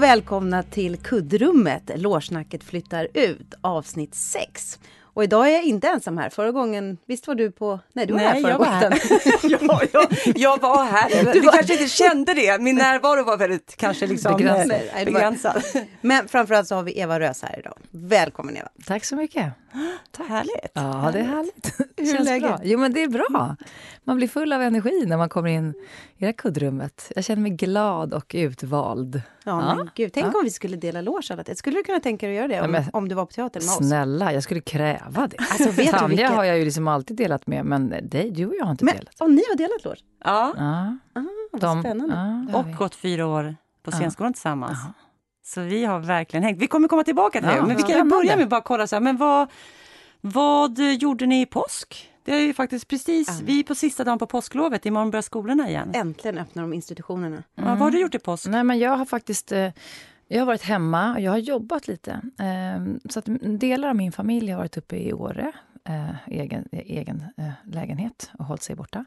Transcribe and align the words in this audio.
Och 0.00 0.04
välkomna 0.04 0.62
till 0.62 0.96
kuddrummet. 0.96 1.90
Lårsnacket 1.94 2.64
flyttar 2.64 3.08
ut, 3.14 3.54
avsnitt 3.60 4.14
6. 4.14 4.78
Och 5.02 5.24
idag 5.24 5.48
är 5.48 5.52
jag 5.52 5.62
inte 5.64 5.88
ensam 5.88 6.18
här. 6.18 6.30
Förra 6.30 6.52
gången, 6.52 6.98
visst 7.06 7.26
var 7.26 7.34
du 7.34 7.50
på... 7.50 7.78
Nej, 7.92 8.06
du 8.06 8.12
var 8.12 8.20
Nej, 8.20 8.28
här 8.28 8.40
förra 8.40 8.50
jag 8.50 8.58
var 8.58 8.66
gången. 8.66 8.92
här. 9.42 9.58
ja, 9.68 9.82
jag, 9.92 10.36
jag 10.36 10.60
var 10.60 10.84
här. 10.84 11.32
Du, 11.32 11.40
var- 11.40 11.52
kanske 11.52 11.72
inte 11.72 11.88
kände 11.88 12.34
det. 12.34 12.60
Min 12.62 12.76
närvaro 12.76 13.24
var 13.24 13.36
väldigt 13.36 13.76
kanske 13.76 14.06
liksom 14.06 14.36
Begränsad. 14.36 14.80
begränsad. 15.04 15.62
Men 16.00 16.28
framförallt 16.28 16.68
så 16.68 16.74
har 16.74 16.82
vi 16.82 17.00
Eva 17.00 17.20
Rös 17.20 17.42
här 17.42 17.58
idag. 17.58 17.74
Välkommen 17.90 18.56
Eva. 18.56 18.68
Tack 18.86 19.04
så 19.04 19.16
mycket. 19.16 19.52
Härligt. 20.28 20.72
Ja, 20.74 21.10
det 21.12 21.18
är 21.18 21.24
härligt. 21.24 21.74
Hur 21.96 22.08
är 22.08 22.12
Känns 22.16 22.28
läget? 22.28 22.48
bra. 22.48 22.60
Jo, 22.64 22.78
men 22.78 22.92
det 22.92 23.02
är 23.02 23.08
bra. 23.08 23.56
Man 24.04 24.16
blir 24.16 24.28
full 24.28 24.52
av 24.52 24.62
energi 24.62 25.04
när 25.06 25.16
man 25.16 25.28
kommer 25.28 25.48
in 25.50 25.74
i 26.20 26.24
det 26.24 26.26
här 26.26 26.32
kuddrummet. 26.32 27.12
Jag 27.14 27.24
känner 27.24 27.42
mig 27.42 27.50
glad 27.50 28.14
och 28.14 28.30
utvald. 28.34 29.22
Ja, 29.44 29.62
Ja. 29.68 29.74
men 29.74 29.90
gud, 29.94 30.12
tänk 30.12 30.26
om 30.26 30.40
vi 30.44 30.50
skulle 30.50 30.76
dela 30.76 31.00
loge 31.00 31.28
alla. 31.32 31.54
Skulle 31.54 31.76
du 31.78 31.82
kunna 31.82 32.00
tänka 32.00 32.26
dig 32.26 32.36
att 32.38 32.50
göra 32.50 32.60
det 32.60 32.64
om, 32.66 32.70
men- 32.70 32.84
om 32.92 33.08
du 33.08 33.14
var 33.14 33.26
på 33.26 33.32
teatern 33.32 33.62
med 33.66 33.70
oss? 33.72 33.76
Snälla, 33.88 34.32
jag 34.32 34.42
skulle 34.42 34.60
kräva 34.60 35.26
det. 35.26 35.36
Alltså, 35.38 35.70
vet 35.70 35.90
Tanja 35.90 36.06
vilket- 36.08 36.30
har 36.30 36.44
jag 36.44 36.58
ju 36.58 36.64
liksom 36.64 36.88
alltid 36.88 37.16
delat 37.16 37.46
med, 37.46 37.64
men 37.64 37.88
dig, 38.08 38.30
du 38.30 38.46
och 38.46 38.54
jag 38.58 38.64
har 38.64 38.70
inte 38.72 38.84
Men 38.84 38.96
delat. 38.96 39.20
om 39.20 39.34
ni 39.34 39.42
har 39.48 39.56
delat 39.56 39.84
loge? 39.84 40.00
Ja, 40.24 40.54
Ja, 40.56 40.96
Ah, 41.14 41.24
vad 41.52 41.60
de, 41.60 41.80
spännande. 41.82 42.46
ja, 42.52 42.58
och 42.58 42.72
gått 42.76 42.94
fyra 42.94 43.26
år 43.26 43.56
på 43.82 43.90
Ja. 43.90 43.96
scenskolan 43.96 44.32
tillsammans. 44.32 44.78
Ja. 44.84 44.92
Så 45.44 45.60
vi 45.60 45.84
har 45.84 45.98
verkligen 46.00 46.44
hängt. 46.44 46.58
Vi 46.58 46.66
kommer 46.66 46.88
komma 46.88 47.04
tillbaka 47.04 47.40
till 47.40 47.48
Ja, 47.48 47.54
det. 47.60 47.66
Men 47.66 47.76
vi 47.76 47.82
kan 47.82 48.08
börja 48.08 48.36
med 48.36 48.42
att 48.44 48.50
bara 48.50 48.60
kolla 48.60 48.86
så 48.86 48.96
här, 48.96 49.00
men 49.00 49.16
vad, 49.16 49.48
vad 50.20 50.78
gjorde 50.78 51.26
ni 51.26 51.40
i 51.42 51.46
påsk? 51.46 52.09
Det 52.24 52.32
är 52.34 52.40
ju 52.46 52.54
faktiskt 52.54 52.88
precis, 52.88 53.28
Ja. 53.28 53.34
vi 53.46 53.60
är 53.60 53.64
på 53.64 53.74
sista 53.74 54.04
dagen 54.04 54.18
på 54.18 54.26
påsklovet, 54.26 54.86
imorgon 54.86 55.10
börjar 55.10 55.22
skolorna 55.22 55.68
igen. 55.68 55.92
Äntligen 55.94 56.38
öppnar 56.38 56.62
de 56.62 56.72
institutionerna. 56.72 57.42
Ja, 57.54 57.64
vad 57.64 57.78
har 57.78 57.90
du 57.90 58.00
gjort 58.00 58.14
i 58.14 58.18
påsk? 58.18 58.46
Nej, 58.48 58.64
men 58.64 58.78
jag 58.78 58.96
har 58.96 59.04
faktiskt 59.04 59.52
eh, 59.52 59.70
jag 60.32 60.38
har 60.40 60.46
varit 60.46 60.62
hemma 60.62 61.14
och 61.14 61.20
jag 61.20 61.30
har 61.30 61.38
jobbat 61.38 61.88
lite. 61.88 62.10
Eh, 62.38 63.08
så 63.10 63.18
att 63.18 63.28
delar 63.60 63.88
av 63.88 63.96
min 63.96 64.12
familj 64.12 64.50
har 64.50 64.58
varit 64.58 64.76
uppe 64.76 64.96
i 64.96 65.12
Åre, 65.12 65.52
eh, 65.84 66.10
egen, 66.26 66.68
egen 66.72 67.24
eh, 67.36 67.50
lägenhet 67.64 68.30
och 68.38 68.44
hållit 68.44 68.62
sig 68.62 68.76
borta 68.76 69.04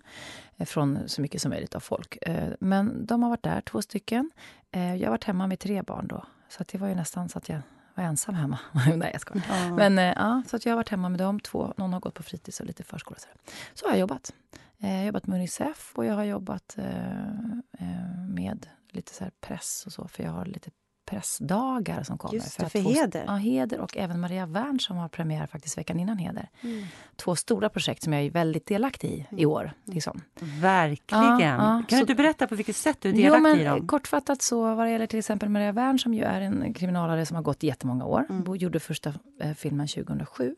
från 0.66 1.00
så 1.06 1.22
mycket 1.22 1.42
som 1.42 1.50
möjligt 1.50 1.76
av 1.76 1.80
folk. 1.80 2.18
Men 2.60 3.06
de 3.06 3.24
har 3.24 3.30
varit 3.30 3.44
där, 3.44 3.62
två 3.62 3.82
stycken. 3.82 4.32
Jag 4.72 5.04
har 5.04 5.10
varit 5.10 5.24
hemma 5.24 5.48
med 5.48 5.60
tre 5.60 5.82
barn 5.82 6.08
då, 6.08 6.26
så 6.50 6.62
att 6.62 6.68
det 6.68 6.78
var 6.78 6.88
ju 6.88 6.96
nästan 6.96 7.30
så 7.30 7.38
att 7.38 7.50
jag 7.50 7.62
var 7.96 8.04
ensam 8.04 8.36
hemma. 8.36 8.60
Nej, 8.96 9.10
jag 9.12 9.22
skojar. 9.22 9.46
Ja. 9.50 9.76
Men 9.76 9.98
eh, 9.98 10.14
ja, 10.16 10.44
så 10.48 10.56
att 10.56 10.66
jag 10.66 10.72
har 10.72 10.78
varit 10.78 10.90
hemma 10.90 11.10
med 11.10 11.20
dem 11.20 11.40
två. 11.40 11.74
Någon 11.78 11.94
har 11.94 12.00
gått 12.00 12.14
på 12.14 12.24
fritids 12.24 12.60
och 12.60 12.66
lite 12.66 12.84
förskola. 12.84 13.20
Så, 13.20 13.28
så 13.74 13.86
har 13.86 13.92
jag 13.92 14.00
jobbat. 14.00 14.34
Eh, 14.80 14.92
jag 14.92 14.98
har 14.98 15.06
jobbat 15.06 15.28
med 15.28 15.36
Unicef 15.36 15.92
och 15.96 16.06
jag 16.06 16.16
har 16.16 16.24
jobbat 16.24 16.76
eh, 16.78 17.88
med 18.30 18.68
lite 18.90 19.14
så 19.14 19.26
press 19.42 19.84
och 19.86 19.94
så, 19.94 20.08
för 20.08 20.24
jag 20.24 20.32
har 20.32 20.46
lite 20.46 20.70
pressdagar 21.06 22.04
som 22.04 22.18
kommer. 22.18 22.34
Just 22.34 22.60
det, 22.60 22.70
för 22.70 22.82
två- 22.84 22.90
Heder. 22.90 23.24
Ja, 23.28 23.36
Heder 23.36 23.80
och 23.80 23.98
även 23.98 24.20
Maria 24.20 24.46
Wern 24.46 24.80
som 24.80 24.98
har 24.98 25.10
premiär 25.10 25.46
faktiskt 25.48 25.78
veckan 25.78 26.00
innan 26.00 26.18
Heder. 26.18 26.50
Mm. 26.62 26.86
Två 27.16 27.36
stora 27.36 27.70
projekt 27.70 28.04
som 28.04 28.14
jag 28.14 28.22
är 28.24 28.32
väldigt 28.32 28.66
delaktig 28.68 29.28
i 29.32 29.42
i 29.42 29.46
år. 29.46 29.72
Liksom. 29.86 30.22
Verkligen. 30.62 31.24
Ja, 31.24 31.42
ja, 31.42 31.58
kan 31.58 31.86
du 31.90 31.96
så- 31.96 32.00
inte 32.02 32.16
berätta 32.16 32.48
på 32.48 32.56
vilket 32.56 32.76
sätt 32.76 32.98
du 33.02 33.10
är 33.10 33.14
Jo, 33.14 33.20
delaktig 33.22 33.42
men 33.42 33.60
i 33.60 33.64
dem? 33.64 33.88
kortfattat 33.88 34.42
så 34.42 34.76
vad 34.76 34.86
det 34.88 34.92
gäller 34.92 35.08
till 35.08 35.20
exempel 35.20 35.50
Maria 35.50 35.72
Wern 35.72 36.00
som 36.00 36.14
ju 36.14 36.24
är 36.24 36.42
en 36.42 36.74
kriminalare 36.74 37.26
som 37.26 37.36
har 37.36 37.44
gått 37.44 37.64
jättemånga 37.64 38.06
år. 38.06 38.26
Mm. 38.30 38.44
Bo 38.44 38.56
gjorde 38.56 38.80
första 38.80 39.14
eh, 39.42 39.54
filmen 39.54 39.88
2007. 39.88 40.56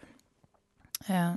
Eh, 1.08 1.34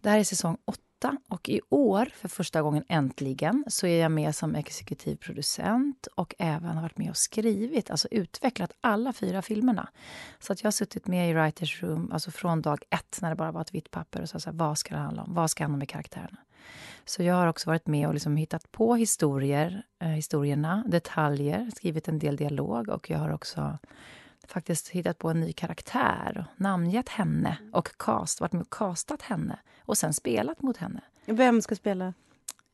det 0.00 0.10
här 0.10 0.18
är 0.18 0.24
säsong 0.24 0.56
2008 1.02 1.16
och 1.28 1.48
i 1.48 1.60
år, 1.68 2.08
för 2.14 2.28
första 2.28 2.62
gången 2.62 2.84
äntligen, 2.88 3.64
så 3.66 3.86
är 3.86 4.02
jag 4.02 4.12
med 4.12 4.34
som 4.34 4.54
exekutiv 4.54 5.16
producent 5.16 6.06
och 6.14 6.34
även 6.38 6.74
har 6.76 6.82
varit 6.82 6.98
med 6.98 7.10
och 7.10 7.16
skrivit, 7.16 7.90
alltså 7.90 8.08
utvecklat 8.10 8.72
alla 8.80 9.12
fyra 9.12 9.42
filmerna. 9.42 9.88
Så 10.38 10.52
att 10.52 10.62
jag 10.62 10.66
har 10.66 10.72
suttit 10.72 11.06
med 11.06 11.30
i 11.30 11.34
writers 11.34 11.82
room, 11.82 12.12
alltså 12.12 12.30
från 12.30 12.62
dag 12.62 12.84
ett 12.90 13.18
när 13.22 13.30
det 13.30 13.36
bara 13.36 13.52
var 13.52 13.60
ett 13.60 13.74
vitt 13.74 13.90
papper 13.90 14.22
och 14.22 14.28
sa 14.28 14.40
så 14.40 14.50
här, 14.50 14.56
vad 14.56 14.78
ska 14.78 14.94
det 14.94 15.00
handla 15.00 15.22
om? 15.22 15.34
Vad 15.34 15.50
ska 15.50 15.64
handla 15.64 15.78
med 15.78 15.88
karaktärerna? 15.88 16.38
Så 17.04 17.22
jag 17.22 17.34
har 17.34 17.46
också 17.46 17.70
varit 17.70 17.86
med 17.86 18.08
och 18.08 18.14
liksom 18.14 18.36
hittat 18.36 18.72
på 18.72 18.94
historier, 18.94 19.82
eh, 20.00 20.08
historierna, 20.08 20.84
detaljer, 20.86 21.70
skrivit 21.76 22.08
en 22.08 22.18
del 22.18 22.36
dialog 22.36 22.88
och 22.88 23.10
jag 23.10 23.18
har 23.18 23.32
också 23.32 23.78
faktiskt 24.48 24.88
hittat 24.88 25.18
på 25.18 25.30
en 25.30 25.40
ny 25.40 25.52
karaktär, 25.52 26.36
och 26.38 26.60
namngett 26.60 27.08
henne 27.08 27.58
och 27.72 27.96
cast, 27.96 28.40
varit 28.40 28.52
med 28.52 28.62
och 28.62 28.72
castat 28.72 29.22
henne 29.22 29.58
och 29.80 29.98
sen 29.98 30.12
spelat 30.12 30.62
mot 30.62 30.76
henne. 30.76 31.00
Vem 31.26 31.62
ska 31.62 31.74
spela? 31.74 32.14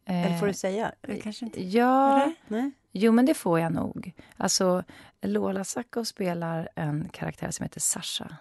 Eller 0.04 0.30
Eh, 0.30 0.38
får 0.40 0.46
du 0.46 0.52
säga? 0.52 0.92
Det 1.00 1.20
kanske 1.20 1.44
inte... 1.44 1.64
Ja, 1.64 2.22
Eller? 2.22 2.34
Nej? 2.48 2.70
jo 2.92 3.12
men 3.12 3.26
det 3.26 3.34
får 3.34 3.60
jag 3.60 3.72
nog. 3.72 4.12
Alltså, 4.36 4.84
Lola 5.22 5.64
Sacco 5.64 6.04
spelar 6.04 6.68
en 6.74 7.08
karaktär 7.08 7.50
som 7.50 7.64
heter 7.64 7.80
Sasha. 7.80 8.36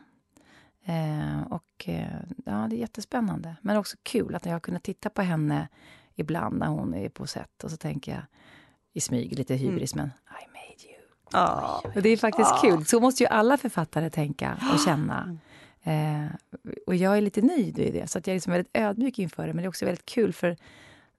Eh, 0.86 1.42
och 1.42 1.90
eh, 1.90 2.20
ja, 2.46 2.68
det 2.70 2.76
är 2.76 2.80
jättespännande. 2.80 3.56
Men 3.62 3.78
också 3.78 3.98
kul 4.04 4.36
att 4.36 4.46
jag 4.46 4.54
har 4.54 4.60
kunnat 4.60 4.84
titta 4.84 5.10
på 5.10 5.22
henne 5.22 5.68
ibland 6.16 6.60
när 6.60 6.68
hon 6.68 6.94
är 6.94 7.10
på 7.10 7.28
set 7.28 7.64
och 7.64 7.72
så 7.72 7.78
tänker 7.78 8.12
jag 8.12 8.22
i 8.94 9.02
smyg, 9.02 9.38
lite 9.38 9.56
hybris, 9.56 9.96
men 9.96 10.12
made 10.26 10.42
you. 10.46 10.57
Ja. 11.32 11.84
Och 11.96 12.02
det 12.02 12.10
är 12.10 12.18
faktiskt 12.18 12.62
kul. 12.62 12.86
Så 12.86 13.00
måste 13.00 13.24
ju 13.24 13.28
alla 13.28 13.58
författare 13.58 14.10
tänka 14.10 14.58
och 14.74 14.80
känna. 14.80 15.38
Eh, 15.84 16.26
och 16.88 16.96
jag 16.96 17.18
är 17.18 17.22
lite 17.22 17.42
nöjd 17.42 17.80
i 17.80 17.92
det, 17.92 18.10
så 18.10 18.18
att 18.18 18.28
jag 18.28 18.32
är 18.32 18.36
liksom 18.36 18.54
väldigt 18.54 18.72
ödmjuk 18.74 19.20
inför 19.20 19.48
det. 19.48 19.54
Men 19.54 19.58
det 19.58 19.66
är 19.66 19.70
också 19.70 19.86
väldigt 19.86 20.06
kul, 20.06 20.34
för 20.34 20.58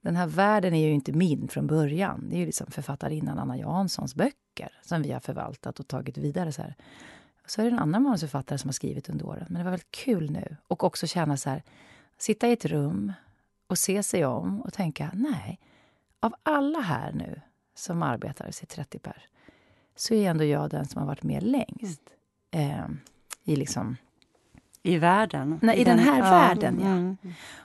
den 0.01 0.17
här 0.17 0.27
världen 0.27 0.75
är 0.75 0.87
ju 0.87 0.93
inte 0.93 1.13
min 1.13 1.49
från 1.49 1.67
början. 1.67 2.27
Det 2.29 2.37
är 2.37 2.39
ju 2.39 2.47
liksom 2.47 2.67
författarinnan 2.71 3.39
Anna 3.39 3.57
Janssons 3.57 4.15
böcker 4.15 4.79
som 4.83 5.03
vi 5.03 5.13
har 5.13 5.21
förvaltat 5.21 5.81
och 5.81 5.89
tagit 5.89 6.19
vidare. 6.19 6.53
Så, 6.53 6.63
här. 6.63 6.75
så 7.47 7.61
är 7.61 7.65
det 7.65 7.71
en 7.71 7.79
annan 7.79 8.03
manusförfattare 8.03 8.59
som 8.59 8.69
har 8.69 8.73
skrivit 8.73 9.09
under 9.09 9.27
åren. 9.27 9.47
Men 9.49 9.59
det 9.59 9.65
var 9.65 9.71
väldigt 9.71 9.91
kul 9.91 10.31
nu. 10.31 10.57
Och 10.69 10.85
också 10.85 11.07
känna 11.07 11.37
så 11.37 11.51
här, 11.51 11.63
sitta 12.19 12.49
i 12.49 12.53
ett 12.53 12.65
rum 12.65 13.13
och 13.67 13.79
se 13.79 14.03
sig 14.03 14.25
om 14.25 14.61
och 14.61 14.73
tänka, 14.73 15.11
nej, 15.15 15.61
av 16.21 16.35
alla 16.43 16.81
här 16.81 17.13
nu 17.13 17.41
som 17.75 18.03
arbetar, 18.03 18.51
sig 18.51 18.69
30 18.69 18.99
per, 18.99 19.27
så 20.01 20.15
är 20.15 20.31
ändå 20.31 20.45
jag 20.45 20.71
den 20.71 20.87
som 20.89 21.01
har 21.01 21.07
varit 21.07 21.23
med 21.23 21.43
längst. 21.43 22.01
Eh, 22.51 22.87
I 23.45 23.57
liksom, 23.57 23.97
I 24.83 24.99
världen. 24.99 25.59
Nej, 25.63 25.77
i 25.79 25.85
den 25.85 25.99
här 25.99 26.21
världen, 26.23 26.79
ja. 26.81 26.87
Mm. 26.89 27.17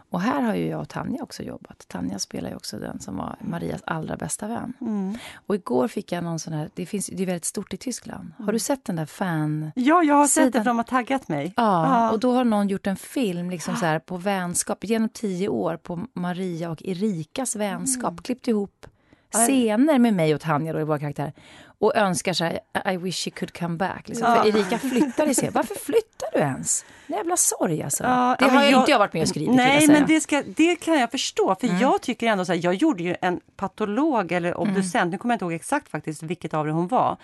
och 0.09 0.21
här 0.21 0.41
har 0.41 0.55
ju 0.55 0.67
jag 0.67 0.81
och 0.81 0.89
Tanja 0.89 1.23
också 1.23 1.43
jobbat. 1.43 1.87
Tanja 1.87 2.19
spelar 2.19 2.49
ju 2.49 2.55
också 2.55 2.79
den 2.79 2.99
som 2.99 3.17
var 3.17 3.35
Marias 3.39 3.81
allra 3.85 4.17
bästa 4.17 4.47
vän. 4.47 4.73
Mm. 4.81 5.17
Och 5.47 5.55
igår 5.55 5.87
fick 5.87 6.11
jag 6.11 6.23
någon 6.23 6.39
sån 6.39 6.53
här, 6.53 6.69
det, 6.73 6.85
finns, 6.85 7.07
det 7.07 7.23
är 7.23 7.27
väldigt 7.27 7.45
stort 7.45 7.73
i 7.73 7.77
Tyskland. 7.77 8.31
Har 8.37 8.53
du 8.53 8.59
sett 8.59 8.85
den 8.85 8.95
där 8.95 9.05
fan... 9.05 9.71
Ja, 9.75 10.03
jag 10.03 10.15
har 10.15 10.27
sett 10.27 10.53
det 10.53 10.59
för 10.59 10.65
de 10.65 10.77
har 10.77 10.83
taggat 10.83 11.27
mig. 11.27 11.53
Ja, 11.55 11.63
Ja. 11.87 12.11
och 12.11 12.19
då 12.19 12.33
har 12.33 12.43
någon 12.43 12.67
gjort 12.67 12.87
en 12.87 12.95
film 12.95 13.49
liksom 13.49 13.75
så 13.75 13.85
här, 13.85 13.99
på 13.99 14.17
vänskap, 14.17 14.83
genom 14.83 15.09
tio 15.09 15.47
år 15.49 15.77
på 15.77 16.07
Maria 16.13 16.71
och 16.71 16.83
Erikas 16.83 17.55
vänskap. 17.55 18.23
Klippt 18.23 18.47
ihop 18.47 18.85
scener 19.33 19.99
med 19.99 20.13
mig 20.13 20.35
och 20.35 20.41
Tanja, 20.41 20.73
då, 20.73 20.79
i 20.79 20.83
våra 20.83 20.99
karaktärer. 20.99 21.33
Och 21.79 21.95
önskar 21.95 22.33
så 22.33 22.43
här, 22.43 22.59
I 22.93 22.97
wish 22.97 23.23
she 23.23 23.31
could 23.31 23.57
come 23.57 23.77
back. 23.77 24.07
Liksom. 24.07 24.35
För 24.35 24.47
Erika 24.47 24.79
flyttar 24.79 25.29
i 25.29 25.33
scen. 25.33 25.51
Varför 25.53 25.75
flyttar 25.75 26.27
du 26.33 26.39
ens? 26.39 26.85
En 27.07 27.15
jävla 27.15 27.37
sorg 27.37 27.83
alltså. 27.83 28.03
Ja, 28.03 28.35
det 28.39 28.45
ja, 28.45 28.51
har 28.51 28.63
jag, 28.63 28.81
inte 28.81 28.91
jag 28.91 28.99
varit 28.99 29.13
med 29.13 29.21
och 29.21 29.27
skrivit. 29.27 29.55
Nej, 29.55 29.87
men 29.87 30.05
det, 30.07 30.21
ska, 30.21 30.43
det 30.55 30.75
kan 30.75 30.99
jag 30.99 31.11
förstå. 31.11 31.55
För 31.59 31.81
jag 31.81 32.01
tycker 32.01 32.27
ändå 32.27 32.45
så 32.45 32.53
här, 32.53 32.59
jag 32.63 32.73
gjorde 32.73 33.03
ju 33.03 33.15
en 33.21 33.39
patolog 33.55 34.31
eller 34.31 34.57
obducent, 34.57 35.11
nu 35.11 35.17
kommer 35.17 35.33
jag 35.33 35.35
inte 35.35 35.45
ihåg 35.45 35.53
exakt 35.53 35.89
faktiskt 35.89 36.23
vilket 36.23 36.53
av 36.53 36.65
det 36.65 36.71
hon 36.71 36.87
var. 36.87 37.17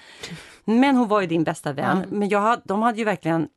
Men 0.66 0.95
hon 0.95 1.07
var 1.07 1.22
ju 1.22 1.28
din 1.28 1.44
bästa 1.44 1.74
vän. 1.74 2.06
Men 2.10 2.30
jag 2.30 2.62
de 2.63 2.81
hade 2.81 2.98
ju 2.98 3.04
verkligen 3.04 3.48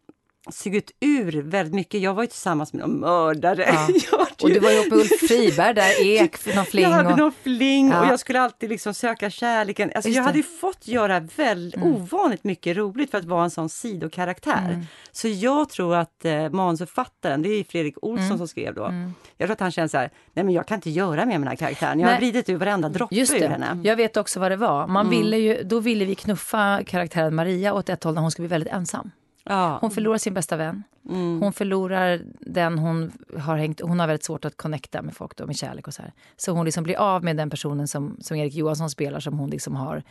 sugit 0.51 0.91
ur 1.01 1.43
väldigt 1.43 1.75
mycket. 1.75 2.01
Jag 2.01 2.15
var 2.15 2.23
ju 2.23 2.27
tillsammans 2.27 2.73
med 2.73 2.81
någon 2.89 3.01
mördare. 3.01 3.65
Ja. 3.67 3.75
Hade 4.19 4.33
Och 4.43 4.51
du 4.51 4.59
var 4.59 4.71
ju 4.71 4.79
uppe 4.79 4.91
med 4.91 4.99
Ulf 4.99 5.21
Friberg 5.29 5.75
där, 5.75 6.05
ek, 6.07 6.47
någon 6.57 6.65
fling. 6.67 6.83
jag 6.85 6.91
hade 6.91 7.13
och... 7.13 7.19
någon 7.19 7.33
fling 7.43 7.89
Ja. 7.91 8.01
och 8.01 8.07
jag 8.07 8.21
skulle 8.21 8.41
alltid 8.41 8.71
liksom 8.71 8.95
söka 8.95 9.31
kärleken. 9.31 9.93
Alltså 9.95 10.11
jag 10.11 10.23
hade 10.23 10.37
ju 10.39 10.43
fått 10.45 10.89
göra 10.89 11.21
väldigt 11.21 11.83
ovanligt 11.83 12.45
mycket 12.45 12.77
roligt 12.77 13.11
för 13.11 13.19
att 13.19 13.25
vara 13.25 13.45
en 13.45 13.51
sån 13.51 13.69
sidokaraktär. 13.69 14.69
Mm. 14.69 14.83
Så 15.13 15.29
jag 15.29 15.69
tror 15.69 15.95
att 15.97 16.25
eh, 16.25 16.51
manusförfattaren, 16.51 17.43
det 17.43 17.49
är 17.49 17.65
Fredrik 17.65 17.95
Olsson 18.05 18.27
Mm. 18.27 18.39
som 18.39 18.49
skrev 18.49 18.75
då. 18.75 18.93
Jag 19.37 19.47
tror 19.47 19.53
att 19.53 19.61
han 19.61 19.71
känner 19.71 19.89
så 19.89 19.97
här, 19.99 20.11
nej 20.33 20.45
men 20.45 20.55
jag 20.55 20.67
kan 20.67 20.75
inte 20.75 20.91
göra 20.91 21.27
mer 21.27 21.39
med 21.39 21.41
den 21.41 21.49
här 21.49 21.57
karaktären. 21.57 22.01
Jag 22.01 22.07
har 22.07 22.13
Nej. 22.13 22.21
vridit 22.21 22.49
ur 22.49 22.57
varenda 22.57 22.89
droppe 22.89 23.15
Just 23.15 23.33
ur 23.35 23.49
henne. 23.49 23.81
Jag 23.85 23.97
vet 23.97 24.17
också 24.17 24.41
vad 24.41 24.51
det 24.51 24.57
var. 24.57 24.87
Man 24.87 25.11
ville 25.11 25.37
ju, 25.39 25.63
då 25.63 25.81
ville 25.81 26.05
vi 26.05 26.15
knuffa 26.15 26.81
karaktären 26.87 27.35
Maria 27.35 27.75
åt 27.75 27.89
ett 27.89 28.05
håll 28.05 28.15
när 28.15 28.23
hon 28.23 28.31
skulle 28.31 28.49
bli 28.49 28.55
väldigt 28.55 28.73
ensam. 28.73 29.11
Ja. 29.45 29.79
Hon 29.81 29.91
förlorar 29.91 30.19
sin 30.19 30.35
bästa 30.35 30.57
vän. 30.57 30.83
Mm. 31.09 31.41
Hon 31.43 31.53
förlorar 31.53 32.23
den 32.41 32.79
hon 32.79 33.13
har 33.39 33.57
hängt... 33.57 33.81
Hon 33.81 34.01
har 34.01 34.07
väldigt 34.07 34.25
svårt 34.25 34.45
att 34.45 34.57
connecta 34.57 35.03
med 35.03 35.17
folk 35.17 35.37
då, 35.37 35.47
med 35.47 35.57
kärlek 35.57 35.87
och 35.87 35.95
så 35.95 36.03
här. 36.03 36.13
Så 36.37 36.53
hon 36.53 36.65
liksom 36.65 36.85
blir 36.85 36.97
av 36.97 37.25
med 37.25 37.37
den 37.37 37.51
personen 37.51 37.89
som, 37.89 38.17
som 38.21 38.37
Erik 38.37 38.55
Johansson 38.55 38.91
spelar 38.91 39.21
som 39.21 39.39
hon 39.39 39.51
liksom 39.51 39.77
har 39.77 40.03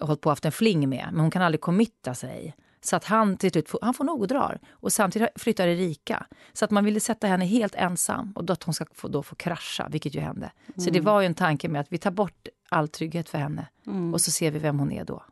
hållit 0.00 0.20
på 0.20 0.28
haft 0.30 0.44
en 0.44 0.52
fling 0.52 0.88
med. 0.88 1.08
Men 1.12 1.20
hon 1.20 1.30
kan 1.30 1.42
aldrig 1.42 1.60
committa 1.60 2.14
sig. 2.14 2.54
Så 2.80 2.96
att 2.96 3.04
han 3.04 3.36
till 3.36 3.50
slut 3.50 3.68
får, 3.68 3.78
han 3.82 3.94
får 3.94 4.04
nog 4.04 4.20
och 4.20 4.28
drar. 4.28 4.58
Och 4.70 4.92
samtidigt 4.92 5.28
flyttar 5.36 5.68
Erika. 5.68 6.26
Så 6.52 6.64
att 6.64 6.70
man 6.70 6.84
ville 6.84 7.00
sätta 7.00 7.26
henne 7.26 7.44
helt 7.44 7.74
ensam 7.74 8.32
och 8.36 8.44
då 8.44 8.52
att 8.52 8.62
hon 8.62 8.74
ska 8.74 8.86
få, 8.94 9.08
då 9.08 9.22
få 9.22 9.34
krascha, 9.34 9.88
vilket 9.88 10.14
ju 10.14 10.20
hände. 10.20 10.50
Så 10.76 10.90
det 10.90 11.00
var 11.00 11.20
ju 11.20 11.26
en 11.26 11.34
tanke 11.34 11.68
med 11.68 11.80
att 11.80 11.92
vi 11.92 11.98
tar 11.98 12.10
bort 12.10 12.48
all 12.68 12.88
trygghet 12.88 13.28
för 13.28 13.38
henne 13.38 13.66
och 14.12 14.20
så 14.20 14.30
ser 14.30 14.50
vi 14.50 14.58
vem 14.58 14.78
hon 14.78 14.92
är 14.92 15.04
då. 15.04 15.22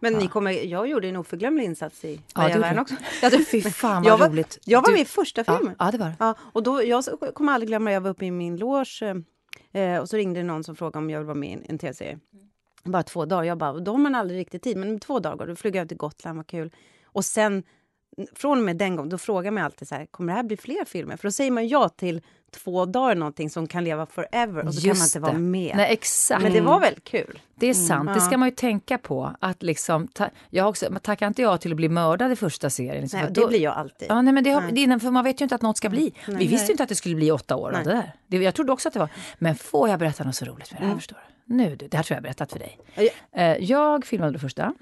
Men 0.00 0.12
ni 0.12 0.28
kommer, 0.28 0.50
jag 0.52 0.88
gjorde 0.88 1.08
en 1.08 1.16
oförglömlig 1.16 1.64
insats 1.64 2.04
i 2.04 2.20
Ja, 2.34 2.48
Wern 2.58 2.78
också. 2.78 2.94
Ja, 3.22 3.30
det, 3.30 3.44
fy 3.44 3.62
fan 3.62 4.02
vad 4.02 4.12
Jag 4.12 4.18
var, 4.18 4.28
roligt. 4.28 4.58
jag 4.64 4.80
var 4.80 4.86
Du- 4.88 4.92
med 4.92 5.00
i 5.02 5.04
första 5.04 5.44
ja, 5.46 5.56
filmen. 5.58 5.76
ja, 5.78 5.90
det 5.90 5.98
var. 5.98 6.12
Ja, 6.18 6.34
och 6.40 6.62
då, 6.62 6.82
jag 6.84 7.04
kommer 7.34 7.52
aldrig 7.52 7.68
glömma, 7.68 7.92
jag 7.92 8.00
var 8.00 8.10
uppe 8.10 8.24
i 8.26 8.30
min 8.30 8.56
loge 8.56 9.22
eh, 9.72 9.98
och 9.98 10.08
så 10.08 10.16
ringde 10.16 10.42
någon 10.42 10.64
som 10.64 10.76
frågade 10.76 10.98
om 10.98 11.10
jag 11.10 11.18
ville 11.18 11.26
vara 11.26 11.34
med 11.38 11.48
i 11.50 11.52
en, 11.52 11.62
en 11.68 11.78
tv-serie. 11.78 12.18
Bara 12.84 13.02
två 13.02 13.24
dagar. 13.24 13.44
Jag 13.44 13.58
bara, 13.58 13.72
då 13.72 13.90
har 13.92 13.98
man 13.98 14.14
aldrig 14.14 14.40
riktigt 14.40 14.62
tid, 14.62 14.76
men 14.76 15.00
två 15.00 15.18
dagar. 15.18 15.46
Då 15.46 15.56
flög 15.56 15.76
jag 15.76 15.88
till 15.88 15.96
Gotland, 15.96 16.36
vad 16.36 16.46
kul. 16.46 16.72
Och 17.04 17.24
sen, 17.24 17.62
från 18.34 18.58
och 18.58 18.64
med 18.64 18.76
den 18.76 18.96
gången, 18.96 19.10
då 19.10 19.18
frågar 19.18 19.50
man 19.50 19.64
alltid 19.64 19.88
så 19.88 19.94
här, 19.94 20.06
kommer 20.06 20.32
det 20.32 20.36
här 20.36 20.42
bli 20.42 20.56
fler 20.56 20.84
filmer? 20.84 21.16
För 21.16 21.28
då 21.28 21.32
säger 21.32 21.50
man 21.50 21.68
ja 21.68 21.88
till 21.88 22.22
två 22.50 22.84
dagar 22.86 23.14
någonting 23.14 23.50
som 23.50 23.66
kan 23.66 23.84
leva 23.84 24.06
forever 24.06 24.66
och 24.66 24.74
så 24.74 24.80
kan 24.80 24.88
man 24.88 24.96
Just 24.96 25.16
inte 25.16 25.20
vara 25.20 25.32
det. 25.32 25.38
med. 25.38 25.76
Nej, 25.76 25.92
exakt. 25.92 26.42
Men 26.42 26.52
det 26.52 26.60
var 26.60 26.80
väldigt 26.80 27.04
kul. 27.04 27.40
Det 27.54 27.66
är 27.66 27.74
sant, 27.74 28.10
det 28.14 28.20
ska 28.20 28.38
man 28.38 28.48
ju 28.48 28.54
tänka 28.54 28.98
på. 28.98 29.34
Att 29.40 29.62
liksom, 29.62 30.08
ta, 30.08 30.28
jag 30.50 30.68
också, 30.68 30.86
men 30.90 31.00
tackar 31.00 31.26
inte 31.26 31.42
jag 31.42 31.60
till 31.60 31.70
att 31.72 31.76
bli 31.76 31.88
mördad 31.88 32.32
i 32.32 32.36
första 32.36 32.70
serien. 32.70 33.00
Liksom, 33.02 33.18
Nej, 33.18 33.26
för 33.26 33.34
det 33.34 33.40
då- 33.40 33.48
blir 33.48 33.60
jag 33.60 33.74
alltid. 33.74 34.06
Ja, 34.10 34.22
nej, 34.22 34.32
men 34.34 34.44
det, 34.44 34.50
har, 34.50 34.62
det 34.72 34.84
är, 34.84 34.98
för 34.98 35.10
man 35.10 35.24
vet 35.24 35.40
ju 35.40 35.44
inte 35.44 35.54
att 35.54 35.62
något 35.62 35.76
ska 35.76 35.88
bli. 35.88 36.12
Vi 36.26 36.34
visste 36.34 36.54
Nej. 36.56 36.66
ju 36.66 36.70
inte 36.72 36.82
att 36.82 36.88
det 36.88 36.94
skulle 36.94 37.14
bli 37.14 37.30
åtta 37.30 37.56
år 37.56 37.66
av 37.68 37.72
Nej. 37.72 37.84
det 37.84 37.90
där. 37.90 38.12
Det, 38.26 38.36
jag 38.36 38.54
trodde 38.54 38.72
också 38.72 38.88
att 38.88 38.92
det 38.92 39.00
var. 39.00 39.08
Men 39.38 39.54
får 39.54 39.88
jag 39.88 39.98
berätta 39.98 40.24
något 40.24 40.34
så 40.36 40.44
roligt 40.44 40.72
med 40.72 40.80
det 40.80 40.84
här? 40.84 40.90
Mm. 40.90 40.98
Förstår 40.98 41.18
du? 41.46 41.54
Nu 41.54 41.76
du, 41.76 41.88
det 41.88 41.96
här 41.96 42.04
tror 42.04 42.14
jag 42.14 42.18
har 42.18 42.22
berättat 42.22 42.52
för 42.52 42.58
dig. 42.58 42.78
Eh, 43.32 43.56
Jag 43.64 44.06
filmade 44.06 44.32
det 44.32 44.38
första. 44.38 44.74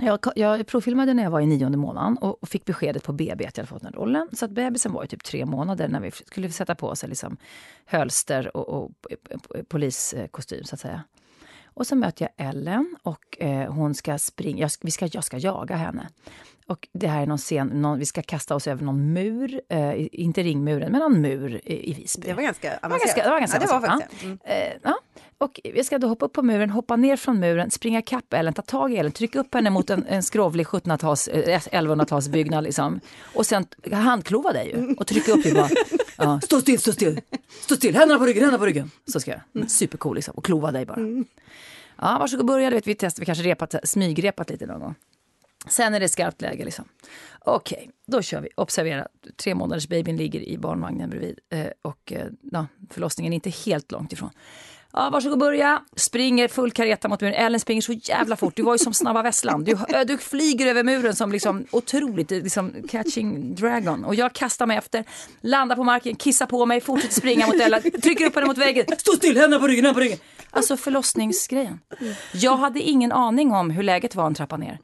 Jag, 0.00 0.18
jag 0.36 0.66
provfilmade 0.66 1.14
när 1.14 1.22
jag 1.22 1.30
var 1.30 1.40
i 1.40 1.46
nionde 1.46 1.78
månaden 1.78 2.16
och 2.16 2.48
fick 2.48 2.64
beskedet 2.64 3.04
på 3.04 3.12
BB 3.12 3.46
att 3.46 3.56
jag 3.56 3.64
hade 3.64 3.68
fått 3.68 3.82
den 3.82 3.92
rollen. 3.92 4.28
Så 4.32 4.44
att 4.44 4.50
bebisen 4.50 4.92
var 4.92 5.02
ju 5.02 5.08
typ 5.08 5.24
tre 5.24 5.46
månader 5.46 5.88
när 5.88 6.00
vi 6.00 6.10
skulle 6.10 6.50
sätta 6.50 6.74
på 6.74 6.88
oss 6.88 7.02
liksom 7.02 7.36
hölster 7.86 8.56
och, 8.56 8.68
och, 8.68 8.90
och 9.48 9.68
poliskostym 9.68 10.64
så 10.64 10.74
att 10.74 10.80
säga. 10.80 11.02
Och 11.74 11.86
så 11.86 11.96
möter 11.96 12.28
jag 12.36 12.48
Ellen 12.48 12.96
och 13.02 13.40
eh, 13.40 13.72
hon 13.72 13.94
ska 13.94 14.18
springa, 14.18 14.60
jag, 14.60 14.70
vi 14.80 14.90
ska, 14.90 15.08
jag 15.12 15.24
ska 15.24 15.38
jaga 15.38 15.76
henne. 15.76 16.08
Och 16.66 16.88
det 16.92 17.06
här 17.06 17.22
är 17.22 17.26
någon 17.26 17.38
scen, 17.38 17.66
någon, 17.66 17.98
vi 17.98 18.06
ska 18.06 18.22
kasta 18.22 18.54
oss 18.54 18.66
över 18.66 18.84
någon 18.84 19.12
mur, 19.12 19.60
eh, 19.68 20.06
inte 20.12 20.42
ringmuren, 20.42 20.92
men 20.92 21.00
någon 21.00 21.20
mur 21.20 21.60
i, 21.64 21.90
i 21.90 21.94
Visby. 21.94 22.26
Det 22.26 22.34
var 22.34 22.42
ganska 22.42 22.68
Det 22.68 22.78
var 22.82 22.88
avancerat. 22.88 23.16
ganska, 23.16 23.22
det 23.22 23.30
var 23.30 23.40
ganska 23.40 23.56
ja, 23.56 23.60
det 23.60 23.66
var 23.66 23.76
avancerat, 23.76 24.02
faktiskt 24.02 24.24
mm. 24.24 24.38
ja. 24.44 24.52
Eh, 24.52 24.72
ja. 24.82 24.98
Och 25.38 25.60
jag 25.62 25.86
ska 25.86 25.98
då 25.98 26.08
hoppa 26.08 26.24
upp 26.24 26.32
på 26.32 26.42
muren, 26.42 26.70
hoppa 26.70 26.96
ner 26.96 27.16
från 27.16 27.40
muren, 27.40 27.70
springa 27.70 27.98
ikapp 27.98 28.32
Ellen, 28.32 28.54
ta 28.54 28.62
tag 28.62 28.92
i 28.92 28.96
Ellen, 28.96 29.12
trycka 29.12 29.38
upp 29.40 29.54
henne 29.54 29.70
mot 29.70 29.90
en, 29.90 30.06
en 30.08 30.22
skrovlig 30.22 30.66
1700-tals, 30.66 31.28
eh, 31.28 31.60
1100-talsbyggnad 31.60 32.62
liksom. 32.62 33.00
Och 33.34 33.46
sen 33.46 33.66
handklova 33.92 34.52
dig 34.52 34.68
ju 34.68 34.94
och 34.94 35.06
trycka 35.06 35.32
upp 35.32 35.42
dig 35.42 35.54
bara. 35.54 35.68
Ja, 36.18 36.40
stå 36.40 36.60
still, 36.60 36.78
stå 36.78 36.92
still, 36.92 37.20
stå 37.60 37.76
still, 37.76 37.94
händerna 37.96 38.18
på 38.18 38.26
ryggen, 38.26 38.42
händerna 38.42 38.58
på 38.58 38.66
ryggen. 38.66 38.90
Så 39.12 39.20
ska 39.20 39.30
jag. 39.30 39.40
Mm, 39.54 39.68
Supercool 39.68 40.16
liksom, 40.16 40.34
och 40.34 40.44
klova 40.44 40.72
dig 40.72 40.86
bara. 40.86 41.24
Ja, 42.00 42.16
varsågod 42.20 42.46
börja, 42.46 42.70
du 42.70 42.76
vet, 42.76 42.86
vi 42.86 42.94
testar, 42.94 43.20
vi 43.20 43.26
kanske 43.26 43.44
repat, 43.44 43.74
smygrepat 43.84 44.50
lite 44.50 44.66
någon 44.66 44.80
gång. 44.80 44.94
Sen 45.68 45.94
är 45.94 46.00
det 46.00 46.08
skarpt 46.08 46.40
läge. 46.40 46.64
Liksom. 46.64 46.84
Okej, 47.40 47.90
då 48.06 48.22
kör 48.22 48.40
vi. 48.40 48.48
Observera, 48.56 49.08
tre 49.36 49.54
månaders 49.54 49.88
babyn 49.88 50.16
ligger 50.16 50.40
i 50.40 50.58
barnvagnen 50.58 51.10
bredvid 51.10 51.38
eh, 51.50 51.66
och 51.82 52.12
eh, 52.12 52.26
ja, 52.52 52.66
förlossningen 52.90 53.32
är 53.32 53.34
inte 53.34 53.50
helt 53.50 53.92
långt 53.92 54.12
ifrån. 54.12 54.30
Ja, 54.92 55.10
varsågod 55.10 55.38
börja. 55.38 55.82
Springer 55.96 56.48
full 56.48 56.70
kareta 56.70 57.08
mot 57.08 57.20
muren. 57.20 57.34
Ellen 57.34 57.60
springer 57.60 57.82
så 57.82 57.92
jävla 57.92 58.36
fort. 58.36 58.56
Du 58.56 58.62
var 58.62 58.74
ju 58.74 58.78
som 58.78 58.94
Snabba 58.94 59.22
Vesslan. 59.22 59.64
Du, 59.64 59.78
du 60.06 60.18
flyger 60.18 60.66
över 60.66 60.82
muren 60.82 61.16
som 61.16 61.32
liksom 61.32 61.66
otroligt, 61.70 62.30
liksom 62.30 62.74
catching 62.88 63.54
dragon. 63.54 64.04
Och 64.04 64.14
jag 64.14 64.32
kastar 64.32 64.66
mig 64.66 64.76
efter, 64.76 65.04
landar 65.40 65.76
på 65.76 65.84
marken, 65.84 66.14
kissar 66.14 66.46
på 66.46 66.66
mig, 66.66 66.80
fortsätter 66.80 67.14
springa 67.14 67.46
mot 67.46 67.54
Ellen, 67.54 67.82
trycker 67.82 68.26
upp 68.26 68.34
henne 68.34 68.46
mot 68.46 68.58
väggen. 68.58 68.86
Stå 68.98 69.12
still, 69.12 69.36
händerna 69.36 69.60
på 69.60 69.66
ryggen, 69.66 69.84
händerna 69.84 69.94
på 69.94 70.00
ryggen. 70.00 70.18
Alltså 70.50 70.76
förlossningsgrejen. 70.76 71.80
Jag 72.32 72.56
hade 72.56 72.80
ingen 72.80 73.12
aning 73.12 73.52
om 73.52 73.70
hur 73.70 73.82
läget 73.82 74.14
var 74.14 74.26
en 74.26 74.34
trappa 74.34 74.56
ner. 74.56 74.78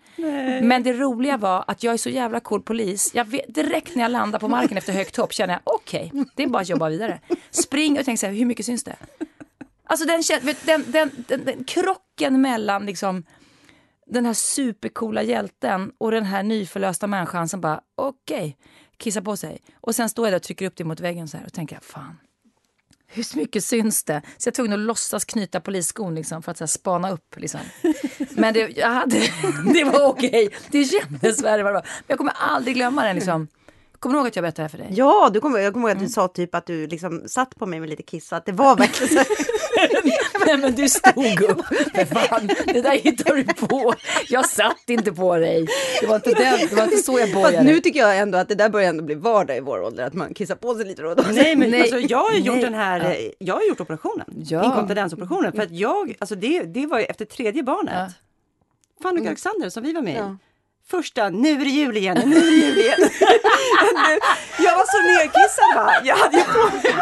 Men 0.62 0.82
det 0.82 0.92
roliga 0.92 1.36
var 1.36 1.64
att 1.66 1.82
jag 1.82 1.94
är 1.94 1.98
så 1.98 2.10
jävla 2.10 2.40
cool 2.40 2.62
polis. 2.62 3.10
Jag 3.14 3.24
vet, 3.24 3.54
direkt 3.54 3.94
när 3.94 4.02
jag 4.02 4.10
landar 4.10 4.38
på 4.38 4.48
marken 4.48 4.78
efter 4.78 4.92
högt 4.92 5.16
hopp 5.16 5.32
känner 5.32 5.54
jag 5.54 5.60
okej, 5.64 6.12
det 6.34 6.42
är 6.42 6.46
bara 6.46 6.62
att 6.62 6.68
jobba 6.68 6.88
vidare. 6.88 7.20
Spring 7.50 7.98
och 7.98 8.04
tänk 8.04 8.20
så 8.20 8.26
här, 8.26 8.32
hur 8.32 8.44
mycket 8.44 8.66
syns 8.66 8.84
det? 8.84 8.96
Alltså 9.90 10.06
den, 10.06 10.20
kän- 10.20 10.56
den, 10.64 10.84
den, 10.92 11.10
den, 11.28 11.44
den 11.44 11.64
krocken 11.64 12.40
mellan 12.40 12.86
liksom 12.86 13.24
den 14.06 14.26
här 14.26 14.34
supercoola 14.34 15.22
hjälten 15.22 15.92
och 15.98 16.10
den 16.10 16.24
här 16.24 16.42
nyförlösta 16.42 17.06
människan 17.06 17.48
som 17.48 17.60
bara 17.60 17.80
okej, 17.94 18.36
okay, 18.36 18.54
kissar 18.96 19.20
på 19.20 19.36
sig. 19.36 19.58
Och 19.80 19.94
sen 19.94 20.08
står 20.08 20.26
jag 20.26 20.32
där 20.32 20.36
och 20.36 20.42
trycker 20.42 20.66
upp 20.66 20.76
det 20.76 20.84
mot 20.84 21.00
väggen 21.00 21.28
så 21.28 21.36
här 21.36 21.46
och 21.46 21.52
tänker 21.52 21.78
fan, 21.82 22.18
hur 23.06 23.36
mycket 23.36 23.64
syns 23.64 24.04
det? 24.04 24.22
Så 24.36 24.48
jag 24.48 24.54
tog 24.54 24.68
nog 24.68 24.78
låtsas 24.78 25.24
knyta 25.24 25.60
polisskon 25.60 26.14
liksom, 26.14 26.42
för 26.42 26.50
att 26.50 26.58
så 26.58 26.64
här, 26.64 26.66
spana 26.66 27.10
upp. 27.10 27.36
Liksom. 27.36 27.60
Men 28.30 28.54
det, 28.54 28.68
jag 28.76 28.90
hade, 28.90 29.18
det 29.74 29.84
var 29.84 30.06
okej. 30.08 30.46
Okay. 30.46 30.58
Det 30.70 30.84
kändes 30.84 31.42
värre. 31.42 31.64
Men 31.64 31.82
jag 32.06 32.18
kommer 32.18 32.32
aldrig 32.32 32.74
glömma 32.74 33.04
den. 33.04 33.16
Liksom. 33.16 33.48
Kommer 33.98 34.14
du 34.14 34.18
ihåg 34.18 34.26
att 34.28 34.36
jag 34.36 34.42
berättade 34.42 34.62
det 34.68 34.72
här 34.72 34.78
för 34.78 34.78
dig? 34.78 34.88
Ja, 34.98 35.30
du 35.32 35.40
kommer, 35.40 35.58
jag 35.58 35.72
kommer 35.72 35.88
ihåg 35.88 35.96
Mm. 35.96 36.02
att 36.04 36.08
du 36.08 36.12
sa 36.12 36.28
typ 36.28 36.54
att 36.54 36.66
du 36.66 36.86
liksom 36.86 37.22
satt 37.26 37.56
på 37.56 37.66
mig 37.66 37.80
med 37.80 37.88
lite 37.90 38.02
kiss, 38.02 38.32
att 38.32 38.46
det 38.46 38.52
var 38.52 38.76
verkligen 38.76 39.24
så. 39.24 39.32
Nej 40.46 40.56
men 40.58 40.74
du 40.74 40.88
stod 40.88 41.42
upp. 41.42 41.66
För 41.94 42.04
fan, 42.04 42.46
det 42.66 42.80
där 42.82 42.90
hittar 42.98 43.34
du 43.36 43.44
på. 43.44 43.94
Jag 44.28 44.48
satt 44.48 44.90
inte 44.90 45.12
på 45.12 45.36
dig. 45.36 45.66
Det 46.00 46.06
var 46.06 46.16
inte, 46.16 46.30
den, 46.34 46.58
det 46.70 46.72
var 46.76 46.84
inte 46.84 46.96
så 46.96 47.12
jag 47.18 47.32
Fast 47.32 47.34
bojade. 47.34 47.62
nu 47.64 47.80
tycker 47.80 48.00
jag 48.00 48.18
ändå 48.18 48.38
att 48.38 48.48
det 48.48 48.54
där 48.54 48.68
börjar 48.68 48.88
ändå 48.88 49.04
bli 49.04 49.14
vardag 49.14 49.56
i 49.56 49.60
vår 49.60 49.82
ålder, 49.82 50.04
att 50.06 50.14
man 50.14 50.34
kissar 50.34 50.54
på 50.54 50.74
sig 50.74 50.84
lite 50.86 51.02
då 51.02 51.08
och 51.08 51.16
då. 51.16 51.24
Nej, 51.30 51.56
men 51.56 51.70
Nej. 51.70 51.80
Alltså, 51.80 51.98
jag 51.98 52.18
har 52.18 52.34
gjort 52.34 52.54
Nej. 52.54 52.64
den 52.64 52.74
här, 52.74 53.00
eh, 53.10 53.30
jag 53.38 53.54
har 53.54 53.62
gjort 53.68 53.80
operationen. 53.80 54.26
Ja. 54.48 54.64
Inkontinensoperationen. 54.64 55.52
För 55.52 55.62
att 55.62 55.70
jag, 55.70 56.14
alltså 56.18 56.34
det, 56.34 56.62
det 56.62 56.86
var 56.86 56.98
ju 56.98 57.04
efter 57.04 57.24
tredje 57.24 57.62
barnet. 57.62 57.94
Ja. 57.96 58.08
Fanny 59.02 59.20
och 59.20 59.26
Alexander 59.26 59.70
som 59.70 59.82
vi 59.82 59.92
var 59.92 60.02
med 60.02 60.14
i. 60.14 60.16
Ja. 60.16 60.36
Första, 60.90 61.28
nu 61.28 61.50
är 61.50 61.58
det 61.64 61.70
jul 61.70 61.96
igen, 61.96 62.22
nu 62.26 62.36
är 62.36 62.40
det 62.40 62.46
jul 62.50 62.78
igen. 62.78 62.98
Nu- 63.00 64.18
jag 64.64 64.76
var 64.76 64.84
så 64.86 64.98
nerkissad 65.02 65.74
va. 65.76 65.92
Jag 66.04 66.16
hade 66.16 66.36
ju 66.36 66.44
på 66.44 66.58
mig 66.58 66.94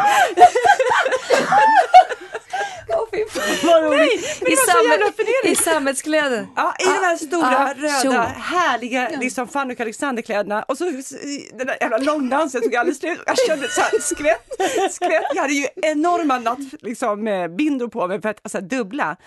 vad 3.63 3.83
roligt. 3.83 4.41
Nej, 4.41 4.51
jävla 4.89 5.11
förnedrande. 5.11 5.49
I 5.49 5.55
sammets-kläder. 5.55 6.47
Ja, 6.55 6.73
i 6.79 6.83
de 6.83 6.89
här 6.89 7.17
stora 7.17 7.57
ah, 7.57 7.73
röda 7.73 8.01
kjol. 8.01 8.13
härliga 8.41 9.09
liksom 9.09 9.47
Fanny 9.47 9.73
och 9.73 9.79
Alexander-kläderna 9.79 10.63
och 10.63 10.77
så 10.77 10.85
den 11.53 11.67
där 11.67 11.77
jävla 11.81 11.97
långdansen 11.97 12.61
tog 12.61 12.75
aldrig 12.75 12.97
slut. 12.97 13.19
Jag 13.25 13.37
kände 13.47 13.69
så 13.69 13.81
här 13.81 13.99
skvätt, 14.01 14.93
skvätt. 14.93 15.23
Jag 15.35 15.41
hade 15.41 15.53
ju 15.53 15.67
enorma 15.75 16.39
natt, 16.39 16.59
liksom, 16.81 17.27
eh, 17.27 17.47
bindor 17.47 17.87
på 17.87 18.07
mig 18.07 18.21
för 18.21 18.29
att 18.29 18.39
alltså, 18.43 18.61
dubbla. 18.61 19.17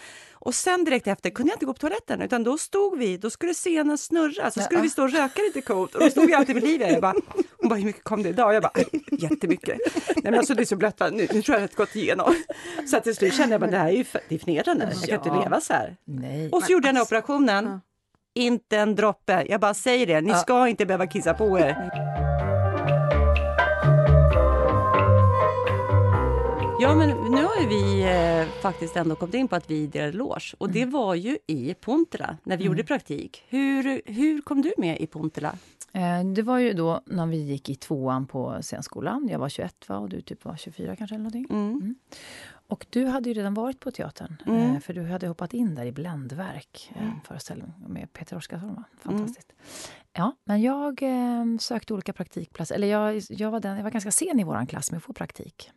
Och 0.43 0.55
sen 0.55 0.85
direkt 0.85 1.07
efter 1.07 1.31
kunde 1.31 1.51
jag 1.51 1.57
inte 1.57 1.67
gå 1.67 1.73
på 1.73 1.79
toaletten 1.79 2.23
utan 2.23 2.45
då 2.45 2.59
stod 2.59 2.99
vi, 2.99 3.17
då 3.17 3.31
skulle 3.31 3.55
scenen 3.55 3.99
snurra, 3.99 4.51
så 4.51 4.61
skulle 4.61 4.81
vi 4.81 4.91
stå 4.91 5.03
och 5.03 5.13
röka 5.13 5.43
lite 5.43 5.61
coolt 5.61 5.95
och 5.95 6.01
då 6.01 6.11
stod 6.11 6.31
jag 6.31 6.39
alltid 6.39 6.55
med 6.55 6.65
Livia. 6.65 6.91
Jag 6.91 7.01
bara, 7.03 7.15
hon 7.59 7.69
bara, 7.69 7.75
hur 7.75 7.85
mycket 7.85 8.05
kom 8.05 8.23
det 8.23 8.29
idag? 8.29 8.55
Jag 8.55 8.63
bara, 8.63 8.73
jättemycket. 9.11 9.79
Nej 10.07 10.23
men 10.23 10.35
alltså 10.35 10.55
det 10.55 10.63
är 10.63 10.67
så 10.67 10.77
blött, 10.77 11.01
nu, 11.01 11.29
nu 11.33 11.43
tror 11.43 11.59
jag 11.59 11.65
att 11.65 11.71
det 11.71 11.77
gått 11.77 11.97
igenom. 11.97 12.35
Så 12.91 12.97
att 12.97 13.05
till 13.05 13.17
slut 13.17 13.35
kände 13.35 13.55
jag 13.55 13.61
bara, 13.61 13.71
det 13.71 13.77
här 13.79 13.89
är 13.89 13.97
ju 13.97 14.05
för, 14.05 14.21
det 14.29 14.35
är 14.35 14.39
förnedrande, 14.39 14.93
jag 15.07 15.23
kan 15.23 15.33
inte 15.33 15.45
leva 15.45 15.61
så 15.61 15.73
här. 15.73 15.97
Nej. 16.05 16.51
Och 16.51 16.63
så 16.63 16.73
gjorde 16.73 16.89
jag 16.89 16.95
den 16.95 16.97
här 16.97 17.05
operationen. 17.05 17.81
Inte 18.35 18.79
en 18.79 18.95
droppe. 18.95 19.47
Jag 19.49 19.61
bara 19.61 19.75
säger 19.75 20.07
det, 20.07 20.21
ni 20.21 20.35
ska 20.35 20.69
inte 20.69 20.87
behöva 20.87 21.07
kissa 21.07 21.35
på 21.35 21.59
er. 21.59 21.91
Ja, 26.81 26.95
men 26.95 27.09
nu 27.09 27.43
har 27.43 27.69
vi 27.69 28.03
eh, 28.43 28.63
faktiskt 28.63 28.97
ändå 28.97 29.15
kommit 29.17 29.35
in 29.35 29.49
på 29.49 29.57
att 29.57 29.71
vi 29.71 29.87
delade 29.87 30.13
loge. 30.13 30.55
Och 30.59 30.71
det 30.71 30.85
var 30.87 31.15
ju 31.15 31.39
i 31.47 31.75
Pontela, 31.75 32.37
när 32.43 32.57
vi 32.57 32.65
gjorde 32.65 32.85
praktik. 32.85 33.45
Hur, 33.49 34.03
hur 34.07 34.41
kom 34.41 34.63
du 34.63 34.73
med 34.79 35.01
i 35.01 35.07
Pontela? 35.07 35.55
Eh, 35.93 36.25
Det 36.25 36.43
var 36.43 36.59
ju 36.59 36.73
då 36.73 37.01
när 37.07 37.27
vi 37.27 37.37
gick 37.37 37.69
i 37.69 37.75
tvåan 37.75 38.27
på 38.27 38.59
scenskolan. 38.63 39.29
Jag 39.31 39.39
var 39.39 39.49
21 39.49 39.89
va? 39.89 39.99
och 39.99 40.09
du 40.09 40.21
typ 40.21 40.45
var 40.45 40.57
24 40.57 40.97
kanske 40.97 41.15
eller 41.15 41.25
någonting. 41.25 41.47
Mm. 41.51 41.95
Och 42.69 42.87
du 42.91 43.05
hade 43.07 43.29
ju 43.29 43.35
redan 43.35 43.55
varit 43.55 43.81
på 43.81 43.91
teatern. 43.91 44.37
Mm. 44.47 44.75
eh, 44.75 44.81
För 44.81 44.95
du 44.95 45.07
hade 45.07 45.29
hoppat 45.29 45.55
in 45.55 45.75
där 45.75 45.85
i 45.87 45.93
Bländverk. 45.93 46.91
eh, 46.97 47.03
En 47.03 47.21
föreställning 47.29 47.73
med 47.89 48.13
Peter 48.13 48.37
Oskarsson. 48.37 48.75
Va? 48.75 48.85
Fantastiskt. 49.03 49.53
Ja, 50.13 50.37
men 50.45 50.63
jag 50.63 51.03
eh, 51.03 51.45
sökte 51.61 51.95
olika 51.95 52.13
praktikplatser. 52.13 52.75
Eller 52.75 52.87
jag, 52.89 53.23
jag, 53.29 53.51
var 53.51 53.61
den, 53.61 53.77
jag 53.77 53.85
var 53.85 53.91
ganska 53.91 54.11
sen 54.11 54.41
i 54.41 54.45
vår 54.45 54.67
klass 54.67 54.91
med 54.91 54.99
att 54.99 55.05
få 55.05 55.13
praktik. 55.13 55.71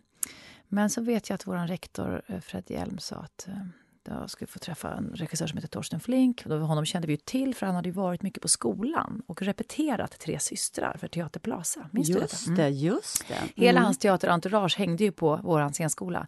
Men 0.74 0.90
så 0.90 1.02
vet 1.02 1.30
jag 1.30 1.36
att 1.36 1.48
vår 1.48 1.68
rektor 1.68 2.22
eh, 2.28 2.40
Fred 2.40 2.64
Hjelm 2.68 2.98
sa 3.00 3.16
att 3.16 3.48
eh, 3.48 3.54
jag 4.06 4.30
skulle 4.30 4.48
få 4.48 4.60
träffa 4.60 4.94
en 4.94 5.12
regissör 5.16 5.48
som 5.48 5.58
heter 5.58 5.68
Torsten 5.68 6.00
Flink. 6.00 6.44
Och 6.46 6.60
honom 6.60 6.86
kände 6.86 7.08
vi 7.08 7.14
ju 7.14 7.18
till 7.18 7.56
för 7.56 7.66
han 7.66 7.76
hade 7.76 7.92
varit 7.92 8.22
mycket 8.22 8.42
på 8.42 8.48
skolan 8.48 9.22
och 9.28 9.42
repeterat 9.42 10.20
Tre 10.20 10.40
systrar 10.40 10.98
för 10.98 11.08
Teater 11.08 11.40
Plaza. 11.40 11.90
Minns 11.92 12.08
du? 12.08 12.14
Just 12.14 12.48
Mm. 12.48 12.58
det, 12.58 12.70
just 12.70 13.28
det. 13.28 13.62
Hela 13.64 13.82
hans 13.82 13.98
teaterentourage 13.98 14.78
hängde 14.78 15.04
ju 15.04 15.12
på 15.12 15.40
vår 15.44 15.70
scenskola. 15.74 16.28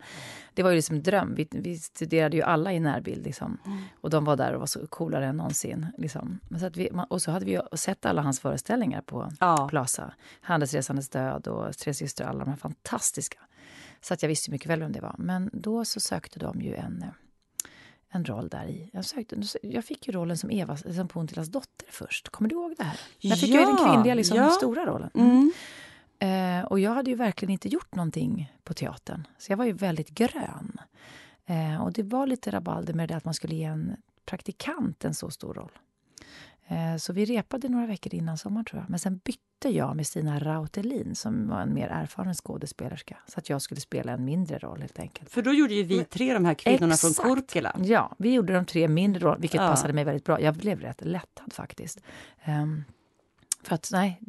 Det 0.53 0.63
var 0.63 0.69
ju 0.69 0.75
liksom 0.75 0.95
en 0.95 1.03
dröm. 1.03 1.35
Vi, 1.35 1.47
vi 1.51 1.77
studerade 1.77 2.37
ju 2.37 2.43
alla 2.43 2.73
i 2.73 2.79
närbild. 2.79 3.23
Liksom. 3.25 3.57
Och 4.01 4.09
de 4.09 4.25
var 4.25 4.35
där 4.35 4.53
och 4.53 4.59
var 4.59 4.67
så 4.67 4.87
coolare 4.87 5.25
än 5.25 5.37
någonsin. 5.37 5.87
Liksom. 5.97 6.39
Så 6.59 6.69
vi, 6.69 6.89
och 7.09 7.21
så 7.21 7.31
hade 7.31 7.45
vi 7.45 7.59
sett 7.73 8.05
alla 8.05 8.21
hans 8.21 8.39
föreställningar 8.39 9.01
på 9.01 9.31
Ja. 9.39 9.67
Plaza. 9.69 10.13
Handelsresandes 10.41 11.09
död 11.09 11.47
och 11.47 11.77
Tre 11.77 11.93
systrar, 11.93 12.27
alla 12.27 12.39
de 12.39 12.49
här 12.49 12.57
fantastiska. 12.57 13.37
Så 14.05 14.13
att 14.13 14.21
jag 14.21 14.29
visste 14.29 14.51
mycket 14.51 14.69
väl 14.69 14.79
vem 14.79 14.91
det 14.91 15.01
var. 15.01 15.15
Men 15.17 15.49
då 15.53 15.85
så 15.85 15.99
sökte 15.99 16.39
de 16.39 16.61
ju 16.61 16.75
en, 16.75 17.05
en 18.09 18.25
roll 18.25 18.49
där 18.49 18.65
i. 18.65 18.89
Jag, 18.93 19.05
sökte, 19.05 19.41
jag 19.61 19.85
fick 19.85 20.07
ju 20.07 20.13
rollen 20.13 20.37
som 20.37 20.51
Eva, 20.51 20.77
som 20.77 21.07
Puntilas 21.07 21.47
dotter 21.47 21.87
först. 21.89 22.29
Kommer 22.29 22.49
du 22.49 22.55
ihåg 22.55 22.73
det 22.77 22.83
här? 22.83 22.99
Där 23.21 23.35
fick 23.35 23.49
ja, 23.49 23.59
jag 23.61 23.69
den 23.69 23.91
kvinnliga, 23.91 24.13
liksom, 24.13 24.37
ja. 24.37 24.49
stora 24.49 24.85
rollen. 24.85 25.09
Mm. 25.13 25.51
Mm. 26.19 26.59
Eh, 26.59 26.65
och 26.65 26.79
jag 26.79 26.91
hade 26.91 27.09
ju 27.09 27.15
verkligen 27.15 27.51
inte 27.51 27.69
gjort 27.69 27.95
någonting 27.95 28.53
på 28.63 28.73
teatern. 28.73 29.27
Så 29.37 29.51
jag 29.51 29.57
var 29.57 29.65
ju 29.65 29.73
väldigt 29.73 30.09
grön. 30.09 30.77
Eh, 31.45 31.83
och 31.83 31.93
det 31.93 32.03
var 32.03 32.27
lite 32.27 32.51
rabalder 32.51 32.93
med 32.93 33.09
det 33.09 33.15
att 33.15 33.25
man 33.25 33.33
skulle 33.33 33.55
ge 33.55 33.63
en 33.63 33.95
praktikant 34.25 35.05
en 35.05 35.13
så 35.13 35.29
stor 35.29 35.53
roll. 35.53 35.71
Eh, 36.67 36.97
så 36.97 37.13
vi 37.13 37.25
repade 37.25 37.69
några 37.69 37.85
veckor 37.85 38.15
innan 38.15 38.37
sommaren 38.37 38.65
tror 38.65 38.81
jag. 38.81 38.89
Men 38.89 38.99
sen 38.99 39.17
bytte 39.17 39.69
jag 39.69 39.95
med 39.95 40.07
Stina 40.07 40.39
Rautelin 40.39 41.15
som 41.15 41.47
var 41.47 41.61
en 41.61 41.73
mer 41.73 41.87
erfaren 41.87 42.33
skådespelerska. 42.33 43.17
Så 43.27 43.39
att 43.39 43.49
jag 43.49 43.61
skulle 43.61 43.81
spela 43.81 44.11
en 44.11 44.25
mindre 44.25 44.59
roll 44.59 44.81
helt 44.81 44.99
enkelt. 44.99 45.29
För 45.29 45.41
då 45.41 45.53
gjorde 45.53 45.73
ju 45.73 45.83
vi 45.83 46.03
tre 46.03 46.33
de 46.33 46.45
här 46.45 46.53
kvinnorna 46.53 46.93
Exakt. 46.93 47.15
från 47.15 47.35
Kurkela. 47.35 47.75
Ja, 47.83 48.15
vi 48.17 48.33
gjorde 48.33 48.53
de 48.53 48.65
tre 48.65 48.87
mindre 48.87 49.19
roller, 49.19 49.39
vilket 49.39 49.61
ja. 49.61 49.67
passade 49.67 49.93
mig 49.93 50.03
väldigt 50.03 50.25
bra. 50.25 50.41
Jag 50.41 50.55
blev 50.55 50.79
rätt 50.79 51.05
lättad 51.05 51.53
faktiskt. 51.53 52.01
Um, 52.47 52.83
för 53.63 53.75
att, 53.75 53.89
nej. 53.91 54.21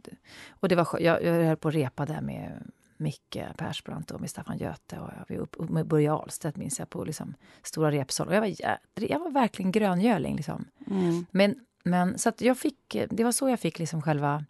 Och 0.51 0.69
det 0.69 0.75
var, 0.75 0.89
jag, 1.01 1.25
jag 1.25 1.33
höll 1.33 1.57
på 1.57 1.69
att 1.69 1.75
repa 1.75 2.07
där 2.07 2.21
med 2.21 2.71
Micke 2.97 3.39
Persbrandt 3.57 4.11
och 4.11 4.21
med 4.21 4.31
Staffan 4.31 4.59
Göte 4.59 4.99
och 4.99 5.43
upp, 5.43 5.71
med 5.71 5.87
Börje 5.87 6.13
Ahlstedt 6.13 6.57
minns 6.57 6.79
jag 6.79 6.91
på 6.91 7.05
liksom 7.05 7.35
stora 7.63 7.91
repsal. 7.91 8.29
Och 8.29 8.35
jag, 8.35 8.41
var, 8.41 8.55
jag 8.95 9.19
var 9.19 9.31
verkligen 9.31 9.73
gröngöling. 9.73 10.37
Liksom. 10.37 10.65
Mm. 10.87 11.27
Men 11.31 11.61
men, 11.87 12.19
så 12.19 12.33
jag 12.39 12.59
fick, 12.59 12.97
det 13.11 13.25
var 13.25 13.33
så 13.33 13.49
jag 13.49 13.61
fick 13.61 13.79
liksom 13.79 14.03
själva 14.03 14.45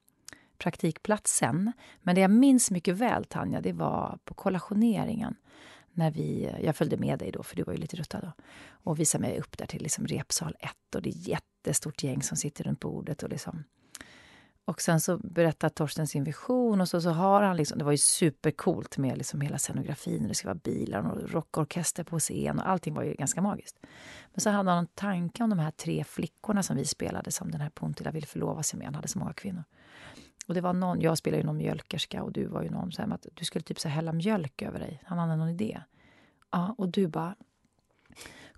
praktikplatsen. 0.59 1.73
Men 2.02 2.14
det 2.14 2.21
jag 2.21 2.31
minns 2.31 2.71
mycket 2.71 2.97
väl, 2.97 3.25
Tanja, 3.25 3.61
det 3.61 3.73
var 3.73 4.19
på 4.25 4.35
kollationeringen. 4.35 5.35
När 5.93 6.11
vi, 6.11 6.55
jag 6.62 6.76
följde 6.76 6.97
med 6.97 7.19
dig 7.19 7.31
då, 7.31 7.43
för 7.43 7.57
du 7.57 7.62
var 7.62 7.73
ju 7.73 7.78
lite 7.78 7.97
ruttad 7.97 8.23
då. 8.23 8.33
Och 8.69 9.00
visade 9.00 9.23
mig 9.23 9.38
upp 9.38 9.59
där 9.59 9.66
till 9.66 9.83
liksom 9.83 10.07
repsal 10.07 10.57
1 10.61 10.95
och 10.95 11.02
det 11.02 11.09
är 11.09 11.12
ett 11.12 11.28
jättestort 11.28 12.02
gäng 12.02 12.23
som 12.23 12.37
sitter 12.37 12.64
runt 12.64 12.81
bordet. 12.81 13.23
Och 13.23 13.28
liksom, 13.28 13.64
och 14.67 14.81
sen 14.81 15.01
så 15.01 15.19
berättar 15.19 15.69
Torsten 15.69 16.07
sin 16.07 16.25
vision 16.25 16.81
och 16.81 16.89
så, 16.89 17.01
så 17.01 17.11
har 17.11 17.43
han 17.43 17.57
liksom, 17.57 17.79
det 17.79 17.85
var 17.85 17.93
ju 17.93 17.99
supercoolt 17.99 18.99
med 18.99 19.19
liksom 19.19 19.41
hela 19.41 19.59
scenografin, 19.59 20.29
det 20.29 20.35
ska 20.35 20.49
vara 20.49 20.61
bilar 20.65 21.11
och 21.11 21.31
rockorkester 21.31 22.05
på 22.05 22.19
scen 22.19 22.59
och 22.59 22.69
allting 22.69 22.95
var 22.95 23.03
ju 23.03 23.15
ganska 23.15 23.43
magiskt. 23.43 23.77
Men 24.33 24.41
så 24.41 24.51
hade 24.51 24.71
han 24.71 24.79
en 24.79 24.87
tanke 24.87 25.43
om 25.43 25.51
de 25.51 25.59
här 25.59 25.71
tre 25.71 26.05
flickorna 26.05 26.63
som 26.63 26.77
vi 26.77 26.85
spelade 26.85 27.33
som 27.33 27.51
den 27.51 27.61
här 27.61 27.71
Puntila 27.71 28.11
vill 28.11 28.27
förlova 28.27 28.63
sig 28.63 28.79
med, 28.79 28.87
han 28.87 28.95
hade 28.95 29.09
så 29.09 29.19
många 29.19 29.33
kvinnor. 29.33 29.65
Och 30.47 30.55
det 30.55 30.61
var 30.61 30.73
någon, 30.73 31.01
jag 31.01 31.19
spelade 31.19 31.41
ju 31.41 31.47
någon 31.47 31.57
mjölkerska 31.57 32.23
och 32.23 32.33
du 32.33 32.47
var 32.47 32.63
ju 32.63 32.71
någon 32.71 32.93
så 32.93 33.03
här, 33.03 33.15
att 33.15 33.27
du 33.35 33.45
skulle 33.45 33.63
typ 33.63 33.81
så 33.81 33.89
hälla 33.89 34.13
mjölk 34.13 34.63
över 34.63 34.79
dig. 34.79 35.03
Han 35.05 35.19
hade 35.19 35.37
någon 35.37 35.49
idé. 35.49 35.81
Ja, 36.51 36.75
och 36.79 36.89
du 36.89 37.09
bara, 37.09 37.35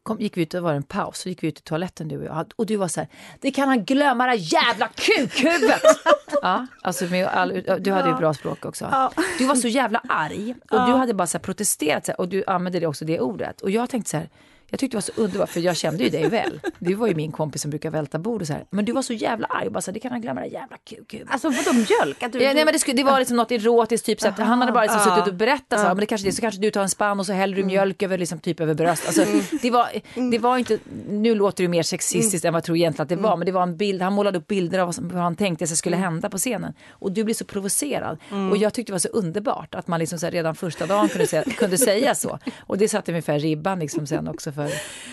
kom, 0.09 0.21
gick 0.21 0.37
vi 0.37 0.43
ut, 0.43 0.55
och 0.55 0.62
var 0.62 0.73
en 0.73 0.83
paus, 0.83 1.19
så 1.19 1.29
gick 1.29 1.43
vi 1.43 1.49
ut 1.49 1.59
i 1.59 1.62
toaletten 1.62 2.09
du 2.09 2.19
och 2.19 2.25
jag. 2.25 2.53
Och 2.57 2.67
du 2.67 2.77
var 2.77 2.88
så 2.88 3.00
här, 3.00 3.09
det 3.41 3.50
kan 3.50 3.69
han 3.69 3.85
glömma 3.85 4.27
det 4.27 4.35
jävla 4.35 4.88
kukhuvudet! 4.88 5.83
ja, 6.43 6.67
alltså 6.83 7.05
med 7.05 7.27
all, 7.27 7.62
du 7.81 7.93
hade 7.93 8.09
ju 8.09 8.15
bra 8.15 8.35
språk 8.35 8.65
också. 8.65 8.88
Ja. 8.91 9.12
Du 9.38 9.47
var 9.47 9.55
så 9.55 9.69
jävla 9.69 10.03
arg 10.09 10.55
och 10.71 10.79
ja. 10.79 10.87
du 10.87 10.93
hade 10.93 11.15
bara 11.15 11.27
så 11.27 11.38
protesterat 11.38 12.07
så 12.07 12.12
här, 12.12 12.21
och 12.21 12.29
du 12.29 12.45
använde 12.47 12.81
det 12.81 12.87
också 12.87 13.05
det 13.05 13.21
ordet. 13.21 13.61
Och 13.61 13.71
jag 13.71 13.91
tänkte 13.91 14.11
så 14.11 14.17
här, 14.17 14.29
jag 14.70 14.80
tyckte 14.80 14.94
det 14.94 14.96
var 14.96 15.00
så 15.02 15.12
underbart, 15.22 15.50
för 15.50 15.60
jag 15.60 15.76
kände 15.76 16.04
ju 16.04 16.10
dig 16.10 16.28
väl. 16.28 16.60
Du 16.78 16.94
var 16.94 17.06
ju 17.06 17.14
min 17.14 17.32
kompis 17.32 17.62
som 17.62 17.70
brukar 17.70 17.90
välta 17.90 18.18
bord 18.18 18.40
och 18.40 18.46
så 18.46 18.52
här. 18.52 18.64
Men 18.70 18.84
du 18.84 18.92
var 18.92 19.02
så 19.02 19.12
jävla 19.12 19.46
arg. 19.46 19.70
Bara 19.70 19.80
så, 19.80 19.90
det 19.90 20.00
kan 20.00 20.10
han 20.10 20.20
glömma, 20.20 20.40
det 20.40 20.46
jävla 20.46 20.76
kuk. 20.84 21.22
Alltså 21.28 21.48
vadå 21.48 21.72
mjölk? 21.72 22.22
Att 22.22 22.32
du, 22.32 22.42
ja, 22.42 22.52
nej, 22.54 22.64
men 22.64 22.72
det, 22.72 22.78
skulle, 22.78 22.96
det 22.96 23.04
var 23.04 23.18
liksom 23.18 23.37
något 23.37 23.50
erotiskt, 23.50 24.06
typ 24.06 24.20
så 24.20 24.28
att 24.28 24.38
han 24.38 24.60
hade 24.60 24.72
bara 24.72 24.82
liksom 24.82 25.00
suttit 25.00 25.28
och 25.28 25.34
berättat 25.34 25.80
så, 25.80 25.87
men 25.87 25.96
det 25.96 26.06
kanske 26.06 26.28
det, 26.28 26.32
så 26.32 26.40
kanske 26.40 26.60
du 26.60 26.70
tar 26.70 26.82
en 26.82 26.88
spann 26.88 27.20
och 27.20 27.26
så 27.26 27.32
häller 27.32 27.54
du 27.54 27.60
mm. 27.60 27.66
mjölk 27.72 28.02
över, 28.02 28.18
liksom, 28.18 28.38
typ 28.38 28.60
över 28.60 28.75
bröst. 28.75 29.06
Alltså, 29.06 29.22
mm. 29.22 29.40
det, 29.62 29.70
var, 29.70 29.88
mm. 30.14 30.30
det 30.30 30.38
var 30.38 30.58
inte, 30.58 30.78
nu 31.08 31.34
låter 31.34 31.64
det 31.64 31.68
mer 31.68 31.82
sexistiskt 31.82 32.44
än 32.44 32.52
vad 32.52 32.58
jag 32.58 32.64
tror 32.64 32.76
egentligen 32.76 33.02
att 33.02 33.08
det 33.08 33.16
var, 33.16 33.37
men 33.37 33.46
det 33.46 33.52
var 33.52 33.62
en 33.62 33.76
bild, 33.76 34.02
han 34.02 34.12
målade 34.12 34.38
upp 34.38 34.46
bilder 34.46 34.78
av 34.78 34.94
vad 34.98 35.22
han 35.22 35.37
tänkte 35.37 35.66
sig 35.66 35.76
skulle 35.76 35.96
hända 35.96 36.30
på 36.30 36.38
scenen. 36.38 36.75
Och 36.90 37.12
du 37.12 37.25
blev 37.25 37.34
så 37.34 37.44
provocerad. 37.44 38.18
Och 38.50 38.56
jag 38.56 38.75
tyckte 38.75 38.92
det 38.92 38.94
var 38.94 38.98
så 38.98 39.08
underbart 39.08 39.75
att 39.75 39.88
man 39.88 40.00
liksom 40.00 40.18
så 40.18 40.26
här, 40.26 40.30
redan 40.30 40.54
första 40.54 40.87
dagen 40.87 41.08
kunde 41.08 41.26
säga, 41.26 41.42
kunde 41.42 41.78
säga 41.78 42.14
så. 42.14 42.38
Och 42.60 42.78
det 42.78 42.88
satte 42.88 43.12
ungefär 43.12 43.38
ribban 43.38 43.78
liksom 43.78 44.06
sen 44.06 44.28
också 44.28 44.52
för... 44.59 44.71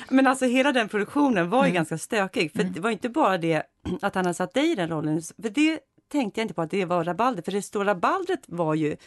Men 0.09 0.27
alltså 0.27 0.45
hela 0.45 0.71
den 0.71 0.89
produktionen 0.89 1.49
var 1.49 1.63
ju 1.63 1.69
mm. 1.69 1.75
ganska 1.75 1.97
stökig. 1.97 2.51
För 2.51 2.61
mm. 2.61 2.73
det 2.73 2.79
var 2.79 2.89
inte 2.89 3.09
bara 3.09 3.37
det 3.37 3.63
att 4.01 4.15
han 4.15 4.25
hade 4.25 4.33
satt 4.33 4.53
dig 4.53 4.71
i 4.71 4.75
den 4.75 4.89
rollen. 4.89 5.21
För 5.21 5.49
det 5.49 5.79
tänkte 6.11 6.39
jag 6.39 6.43
inte 6.43 6.53
på 6.53 6.61
att 6.61 6.71
det 6.71 6.85
var 6.85 7.03
rabalder. 7.03 7.43
För 7.43 7.51
det 7.51 7.61
stora 7.61 7.85
rabaldret 7.85 8.43
var 8.47 8.75
ju 8.75 8.97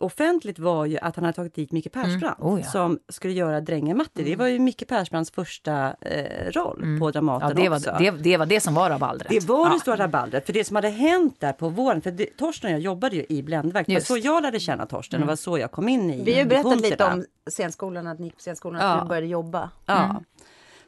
offentligt 0.00 0.58
var 0.58 0.86
ju 0.86 0.98
att 0.98 1.16
han 1.16 1.24
hade 1.24 1.36
tagit 1.36 1.54
dit 1.54 1.72
Micke 1.72 1.92
Persbrandt 1.92 2.40
mm. 2.40 2.52
oh, 2.52 2.60
ja. 2.60 2.66
som 2.66 2.98
skulle 3.08 3.32
göra 3.32 3.60
Drängen 3.60 3.96
Matti. 3.96 4.20
Mm. 4.20 4.30
Det 4.30 4.36
var 4.36 4.46
ju 4.46 4.58
Micke 4.58 4.88
Persbrandts 4.88 5.30
första 5.30 5.94
eh, 6.00 6.50
roll 6.50 6.82
mm. 6.82 7.00
på 7.00 7.10
Dramaten 7.10 7.48
ja, 7.48 7.54
det 7.54 7.76
också. 7.76 7.90
Var, 7.90 7.98
det, 7.98 8.10
det, 8.10 8.36
var 8.36 8.46
det 8.46 8.60
som 8.60 8.74
var 8.74 8.90
rabaldret. 8.90 9.28
Det 9.28 9.48
var 9.48 9.66
ja. 9.66 9.74
det 9.74 9.80
stora 9.80 9.96
rabaldret. 9.96 10.46
För 10.46 10.52
det 10.52 10.64
som 10.64 10.76
hade 10.76 10.88
hänt 10.88 11.40
där 11.40 11.52
på 11.52 11.68
våren, 11.68 12.02
för 12.02 12.10
det, 12.10 12.36
Torsten 12.36 12.70
och 12.70 12.74
jag 12.74 12.80
jobbade 12.80 13.16
ju 13.16 13.26
i 13.28 13.42
Bländverk. 13.42 13.86
Det 13.86 13.94
var 13.94 14.00
så 14.00 14.16
jag 14.16 14.42
lärde 14.42 14.60
känna 14.60 14.86
Torsten 14.86 15.16
mm. 15.16 15.28
och 15.28 15.28
var 15.28 15.36
så 15.36 15.58
jag 15.58 15.70
kom 15.70 15.88
in 15.88 16.10
i 16.10 16.24
Vi 16.24 16.32
har 16.32 16.40
ju 16.40 16.46
berättat 16.46 16.80
lite 16.80 17.04
om 17.04 17.24
scenskolan, 17.50 18.06
att 18.06 18.18
ni 18.18 18.26
gick 18.26 18.34
på 18.34 18.40
scenskolan, 18.40 18.80
ja. 18.80 18.88
att 18.88 19.04
du 19.04 19.08
började 19.08 19.26
jobba. 19.26 19.70
Ja. 19.86 20.04
Mm. 20.04 20.24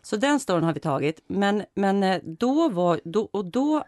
Så 0.03 0.17
den 0.17 0.41
storyn 0.41 0.65
har 0.65 0.73
vi 0.73 0.81
tagit. 0.81 1.25
Men, 1.27 1.63
men 1.75 2.03
eh, 2.03 2.21
då 2.23 2.69
var, 2.69 3.01
då, 3.05 3.29
och 3.33 3.45
då, 3.45 3.85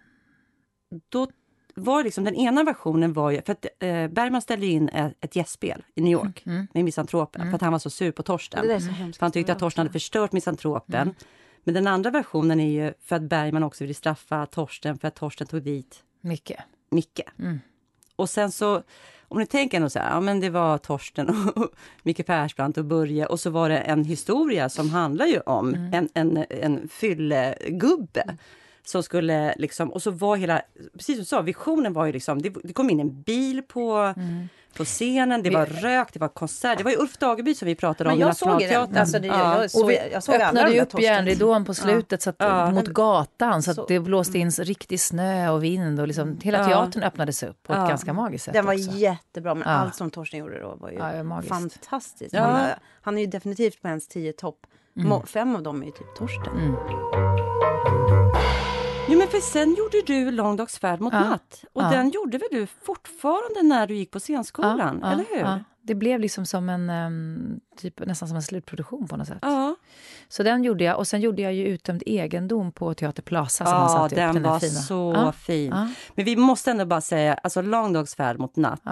då 1.08 1.26
var 1.74 2.04
liksom 2.04 2.24
den 2.24 2.34
ena 2.34 2.64
versionen 2.64 3.12
var 3.12 3.30
ju, 3.30 3.42
för 3.42 3.52
att 3.52 3.66
eh, 3.78 4.08
Bergman 4.08 4.42
ställde 4.42 4.66
in 4.66 4.88
ett, 4.88 5.16
ett 5.20 5.36
gästspel 5.36 5.84
i 5.94 6.00
New 6.00 6.12
York 6.12 6.42
mm. 6.46 6.56
mm. 6.56 6.68
med 6.74 6.84
Misantropen 6.84 7.42
mm. 7.42 7.52
för 7.52 7.56
att 7.56 7.62
han 7.62 7.72
var 7.72 7.78
så 7.78 7.90
sur 7.90 8.12
på 8.12 8.22
Torsten. 8.22 8.68
Det 8.68 8.80
för 8.80 9.20
han 9.20 9.32
tyckte 9.32 9.52
att 9.52 9.58
Torsten 9.58 9.80
hade 9.80 9.92
förstört 9.92 10.32
Misantropen. 10.32 11.02
Mm. 11.02 11.14
Men 11.64 11.74
den 11.74 11.86
andra 11.86 12.10
versionen 12.10 12.60
är 12.60 12.84
ju 12.84 12.94
för 13.04 13.16
att 13.16 13.22
Bergman 13.22 13.62
också 13.62 13.84
ville 13.84 13.94
straffa 13.94 14.46
Torsten 14.46 14.98
för 14.98 15.08
att 15.08 15.14
Torsten 15.14 15.46
tog 15.46 15.62
dit 15.62 16.02
Micke. 16.20 16.52
Micke. 16.90 17.20
Mm. 17.38 17.60
Och 18.16 18.30
sen 18.30 18.52
så 18.52 18.82
om 19.32 19.38
ni 19.38 19.46
tänker 19.46 19.88
så 19.88 19.98
här, 19.98 20.10
ja 20.10 20.20
men 20.20 20.40
det 20.40 20.50
var 20.50 20.78
Torsten 20.78 21.28
och 21.54 21.68
Micke 22.02 22.26
Persbrandt 22.26 22.78
och 22.78 22.84
Börje 22.84 23.26
och 23.26 23.40
så 23.40 23.50
var 23.50 23.68
det 23.68 23.78
en 23.78 24.04
historia 24.04 24.68
som 24.68 24.90
handlar 24.90 25.26
ju 25.26 25.40
om 25.40 25.68
mm. 25.74 25.94
en, 25.94 26.08
en, 26.14 26.46
en 26.50 26.88
fyllegubbe. 26.88 28.20
Mm. 28.20 28.36
Som 28.84 29.02
skulle 29.02 29.54
liksom, 29.58 29.92
och 29.92 30.02
så 30.02 30.10
var 30.10 30.36
hela, 30.36 30.62
precis 30.92 31.16
som 31.16 31.22
du 31.22 31.24
sa, 31.24 31.40
visionen 31.40 31.92
var 31.92 32.06
ju 32.06 32.12
liksom, 32.12 32.42
det, 32.42 32.54
det 32.64 32.72
kom 32.72 32.90
in 32.90 33.00
en 33.00 33.22
bil 33.22 33.62
på 33.62 33.92
mm 34.16 34.48
på 34.76 34.84
scenen, 34.84 35.42
det 35.42 35.50
var 35.50 35.66
rök, 35.66 36.12
det 36.12 36.18
var 36.18 36.28
konsert. 36.28 36.78
Det 36.78 36.84
var 36.84 36.90
ju 36.90 36.96
Ulf 36.96 37.18
Dageby 37.18 37.54
som 37.54 37.66
vi 37.66 37.74
pratade 37.74 38.10
om 38.10 38.20
i 38.20 38.24
Nationalteatern. 38.24 38.96
Alltså 38.96 39.18
det, 39.18 39.26
ja. 39.26 39.60
jag, 39.60 39.70
såg, 39.70 39.92
jag 40.12 40.22
såg 40.22 40.34
öppnade 40.34 40.82
upp 40.82 41.00
järnridån 41.00 41.64
på 41.64 41.74
slutet 41.74 42.10
ja. 42.10 42.18
så 42.18 42.30
att, 42.30 42.36
ja. 42.38 42.70
mot 42.70 42.88
gatan 42.88 43.62
så 43.62 43.70
att 43.70 43.76
så. 43.76 43.86
det 43.88 44.00
blåste 44.00 44.38
in 44.38 44.50
riktig 44.50 45.00
snö 45.00 45.50
och 45.50 45.64
vind 45.64 46.00
och 46.00 46.06
liksom, 46.06 46.38
hela 46.42 46.64
teatern 46.64 47.02
öppnades 47.02 47.42
upp 47.42 47.62
på 47.62 47.72
ett 47.72 47.88
ganska 47.88 48.12
magiskt 48.12 48.44
sätt. 48.44 48.54
Den 48.54 48.66
var 48.66 48.74
också. 48.74 48.90
jättebra, 48.90 49.54
men 49.54 49.68
allt 49.68 49.94
som 49.94 50.10
Torsten 50.10 50.40
gjorde 50.40 50.60
då 50.60 50.76
var 50.80 50.90
ju 50.90 50.98
var 51.22 51.42
fantastiskt. 51.42 52.36
Han, 52.36 52.66
han, 53.02 53.18
är 53.18 53.20
ju 53.20 53.26
definitivt 53.26 53.82
på 53.82 53.88
ens 53.88 54.08
tio 54.08 54.32
topp. 54.32 54.66
Mm. 54.96 55.26
Fem 55.26 55.56
av 55.56 55.62
dem 55.62 55.82
är 55.82 55.86
ju 55.86 55.92
typ 55.92 56.16
Torsten. 56.16 56.56
Mm. 56.56 57.31
Jo, 59.12 59.18
men 59.18 59.28
för 59.28 59.38
sen 59.38 59.74
gjorde 59.74 60.02
du 60.06 60.30
Långdagsfärd 60.30 61.00
mot 61.00 61.12
ja. 61.12 61.20
natt. 61.20 61.64
Och 61.72 61.82
ja. 61.82 61.90
den 61.90 62.10
gjorde 62.10 62.38
väl 62.38 62.48
du 62.50 62.66
fortfarande 62.66 63.62
när 63.62 63.86
du 63.86 63.94
gick 63.94 64.10
på 64.10 64.20
scenskolan, 64.20 64.98
ja, 65.02 65.12
eller 65.12 65.24
hur? 65.30 65.64
Det 65.84 65.94
blev 65.94 66.20
liksom 66.20 66.46
som 66.46 66.68
en, 66.68 66.90
um, 66.90 67.60
typ, 67.76 68.06
nästan 68.06 68.28
som 68.28 68.36
en 68.36 68.42
slutproduktion 68.42 69.08
på 69.08 69.16
något 69.16 69.28
sätt. 69.28 69.44
Så 70.28 70.42
den 70.42 70.64
gjorde 70.64 70.84
jag. 70.84 70.98
Och 70.98 71.06
sen 71.06 71.20
gjorde 71.20 71.42
jag 71.42 71.54
ju 71.54 71.66
Uttömd 71.66 72.02
egendom 72.06 72.72
på 72.72 72.94
Teater 72.94 73.22
Plaza. 73.22 73.64
Som 73.64 73.74
ja, 73.74 74.08
den, 74.10 74.34
den 74.34 74.42
var 74.42 74.58
fina. 74.58 74.80
så 74.80 75.32
fin. 75.32 75.74
Men 76.14 76.24
vi 76.24 76.36
måste 76.36 76.70
ändå 76.70 76.84
bara 76.84 77.00
säga, 77.00 77.34
alltså 77.34 77.62
Långdagsfärd 77.62 78.38
mot 78.38 78.56
natt 78.56 78.82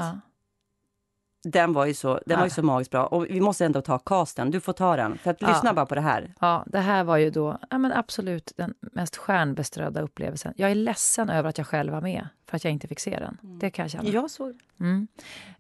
den 1.43 1.73
var 1.73 1.87
ju 1.87 1.95
så, 1.95 2.21
den 2.27 2.39
var 2.39 2.47
ju 2.47 2.51
så 2.51 2.63
magiskt 2.63 2.91
bra. 2.91 3.07
Och 3.07 3.27
vi 3.27 3.41
måste 3.41 3.65
ändå 3.65 3.81
ta 3.83 3.99
casten. 3.99 4.51
Du 4.51 4.61
får 4.61 4.73
ta 4.73 4.97
den. 4.97 5.19
För 5.19 5.31
att 5.31 5.43
lyssna 5.43 5.75
bara 5.75 5.87
på 5.87 5.95
det 5.95 6.01
här. 6.01 6.35
Ja, 6.41 6.65
det 6.67 6.79
här 6.79 7.05
var 7.05 7.17
ju 7.17 7.31
då 7.31 7.59
ja, 7.71 7.79
men 7.79 7.93
absolut 7.93 8.53
den 8.57 8.75
mest 8.81 9.17
stjärnbeströdda 9.17 10.01
upplevelsen. 10.01 10.55
Jag 10.57 10.71
är 10.71 10.75
ledsen 10.75 11.31
över 11.31 11.49
att 11.49 11.59
jag 11.59 11.67
själv 11.67 11.93
var 11.93 12.01
med, 12.01 12.29
för 12.47 12.57
att 12.57 12.65
jag 12.65 12.73
inte 12.73 12.89
fick 12.89 13.01
se 13.01 13.19
den. 13.19 13.39
Mm. 13.43 13.59
Det 13.59 13.71
kan 13.71 13.83
jag 13.83 13.91
känna. 13.91 14.09
Jag 14.09 14.31
såg 14.31 14.61
mm. 14.81 15.09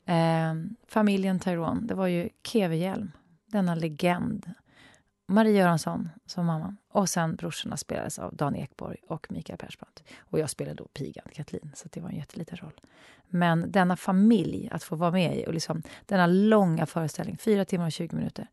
eh, 0.04 0.72
Familjen 0.88 1.40
Tyrone, 1.40 1.80
det 1.82 1.94
var 1.94 2.06
ju 2.06 2.28
Keve 2.44 2.76
Hjelm, 2.76 3.12
denna 3.46 3.74
legend. 3.74 4.52
Marie 5.30 5.58
Göransson 5.58 6.08
som 6.26 6.46
mamma. 6.46 6.76
Och 6.88 7.08
sen 7.08 7.36
brorsorna 7.36 7.76
spelades 7.76 8.18
av 8.18 8.36
Dan 8.36 8.56
Ekborg 8.56 8.96
och 9.08 9.26
Mikael 9.32 9.58
Persbrandt. 9.58 10.02
Och 10.18 10.38
jag 10.38 10.50
spelade 10.50 10.76
då 10.76 10.88
pigan 10.92 11.24
Katlin, 11.32 11.70
så 11.74 11.88
det 11.92 12.00
var 12.00 12.08
en 12.08 12.16
jätteliten 12.16 12.56
roll. 12.56 12.80
Men 13.28 13.72
denna 13.72 13.96
familj 13.96 14.68
att 14.72 14.82
få 14.82 14.96
vara 14.96 15.10
med 15.10 15.36
i 15.36 15.46
och 15.46 15.54
liksom, 15.54 15.82
denna 16.06 16.26
långa 16.26 16.86
föreställning, 16.86 17.36
fyra 17.38 17.64
timmar 17.64 17.86
och 17.86 17.92
20 17.92 18.16
minuter, 18.16 18.46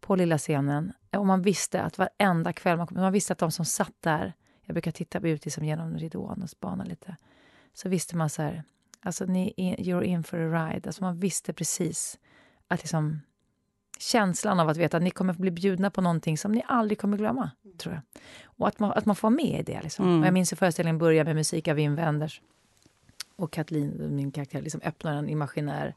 på 0.00 0.16
lilla 0.16 0.38
scenen. 0.38 0.92
Och 1.10 1.26
man 1.26 1.42
visste 1.42 1.82
att 1.82 1.98
varenda 1.98 2.52
kväll, 2.52 2.76
man, 2.76 2.88
man 2.90 3.12
visste 3.12 3.32
att 3.32 3.38
de 3.38 3.50
som 3.50 3.64
satt 3.64 3.94
där, 4.00 4.32
jag 4.62 4.74
brukar 4.74 4.90
titta 4.90 5.18
ut 5.18 5.44
liksom 5.44 5.64
genom 5.64 5.98
ridån 5.98 6.42
och 6.42 6.50
spana 6.50 6.84
lite, 6.84 7.16
så 7.74 7.88
visste 7.88 8.16
man 8.16 8.30
så 8.30 8.42
här, 8.42 8.62
alltså 9.00 9.24
ni, 9.24 9.54
you're 9.78 10.02
in 10.02 10.24
for 10.24 10.38
a 10.38 10.68
ride. 10.68 10.88
Alltså 10.88 11.02
man 11.02 11.18
visste 11.18 11.52
precis 11.52 12.18
att 12.68 12.80
liksom, 12.80 13.20
känslan 13.98 14.60
av 14.60 14.68
att 14.68 14.76
veta 14.76 14.96
att 14.96 15.02
ni 15.02 15.10
kommer 15.10 15.32
bli 15.32 15.50
bjudna 15.50 15.90
på 15.90 16.00
någonting 16.00 16.38
som 16.38 16.52
ni 16.52 16.62
aldrig 16.66 16.98
kommer 16.98 17.16
glömma. 17.16 17.50
tror 17.78 17.94
jag. 17.94 18.02
Och 18.44 18.68
att 18.68 18.78
man, 18.78 18.92
att 18.92 19.06
man 19.06 19.16
får 19.16 19.30
vara 19.30 19.36
med 19.36 19.60
i 19.60 19.62
det. 19.62 19.82
Liksom. 19.82 20.04
Mm. 20.04 20.20
Och 20.20 20.26
jag 20.26 20.34
minns 20.34 20.52
hur 20.52 20.56
föreställningen 20.56 20.98
började 20.98 21.28
med 21.28 21.36
musik 21.36 21.68
av 21.68 21.76
Wim 21.76 21.96
Wenders. 21.96 22.40
Och 23.36 23.52
Kathleen, 23.52 24.16
min 24.16 24.30
karaktär, 24.30 24.62
liksom 24.62 24.80
öppnar 24.84 25.16
en 25.16 25.28
imaginär 25.28 25.94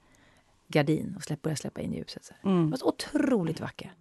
gardin 0.67 1.13
och 1.17 1.23
släpp, 1.23 1.41
börjar 1.41 1.55
släppa 1.55 1.81
in 1.81 1.93
ljuset. 1.93 2.25
Så. 2.25 2.33
Mm. 2.43 2.65
Det 2.65 2.71
var 2.71 2.77
så 2.77 2.87
otroligt 2.87 3.59
vackert. 3.59 3.91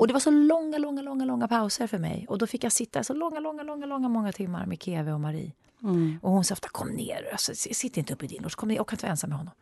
Och 0.00 0.06
det 0.06 0.12
var 0.12 0.20
så 0.20 0.30
långa, 0.30 0.78
långa, 0.78 1.02
långa, 1.02 1.24
långa 1.24 1.48
pauser 1.48 1.86
för 1.86 1.98
mig. 1.98 2.26
Och 2.28 2.38
då 2.38 2.46
fick 2.46 2.64
jag 2.64 2.72
sitta 2.72 3.04
så 3.04 3.14
långa, 3.14 3.40
långa, 3.40 3.62
långa, 3.62 3.86
långa 3.86 4.08
många 4.08 4.32
timmar 4.32 4.66
med 4.66 4.82
Keve 4.82 5.12
och 5.12 5.20
Marie. 5.20 5.52
Mm. 5.82 6.18
Och 6.22 6.30
hon 6.30 6.44
sa 6.44 6.52
ofta 6.52 6.68
kom 6.68 6.88
ner, 6.88 7.28
alltså, 7.32 7.54
sitt 7.54 7.96
inte 7.96 8.14
uppe 8.14 8.24
i 8.24 8.28
din 8.28 8.42
loge, 8.42 8.54
kom 8.54 8.68
ner, 8.68 8.76
jag 8.76 8.86
kan 8.86 8.96
inte 8.96 9.04
vara 9.04 9.10
ensam 9.10 9.30
med 9.30 9.38
honom. 9.38 9.54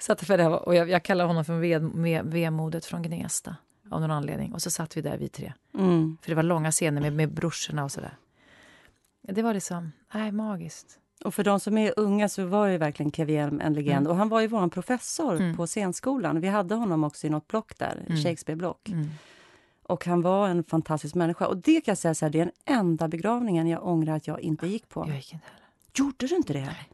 Så 0.00 0.12
att 0.12 0.20
för 0.26 0.38
det 0.38 0.48
var, 0.48 0.58
och 0.68 0.74
jag, 0.74 0.88
jag 0.90 1.02
kallar 1.02 1.24
honom 1.26 1.44
för 1.44 2.22
vemodet 2.22 2.84
från 2.84 3.02
Gnesta 3.02 3.56
av 3.90 4.00
någon 4.00 4.10
anledning. 4.10 4.54
Och 4.54 4.62
så 4.62 4.70
satt 4.70 4.96
vi 4.96 5.00
där 5.02 5.18
vi 5.18 5.28
tre. 5.28 5.52
Mm. 5.78 6.16
För 6.22 6.30
det 6.30 6.34
var 6.34 6.42
långa 6.42 6.70
scener 6.72 7.00
med, 7.00 7.12
med 7.12 7.32
brorsorna 7.34 7.84
och 7.84 7.92
sådär. 7.92 8.16
Det 9.22 9.42
var 9.42 9.54
liksom, 9.54 9.92
nej, 10.14 10.32
magiskt. 10.32 10.96
Och 11.24 11.34
för 11.34 11.44
de 11.44 11.60
som 11.60 11.78
är 11.78 11.92
unga 11.96 12.28
så 12.28 12.44
var 12.46 12.66
ju 12.66 12.78
verkligen 12.78 13.12
Kevin 13.12 13.34
Hjelm 13.36 13.60
en 13.60 13.74
legend. 13.74 13.98
Mm. 14.06 14.10
Och 14.10 14.16
han 14.16 14.28
var 14.28 14.40
ju 14.40 14.46
vår 14.46 14.68
professor 14.68 15.36
Mm. 15.36 15.56
på 15.56 15.66
scenskolan. 15.66 16.40
Vi 16.40 16.48
hade 16.48 16.74
honom 16.74 17.04
också 17.04 17.26
i 17.26 17.30
något 17.30 17.48
block 17.48 17.78
där, 17.78 18.04
Mm. 18.08 18.22
Shakespeare-block. 18.22 18.88
Mm. 18.88 19.08
Och 19.82 20.04
han 20.06 20.22
var 20.22 20.48
en 20.48 20.64
fantastisk 20.64 21.14
människa. 21.14 21.46
Och 21.46 21.56
det 21.56 21.80
kan 21.80 21.92
jag 21.92 21.98
säga 21.98 22.14
så 22.14 22.24
här, 22.24 22.30
det 22.32 22.40
är 22.40 22.44
den 22.44 22.78
enda 22.78 23.08
begravningen 23.08 23.66
jag 23.68 23.86
ångrar 23.86 24.16
att 24.16 24.26
jag 24.26 24.40
inte 24.40 24.66
gick 24.66 24.88
på. 24.88 25.04
Jag 25.08 25.16
gick 25.16 25.32
inte 25.32 25.46
heller. 25.46 25.66
Gjorde 25.94 26.26
du 26.26 26.36
inte 26.36 26.52
det? 26.52 26.60
Nej. 26.64 26.88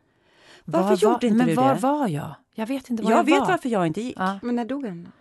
Varför 0.68 0.82
Var- 0.88 0.88
var- 0.90 0.96
gjorde 1.12 1.26
inte 1.26 1.36
men 1.38 1.46
du 1.46 1.54
var 1.54 1.74
det? 1.74 1.80
var 1.80 2.08
jag? 2.08 2.34
Jag 2.54 2.66
vet 2.66 2.90
inte 2.90 3.02
var 3.02 3.10
Jag 3.10 3.18
jag, 3.18 3.24
vet 3.24 3.40
var. 3.40 3.46
varför 3.46 3.68
jag 3.68 3.86
inte 3.86 4.00
gick. 4.00 4.16
Ja, 4.18 4.38
Men 4.42 4.56
när 4.56 4.64
dog 4.64 4.86
han? 4.86 5.12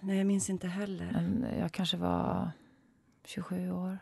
Nej, 0.00 0.18
jag 0.18 0.26
minns 0.26 0.50
inte 0.50 0.66
heller. 0.66 1.10
men 1.12 1.46
jag 1.58 1.72
kanske 1.72 1.96
var 1.96 2.50
27 3.24 3.70
år. 3.72 3.98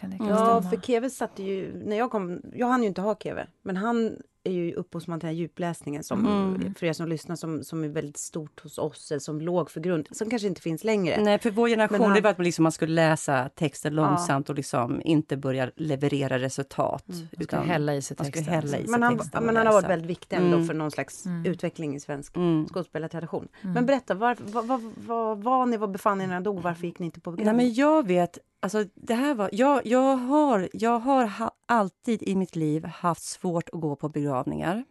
Kan 0.00 0.10
det 0.10 0.18
kan 0.18 0.26
Ja, 0.26 0.36
stämma? 0.36 0.62
för 0.70 0.80
Keve 0.80 1.10
satte 1.10 1.42
ju... 1.42 1.82
När 1.84 1.96
jag 1.96 2.10
kom... 2.10 2.40
Jag 2.54 2.66
hann 2.66 2.82
ju 2.82 2.88
inte 2.88 3.00
ha 3.00 3.14
Keve, 3.16 3.46
men 3.62 3.76
han 3.76 4.16
är 4.44 4.52
ju 4.52 4.74
upphovsman 4.74 5.20
till 5.20 5.26
den 5.26 5.34
här 5.34 5.40
djupläsningen 5.40 6.04
som, 6.04 6.26
Mm. 6.26 6.74
för 6.74 6.86
er 6.86 6.92
som 6.92 7.08
lyssnar, 7.08 7.36
som, 7.36 7.64
som 7.64 7.84
är 7.84 7.88
väldigt 7.88 8.16
stort 8.18 8.60
hos 8.60 8.78
oss, 8.78 9.10
eller 9.10 9.18
som 9.20 9.40
låg 9.40 9.70
för 9.70 9.80
grund, 9.80 10.08
som 10.10 10.30
kanske 10.30 10.48
inte 10.48 10.60
finns 10.60 10.84
längre. 10.84 11.22
Nej, 11.22 11.38
för 11.38 11.50
vår 11.50 11.68
generation 11.68 11.98
Men 11.98 12.06
han- 12.06 12.14
det 12.16 12.20
var 12.20 12.30
att 12.30 12.38
man, 12.38 12.44
liksom, 12.44 12.62
man 12.62 12.72
skulle 12.72 12.94
läsa 12.94 13.48
texten 13.54 13.94
långsamt 13.94 14.48
och 14.50 14.54
liksom 14.54 15.02
inte 15.04 15.36
börja 15.36 15.70
leverera 15.76 16.38
resultat. 16.38 17.04
Man 17.08 17.16
ska 17.16 17.42
utan 17.42 17.68
hälla 17.68 17.94
i 17.94 18.02
sig 18.02 18.16
man 18.18 18.26
texten. 18.26 18.44
hälla 18.54 18.66
i 18.78 18.82
sig 18.82 18.90
Men 18.90 19.02
han, 19.02 19.18
texten 19.18 19.44
men 19.44 19.56
han 19.56 19.66
har 19.66 19.72
varit 19.74 19.90
väldigt 19.90 20.10
viktig 20.10 20.36
ändå 20.36 20.56
Mm. 20.56 20.66
för 20.66 20.74
någon 20.74 20.90
slags 20.90 21.26
Mm. 21.26 21.46
utveckling 21.52 21.96
i 21.96 22.00
svensk 22.00 22.36
Mm. 22.36 22.66
skådespelartradition. 22.68 23.48
Men 23.62 23.86
berätta, 23.86 24.14
var, 24.14 24.36
vad, 24.40 24.66
vad, 24.66 24.80
vad 25.06 25.42
var 25.42 25.66
ni? 25.66 25.76
Var 25.76 25.88
befann 25.88 26.18
ni 26.18 26.24
er 26.24 26.28
när 26.28 26.34
han 26.34 26.42
dog? 26.42 26.62
Varför 26.62 26.86
gick 26.86 26.98
ni 26.98 27.06
inte 27.06 27.20
på 27.20 27.30
Nej, 27.30 27.36
begravning? 27.36 27.66
men 27.66 27.74
jag 27.74 28.06
vet, 28.06 28.38
alltså 28.60 28.84
det 28.94 29.14
här 29.14 29.34
var, 29.34 29.50
jag, 29.52 29.86
jag 29.86 30.16
har, 30.16 30.68
jag 30.72 30.98
har 30.98 31.26
ha, 31.26 31.50
alltid 31.66 32.22
i 32.22 32.36
mitt 32.36 32.56
liv 32.56 32.84
haft 32.84 33.22
svårt 33.22 33.68
att 33.68 33.80
gå 33.80 33.96
på 33.96 34.08
begravningar. 34.08 34.84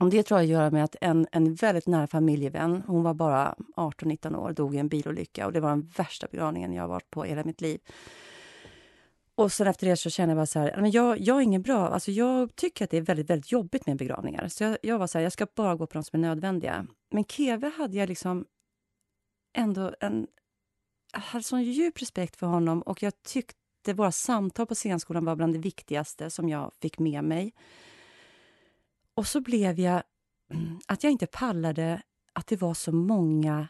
Och 0.00 0.10
det 0.10 0.22
tror 0.22 0.40
jag 0.40 0.46
gör 0.46 0.70
med 0.70 0.84
att 0.84 0.96
en, 1.00 1.26
en 1.32 1.54
väldigt 1.54 1.86
nära 1.86 2.06
familjevän, 2.06 2.82
hon 2.86 3.02
var 3.02 3.14
bara 3.14 3.54
18-19 3.76 4.36
år, 4.36 4.52
dog 4.52 4.74
i 4.74 4.78
en 4.78 4.88
bilolycka 4.88 5.46
och 5.46 5.52
det 5.52 5.60
var 5.60 5.68
den 5.68 5.90
värsta 5.96 6.26
begravningen 6.30 6.72
jag 6.72 6.82
har 6.82 6.88
varit 6.88 7.10
på 7.10 7.26
i 7.26 7.28
hela 7.28 7.44
mitt 7.44 7.60
liv. 7.60 7.80
Och 9.34 9.52
sen 9.52 9.66
efter 9.66 9.86
det 9.86 9.96
så 9.96 10.10
kände 10.10 10.30
jag 10.30 10.38
bara 10.38 10.46
så 10.46 10.58
här, 10.58 10.76
men 10.80 10.90
jag, 10.90 11.20
jag 11.20 11.36
är 11.36 11.40
ingen 11.40 11.62
bra, 11.62 11.88
alltså 11.88 12.10
jag 12.10 12.56
tycker 12.56 12.84
att 12.84 12.90
det 12.90 12.96
är 12.96 13.00
väldigt, 13.00 13.30
väldigt 13.30 13.52
jobbigt 13.52 13.86
med 13.86 13.96
begravningar. 13.96 14.48
Så 14.48 14.64
jag, 14.64 14.78
jag 14.82 14.98
var 14.98 15.06
så 15.06 15.18
här, 15.18 15.22
jag 15.22 15.32
ska 15.32 15.46
bara 15.54 15.74
gå 15.74 15.86
på 15.86 15.92
de 15.92 16.04
som 16.04 16.20
är 16.20 16.28
nödvändiga. 16.28 16.86
Men 17.10 17.24
Keve 17.24 17.72
hade 17.78 17.96
jag 17.96 18.08
liksom 18.08 18.44
ändå 19.56 19.94
en 20.00 20.26
hade 21.20 21.44
sån 21.44 21.62
djup 21.62 22.02
respekt 22.02 22.36
för 22.36 22.46
honom 22.46 22.82
och 22.82 23.02
jag 23.02 23.22
tyckte 23.22 23.92
våra 23.94 24.12
samtal 24.12 24.66
på 24.66 24.74
scenskolan 24.74 25.24
var 25.24 25.36
bland 25.36 25.52
det 25.52 25.58
viktigaste 25.58 26.30
som 26.30 26.48
jag 26.48 26.72
fick 26.82 26.98
med 26.98 27.24
mig. 27.24 27.54
Och 29.14 29.26
så 29.26 29.40
blev 29.40 29.80
jag 29.80 30.02
att 30.86 31.04
jag 31.04 31.12
inte 31.12 31.26
pallade 31.26 32.02
att 32.32 32.46
det 32.46 32.56
var 32.56 32.74
så 32.74 32.92
många 32.92 33.68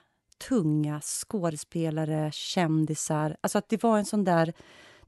tunga 0.49 1.01
skådespelare, 1.01 2.31
kändisar. 2.33 3.37
Alltså 3.41 3.59
att 3.59 3.69
det 3.69 3.83
var 3.83 3.99
en 3.99 4.05
sån 4.05 4.25
där... 4.25 4.53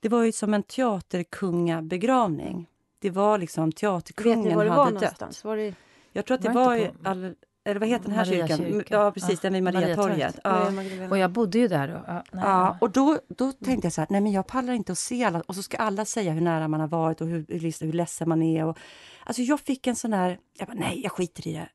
Det 0.01 0.09
var 0.09 0.23
ju 0.23 0.33
som 0.33 0.55
en 0.55 0.63
teaterkungabegravning. 0.63 2.67
Det 2.99 3.11
var 3.11 3.39
liksom 3.39 3.65
Vet 3.65 3.75
ni 3.75 3.81
teaterkungen 3.81 4.57
var 4.57 4.65
det 4.65 4.71
var 4.71 4.77
hade 4.77 4.91
dött. 4.91 5.03
någonstans? 5.03 5.45
Var 5.45 5.57
det 5.57 5.75
Jag 6.13 6.27
tror 6.27 6.35
att 6.35 6.43
det 6.43 6.49
Var 6.49 6.65
var, 6.65 6.77
i 6.77 6.91
all, 7.05 7.35
eller 7.71 7.81
vad 7.81 7.89
heter 7.89 8.05
den 8.05 8.15
här 8.15 8.27
Maria 8.27 8.47
kyrkan? 8.49 8.67
kyrka. 8.67 8.95
Ja, 8.95 9.11
precis, 9.13 9.31
Ja, 9.31 9.51
den 9.51 9.53
vid 9.53 9.63
Mariatorget. 9.63 10.45
Mariatorget. 10.45 11.01
Ja. 11.01 11.09
Och 11.11 11.19
jag 11.19 11.31
bodde 11.31 11.59
ju 11.59 11.69
där 11.69 11.89
då. 11.89 12.05
Ja, 12.07 12.23
Ja, 12.33 12.79
och 12.81 12.91
då, 12.91 13.19
då 13.29 13.53
tänkte 13.53 13.87
jag 13.87 13.93
så 13.93 14.01
här, 14.01 14.09
nej 14.11 14.21
men 14.21 14.33
jag 14.33 14.47
pallar 14.47 14.73
inte 14.73 14.93
att 14.93 14.99
se 14.99 15.25
alla. 15.25 15.41
Och 15.41 15.55
så 15.55 15.63
ska 15.63 15.77
alla 15.77 16.05
säga 16.05 16.33
hur 16.33 16.41
nära 16.41 16.69
man 16.69 16.81
har 16.81 16.89
varit 16.89 17.21
och 17.21 17.27
hur, 17.27 17.47
hur, 17.49 17.85
hur 17.85 17.93
ledsen 17.93 18.29
man 18.29 18.43
är. 18.43 18.65
Och, 18.65 18.79
alltså 19.25 19.43
jag 19.43 19.61
fick 19.61 19.87
en 19.87 19.97
sån 19.97 20.13
här, 20.13 20.39
jag 20.59 20.69
bara, 20.69 20.77
nej 20.79 21.01
jag 21.03 21.13
skiter 21.13 21.49
i 21.49 21.53
det. 21.53 21.69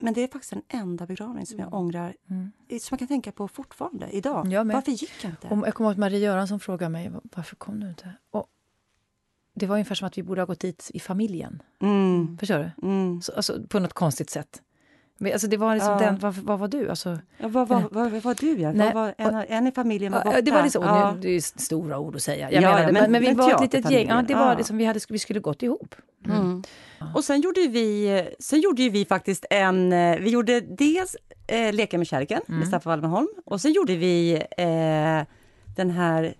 Men 0.00 0.14
det 0.14 0.20
är 0.22 0.28
faktiskt 0.28 0.50
den 0.52 0.62
enda 0.68 1.06
begravning 1.06 1.46
som 1.46 1.58
jag 1.58 1.74
ångrar, 1.74 2.14
Mm. 2.30 2.52
som 2.68 2.86
jag 2.90 2.98
kan 2.98 3.08
tänka 3.08 3.32
på 3.32 3.48
fortfarande 3.48 4.08
idag. 4.10 4.52
Jag 4.52 4.66
med. 4.66 4.74
Varför 4.74 4.92
gick 4.92 5.12
jag 5.24 5.30
inte? 5.32 5.48
Och 5.48 5.66
jag 5.66 5.74
kommer 5.74 5.88
ihåg 5.90 5.92
att 5.92 5.98
Marie 5.98 6.18
Göransson 6.18 6.60
frågade 6.60 6.90
mig 6.90 7.10
varför 7.36 7.56
kom 7.56 7.80
du 7.80 7.88
inte. 7.88 8.12
Och 8.30 8.46
det 9.54 9.66
var 9.66 9.74
ungefär 9.74 9.94
som 9.94 10.06
att 10.06 10.18
vi 10.18 10.22
borde 10.22 10.40
ha 10.40 10.46
gått 10.46 10.60
dit 10.60 10.90
i 10.94 11.00
familjen. 11.00 11.62
Mm, 11.80 12.38
Förstår 12.38 12.58
du? 12.58 12.86
mm. 12.88 13.22
Så, 13.22 13.32
alltså, 13.32 13.66
på 13.68 13.78
något 13.78 13.92
konstigt 13.92 14.30
sätt. 14.30 14.62
Alltså, 15.20 15.46
det 15.48 15.56
var 15.56 15.74
liksom 15.74 15.92
Ja. 15.92 15.98
den, 15.98 16.18
vad, 16.18 16.34
vad 16.34 16.58
var 16.58 16.68
du? 16.68 16.90
Alltså, 16.90 17.18
Ja, 17.38 17.48
vad, 17.48 17.68
vad, 17.68 17.82
vad, 17.92 18.10
vad 18.10 18.22
var 18.22 18.34
du? 18.40 18.52
Ja? 18.60 18.72
Nej, 18.72 18.94
var, 18.94 19.14
en, 19.18 19.34
en 19.48 19.66
i 19.66 19.72
familjen 19.72 20.12
var 20.12 20.24
borta. 20.24 20.40
Det 20.40 20.50
var 20.50 20.62
liksom, 20.62 20.82
Ja. 20.84 21.12
nu, 21.14 21.20
det 21.20 21.28
är 21.30 21.40
stora 21.60 21.98
ord 21.98 22.16
att 22.16 22.22
säga. 22.22 22.50
Ja, 22.52 22.60
Jag 22.60 22.80
ja, 22.80 22.86
det, 22.86 22.92
men- 22.92 23.12
men, 23.12 23.20
vi 23.22 23.32
var 23.32 23.54
ett 23.54 23.60
litet 23.60 23.90
gäng. 23.90 24.08
Ja, 24.08 24.22
det 24.28 24.34
var 24.34 24.56
liksom, 24.56 24.76
vi, 24.76 24.84
hade, 24.84 25.00
vi 25.08 25.18
skulle 25.18 25.40
gått 25.40 25.62
ihop. 25.62 25.94
Mm. 26.26 26.62
Och 27.14 27.24
sen 27.24 27.40
gjorde 27.40 27.60
vi, 27.68 28.24
sen 28.38 28.60
gjorde 28.60 28.88
vi 28.88 29.04
faktiskt 29.04 29.44
en, 29.50 29.92
eh, 29.92 30.18
vi 30.18 30.30
gjorde 30.30 30.60
dels 30.60 31.16
eh, 31.46 31.72
Leka 31.72 31.98
med 31.98 32.06
kärleken 32.06 32.40
Mm. 32.48 32.58
med 32.58 32.68
Staffan 32.68 32.90
Wallenholm 32.90 33.28
och 33.46 33.60
sen 33.60 33.72
gjorde 33.72 33.96
vi 33.96 34.34
eh, 34.56 35.34
den 35.76 35.90
här 35.90 36.34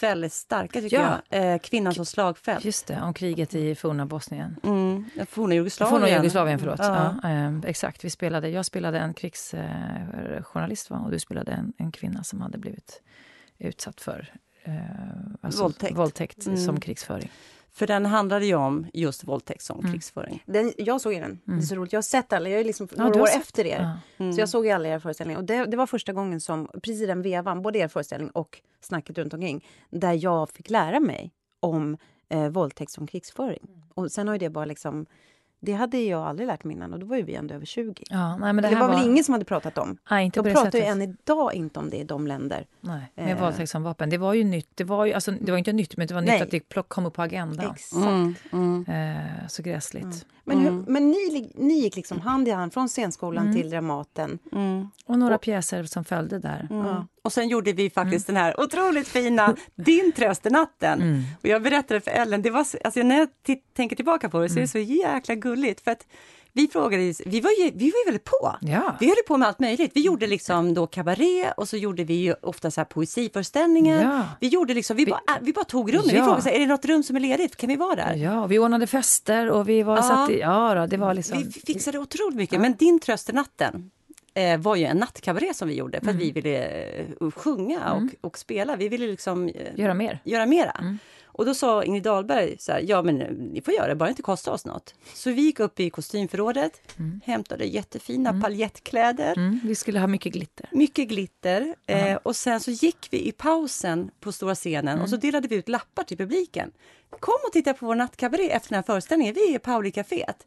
väldigt 0.00 0.32
starka 0.32 0.80
tycker 0.80 0.96
Ja. 1.00 1.18
jag, 1.28 1.52
eh, 1.52 1.58
Kvinnan 1.58 1.94
som 1.94 2.06
slagfält. 2.06 2.64
Just 2.64 2.86
det, 2.86 3.00
om 3.02 3.14
kriget 3.14 3.54
i 3.54 3.74
forna 3.74 4.06
Bosnien. 4.06 4.56
Mm, 4.62 5.04
forna 5.28 5.54
Jugoslavien. 5.54 6.00
Forna 6.00 6.08
Jugoslavien, 6.16 6.58
förlåt. 6.58 6.78
Ja. 6.78 7.14
Ja. 7.22 7.28
eh, 7.30 7.58
exakt, 7.66 8.04
vi 8.04 8.10
spelade, 8.10 8.48
jag 8.48 8.64
spelade 8.66 8.98
en 8.98 9.14
krigsjournalist 9.14 10.90
va? 10.90 10.98
och 10.98 11.10
du 11.10 11.18
spelade 11.18 11.52
en, 11.52 11.72
en 11.78 11.92
kvinna 11.92 12.24
som 12.24 12.40
hade 12.40 12.58
blivit 12.58 13.02
utsatt 13.58 14.00
för 14.00 14.32
eh, 14.64 14.74
alltså, 15.40 15.62
Våldtäkt. 15.62 15.96
våldtäkt 15.96 16.46
Mm. 16.46 16.58
som 16.58 16.80
krigsföring. 16.80 17.30
För 17.72 17.86
den 17.86 18.06
handlade 18.06 18.46
ju 18.46 18.54
om 18.54 18.86
just 18.94 19.24
våldtäkt 19.24 19.62
som 19.62 19.78
Mm. 19.80 19.92
krigsföring. 19.92 20.42
Den, 20.46 20.72
jag 20.78 21.00
såg 21.00 21.12
ju 21.12 21.20
den. 21.20 21.40
Det 21.44 21.52
är 21.52 21.60
så 21.60 21.74
roligt. 21.74 21.92
Jag 21.92 21.98
har 21.98 22.02
sett 22.02 22.32
alla. 22.32 22.48
Jag 22.48 22.60
är 22.60 22.64
liksom 22.64 22.88
Ja, 22.96 23.02
några 23.04 23.22
år 23.22 23.26
sett- 23.26 23.40
efter 23.42 23.66
er. 23.66 23.80
Ja. 24.16 24.24
Mm. 24.24 24.32
Så 24.32 24.40
jag 24.40 24.48
såg 24.48 24.66
ju 24.66 24.70
alla 24.72 24.88
era 24.88 25.00
föreställningar. 25.00 25.40
Och 25.40 25.44
det, 25.46 25.64
det 25.64 25.76
var 25.76 25.86
första 25.86 26.12
gången 26.12 26.40
som, 26.40 26.66
precis 26.72 27.02
i 27.02 27.06
den 27.06 27.22
vevan, 27.22 27.62
både 27.62 27.78
er 27.78 27.88
föreställning 27.88 28.30
och 28.30 28.60
snacket 28.80 29.18
runt 29.18 29.34
omkring, 29.34 29.66
där 29.90 30.12
jag 30.24 30.50
fick 30.50 30.70
lära 30.70 31.00
mig 31.00 31.32
om 31.60 31.96
eh, 32.28 32.48
våldtäkt 32.48 32.92
som 32.92 33.06
krigsföring. 33.06 33.68
Och 33.94 34.12
sen 34.12 34.28
har 34.28 34.34
ju 34.34 34.38
det 34.38 34.50
bara 34.50 34.64
liksom, 34.64 35.06
det 35.60 35.72
hade 35.72 35.98
jag 35.98 36.22
aldrig 36.26 36.46
lärt 36.46 36.64
mig 36.64 36.76
innan 36.76 36.92
och 36.92 36.98
då 36.98 37.06
var 37.06 37.16
ju 37.16 37.22
vi 37.22 37.34
ändå 37.34 37.54
över 37.54 37.66
20. 37.66 38.04
Ja, 38.10 38.36
nej, 38.36 38.52
men 38.52 38.62
det, 38.62 38.68
Det, 38.70 38.76
var 38.76 38.88
väl 38.88 39.04
ingen 39.06 39.24
som 39.24 39.32
hade 39.32 39.44
pratat 39.44 39.78
om. 39.78 39.96
Nej, 40.10 40.24
inte 40.24 40.42
De 40.42 40.52
pratar 40.54 40.78
ju 40.78 40.84
än 40.84 41.02
idag 41.02 41.54
inte 41.54 41.78
om 41.78 41.90
det 41.90 41.96
i 41.96 42.04
de 42.04 42.26
länder. 42.26 42.66
Nej, 42.80 43.12
med 43.14 43.30
Eh. 43.36 43.40
våldtäkt 43.42 43.70
som 43.70 43.82
vapen. 43.82 44.10
Det 44.10 44.18
var 44.18 44.34
ju 44.34 44.44
nytt. 44.44 44.68
Det 44.74 44.84
var, 44.84 45.04
ju, 45.04 45.12
alltså, 45.12 45.30
det 45.40 45.50
var 45.50 45.58
inte 45.58 45.72
nytt, 45.72 45.96
men 45.96 46.06
det 46.06 46.14
var 46.14 46.20
nytt 46.20 46.28
Nej. 46.30 46.42
att 46.42 46.50
det 46.50 46.68
plock, 46.68 46.88
kom 46.88 47.06
upp 47.06 47.14
på 47.14 47.22
agendan. 47.22 47.70
Exakt. 47.74 48.04
Mm, 48.06 48.34
mm. 48.52 48.84
Eh, 48.88 49.46
så 49.48 49.62
gräsligt. 49.62 50.26
Men, 50.44 50.58
hur, 50.58 50.68
Mm. 50.68 50.84
men 50.88 51.10
ni, 51.10 51.52
ni 51.54 51.74
gick 51.74 51.96
liksom 51.96 52.20
hand 52.20 52.48
i 52.48 52.50
hand 52.50 52.72
från 52.72 52.88
scenskolan 52.88 53.54
till 53.54 53.70
Dramaten. 53.70 54.38
Mm. 54.52 54.88
Och 55.06 55.18
några 55.18 55.38
pjäser 55.38 55.84
som 55.84 56.04
följde 56.04 56.38
där. 56.38 56.66
Mm. 56.70 56.86
Och 57.22 57.32
sen 57.32 57.48
gjorde 57.48 57.72
vi 57.72 57.90
faktiskt 57.90 58.26
den 58.26 58.36
här 58.36 58.60
otroligt 58.60 59.08
fina 59.08 59.56
Din 59.74 60.12
tröst 60.12 60.46
är 60.46 60.50
natten. 60.50 61.02
Mm. 61.02 61.22
Och 61.42 61.46
jag 61.48 61.62
berättade 61.62 62.00
för 62.00 62.10
Ellen, 62.10 62.42
det 62.42 62.50
var, 62.50 62.64
så- 62.64 62.78
alltså 62.84 63.02
när 63.02 63.18
jag 63.18 63.28
tänker 63.76 63.96
tillbaka 63.96 64.28
på 64.28 64.38
det 64.40 64.48
så 64.48 64.56
är 64.56 64.60
det 64.60 64.68
så 64.68 64.78
jäkla 64.78 65.34
gulligt. 65.34 65.80
För 65.84 65.90
att 65.90 66.06
vi 66.52 66.68
frågade, 66.68 67.14
vi 67.26 67.40
var 67.40 67.50
ju, 67.50 67.70
vi 67.74 67.90
var 67.90 67.98
ju 68.00 68.04
väldigt 68.06 68.24
på. 68.24 68.56
Ja. 68.60 68.96
Vi 69.00 69.06
höll 69.06 69.16
på 69.28 69.36
med 69.36 69.48
allt 69.48 69.60
möjligt. 69.60 69.90
Vi 69.94 70.00
gjorde 70.00 70.26
liksom 70.26 70.74
då 70.74 70.86
kabaré 70.86 71.50
och 71.56 71.68
så 71.68 71.76
gjorde 71.76 72.04
vi 72.04 72.14
ju 72.14 72.34
ofta 72.42 72.70
så 72.70 72.80
här 72.80 72.84
poesiföreställningar. 72.84 74.02
Ja. 74.02 74.22
Vi 74.40 74.48
gjorde 74.48 74.74
liksom, 74.74 74.96
vi, 74.96 75.06
bara, 75.06 75.20
vi 75.40 75.52
bara 75.52 75.64
tog 75.64 75.92
rummen. 75.94 76.08
Vi 76.10 76.16
Ja. 76.16 76.24
frågade, 76.24 76.42
så 76.42 76.48
här, 76.48 76.56
är 76.56 76.60
det 76.60 76.66
något 76.66 76.84
rum 76.84 77.02
som 77.02 77.16
är 77.16 77.20
ledigt? 77.20 77.56
Kan 77.56 77.68
vi 77.68 77.76
vara 77.76 77.94
där? 77.96 78.14
Ja, 78.14 78.46
vi 78.46 78.58
ordnade 78.58 78.86
fester 78.86 79.50
och 79.50 79.68
vi 79.68 79.82
var 79.82 79.96
Ja. 79.96 80.02
satt 80.02 80.30
i... 80.30 80.38
Ja, 80.38 80.74
då, 80.74 80.86
det 80.86 80.96
var 80.96 81.14
liksom... 81.14 81.38
Vi 81.38 81.52
fixade 81.52 81.98
otroligt 81.98 82.36
mycket. 82.36 82.60
Men 82.60 82.76
Din 82.76 83.00
tröst 83.00 83.28
är 83.28 83.32
natten 83.32 83.90
eh, 84.34 84.58
var 84.60 84.76
ju 84.76 84.84
en 84.84 84.96
nattkabaré 84.96 85.54
som 85.54 85.68
vi 85.68 85.74
gjorde 85.74 86.00
för 86.00 86.06
att 86.06 86.14
Mm. 86.14 86.18
vi 86.26 86.30
ville 86.32 86.68
eh, 86.68 87.30
sjunga 87.30 87.92
och, 87.92 88.02
och 88.20 88.38
spela. 88.38 88.76
Vi 88.76 88.88
ville 88.88 89.06
liksom 89.06 89.48
eh, 89.48 89.74
Göra 89.76 89.94
mer. 89.94 90.18
göra 90.24 90.46
mera. 90.46 90.70
Mm. 90.70 90.98
Och 91.32 91.46
då 91.46 91.54
sa 91.54 91.84
Ingrid 91.84 92.02
Dahlberg 92.02 92.56
så 92.58 92.72
här, 92.72 92.84
ja 92.86 93.02
men 93.02 93.20
eh, 93.22 93.30
ni 93.30 93.60
får 93.62 93.74
göra 93.74 93.88
det, 93.88 93.94
bara 93.94 94.04
det 94.04 94.10
inte 94.10 94.22
kostar 94.22 94.52
oss 94.52 94.64
något. 94.64 94.94
Så 95.14 95.30
vi 95.30 95.42
gick 95.42 95.60
upp 95.60 95.80
i 95.80 95.90
kostymförrådet, 95.90 96.80
hämtade 97.24 97.64
jättefina 97.64 98.40
paljettkläder, 98.42 99.32
Mm, 99.36 99.60
vi 99.64 99.74
skulle 99.74 100.00
ha 100.00 100.06
mycket 100.06 100.32
glitter. 100.32 100.68
mycket 100.72 101.08
glitter. 101.08 101.74
Eh, 101.86 102.16
och 102.22 102.36
sen 102.36 102.60
så 102.60 102.70
gick 102.70 103.08
vi 103.10 103.28
i 103.28 103.32
pausen 103.32 104.10
på 104.20 104.32
stora 104.32 104.54
scenen 104.54 105.00
och 105.00 105.08
så 105.10 105.16
delade 105.16 105.48
vi 105.48 105.56
ut 105.56 105.68
lappar 105.68 106.02
till 106.02 106.16
publiken. 106.16 106.70
Kom 107.20 107.34
och 107.46 107.52
titta 107.52 107.74
på 107.74 107.86
vår 107.86 107.94
nattkabaré 107.94 108.50
efter 108.50 108.68
den 108.70 108.76
här 108.76 108.82
föreställningen. 108.82 109.34
Vi 109.34 109.50
är 109.52 109.56
i 109.56 109.58
Pauli 109.58 109.90
Caféet. 109.90 110.44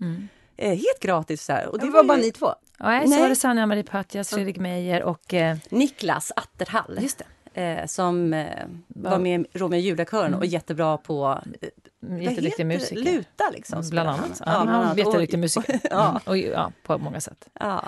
Eh, 0.57 0.69
helt 0.69 0.99
gratis. 1.01 1.43
Så 1.45 1.53
här. 1.53 1.67
Och 1.67 1.79
Det 1.79 1.89
var 1.89 2.03
bara 2.03 2.17
ju 2.17 2.23
ni 2.23 2.31
två. 2.31 2.55
Nej, 2.79 3.07
så 3.07 3.19
var 3.19 3.29
det 3.29 3.35
Sanja 3.35 3.65
Marie 3.65 3.83
Patjas, 3.83 4.29
Fredrik 4.29 4.57
Meijer 4.57 5.03
och... 5.03 5.33
Eh, 5.33 5.57
Niklas 5.69 6.31
Atterhall. 6.35 6.97
just 7.01 7.17
det. 7.17 7.61
Eh, 7.61 7.85
som 7.85 8.33
eh, 8.33 8.47
var 8.87 9.19
med 9.19 9.41
i 9.41 9.45
Romeo 9.57 9.77
och 9.77 9.81
Julia-kören 9.81 10.33
och 10.33 10.45
jättebra 10.45 10.97
på 10.97 11.41
eh, 11.61 11.67
vad 11.99 12.21
Jätteduktig 12.21 12.65
det? 12.65 12.73
musiker. 12.77 13.01
Luta 13.03 13.49
liksom. 13.53 13.75
Bland 13.75 13.85
spelar 13.87 14.05
annat. 14.05 14.41
Ja, 14.45 14.51
han 14.51 14.65
bland 14.67 14.77
var 14.79 14.85
annat. 14.85 14.97
jätteduktig 14.97 15.35
Och- 15.37 15.39
musiker. 15.39 15.79
Ja. 15.91 16.09
Mm. 16.09 16.21
Och, 16.25 16.37
ja, 16.37 16.71
på 16.83 16.97
många 16.97 17.21
sätt. 17.21 17.49
Ja. 17.59 17.83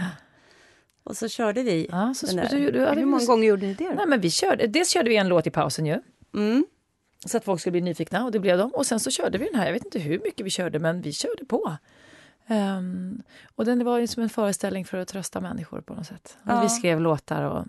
Och 1.04 1.18
så 1.18 1.28
körde 1.30 1.64
vi 1.64 1.88
Ja, 1.92 2.14
så, 2.16 2.26
den 2.26 2.36
där. 2.36 2.50
du, 2.50 2.72
du, 2.72 2.86
Hur 2.86 3.06
många 3.06 3.26
gånger 3.26 3.48
gjorde 3.48 3.66
ni 3.66 3.74
det? 3.74 3.84
då? 3.90 3.94
Nej, 3.96 4.08
men 4.08 4.22
vi 4.22 4.30
körde, 4.32 4.68
dels 4.68 4.90
körde 4.90 5.10
vi 5.10 5.16
en 5.18 5.28
låt 5.28 5.48
i 5.48 5.52
pausen 5.52 5.86
ju. 5.86 6.00
Mm. 6.36 6.66
Så 7.26 7.38
att 7.38 7.46
folk 7.46 7.60
skulle 7.62 7.72
bli 7.72 7.82
nyfikna 7.82 8.26
och 8.26 8.32
det 8.32 8.40
blev 8.40 8.58
de. 8.58 8.70
Och 8.74 8.86
sen 8.86 9.00
så 9.00 9.12
körde 9.12 9.38
vi 9.38 9.46
den 9.46 9.56
här, 9.56 9.66
jag 9.66 9.74
vet 9.74 9.86
inte 9.86 10.00
hur 10.00 10.20
mycket 10.20 10.46
vi 10.46 10.50
körde 10.50 10.80
men 10.80 11.02
vi 11.02 11.14
körde 11.14 11.46
på. 11.46 11.76
Ehm, 12.48 13.22
och 13.56 13.66
den 13.66 13.86
var 13.86 14.00
ju 14.00 14.08
som 14.08 14.24
en 14.24 14.30
föreställning 14.30 14.86
för 14.86 14.98
att 14.98 15.08
trösta 15.08 15.42
människor 15.42 15.82
på 15.82 15.94
något 15.94 16.06
sätt. 16.06 16.38
Ja. 16.44 16.62
Vi 16.62 16.70
skrev 16.70 17.02
låtar 17.02 17.44
och 17.44 17.66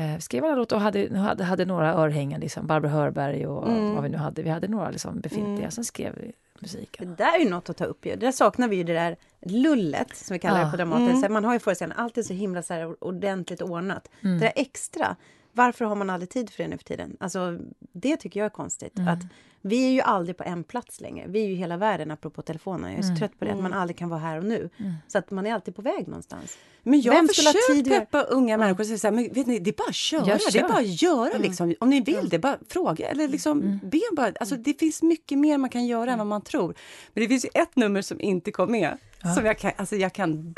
eh, 0.00 0.18
skrev 0.18 0.44
alla 0.44 0.54
låtar 0.54 0.76
och 0.76 0.82
hade, 0.82 1.18
hade, 1.18 1.44
hade 1.44 1.64
några 1.64 1.92
örhängen, 1.94 2.40
liksom, 2.40 2.66
Barbro 2.66 2.88
Hörberg 2.88 3.46
och 3.46 3.68
Mm. 3.68 3.94
vad 3.94 4.02
vi 4.02 4.08
nu 4.08 4.16
hade. 4.18 4.42
Vi 4.42 4.50
hade 4.50 4.68
några 4.68 4.90
liksom, 4.90 5.20
befintliga, 5.20 5.70
sen 5.70 5.84
skrev 5.84 6.14
vi 6.16 6.32
musiken. 6.60 7.08
Det 7.08 7.14
där 7.24 7.34
är 7.34 7.38
ju 7.44 7.50
något 7.50 7.70
att 7.70 7.76
ta 7.76 7.84
upp 7.84 8.06
ju. 8.06 8.10
Det 8.10 8.26
där 8.26 8.32
saknar 8.32 8.68
vi 8.68 8.76
ju 8.76 8.84
det 8.84 8.92
där 8.92 9.16
lullet 9.46 10.16
som 10.16 10.34
vi 10.34 10.38
kallar 10.38 10.58
det 10.58 10.64
Ja. 10.64 10.70
på 10.70 10.76
Dramaten. 10.76 11.20
Så 11.22 11.28
man 11.32 11.44
har 11.44 11.52
ju 11.52 11.58
föreställningen, 11.58 12.04
allt 12.04 12.18
är 12.18 12.22
så 12.22 12.32
himla 12.32 12.62
så 12.62 12.74
här 12.74 13.04
ordentligt 13.04 13.62
ordnat. 13.62 14.10
Mm. 14.20 14.38
Det 14.38 14.44
där 14.46 14.52
extra, 14.56 15.16
varför 15.52 15.84
har 15.84 15.94
man 15.96 16.10
aldrig 16.10 16.30
tid 16.30 16.50
för 16.50 16.62
det 16.62 16.68
nu 16.68 16.76
för 16.78 16.84
tiden? 16.84 17.16
Alltså, 17.20 17.58
det 17.92 18.16
tycker 18.16 18.40
jag 18.40 18.44
är 18.44 18.50
konstigt. 18.50 18.98
Mm. 18.98 19.08
Att 19.14 19.18
vi 19.66 19.86
är 19.86 19.90
ju 19.90 20.00
aldrig 20.00 20.36
på 20.36 20.44
en 20.44 20.64
plats 20.64 21.00
längre. 21.00 21.24
Vi 21.28 21.44
är 21.44 21.48
ju 21.48 21.54
hela 21.54 21.76
världen, 21.76 22.10
apropå 22.10 22.42
telefonen. 22.42 22.90
Jag 22.90 22.98
är 22.98 23.02
så 23.02 23.08
Mm. 23.08 23.18
trött 23.18 23.38
på 23.38 23.44
det, 23.44 23.52
att 23.52 23.62
man 23.62 23.72
aldrig 23.72 23.96
kan 23.96 24.08
vara 24.08 24.20
här 24.20 24.38
och 24.38 24.44
nu. 24.44 24.70
Så 25.08 25.18
att 25.18 25.30
man 25.30 25.46
är 25.46 25.54
alltid 25.54 25.76
på 25.76 25.82
väg 25.82 26.08
någonstans. 26.08 26.56
Men 26.82 27.00
jag 27.00 27.14
Vem 27.14 27.28
skulle 27.28 27.48
ha 27.48 27.54
tid 27.68 27.88
peppa 27.88 28.22
unga 28.22 28.56
människor 28.56 28.80
och 28.80 28.86
säga 28.86 28.98
så 28.98 29.06
här, 29.06 29.12
men 29.14 29.32
vet 29.32 29.46
ni, 29.46 29.58
det 29.58 29.70
är 29.70 29.74
bara 29.74 29.88
att 29.88 29.94
köra. 29.94 30.26
Ja, 30.26 30.38
Det 30.52 30.58
är 30.58 30.68
bara 30.68 30.78
att 30.78 31.02
göra 31.02 31.38
liksom. 31.38 31.74
Om 31.80 31.90
ni 31.90 32.00
vill 32.00 32.28
det, 32.28 32.38
bara 32.38 32.58
fråga 32.68 33.08
eller 33.08 33.28
liksom 33.28 33.80
be 33.82 34.00
bara. 34.12 34.32
Alltså 34.40 34.56
det 34.56 34.78
finns 34.78 35.02
mycket 35.02 35.38
mer 35.38 35.58
man 35.58 35.70
kan 35.70 35.86
göra 35.86 36.12
än 36.12 36.18
vad 36.18 36.26
man 36.26 36.42
tror. 36.42 36.74
Men 37.14 37.22
det 37.22 37.28
finns 37.28 37.44
ju 37.44 37.48
ett 37.54 37.76
nummer 37.76 38.02
som 38.02 38.20
inte 38.20 38.50
kom 38.52 38.72
med. 38.72 38.98
Som 39.36 39.46
jag 39.46 39.58
kan, 39.58 39.72
alltså 39.76 39.96
jag 39.96 40.12
kan 40.12 40.54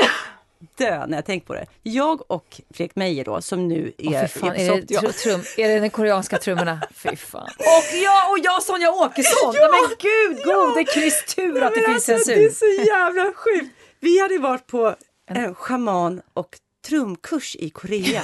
dö 0.77 1.07
när 1.07 1.17
jag 1.17 1.25
tänker 1.25 1.47
på 1.47 1.55
det. 1.55 1.67
Jag 1.83 2.31
och 2.31 2.61
Fredrik 2.75 2.97
Meijer 2.97 3.25
då, 3.25 3.43
som 3.43 3.69
nu 3.69 3.93
är... 3.99 4.23
Åh, 4.23 4.27
fan, 4.27 4.49
är, 4.49 4.55
är, 4.55 4.81
det, 4.81 4.95
ja. 4.95 5.01
trum, 5.01 5.41
är 5.57 5.69
det 5.69 5.81
den 5.81 5.91
koreanska 5.91 6.39
trummorna? 6.39 6.81
Fy 6.95 7.17
fan. 7.17 7.49
Och 7.59 7.97
jag 8.03 8.31
och 8.31 8.39
jag 8.43 8.63
Sonja 8.63 8.91
Åkesson! 8.91 9.55
Nej, 9.55 9.69
men 9.73 9.97
gud 9.99 10.45
gode 10.45 10.85
Krist 10.85 11.37
tur 11.37 11.63
att 11.63 11.75
det 11.75 11.81
finns 11.81 12.09
alltså, 12.09 12.25
censur. 12.25 12.35
Det 12.35 12.45
är 12.45 12.51
så 12.51 12.89
jävla 12.89 13.33
sjukt. 13.33 13.71
Vi 14.01 14.21
hade 14.21 14.39
varit 14.39 14.67
på 14.67 14.95
en 15.31 15.55
schaman 15.55 16.23
och 16.35 16.49
trumkurs 16.89 17.57
i 17.57 17.71
Korea. 17.71 18.23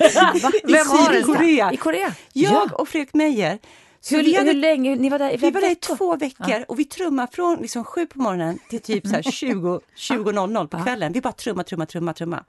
Vem 0.64 0.86
har 0.86 1.12
den? 1.12 1.24
Sydkorea. 1.24 1.72
I 1.72 1.76
Korea? 1.76 2.14
Jag 2.32 2.80
och 2.80 2.88
Fredrik 2.88 3.14
Meijer. 3.14 3.58
Så 4.04 4.16
Hur, 4.16 4.22
vi, 4.22 4.34
hade, 4.34 4.50
hur 4.52 4.60
länge? 4.60 4.96
Ni 4.96 5.08
var 5.08 5.18
där 5.18 5.30
i 5.30 5.36
vi 5.36 5.50
var 5.50 5.60
där 5.60 5.70
i 5.70 5.74
två 5.74 6.16
veckor 6.16 6.64
och 6.68 6.78
vi 6.78 6.84
trummade 6.84 7.32
från 7.32 7.58
liksom 7.58 7.84
sju 7.84 8.06
på 8.06 8.18
morgonen 8.18 8.58
till 8.70 8.80
typ 8.80 9.06
så 9.06 9.14
här 9.14 9.22
20 9.30 9.80
20.00 9.96 10.66
på 10.66 10.82
kvällen. 10.82 11.12
Vi 11.12 11.20
bara 11.20 11.32
trumma, 11.32 11.64
trumma, 11.64 11.86
trumma, 11.86 12.12
trumma. 12.12 12.44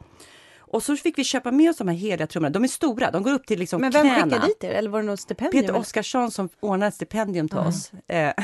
Och 0.57 0.83
så 0.83 0.95
fick 0.97 1.17
vi 1.17 1.23
köpa 1.23 1.51
med 1.51 1.69
oss 1.69 1.77
de 1.77 1.87
här 1.87 1.95
heliga 1.95 2.27
trummorna. 2.27 2.49
De 2.49 2.63
är 2.63 2.67
stora, 2.67 3.11
de 3.11 3.23
går 3.23 3.33
upp 3.33 3.45
till 3.47 3.59
liksom 3.59 3.81
Men 3.81 3.91
vem 3.91 4.01
knäna. 4.01 4.23
skickade 4.23 4.47
dit 4.47 4.63
er? 4.63 4.69
Eller 4.71 4.89
var 4.89 5.01
det 5.01 5.05
något 5.05 5.19
stipendium? 5.19 5.61
Peter 5.63 5.75
Oskarsson 5.79 6.31
som 6.31 6.49
ordnade 6.59 6.87
ett 6.87 6.93
stipendium 6.95 7.49
till 7.49 7.57
oss. 7.57 7.91
Eh, 8.07 8.33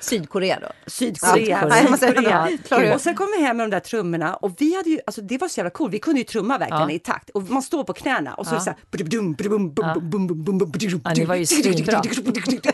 Sydkorea 0.00 0.58
då? 0.60 0.68
Sydkorea. 0.86 1.84
Ja, 1.90 1.96
Sydkorea. 1.96 2.48
klara 2.68 2.88
ut. 2.88 2.94
Och 2.94 3.00
sen 3.00 3.14
kom 3.14 3.26
vi 3.38 3.44
hem 3.44 3.56
med 3.56 3.64
de 3.66 3.70
där 3.70 3.80
trummorna 3.80 4.34
och 4.36 4.52
vi 4.58 4.76
hade 4.76 4.90
ju, 4.90 4.98
alltså 5.06 5.20
det 5.22 5.38
var 5.38 5.48
så 5.48 5.60
jävla 5.60 5.70
coolt, 5.70 5.94
vi 5.94 5.98
kunde 5.98 6.20
ju 6.20 6.24
trumma 6.24 6.58
verkligen 6.58 6.82
Ja. 6.88 6.90
i 6.90 6.98
takt 6.98 7.30
och 7.30 7.42
man 7.50 7.62
står 7.62 7.84
på 7.84 7.92
knäna 7.92 8.34
och 8.34 8.46
så 8.46 8.50
Ja. 8.52 8.56
är 8.56 8.58
det 8.58 8.64
så 8.64 8.70
här, 8.70 8.78
badum, 9.74 11.00
Ja, 11.04 11.12
ni 11.16 11.24
var 11.24 11.34
ju 11.34 11.46
svinbra. 11.46 12.02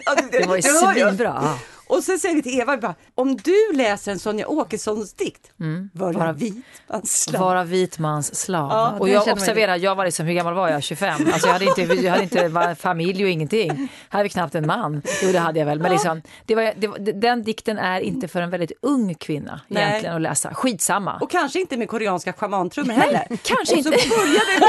Ja, 0.06 0.14
Det 0.30 0.46
var 0.46 0.56
ju 0.56 0.62
svinbra. 0.62 1.54
Och 1.86 2.04
sen 2.04 2.18
säger 2.18 2.34
vi 2.34 2.42
till 2.42 2.60
Eva, 2.60 2.76
bara, 2.76 2.94
om 3.14 3.36
du 3.36 3.72
läser 3.72 4.12
en 4.12 4.18
Sonja 4.18 4.48
Åkessons 4.48 5.14
dikt, 5.14 5.50
vara 5.92 6.12
Vara- 6.12 6.32
vit 6.32 6.64
mans 6.88 7.22
slav. 7.22 7.40
Vara 7.40 7.64
vit 7.64 7.98
mans 7.98 8.34
slav. 8.40 8.70
Ja, 8.70 8.96
och 8.98 9.08
jag 9.08 9.28
observerar, 9.28 9.76
jag 9.76 9.94
var 9.94 10.04
liksom, 10.04 10.26
hur 10.26 10.34
gammal 10.34 10.54
var 10.54 10.68
jag? 10.68 10.82
25? 10.82 11.14
Alltså 11.32 11.46
jag 11.48 11.52
hade 11.52 11.64
inte, 11.64 11.82
jag 11.82 12.10
hade 12.10 12.22
inte 12.22 12.76
familj 12.78 13.24
och 13.24 13.30
ingenting. 13.30 13.70
Här 13.70 13.88
hade 14.08 14.22
vi 14.22 14.28
knappt 14.28 14.54
en 14.54 14.66
man. 14.66 15.02
Jo, 15.22 15.32
det 15.32 15.38
hade 15.38 15.58
jag 15.58 15.66
väl. 15.66 15.80
Men 15.80 15.92
liksom, 15.92 16.22
det 16.46 16.54
var, 16.54 16.72
det 16.76 16.86
var, 16.86 16.98
den 16.98 17.42
dikten 17.42 17.78
är 17.78 18.00
inte 18.00 18.28
för 18.28 18.40
en 18.42 18.50
väldigt 18.50 18.72
ung 18.82 19.14
kvinna 19.14 19.60
Nej. 19.68 19.82
egentligen 19.82 20.16
att 20.16 20.22
läsa. 20.22 20.54
Skitsamma. 20.54 21.18
Och 21.20 21.30
kanske 21.30 21.60
inte 21.60 21.76
med 21.76 21.88
koreanska 21.88 22.32
schamantrummor 22.32 22.92
heller. 22.92 23.26
kanske 23.42 23.76
och 23.76 23.82
så 23.84 23.92
inte. 23.92 24.08
började 24.08 24.50
vi... 24.58 24.64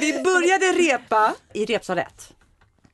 vi 0.12 0.22
började 0.22 0.66
repa 0.66 1.34
i 1.54 1.64
repsal 1.64 1.98
1. 1.98 2.32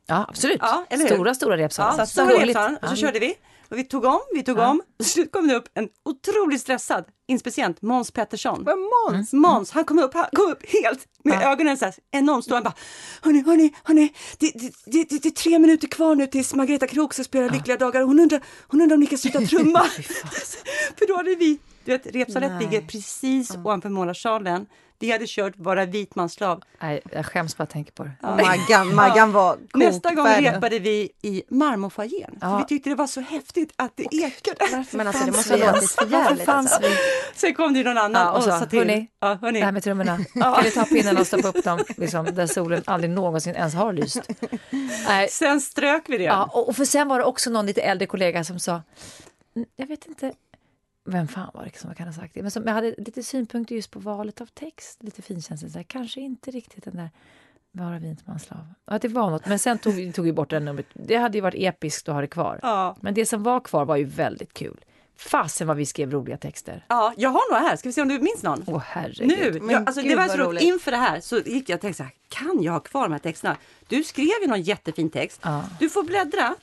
Ja, 0.06 0.26
absolut. 0.28 0.58
Ja, 0.60 0.86
eller 0.90 1.02
hur? 1.08 1.14
stora, 1.14 1.34
stora 1.34 1.56
repsalar. 1.56 1.98
Ja, 1.98 2.06
stora 2.06 2.26
repsalen. 2.46 2.76
Och 2.82 2.88
så 2.88 2.94
Ja. 2.94 2.96
körde 2.96 3.18
vi. 3.18 3.34
Och 3.70 3.78
vi 3.78 3.84
tog 3.84 4.04
om, 4.04 4.20
vi 4.34 4.42
tog 4.42 4.58
om. 4.58 4.82
Och 4.98 5.04
så 5.06 5.26
kom 5.26 5.48
det 5.48 5.54
upp 5.54 5.68
en 5.74 5.88
otroligt 6.04 6.60
stressad 6.60 7.04
inspicient, 7.28 7.82
Måns 7.82 8.10
Pettersson. 8.10 8.64
Vad 8.64 8.76
Måns? 8.78 9.32
Måns, 9.32 9.70
han 9.70 9.84
kom 9.84 9.98
upp, 9.98 10.14
han 10.14 10.26
kom 10.32 10.46
upp 10.52 10.62
helt 10.72 10.98
med 11.24 11.42
ögonen 11.42 11.76
så 11.76 11.84
här 11.84 11.94
enormt 12.10 12.44
stora. 12.44 12.56
Han 12.56 12.62
bara, 12.64 12.74
hörni, 13.22 13.42
hörni, 13.46 13.74
hörni, 13.84 14.14
det, 14.38 14.52
det, 14.54 14.72
det, 14.86 15.04
det, 15.10 15.22
det 15.22 15.28
är 15.28 15.30
tre 15.30 15.58
minuter 15.58 15.88
kvar 15.88 16.14
nu 16.14 16.26
tills 16.26 16.54
Margareta 16.54 16.86
Krook 16.86 17.14
ska 17.14 17.24
spela 17.24 17.52
Lyckliga 17.52 17.76
dagar. 17.76 18.02
Hon 18.02 18.20
undrar, 18.20 18.40
hon 18.68 18.80
undrar 18.80 18.94
om 18.94 19.00
ni 19.00 19.06
kan 19.06 19.18
sluta 19.18 19.40
trumma. 19.46 19.80
För 20.98 21.06
då 21.08 21.16
hade 21.16 21.34
vi, 21.34 21.58
du 21.84 21.92
vet, 21.92 22.06
repsalet 22.14 22.50
Nej. 22.52 22.60
ligger 22.66 22.80
precis 22.86 23.50
ovanför 23.56 23.88
målarsalen. 23.88 24.66
Vi 24.98 25.10
hade 25.12 25.24
kört 25.28 25.52
Vara 25.56 25.84
vit 25.84 26.14
mans 26.14 26.32
slav. 26.32 26.62
Nej, 26.80 27.00
jag 27.12 27.26
skäms 27.26 27.56
bara 27.56 27.62
att 27.62 27.70
tänka 27.70 27.90
på 27.94 28.04
det. 28.04 28.10
Maggan, 28.22 28.94
Maggan 28.94 29.32
var 29.32 29.56
Nästa 29.74 30.14
gång 30.14 30.26
repade 30.26 30.78
vi 30.78 31.10
i 31.22 31.42
marmorfoajén. 31.48 32.36
För 32.40 32.46
Ja. 32.48 32.58
vi 32.58 32.64
tyckte 32.64 32.90
det 32.90 32.96
var 32.96 33.06
så 33.06 33.20
häftigt 33.20 33.72
att 33.76 33.92
det 33.96 34.02
ekade. 34.14 34.84
Men 34.90 35.06
alltså 35.06 35.24
det 35.24 35.32
måste 35.32 35.52
ha 35.52 35.58
låtit 35.58 35.74
ens? 35.74 35.94
för 35.94 36.06
Varför 36.06 36.16
jävligt. 36.28 36.44
fanns 36.44 36.72
Alltså. 36.72 36.90
Sen 37.34 37.54
kom 37.54 37.74
det 37.74 37.82
någon 37.82 37.98
annan 37.98 38.22
Ja, 38.22 38.30
och 38.30 38.36
och 38.36 38.42
sa, 38.44 38.58
sa 38.60 38.66
till. 38.66 38.78
"Hörni, 38.78 39.06
ja, 39.20 39.38
hörni. 39.42 39.58
Det 39.58 39.64
här 39.64 39.72
med 39.72 39.82
trummorna. 39.82 40.16
Kan 40.34 40.64
vi 40.64 40.70
ta 40.70 40.84
pinnen 40.84 41.16
och 41.18 41.26
stoppa 41.26 41.48
upp 41.48 41.64
dem 41.64 41.84
liksom, 41.96 42.24
där 42.24 42.46
solen 42.46 42.82
aldrig 42.86 43.10
någonsin 43.10 43.54
ens 43.54 43.74
har 43.74 43.92
lyst? 43.92 44.20
Nej. 45.08 45.28
Sen 45.28 45.60
strök 45.60 46.04
vi 46.08 46.18
det. 46.18 46.24
Ja, 46.24 46.50
och 46.52 46.68
och 46.68 46.76
för 46.76 46.84
sen 46.84 47.08
var 47.08 47.18
det 47.18 47.24
också 47.24 47.50
någon 47.50 47.66
lite 47.66 47.80
äldre 47.82 48.06
kollega 48.06 48.44
som 48.44 48.58
sa, 48.60 48.82
"Mm, 49.56 49.68
jag 49.76 49.86
vet 49.86 50.06
inte, 50.06 50.32
vem 51.04 51.28
fan 51.28 51.50
var 51.54 51.64
det 51.64 51.78
som 51.78 51.94
kan 51.94 52.06
ha 52.06 52.14
sagt 52.14 52.34
det? 52.34 52.42
Men 52.42 52.50
som, 52.50 52.66
jag 52.66 52.74
hade 52.74 52.94
lite 52.98 53.22
synpunkter 53.22 53.74
just 53.74 53.90
på 53.90 53.98
valet 53.98 54.40
av 54.40 54.46
text, 54.46 55.02
lite 55.02 55.22
finkänsligt, 55.22 55.72
så 55.72 55.78
här, 55.78 55.84
kanske 55.84 56.20
inte 56.20 56.50
riktigt 56.50 56.84
den 56.84 56.96
där 56.96 57.10
vara 57.72 57.98
vit 57.98 58.26
man 58.26 58.38
slav. 58.38 58.66
Ja, 58.86 58.98
det 58.98 59.08
var 59.08 59.30
något, 59.30 59.46
men 59.46 59.58
sen 59.58 59.78
tog 59.78 59.94
vi 59.94 60.12
tog 60.12 60.24
vi 60.24 60.32
bort 60.32 60.50
den 60.50 60.64
numret. 60.64 60.86
Det 60.92 61.16
hade 61.16 61.38
ju 61.38 61.42
varit 61.42 61.54
episkt 61.58 62.08
att 62.08 62.14
ha 62.14 62.20
det 62.20 62.26
kvar. 62.26 62.60
Ja. 62.62 62.96
Men 63.00 63.14
det 63.14 63.26
som 63.26 63.42
var 63.42 63.60
kvar 63.60 63.84
var 63.84 63.96
ju 63.96 64.04
väldigt 64.04 64.54
kul. 64.54 64.84
Fasen 65.16 65.66
vad 65.66 65.76
vi 65.76 65.86
skrev 65.86 66.10
roliga 66.10 66.36
texter. 66.36 66.84
ja, 66.88 67.14
jag 67.16 67.30
har 67.30 67.52
några 67.52 67.68
här. 67.68 67.76
Ska 67.76 67.88
vi 67.88 67.92
se 67.92 68.02
om 68.02 68.08
du 68.08 68.18
minns 68.18 68.42
någon? 68.42 68.64
Åh 68.66 68.82
herregud. 68.86 69.62
Nu, 69.62 69.72
jag, 69.72 69.86
alltså, 69.86 70.02
det 70.02 70.08
gud, 70.08 70.16
var 70.16 70.26
vad 70.26 70.30
så 70.30 70.36
roligt. 70.36 70.48
roligt. 70.48 70.62
Inför 70.62 70.90
det 70.90 70.96
här 70.96 71.20
så 71.20 71.38
gick 71.38 71.68
jag 71.68 71.76
och 71.76 71.80
tänkte 71.80 71.96
så 71.96 72.02
här, 72.02 72.12
kan 72.28 72.62
jag 72.62 72.72
ha 72.72 72.80
kvar 72.80 73.02
de 73.02 73.12
här 73.12 73.18
texterna? 73.18 73.56
Du 73.88 74.04
skrev 74.04 74.42
ju 74.42 74.46
någon 74.46 74.62
jättefin 74.62 75.10
text. 75.10 75.40
Ja. 75.42 75.64
Du 75.78 75.88
får 75.88 76.02
bläddra. 76.02 76.54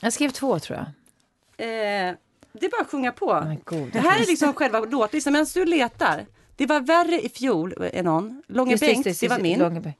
Jag 0.00 0.12
skrev 0.12 0.30
två 0.30 0.58
tror 0.58 0.78
jag. 0.78 2.08
Eh, 2.08 2.14
det 2.52 2.66
är 2.66 2.70
bara 2.70 2.80
att 2.82 2.90
sjunga 2.90 3.12
på. 3.12 3.56
Gode 3.64 3.90
det 3.92 3.98
här 3.98 4.20
är 4.22 4.26
liksom 4.26 4.54
själva 4.54 4.80
låtlistan. 4.80 5.32
Medan 5.32 5.46
du 5.54 5.64
letar. 5.64 6.26
Det 6.56 6.66
var 6.66 6.80
värre 6.80 7.20
i 7.20 7.28
fjol 7.28 7.74
är 7.92 8.02
någon. 8.02 8.42
Långe 8.48 8.70
Just 8.70 8.80
det, 8.84 8.92
Bengt, 8.92 9.06
just 9.06 9.20
det 9.20 9.28
var 9.28 9.38
min. 9.38 9.58
Långebänk. 9.58 9.96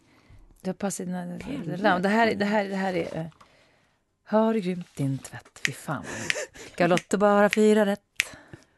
Det 0.61 0.69
har 0.69 0.75
passat 0.75 1.07
dina- 1.07 1.99
det 1.99 2.09
här, 2.09 2.35
det 2.35 2.45
här, 2.45 2.65
det 2.65 2.77
här 2.77 2.95
är... 2.95 3.17
eh, 3.19 3.25
Har 4.27 4.55
du 4.55 4.61
grymt 4.61 4.97
din 4.97 5.19
tvätt? 5.19 5.61
Fy 5.67 5.73
fan. 5.73 6.05
Galotto 6.77 7.17
bara 7.19 7.51
fyra 7.51 7.87
rätt. 7.87 8.01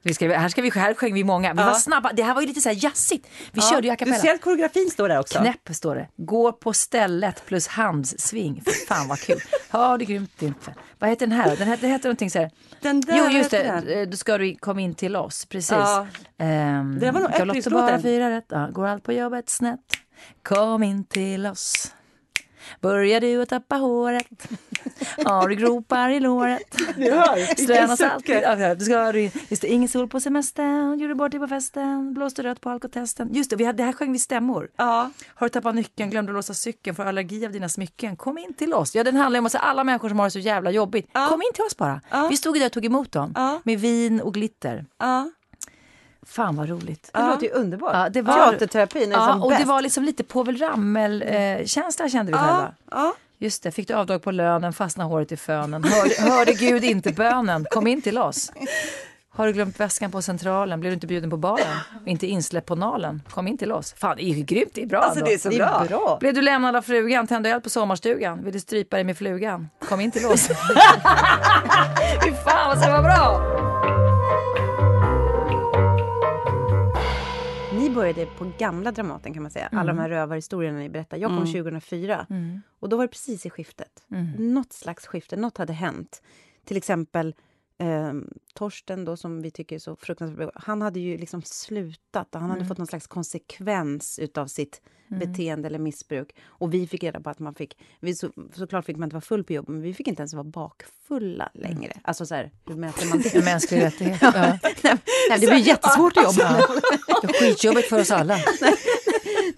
Vi 0.05 0.15
ska, 0.15 0.29
här, 0.39 0.49
ska 0.49 0.63
vi, 0.63 0.71
här 0.71 0.95
sjöng 0.95 1.15
vi 1.15 1.25
många. 1.25 1.53
Vi 1.55 1.61
Ja. 1.61 1.67
var 1.67 1.75
snabba. 1.75 2.13
Det 2.13 2.23
här 2.23 2.35
var 2.35 2.41
ju 2.41 2.47
lite 2.49 2.61
så 2.61 2.69
här 2.69 2.85
jazzigt. 2.85 3.27
Vi 3.53 3.61
Ja, 3.61 3.63
körde 3.71 3.87
ju 3.87 3.93
a 3.93 3.97
Du 3.99 4.05
cappella. 4.05 4.19
ser 4.19 4.35
att 4.35 4.41
koreografin 4.41 4.91
står 4.91 5.09
där 5.09 5.19
också. 5.21 5.39
Knäpp 5.39 5.69
står 5.75 5.95
det. 5.95 6.09
Går 6.17 6.53
på 6.53 6.73
stället 6.73 7.47
plus 7.47 7.67
handsving. 7.69 8.63
Fy 8.67 8.71
fan 8.89 9.09
vad 9.09 9.19
kul. 9.21 9.41
Har 9.69 9.99
du 9.99 10.05
grymt 10.05 10.39
din 10.39 10.55
tvätt? 10.55 10.75
Vad 10.99 11.11
heter 11.11 11.27
den 11.27 11.37
här? 11.39 11.57
Den 11.57 11.69
heter, 11.69 11.81
den 11.83 11.91
heter 11.91 12.09
någonting 12.09 12.31
så 12.31 12.39
här. 12.39 12.51
Den 12.81 13.01
där 13.01 13.19
Jo 13.19 13.31
just 13.39 13.51
det, 13.51 13.63
Eh, 14.03 14.09
då 14.09 14.17
ska 14.17 14.39
du 14.39 14.55
komma 14.57 14.81
in 14.81 14.95
till 14.95 15.17
oss. 15.17 15.45
Precis. 15.47 15.71
Ja. 15.71 16.07
Ehm, 16.39 16.99
Det 17.01 17.11
var 17.11 17.21
nog 17.21 17.31
öppningslåten. 17.31 17.87
bara 17.87 18.03
fyra 18.03 18.31
rätt. 18.31 18.47
Ja, 18.49 18.69
går 18.73 18.87
allt 18.87 19.03
på 19.05 19.13
jobbet 19.13 19.49
snett? 19.51 19.81
Kom 20.43 20.83
in 20.83 21.05
till 21.05 21.47
oss. 21.47 21.93
Börjar 22.81 23.21
du 23.21 23.43
att 23.43 23.49
tappa 23.49 23.77
håret? 23.77 24.49
Har 25.25 25.49
du 25.49 25.55
gropar 25.55 26.09
i 26.09 26.21
låret? 26.21 26.77
Du 26.97 27.13
hör, 27.13 27.63
Ströna 27.63 27.97
salt. 27.97 28.29
Ja, 28.29 28.75
du 28.75 28.85
ska, 28.85 29.13
just 29.49 29.63
det, 29.63 29.69
ingen 29.69 29.89
sol 29.89 30.09
på 30.09 30.21
semestern, 30.21 30.99
gjorde 30.99 31.15
bort 31.15 31.31
dig 31.31 31.41
på 31.41 31.49
festen, 31.49 32.15
blåste 32.15 32.43
rött 32.43 32.61
på 32.61 32.71
alkotesten. 32.71 33.29
Just 33.33 33.51
det, 33.51 33.57
vi 33.57 33.65
hade, 33.65 33.77
det 33.77 33.83
här 33.83 33.93
sjöng 33.93 34.13
vi 34.13 34.19
stämmor. 34.19 34.71
Ja. 34.77 35.11
Har 35.35 35.47
du 35.47 35.51
tappat 35.51 35.75
nyckeln, 35.75 36.11
glömde 36.11 36.33
låsa 36.33 36.55
cykeln, 36.55 36.97
får 36.97 37.05
allergi 37.05 37.47
av 37.47 37.53
dina 37.53 37.69
smycken, 37.69 38.17
kom 38.17 38.39
in 38.39 38.55
till 38.55 38.75
oss. 38.75 38.95
Ja, 38.95 39.05
den 39.05 39.17
handlar 39.17 39.39
om 39.39 39.47
att 39.47 39.55
alla 39.55 39.85
människor 39.85 40.09
som 40.09 40.19
har 40.19 40.27
det 40.27 40.31
så 40.31 40.39
jävla 40.39 40.71
jobbigt, 40.71 41.11
Ja. 41.13 41.27
kom 41.31 41.43
in 41.43 41.53
till 41.55 41.65
oss 41.65 41.77
bara. 41.77 42.01
Ja. 42.11 42.29
Vi 42.31 42.37
stod 42.37 42.55
där 42.55 42.67
och 42.67 42.73
tog 42.73 42.85
emot 42.85 43.13
dem 43.13 43.61
med 43.65 43.81
vin 43.81 44.21
och 44.21 44.35
glitter. 44.35 44.87
Ja. 46.25 46.33
Fan 46.33 46.57
vad 46.57 46.69
roligt. 46.69 47.11
Det 47.13 47.27
låter 47.27 47.47
ju 47.47 47.53
underbart. 47.53 47.91
Ja, 47.95 48.09
det 48.09 48.23
var- 48.23 48.35
Teaterterapin 48.51 49.13
är 49.13 49.17
Ja, 49.17 49.33
som 49.33 49.43
och 49.43 49.51
det 49.51 49.57
bäst. 49.57 49.69
var 49.69 49.83
liksom 49.83 50.05
lite 50.05 50.25
Povel 50.25 50.57
Ramel-känsla 50.59 52.09
kände 52.09 52.33
vi 52.33 52.39
Ja. 52.39 52.45
själva. 52.45 52.75
Ja. 52.91 53.15
Just 53.39 53.63
det, 53.63 53.71
fick 53.71 53.89
du 53.89 53.95
avdrag 53.95 54.23
på 54.23 54.31
lönen, 54.31 54.73
fastnade 54.73 55.11
håret 55.11 55.33
i 55.33 55.37
fönen. 55.37 55.85
Hörde, 55.85 56.31
hörde 56.35 56.53
Gud 56.53 56.85
inte 56.85 57.13
bönen, 57.13 57.67
kom 57.71 57.87
in 57.87 58.03
till 58.03 58.19
oss. 58.19 58.53
Har 59.37 59.47
du 59.47 59.53
glömt 59.53 59.81
väskan 59.81 60.11
på 60.11 60.23
centralen, 60.23 60.81
blev 60.81 60.91
du 60.91 60.95
inte 60.95 61.07
bjuden 61.07 61.31
på 61.31 61.37
baren? 61.37 61.67
Inte 62.07 62.27
insläppt 62.27 62.67
på 62.67 62.75
nalen, 62.75 63.23
kom 63.31 63.49
in 63.49 63.59
till 63.59 63.73
oss. 63.73 63.95
Fan, 63.99 64.17
det 64.17 64.25
är 64.25 64.35
ju 64.35 64.43
grymt, 64.45 64.71
det 64.75 64.83
är 64.83 64.87
bra 64.87 64.99
Alltså 65.01 65.19
ändå. 65.19 65.29
det 65.29 65.35
är 65.35 65.39
så 65.39 65.49
Det 65.49 65.57
bra. 65.57 65.81
är 65.85 65.89
bra. 65.89 66.17
Blev 66.21 66.35
du 66.35 66.43
lämnad 66.43 66.77
av 66.77 66.83
frugan, 66.83 67.27
tände 67.27 67.51
eld 67.51 67.63
på 67.63 67.71
sommarstugan, 67.71 68.45
ville 68.45 68.61
strypa 68.61 68.97
dig 68.97 69.05
med 69.05 69.17
flugan, 69.19 69.69
kom 69.89 70.01
in 70.01 70.11
till 70.11 70.27
oss. 70.27 70.47
Fy 72.25 72.33
fan 72.45 72.69
vad 72.69 72.81
det 72.81 72.91
var 72.91 73.03
bra! 73.03 73.94
Började 77.95 78.27
på 78.27 78.53
gamla 78.59 78.93
Dramaten 78.93 79.35
kan 79.35 79.43
man 79.43 79.51
säga. 79.51 79.69
Alla 79.73 79.93
de 79.93 79.99
här 79.99 80.09
rövarhistorierna 80.09 80.79
ni 80.79 80.89
berättar. 80.89 81.17
Jag 81.17 81.31
kom 81.31 81.47
2004 81.47 82.27
och 82.81 82.89
då 82.89 82.97
var 82.97 83.05
det 83.05 83.09
precis 83.09 83.47
i 83.47 83.51
skiftet. 83.51 84.05
Något 84.39 84.73
slags 84.73 85.07
skifte, 85.07 85.37
något 85.37 85.59
hade 85.59 85.73
hänt. 85.73 86.23
Till 86.65 86.77
exempel 86.77 87.35
eh, 87.79 88.13
Torsten 88.55 89.05
då 89.05 89.17
som 89.17 89.43
vi 89.43 89.51
tycker 89.51 89.77
är 89.77 89.81
så 89.81 89.97
fruktansvärt. 89.97 90.51
Han 90.55 90.83
hade 90.83 91.01
ju 91.01 91.19
liksom 91.19 91.43
slutat 91.43 92.29
han 92.33 92.51
hade 92.51 92.65
fått 92.65 92.79
någon 92.79 92.87
slags 92.87 93.07
konsekvens 93.07 94.19
utav 94.19 94.47
sitt 94.47 94.81
beteende 95.09 95.69
eller 95.69 95.79
missbruk. 95.79 96.37
Och 96.47 96.75
vi 96.75 96.87
fick 96.87 97.03
reda 97.03 97.21
på 97.21 97.31
att 97.31 97.39
man 97.39 97.55
fick, 97.55 97.79
vi 98.01 98.15
så, 98.15 98.31
såklart 98.55 98.85
fick 98.85 98.97
man 98.97 99.07
inte 99.07 99.15
vara 99.15 99.21
full 99.21 99.45
på 99.45 99.53
jobbet 99.53 99.69
men 99.69 99.83
vi 99.83 99.95
fick 99.95 100.09
inte 100.09 100.23
ens 100.23 100.35
vara 100.35 100.45
bakfulla 100.45 101.51
längre. 101.55 101.93
Alltså 102.03 102.27
så 102.27 102.35
här, 102.35 102.51
hur 102.67 102.75
mäter 102.77 103.07
man 103.09 103.21
det? 103.21 103.45
Mänsklig 103.45 103.81
rättighet. 103.81 104.23
Ja. 104.23 104.33
Nej, 104.63 104.97
nej, 105.31 105.41
det 105.41 105.47
blir 105.47 105.69
jättesvårt 105.69 106.17
att 106.17 106.25
jobba. 106.25 106.57
Det 107.23 107.29
är 107.29 107.41
skitjobbigt 107.41 107.89
för 107.89 108.01
oss 108.01 108.11
alla. 108.11 108.39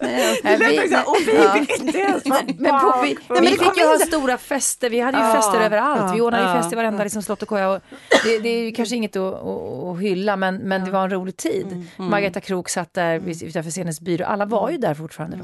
Nej, 0.01 0.39
Det 0.43 0.57
lät 0.57 0.91
vi- 0.91 0.95
och 1.05 1.17
vi 1.27 1.35
ja. 1.35 1.53
fick 1.53 1.79
inte 1.79 1.97
ens 1.97 2.25
vara 2.29 2.41
Men 2.57 2.81
på, 2.81 3.01
vi, 3.41 3.47
fick 3.47 3.77
ju 3.77 3.85
ha 3.85 3.97
stora 4.07 4.37
fester. 4.37 4.89
Vi 4.89 4.99
hade 4.99 5.17
ju 5.17 5.23
fester 5.33 5.59
överallt. 5.61 6.15
Vi 6.15 6.21
ordnade 6.21 6.43
ju 6.43 6.49
ja, 6.49 6.61
fest 6.61 6.73
i 6.73 6.75
varenda 6.75 7.03
liksom, 7.03 7.23
slott 7.23 7.41
och 7.41 7.47
koja. 7.47 7.69
Och 7.69 7.81
det, 8.23 8.39
det 8.39 8.49
är 8.49 8.63
ju 8.63 8.71
kanske 8.71 8.95
inget 8.95 9.15
att, 9.15 9.33
att, 9.43 9.99
hylla, 10.01 10.35
men, 10.35 10.55
men 10.57 10.85
det 10.85 10.91
var 10.91 11.03
en 11.03 11.09
rolig 11.09 11.37
tid. 11.37 11.85
Margareta 11.97 12.41
Krook 12.41 12.69
satt 12.69 12.93
där 12.93 13.19
vid- 13.19 13.43
utanför 13.43 13.71
scenens 13.71 14.01
byrå. 14.01 14.25
Alla 14.25 14.45
var 14.45 14.69
ju 14.69 14.77
där 14.77 14.93
fortfarande 14.93 15.37
då. 15.37 15.43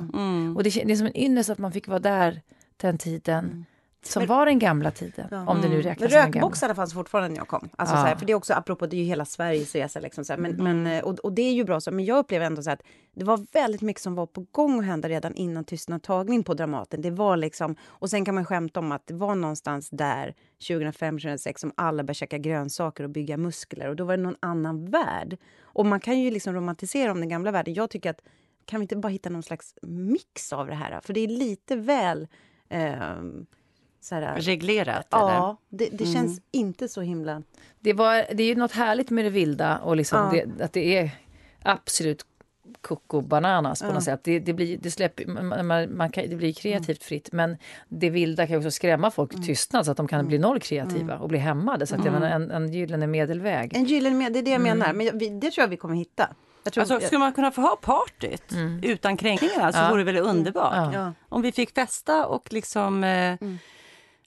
Och 0.58 0.64
det, 0.64 0.70
det 0.86 0.92
är 0.94 0.96
som 0.96 1.08
en 1.08 1.18
ynnest 1.18 1.50
att 1.50 1.58
man 1.58 1.72
fick 1.72 1.88
vara 1.88 2.00
där 2.00 2.42
den 2.82 2.98
tiden. 2.98 3.66
Som 4.04 4.26
var 4.26 4.46
den 4.46 4.60
gamla 4.60 4.92
tiden. 4.92 5.48
Om 5.48 5.62
det 5.62 5.70
nu 5.70 5.82
räknas 5.82 6.12
Men 6.12 6.26
rökboxarna 6.26 6.76
fanns 6.76 6.94
fortfarande 6.94 7.30
när 7.30 7.38
jag 7.38 7.48
kom. 7.48 7.70
Alltså, 7.76 7.96
Ja. 7.96 8.02
så 8.02 8.08
här, 8.08 8.16
för 8.16 8.26
det 8.26 8.32
är 8.34 8.36
också 8.36 8.54
apropå, 8.54 8.88
det 8.88 8.96
är 8.96 8.98
ju 8.98 9.04
hela 9.04 9.26
Sveriges 9.26 9.76
resa. 9.76 10.00
Liksom, 10.00 10.26
så 10.26 10.34
här, 10.34 10.39
men, 10.39 10.56
men, 10.56 10.88
eh, 10.88 11.04
och, 11.04 11.20
och 11.20 11.34
det 11.34 11.42
är 11.42 11.54
ju 11.54 11.63
bra 11.63 11.80
så, 11.82 11.92
men 11.92 12.06
jag 12.06 12.18
upplever 12.18 12.46
ändå 12.46 12.63
så 12.63 12.72
att 12.72 12.82
det 13.16 13.26
var 13.26 13.46
väldigt 13.54 13.82
mycket 13.82 14.02
som 14.02 14.16
var 14.16 14.26
på 14.26 14.46
gång 14.52 14.80
att 14.80 14.86
hända 14.86 15.10
redan 15.10 15.36
innan 15.36 15.63
Tystnad 15.63 16.04
tagning 16.04 16.44
på 16.44 16.54
Dramaten. 16.54 17.02
Det 17.02 17.12
var 17.12 17.38
liksom, 17.38 17.76
och 17.86 18.10
sen 18.10 18.26
kan 18.26 18.36
man 18.36 18.46
skämta 18.46 18.80
om 18.80 18.92
att 18.92 19.08
det 19.08 19.13
var 19.13 19.36
någonstans 19.36 19.89
där 19.89 20.36
2005-2006 20.70 21.60
som 21.60 21.72
alla 21.76 22.04
började 22.04 22.13
käka 22.13 22.38
grönsaker 22.38 23.04
och 23.04 23.10
bygga 23.10 23.38
muskler 23.38 23.89
och 23.89 23.96
då 23.96 24.04
var 24.04 24.18
det 24.18 24.24
någon 24.24 24.38
annan 24.39 24.86
värld. 24.86 25.38
Och 25.62 25.86
man 25.86 26.00
kan 26.00 26.20
ju 26.20 26.32
liksom 26.32 26.54
romantisera 26.54 27.12
om 27.12 27.20
den 27.20 27.30
gamla 27.30 27.52
världen. 27.52 27.74
Jag 27.74 27.89
tycker 27.89 28.10
att 28.10 28.22
kan 28.66 28.80
vi 28.80 28.84
inte 28.84 28.96
bara 28.96 29.10
hitta 29.10 29.30
någon 29.30 29.44
slags 29.44 29.76
mix 29.82 30.54
av 30.54 30.68
det 30.68 30.76
här? 30.76 31.02
För 31.02 31.13
det 31.13 31.20
är 31.20 31.28
lite 31.28 31.76
väl... 31.76 32.28
så 32.70 33.46
här, 34.12 34.36
Reglerat 34.42 35.13
eller? 35.13 35.24
Ja, 35.34 35.58
det, 35.70 35.89
det 35.92 36.06
känns 36.06 36.42
inte 36.52 36.88
så 36.88 37.02
himla... 37.02 37.44
Det, 37.80 37.94
var, 37.94 38.26
det 38.34 38.44
är 38.44 38.48
ju 38.48 38.56
något 38.56 38.72
härligt 38.72 39.10
med 39.10 39.26
det 39.26 39.30
vilda 39.30 39.78
och 39.78 39.98
liksom 39.98 40.36
Ja. 40.36 40.44
det, 40.58 40.63
att 40.63 40.74
det 40.74 40.98
är 40.98 41.12
absolut 41.63 42.26
koko 42.82 43.22
bananas 43.22 43.82
på 43.82 43.92
något 43.94 44.04
sätt. 44.04 44.24
Det, 44.24 44.39
det, 44.39 44.54
blir, 44.54 44.78
det, 44.78 44.92
släpper, 44.92 45.26
man, 45.26 45.68
man, 45.68 45.96
man 45.98 46.10
kan, 46.12 46.30
det 46.30 46.36
blir 46.36 46.54
kreativt 46.54 47.04
fritt 47.04 47.30
men 47.32 47.58
det 47.89 48.10
vilda 48.10 48.48
kan 48.48 48.54
ju 48.54 48.58
också 48.58 48.72
skrämma 48.72 49.12
folk 49.12 49.46
tystnad 49.46 49.86
så 49.86 49.92
att 49.92 49.98
de 49.98 50.08
kan 50.08 50.28
bli 50.28 50.38
noll 50.38 50.60
kreativa 50.60 51.18
och 51.18 51.30
bli 51.30 51.38
hämmade. 51.38 51.88
Så 51.88 51.96
att 51.96 52.06
jag 52.06 52.12
menar, 52.13 52.30
en, 52.30 52.52
en 52.52 52.72
gyllene 52.74 53.08
medelväg. 53.08 53.76
En 53.76 53.86
gyllene 53.86 54.16
med, 54.16 54.34
det 54.34 54.39
är 54.39 54.44
det 54.44 54.52
jag 54.52 54.62
menar. 54.62 54.94
Men 54.94 55.18
vi, 55.18 55.30
det 55.30 55.52
tror 55.52 55.63
jag 55.63 55.68
vi 55.68 55.78
kommer 55.78 55.96
hitta. 55.96 56.30
Jag 56.63 56.74
tror, 56.74 56.82
Alltså, 56.82 57.00
skulle 57.08 57.20
man 57.20 57.34
kunna 57.34 57.52
få 57.52 57.62
ha 57.62 57.76
partyt 57.82 58.54
utan 58.82 59.18
kränkningar 59.18 59.72
så 59.72 59.78
Ja. 59.78 59.89
vore 59.89 60.04
det 60.04 60.12
väl 60.12 60.24
underbart. 60.24 60.74
Ja. 60.76 60.94
ja. 60.94 61.13
Om 61.30 61.42
vi 61.42 61.52
fick 61.52 61.74
festa 61.74 62.26
och 62.26 62.54
liksom... 62.54 63.04
Eh, 63.04 63.36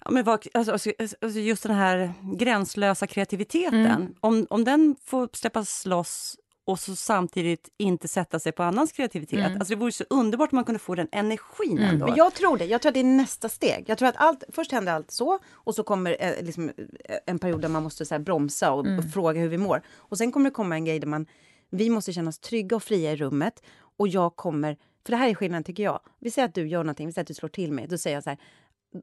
ja, 0.06 0.12
men 0.12 0.24
vad, 0.24 0.46
alltså, 0.54 0.72
alltså, 0.72 0.90
alltså 1.20 1.38
just 1.40 1.62
den 1.62 1.76
här 1.76 2.12
gränslösa 2.36 3.06
kreativiteten. 3.06 4.14
Om, 4.20 4.46
om 4.50 4.64
den 4.64 4.96
får 5.04 5.28
släppas 5.32 5.86
loss 5.86 6.36
och 6.66 6.78
så 6.78 6.96
samtidigt 6.96 7.68
inte 7.78 8.08
sätta 8.08 8.38
sig 8.38 8.52
på 8.52 8.62
annans 8.62 8.92
kreativitet. 8.92 9.52
Alltså, 9.58 9.74
det 9.74 9.80
vore 9.80 9.92
så 9.92 10.04
underbart 10.10 10.52
om 10.52 10.56
man 10.56 10.64
kunde 10.64 10.78
få 10.78 10.94
den 10.94 11.08
energin 11.12 11.78
ändå. 11.78 12.06
Men 12.06 12.16
jag 12.16 12.34
tror 12.34 12.56
det. 12.58 12.64
Jag 12.64 12.82
tror 12.82 12.90
att 12.90 12.94
det 12.94 13.00
är 13.00 13.04
nästa 13.04 13.48
steg. 13.48 13.84
Jag 13.86 13.98
tror 13.98 14.08
att 14.08 14.16
allt, 14.16 14.44
först 14.48 14.72
händer 14.72 14.92
allt 14.92 15.10
så 15.10 15.38
och 15.52 15.74
så 15.74 15.82
kommer 15.82 16.16
eh, 16.20 16.44
liksom, 16.44 16.68
eh, 16.68 17.16
en 17.26 17.38
period 17.38 17.60
där 17.60 17.68
man 17.68 17.82
måste 17.82 18.06
så 18.06 18.14
här, 18.14 18.18
bromsa 18.18 18.72
och, 18.72 18.86
och 18.98 19.12
fråga 19.12 19.40
hur 19.40 19.48
vi 19.48 19.58
mår. 19.58 19.82
Och 19.96 20.18
sen 20.18 20.32
kommer 20.32 20.50
det 20.50 20.54
komma 20.54 20.74
en 20.74 20.84
grej 20.84 20.98
där 20.98 21.06
man, 21.06 21.26
vi 21.70 21.90
måste 21.90 22.12
känna 22.12 22.28
oss 22.28 22.38
trygga 22.38 22.76
och 22.76 22.82
fria 22.82 23.12
i 23.12 23.16
rummet. 23.16 23.62
Och 23.98 24.08
jag 24.08 24.36
kommer, 24.36 24.76
för 25.04 25.10
det 25.10 25.16
här 25.16 25.28
är 25.28 25.34
skillnaden 25.34 25.64
tycker 25.64 25.82
jag. 25.82 26.00
Vi 26.20 26.30
säger 26.30 26.48
att 26.48 26.54
du 26.54 26.68
gör 26.68 26.84
någonting, 26.84 27.06
vi 27.06 27.12
säger 27.12 27.24
att 27.24 27.28
du 27.28 27.34
slår 27.34 27.48
till 27.48 27.72
mig. 27.72 27.86
Då 27.88 27.98
säger 27.98 28.16
jag 28.16 28.24
så 28.24 28.30
här, 28.30 28.38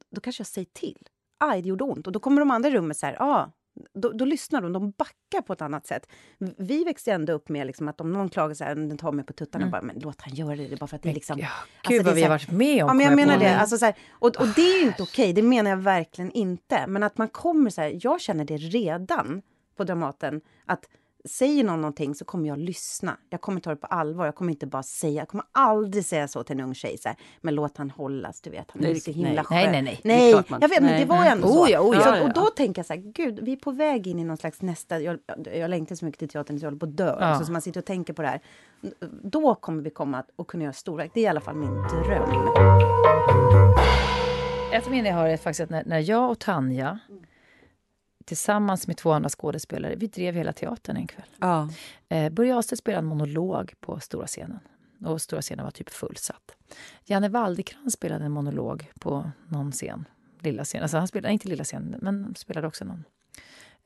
då 0.10 0.22
kanske 0.22 0.42
jag 0.42 0.48
säger 0.48 0.68
till. 0.74 1.08
Aj, 1.40 1.62
det 1.62 1.70
gjorde 1.70 1.84
ont. 1.84 2.08
Och 2.08 2.14
då 2.14 2.20
kommer 2.20 2.42
de 2.42 2.52
andra 2.52 2.70
i 2.70 2.72
rummet 2.72 2.98
så 2.98 3.06
här, 3.06 3.16
ah, 3.20 3.52
då, 3.94 4.12
då 4.12 4.26
lyssnar 4.26 4.62
de, 4.62 4.74
de 4.74 4.92
backar 4.92 5.42
på 5.42 5.54
ett 5.54 5.62
annat 5.62 5.88
sätt. 5.88 6.08
Vi 6.58 6.84
växte 6.84 7.12
ändå 7.12 7.34
upp 7.34 7.50
med 7.50 7.68
liksom 7.68 7.88
att 7.88 8.02
om 8.02 8.14
någon 8.14 8.30
klagar 8.30 8.56
så 8.56 8.64
här, 8.64 8.76
den 8.76 8.98
tar 8.98 9.12
mig 9.12 9.26
på 9.26 9.34
tuttarna, 9.34 9.68
bara, 9.68 9.82
men 9.82 10.00
låt 10.00 10.22
han 10.22 10.34
göra 10.36 10.56
det, 10.56 10.68
det 10.68 10.74
är 10.74 10.78
bara 10.78 10.88
för 10.88 10.96
att 10.96 11.04
det 11.04 11.10
är 11.10 11.14
liksom... 11.14 11.40
Ja, 11.40 11.48
Alltså, 11.48 11.92
Gud 11.92 12.06
vad 12.06 12.16
vi 12.16 12.22
har 12.22 12.30
varit 12.30 12.52
med 12.52 12.84
om. 12.84 12.88
Ja, 12.88 12.94
men 12.94 13.06
jag 13.06 13.16
menar 13.16 13.34
på. 13.34 13.44
det. 13.44 13.58
Alltså, 13.58 13.78
så 13.78 13.86
här, 13.86 13.96
och, 14.12 14.36
och 14.36 14.48
det 14.56 14.62
är 14.62 14.82
ju 14.82 14.88
inte 14.88 15.04
okej, 15.04 15.34
det 15.34 15.42
menar 15.42 15.70
jag 15.70 15.78
verkligen 15.78 16.32
inte. 16.32 16.88
Men 16.88 17.04
att 17.04 17.18
man 17.18 17.28
kommer 17.28 17.70
så 17.70 17.82
här, 17.82 18.00
jag 18.02 18.22
känner 18.22 18.46
det 18.46 18.58
redan 18.58 19.42
på 19.78 19.84
Dramaten, 19.84 20.42
att 20.66 20.86
säger 21.30 21.64
någon 21.64 21.82
någonting 21.82 22.16
så 22.16 22.26
kommer 22.26 22.48
jag 22.48 22.58
lyssna. 22.58 23.18
Jag 23.30 23.42
kommer 23.42 23.62
ta 23.62 23.70
det 23.70 23.76
på 23.76 23.88
allvar. 23.88 24.26
Jag 24.26 24.36
kommer 24.36 24.52
inte 24.52 24.68
bara 24.68 24.84
säga, 24.84 25.22
jag 25.22 25.28
kommer 25.28 25.46
aldrig 25.52 26.06
säga 26.06 26.28
så 26.28 26.44
till 26.44 26.60
en 26.60 26.66
ung 26.66 26.76
tjej 26.76 26.98
så 26.98 27.10
här, 27.10 27.18
men 27.42 27.56
låt 27.56 27.78
han 27.78 27.90
hållas, 27.90 28.42
du 28.42 28.50
vet, 28.50 28.72
han 28.72 28.84
är 28.84 28.88
Nej, 28.88 29.00
så 29.00 29.12
himla 29.12 29.30
nej. 29.30 29.44
skön. 29.44 29.72
Nej, 29.72 29.82
nej, 29.82 29.82
nej. 29.82 30.00
Är 30.04 30.08
Nej, 30.08 30.44
jag 30.62 30.70
vet, 30.70 30.82
men 30.82 30.92
det 30.92 30.98
nej. 30.98 31.06
var 31.06 31.24
ju 31.24 31.30
ändå 31.30 31.48
så. 31.48 31.64
Oh 31.64 31.72
ja, 31.72 31.80
oh 31.80 31.96
ja. 31.96 32.02
Så-. 32.02 32.24
Och 32.24 32.34
då 32.34 32.46
tänker 32.46 32.80
jag 32.80 32.86
så 32.86 32.94
här, 32.94 33.02
gud, 33.02 33.40
vi 33.42 33.52
är 33.52 33.58
på 33.58 33.72
väg 33.72 34.08
in 34.08 34.20
i 34.20 34.24
någon 34.24 34.38
slags 34.38 34.62
nästa, 34.62 35.00
jag, 35.00 35.20
jag 35.54 35.70
längtar 35.70 35.96
så 35.96 36.06
mycket 36.06 36.20
till 36.20 36.30
teatern 36.30 36.60
så 36.60 36.66
jag 36.66 36.68
håller 36.68 36.80
på 36.80 36.86
att 36.86 36.98
dö. 36.98 37.16
Ja. 37.20 37.26
Alltså, 37.26 37.46
så 37.46 37.52
man 37.52 37.62
sitter 37.62 37.80
och 37.80 37.86
tänker 37.86 38.14
på 38.14 38.22
det 38.22 38.28
här. 38.28 38.42
Då 39.24 39.56
kommer 39.56 39.84
vi 39.84 39.90
komma 39.90 40.18
att 40.18 40.30
och 40.36 40.48
kunna 40.48 40.64
göra 40.64 40.74
storverk. 40.74 41.12
Det 41.14 41.20
är 41.20 41.24
i 41.24 41.28
alla 41.28 41.42
fall 41.42 41.56
min 41.56 41.74
dröm. 41.74 42.30
Ett 44.74 44.90
minne 44.90 45.10
jag 45.10 45.16
har 45.16 45.28
är 45.28 45.38
faktiskt 45.38 45.62
att 45.62 45.70
när, 45.70 45.84
när 45.86 46.00
jag 46.00 46.32
och 46.32 46.40
Tanja 46.40 47.00
tillsammans 48.26 48.88
med 48.88 48.98
två 48.98 49.12
andra 49.12 49.30
skådespelare, 49.30 49.96
vi 49.96 50.08
drev 50.08 50.36
hela 50.36 50.54
teatern 50.54 50.98
en 50.98 51.08
kväll. 51.08 51.30
Ja. 51.40 51.70
Eh, 52.10 52.30
Börje 52.30 52.54
Ahlstedt 52.54 52.80
spelade 52.80 53.00
en 53.00 53.06
monolog 53.06 53.74
på 53.80 54.00
stora 54.00 54.28
scenen. 54.28 54.60
Och 55.06 55.22
stora 55.22 55.42
scenen 55.42 55.66
var 55.66 55.72
typ 55.72 55.90
fullsatt. 55.90 56.56
Janne 57.06 57.30
Waldekrans 57.30 57.94
spelade 57.94 58.26
en 58.26 58.32
monolog 58.32 58.92
på 59.00 59.32
någon 59.48 59.72
scen. 59.72 60.06
Lilla 60.40 60.64
scen. 60.64 60.82
Alltså 60.82 60.98
han 60.98 61.08
spelade, 61.08 61.34
inte 61.34 61.48
lilla 61.48 61.64
scen, 61.64 61.96
men 62.02 62.36
spelade 62.36 62.68
också 62.68 62.86
någon 62.86 63.04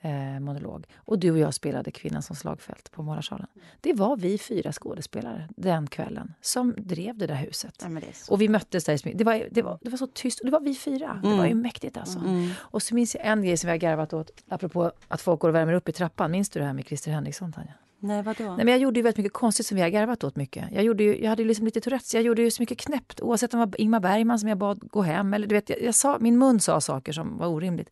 eh, 0.02 0.40
monolog. 0.40 0.86
Och 0.96 1.20
du 1.20 1.32
och 1.32 1.38
jag 1.38 1.54
spelade 1.54 1.92
Kvinnan 1.92 2.22
som 2.22 2.36
slagfält 2.36 2.92
på 2.92 3.04
Målarsalen. 3.04 3.48
Det 3.82 3.94
var 3.94 4.18
vi 4.18 4.38
fyra 4.38 4.72
skådespelare 4.72 5.48
den 5.58 5.88
kvällen 5.88 6.34
som 6.42 6.76
drev 6.78 7.18
det 7.18 7.28
där 7.28 7.36
huset. 7.36 7.76
Ja, 7.82 7.90
det. 7.90 8.30
Och 8.30 8.42
vi 8.42 8.50
möttes 8.50 8.86
där 8.86 9.18
det 9.18 9.24
var, 9.24 9.48
det, 9.52 9.62
var, 9.62 9.80
det 9.82 9.90
var 9.90 9.98
så 9.98 10.08
tyst 10.08 10.40
det 10.44 10.52
var 10.52 10.60
vi 10.60 10.76
fyra. 10.76 11.20
Det 11.24 11.38
var 11.38 11.46
ju 11.46 11.56
mäktigt 11.56 11.98
alltså. 11.98 12.20
Och 12.58 12.84
så 12.84 12.96
minns 12.96 13.16
jag 13.16 13.26
en 13.26 13.42
grej 13.42 13.58
som 13.58 13.68
vi 13.68 13.72
har 13.72 13.78
garvat 13.78 14.14
åt, 14.14 14.32
apropå 14.48 14.92
att 15.08 15.22
folk 15.22 15.40
går 15.40 15.50
och 15.50 15.56
värmer 15.56 15.74
upp 15.74 15.90
i 15.90 15.92
trappan. 15.92 16.32
Minns 16.32 16.50
du 16.50 16.60
det 16.60 16.66
här 16.66 16.74
med 16.74 16.86
Christer 16.86 17.12
Henriksson, 17.12 17.54
Tanja? 17.54 17.74
Nej, 18.00 18.24
vadå? 18.24 18.44
Nej, 18.44 18.66
men 18.66 18.68
jag 18.68 18.78
gjorde 18.78 19.00
ju 19.00 19.04
väldigt 19.04 19.18
mycket 19.18 19.34
konstigt 19.34 19.66
som 19.66 19.76
vi 19.76 19.82
har 19.82 19.90
garvat 19.90 20.24
åt 20.24 20.36
mycket. 20.36 20.66
Jag, 20.72 20.84
gjorde 20.84 21.04
ju, 21.04 21.24
jag 21.24 21.30
hade 21.30 21.42
ju 21.42 21.48
liksom 21.48 21.66
lite 21.66 21.82
Tourettes, 21.82 22.14
jag 22.14 22.24
gjorde 22.24 22.42
ju 22.42 22.52
så 22.52 22.62
mycket 22.62 22.78
knäppt. 22.78 23.22
Oavsett 23.22 23.54
om 23.54 23.60
det 23.60 23.66
var 23.66 23.82
Ingmar 23.82 24.00
Bergman 24.00 24.40
som 24.40 24.50
jag 24.50 24.58
bad 24.58 24.80
gå 24.92 25.02
hem. 25.02 25.34
Eller, 25.34 25.48
du 25.48 25.56
vet, 25.56 25.70
jag, 25.70 25.82
jag 25.82 25.96
sa, 25.96 26.18
min 26.20 26.38
mun 26.38 26.60
sa 26.60 26.82
saker 26.82 27.12
som 27.12 27.38
var 27.38 27.48
orimligt. 27.48 27.90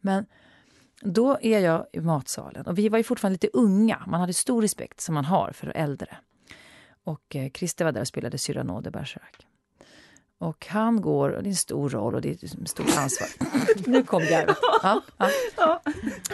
Men 0.00 0.26
då 1.00 1.38
är 1.42 1.60
jag 1.60 1.86
i 1.92 2.00
matsalen 2.00 2.66
och 2.66 2.78
vi 2.78 2.88
var 2.88 2.98
ju 2.98 3.04
fortfarande 3.04 3.34
lite 3.34 3.58
unga. 3.58 4.02
Man 4.06 4.20
hade 4.20 4.34
stor 4.34 4.62
respekt 4.62 5.00
som 5.00 5.14
man 5.14 5.24
har 5.24 5.52
för 5.52 5.72
äldre. 5.76 6.16
Och 7.04 7.36
eh, 7.36 7.50
Christer 7.50 7.84
var 7.84 7.92
där 7.92 8.00
och 8.00 8.08
spelade 8.08 8.38
Cyrano 8.38 8.80
de 8.80 8.90
Bergerac. 8.90 9.34
Och 10.38 10.66
han 10.66 11.00
går, 11.00 11.30
och 11.30 11.42
det 11.42 11.48
är 11.48 11.50
en 11.50 11.56
stor 11.56 11.88
roll 11.88 12.14
och 12.14 12.20
det 12.20 12.28
är 12.28 12.44
ett 12.44 12.68
stort 12.68 12.96
ansvar. 12.96 13.28
nu 13.90 14.02
kom 14.02 14.22
garvet. 14.22 14.56
Ja, 14.82 15.02
ja. 15.56 15.82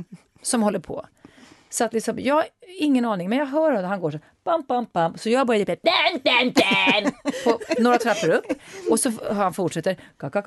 som 0.42 0.62
håller 0.62 0.78
på. 0.78 1.06
Så 1.70 1.84
att 1.84 1.92
liksom, 1.92 2.20
jag 2.20 2.34
har 2.34 2.44
ingen 2.78 3.04
aning, 3.04 3.28
men 3.28 3.38
jag 3.38 3.46
hör 3.46 3.70
honom, 3.70 3.84
han 3.84 4.00
går 4.00 4.10
så 4.10 4.18
bam, 4.44 4.64
bam, 4.68 4.86
bam. 4.92 5.18
Så 5.18 5.30
jag 5.30 5.46
börjar 5.46 5.64
typ 5.64 5.80
den, 5.82 6.20
den, 6.24 6.52
den! 6.52 7.12
På 7.44 7.60
några 7.78 7.98
trappor 7.98 8.30
upp. 8.30 8.44
Och 8.90 9.00
så 9.00 9.12
han 9.32 9.54
fortsätter. 9.54 9.96
Jag 10.20 10.32
går, 10.32 10.40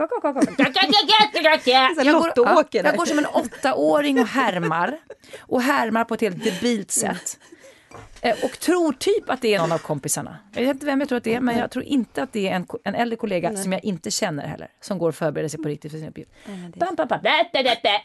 jag 2.71 2.97
går 2.97 3.05
som 3.05 3.19
en 3.19 3.25
åttaåring 3.25 4.19
och 4.19 4.27
härmar. 4.27 4.97
Och 5.39 5.61
härmar 5.61 6.03
på 6.03 6.13
ett 6.13 6.21
helt 6.21 6.43
debilt 6.43 6.91
sätt. 6.91 7.39
Och 8.43 8.59
tror 8.59 8.93
typ 8.93 9.29
att 9.29 9.41
det 9.41 9.53
är 9.53 9.59
någon 9.59 9.71
av 9.71 9.77
kompisarna. 9.77 10.37
Jag 10.53 10.61
vet 10.61 10.69
inte 10.69 10.85
vem 10.85 10.99
jag 10.99 11.09
tror 11.09 11.17
att 11.17 11.23
det 11.23 11.33
är, 11.35 11.41
men 11.41 11.57
jag 11.57 11.71
tror 11.71 11.83
inte 11.85 12.23
att 12.23 12.33
det 12.33 12.47
är 12.49 12.55
en, 12.55 12.67
en 12.83 12.95
äldre 12.95 13.17
kollega 13.17 13.49
Nej. 13.49 13.63
som 13.63 13.71
jag 13.71 13.83
inte 13.83 14.11
känner 14.11 14.47
heller, 14.47 14.67
som 14.81 14.97
går 14.97 15.09
och 15.09 15.15
förbereder 15.15 15.49
sig 15.49 15.61
på 15.61 15.69
riktigt 15.69 15.91
för 15.91 15.99
sin 15.99 16.09
uppgift. 16.09 16.31
Bam, 16.75 16.95
bam, 16.95 17.07
bam. 17.07 17.19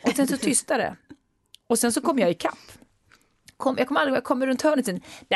Och 0.02 0.12
sen 0.16 0.26
så 0.26 0.36
tystar 0.36 0.78
det. 0.78 0.96
Och 1.66 1.78
sen 1.78 1.92
så 1.92 2.00
kom 2.00 2.18
jag 2.18 2.30
ikapp. 2.30 2.58
Kom, 3.56 3.74
jag 3.78 3.88
kommer 3.88 4.00
aldrig 4.00 4.16
jag 4.16 4.24
kommer 4.24 4.46
runt 4.46 4.62
hörnet 4.62 4.86
sen. 4.86 5.00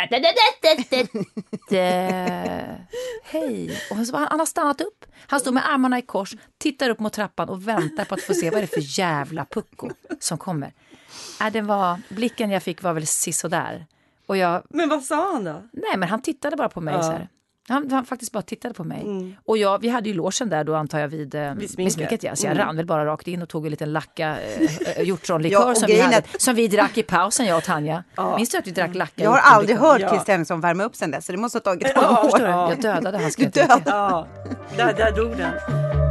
Hej. 3.25 3.81
Och 3.91 4.07
så, 4.07 4.17
han, 4.17 4.27
han 4.31 4.39
har 4.39 4.47
stannat 4.47 4.81
upp. 4.81 5.05
Han 5.27 5.41
står 5.41 5.53
med 5.53 5.71
armarna 5.73 5.99
i 5.99 6.03
kors, 6.03 6.35
tittar 6.59 6.91
upp 6.91 6.99
mot 7.01 7.13
trappan 7.13 7.49
och 7.49 7.69
väntar 7.69 8.05
på 8.05 8.15
att 8.15 8.23
få 8.23 8.35
se 8.35 8.51
vad 8.51 8.61
det 8.61 8.65
är 8.65 8.81
för 8.83 8.99
jävla 9.01 9.45
pucko 9.45 9.91
som 10.21 10.39
kommer. 10.39 10.73
Äh, 11.41 11.53
den 11.53 11.67
var, 11.67 11.99
blicken 12.09 12.51
jag 12.51 12.63
fick 12.63 12.83
var 12.83 12.93
väl 12.93 13.07
sisådär. 13.07 13.87
Och 14.27 14.37
jag, 14.37 14.63
Men 14.71 14.89
vad 14.89 15.03
sa 15.05 15.33
han 15.33 15.45
då? 15.45 15.63
nej 15.73 15.97
men 15.97 16.09
han 16.09 16.23
tittade 16.23 16.57
bara 16.57 16.69
på 16.69 16.81
mig 16.81 16.95
Ja. 16.95 17.03
så 17.03 17.11
här. 17.11 17.29
Han, 17.69 17.91
han 17.91 18.05
faktiskt 18.05 18.33
bara 18.33 18.43
tittade 18.43 18.75
på 18.75 18.85
mig. 18.85 19.37
Och 19.45 19.59
jag, 19.59 19.79
vi 19.79 19.89
hade 19.89 20.09
ju 20.09 20.15
logen 20.15 20.49
där 20.49 20.65
då 20.65 20.75
antar 20.75 20.99
jag 20.99 21.09
vid, 21.09 21.35
eh, 21.35 21.55
vid 21.55 21.71
sminket. 21.71 22.23
ja. 22.23 22.37
Så 22.37 22.47
jag 22.47 22.53
Mm. 22.53 22.67
rann 22.67 22.77
väl 22.77 22.87
bara 22.87 23.05
rakt 23.07 23.29
in 23.29 23.43
och 23.43 23.49
tog 23.49 23.65
en 23.65 23.71
liten 23.71 23.93
lacka 23.93 24.37
eh, 24.97 25.03
hjortronlikör 25.03 25.69
Ja, 25.69 25.75
som, 25.75 25.87
vi 25.87 26.01
hade, 26.01 26.23
som 26.39 26.55
vi 26.55 26.69
drack 26.69 26.99
i 26.99 27.03
pausen 27.03 27.47
jag 27.47 27.57
och 27.59 27.65
Tanja. 27.65 28.05
Minns 28.37 28.51
du 28.51 28.59
att 28.59 28.67
vi 28.67 28.71
drack 28.71 28.95
lacka 28.95 29.23
Jag 29.23 29.31
har 29.31 29.39
aldrig 29.39 29.79
hört 29.79 30.01
Ja. 30.01 30.09
Christer 30.09 30.33
Henriksson 30.33 30.61
värma 30.61 30.85
upp 30.85 30.97
sen 30.97 31.11
dess, 31.11 31.27
så 31.27 31.33
det 31.33 31.39
måste 31.39 31.57
ha 31.59 31.61
tagit 31.63 31.93
Ja, 31.95 32.01
några 32.03 32.23
Förstår 32.23 32.43
år. 32.43 32.49
Ja. 32.49 32.69
Jag 32.71 32.81
dödade 32.83 33.19
hans 33.19 33.37
Du 33.37 33.45
dödade. 33.45 33.83
Ja, 33.87 34.27
där, 34.77 34.93
där 34.93 35.13
dog 35.17 35.37
den. 35.37 36.08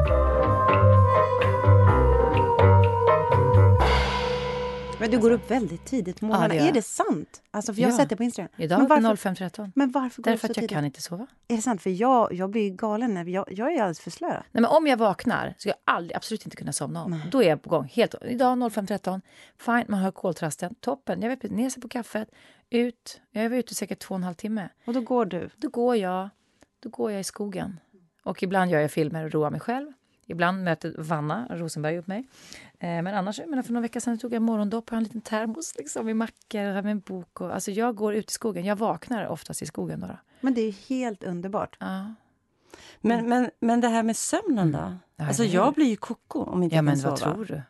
Men 5.00 5.12
du 5.12 5.20
går 5.20 5.32
upp 5.32 5.52
väldigt 5.52 5.86
tidigt 5.86 6.20
på 6.20 6.26
morgnarna. 6.26 6.56
Ja, 6.56 6.68
är 6.68 6.72
det 6.72 6.82
sant? 6.82 7.42
Alltså, 7.52 7.74
för 7.74 7.82
jag 7.82 7.90
har 7.90 7.98
sett 7.98 8.10
det 8.10 8.16
på 8.16 8.24
Instagram. 8.24 8.50
Idag 8.58 8.80
men 8.80 8.88
var 8.88 9.02
varför, 9.02 9.30
det 9.30 9.36
05.13. 9.36 9.72
men 9.76 9.92
varför 9.92 10.22
går 10.22 10.32
Därför 10.32 10.46
att 10.46 10.50
jag 10.50 10.56
tidigt? 10.56 10.70
kan 10.72 10.86
inte 10.86 11.02
sova. 11.02 11.28
Är 11.48 11.56
det 11.56 11.62
sant? 11.62 11.82
För 11.82 11.90
jag, 11.90 12.34
jag 12.34 12.50
blir 12.50 12.70
galen. 12.70 13.14
När 13.14 13.26
jag, 13.26 13.46
jag 13.52 13.68
är 13.74 13.82
alldeles 13.82 14.00
för 14.00 14.12
slö. 14.12 14.30
Nej, 14.30 14.44
men 14.52 14.66
om 14.66 14.88
jag 14.88 14.98
vaknar 14.98 15.56
så 15.58 15.70
jag 15.70 15.76
aldrig, 15.86 16.16
absolut 16.16 16.46
inte 16.46 16.58
kunna 16.58 16.74
somna 16.74 17.04
om. 17.04 17.22
Då 17.32 17.44
är 17.44 17.50
jag 17.50 17.62
på 17.62 17.70
gång. 17.70 17.90
Helt, 17.94 18.16
idag 18.22 18.58
05.13. 18.58 19.22
Fine, 19.58 19.86
man 19.88 20.00
hör 20.00 20.12
koltrasten. 20.12 20.76
Toppen. 20.76 21.22
Jag 21.22 21.30
vet, 21.30 21.44
ner 21.44 21.70
sig 21.70 21.82
på 21.82 21.88
kaffet. 21.90 22.30
Ut. 22.70 23.22
Jag 23.32 23.50
var 23.50 23.58
ute 23.58 23.76
säkert 23.76 24.00
två 24.00 24.14
och 24.14 24.20
en 24.20 24.24
halv 24.24 24.36
timme. 24.36 24.70
Och 24.86 24.94
då 24.94 25.02
går 25.02 25.26
du. 25.26 25.50
Då 25.58 25.70
går 25.70 25.96
jag, 25.96 26.30
då 26.80 26.90
går 26.90 27.12
jag 27.12 27.22
i 27.22 27.24
skogen. 27.24 27.80
Och 28.24 28.44
ibland 28.44 28.72
gör 28.72 28.80
jag 28.80 28.92
filmer 28.92 29.26
och 29.26 29.32
roar 29.32 29.50
mig 29.50 29.60
själv. 29.60 29.94
Ibland 30.28 30.64
möter 30.64 30.96
Vanna 30.98 31.48
Rosenberg 31.50 31.98
upp 31.98 32.08
mig. 32.08 32.28
Eh, 32.80 32.88
men 32.88 33.08
annars, 33.08 33.40
jag 33.40 33.50
menar, 33.50 33.64
för 33.64 33.74
några 33.74 33.82
veckor 33.82 34.00
sedan 34.00 34.18
tog 34.18 34.34
jag 34.34 34.42
morgondopp, 34.42 34.90
har 34.90 34.98
en 34.98 35.04
liten 35.04 35.22
termos 35.22 35.76
liksom, 35.78 36.06
med 36.06 36.16
mackor, 36.16 36.74
har 36.74 36.82
med 36.82 36.92
en 36.92 37.00
bok. 37.00 37.42
Och, 37.42 37.54
alltså 37.54 37.72
jag 37.72 37.96
går 37.96 38.14
ut 38.14 38.30
i 38.30 38.34
skogen. 38.34 38.66
Jag 38.66 38.76
vaknar 38.76 39.28
oftast 39.28 39.62
i 39.62 39.66
skogen. 39.66 40.00
Då. 40.00 40.18
Men 40.42 40.54
det 40.54 40.62
är 40.62 40.66
ju 40.66 40.74
helt 40.96 41.24
underbart. 41.24 41.78
Ja. 41.80 42.14
Men, 43.02 43.30
men, 43.30 43.50
men 43.60 43.82
det 43.82 43.88
här 43.88 44.04
med 44.04 44.18
sömnen 44.18 44.72
då? 44.72 44.94
Ja, 45.16 45.28
Alltså 45.28 45.44
jag 45.44 45.74
blir 45.74 45.86
ju 45.86 45.96
koko 45.96 46.44
om 46.44 46.64
inte 46.64 46.76
Ja, 46.76 46.78
jag 46.78 46.86
men 46.86 46.94
kan 46.94 47.18
sova. 47.18 47.34
vad 47.36 47.36
tror 47.36 47.46
du? 47.46 47.62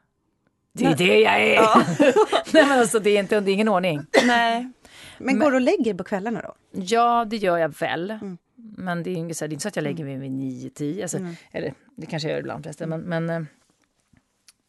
Det 0.73 0.85
är 0.85 0.95
det 0.97 1.19
jag 1.19 1.41
är! 1.41 1.61
Nej, 2.53 2.67
men 2.67 2.79
alltså, 2.79 2.99
det, 2.99 3.09
är 3.09 3.19
inte, 3.19 3.39
det 3.39 3.51
är 3.51 3.53
ingen 3.53 3.67
ordning. 3.67 4.05
Nej. 4.25 4.71
Men, 5.17 5.39
går 5.39 5.51
du 5.51 5.55
och 5.57 5.61
lägger 5.61 5.93
på 5.93 6.03
kvällarna 6.03 6.41
då? 6.41 6.55
Ja, 6.71 7.25
det 7.25 7.37
gör 7.37 7.57
jag 7.57 7.77
väl. 7.79 8.11
Mm. 8.11 8.37
Men 8.57 9.03
det 9.03 9.09
är, 9.09 9.15
inget, 9.15 9.39
det 9.39 9.45
är 9.45 9.51
inte 9.53 9.61
så 9.63 9.67
att 9.67 9.75
jag 9.75 9.83
lägger 9.83 10.05
mig 10.05 10.17
vid 10.17 10.31
nio, 10.31 10.69
tio. 10.69 11.03
Alltså, 11.03 11.19
Eller 11.51 11.73
det 11.95 12.05
kanske 12.05 12.27
jag 12.29 12.33
gör 12.33 12.39
ibland 12.39 12.63
förresten. 12.63 12.89
Men, 12.89 13.01
men, 13.01 13.29
eh, 13.29 13.39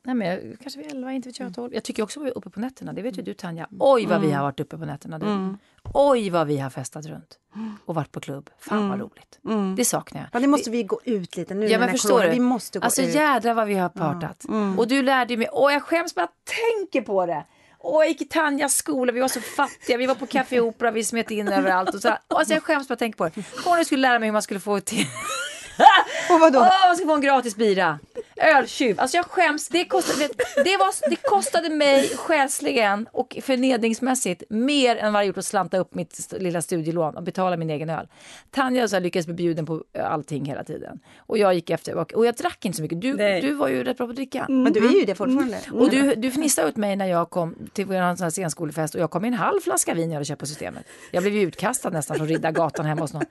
nej, 0.05 0.15
men 0.15 0.29
jag, 0.29 0.57
kanske 0.63 0.81
vid 0.81 0.93
elva, 0.93 1.13
inte 1.13 1.29
vet 1.29 1.39
jag, 1.39 1.55
tolv. 1.55 1.75
Jag 1.75 1.85
tycker 1.85 2.03
också 2.03 2.21
att 2.21 2.27
vi 2.27 2.31
är 2.31 2.39
uppe 2.39 2.51
på 2.51 2.61
nätterna. 2.61 2.93
Det 2.93 3.03
vet 3.03 3.19
ju 3.19 3.23
du 3.23 3.35
Tanja. 3.35 3.69
Oj 3.81 4.07
vad 4.07 4.21
vi 4.21 4.31
har 4.31 4.43
varit 4.43 4.61
uppe 4.61 4.79
på 4.79 4.85
nätterna. 4.85 5.19
Du. 5.19 5.57
Oj 5.95 6.31
vad 6.31 6.47
vi 6.47 6.59
har 6.59 6.71
festat 6.71 7.07
runt. 7.07 7.39
Och 7.85 7.95
varit 7.95 8.13
på 8.13 8.21
klubb. 8.21 8.51
Fan 8.59 8.89
vad 8.89 9.01
roligt. 9.01 9.39
Det 9.77 9.85
saknar 9.85 10.21
jag. 10.21 10.29
Ja, 10.33 10.41
det 10.41 10.47
måste 10.47 10.71
vi 10.71 10.83
gå 10.83 11.01
ut 11.05 11.37
lite 11.37 11.55
nu 11.55 11.67
Ja, 11.67 11.79
men 11.79 11.89
förstår 11.91 12.09
corona- 12.21 12.25
du? 12.27 12.31
Vi 12.31 12.41
måste 12.41 12.79
gå 12.79 12.85
Alltså 12.85 13.03
ut. 13.03 13.15
jädrar 13.15 13.55
vad 13.55 13.67
vi 13.67 13.75
har 13.75 13.89
partat. 13.89 14.45
Och 14.79 14.89
du 14.89 15.03
lärde 15.03 15.37
mig, 15.37 15.49
och 15.49 15.73
jag 15.73 15.83
skäms 15.83 16.15
bara 16.15 16.29
tänker 16.45 17.07
på 17.07 17.27
det. 17.27 17.45
Och 17.81 18.03
jag 18.03 18.09
gick 18.09 18.23
i 18.23 18.25
Tanjas 18.25 18.77
skola, 18.77 19.13
vi 19.13 19.21
var 19.21 19.29
så 19.29 19.41
fattiga, 19.41 19.97
vi 19.97 20.07
var 20.07 20.15
på 20.15 20.27
Café 20.27 20.61
Opera, 20.61 20.91
vi 20.91 21.05
smet 21.05 21.31
in 21.31 21.49
överallt. 21.49 21.95
Och 21.95 22.01
så 22.01 22.17
alltså 22.29 22.55
jag 22.55 22.63
skäms 22.63 22.89
bara 22.89 22.97
tänka 22.97 23.17
på 23.17 23.25
det. 23.25 23.43
Kommer 23.65 23.79
du 23.79 23.85
skulle 23.85 24.03
lära 24.03 24.19
mig 24.19 24.27
hur 24.27 24.33
man 24.33 24.43
skulle 24.43 24.61
få 24.61 24.81
till... 24.81 25.07
Och 26.31 26.41
vadå? 26.41 26.59
Åh, 26.59 26.87
man 26.87 26.97
skulle 26.97 27.09
få 27.09 27.15
en 27.15 27.21
gratis 27.21 27.57
bira. 27.57 27.99
Öltjuv. 28.39 29.01
Alltså 29.01 29.17
jag 29.17 29.27
skäms. 29.27 29.69
Det 29.69 29.85
kostade, 29.85 30.19
vet, 30.19 30.39
det, 30.39 30.77
var, 30.77 31.11
det 31.11 31.17
kostade 31.17 31.69
mig 31.69 32.09
själsligen 32.17 33.09
och 33.13 33.37
förnedringsmässigt 33.43 34.43
mer 34.51 34.97
än 34.97 35.13
vad 35.13 35.23
det 35.23 35.27
gjort 35.27 35.39
att 35.39 35.47
slanta 35.47 35.79
upp 35.79 35.95
mitt 35.95 36.33
lilla 36.39 36.63
studielån 36.63 37.17
och 37.17 37.23
betala 37.23 37.57
min 37.57 37.71
egen 37.71 37.91
öl. 37.91 38.09
Tanja 38.51 38.89
så 38.89 38.97
här, 38.97 39.01
lyckades 39.01 39.27
bli 39.27 39.35
bjuden 39.35 39.67
på 39.67 39.85
allting 40.03 40.45
hela 40.45 40.65
tiden. 40.65 41.01
Och 41.19 41.39
jag 41.39 41.55
gick 41.55 41.71
efter 41.71 41.95
och, 41.95 42.13
och 42.13 42.27
jag 42.27 42.35
drack 42.35 42.65
inte 42.65 42.77
så 42.77 42.83
mycket. 42.83 43.01
Du, 43.01 43.15
Nej. 43.15 43.41
du 43.41 43.55
var 43.55 43.69
ju 43.69 43.85
rätt 43.85 43.97
bra 43.97 44.07
på 44.07 44.11
att 44.11 44.17
dricka. 44.17 44.47
Men 44.49 44.73
du 44.73 44.89
är 44.89 45.01
ju 45.01 45.05
det 45.05 45.15
fortfarande. 45.15 45.59
Och 45.73 45.91
du, 45.91 46.15
du 46.15 46.31
fnissade 46.31 46.69
åt 46.69 46.77
mig 46.77 46.97
när 46.97 47.07
jag 47.07 47.31
kom 47.31 47.55
till 47.73 47.87
vår 47.87 48.31
scenskolefest 48.31 48.95
och 48.95 49.01
jag 49.01 49.11
kom 49.11 49.23
med 49.23 49.29
en 49.29 49.35
halv 49.39 49.61
flaska 49.61 49.95
vin 49.95 50.11
jag 50.11 50.15
hade 50.15 50.25
köpt 50.25 50.41
på 50.41 50.47
systemet. 50.47 50.87
Jag 51.11 51.23
blev 51.23 51.35
ju 51.35 51.43
utkastad 51.43 51.91
nästan 51.91 52.17
från 52.17 52.29
Riddargatan 52.29 52.87
hemma 52.87 53.01
hos 53.01 53.13
någon. 53.13 53.25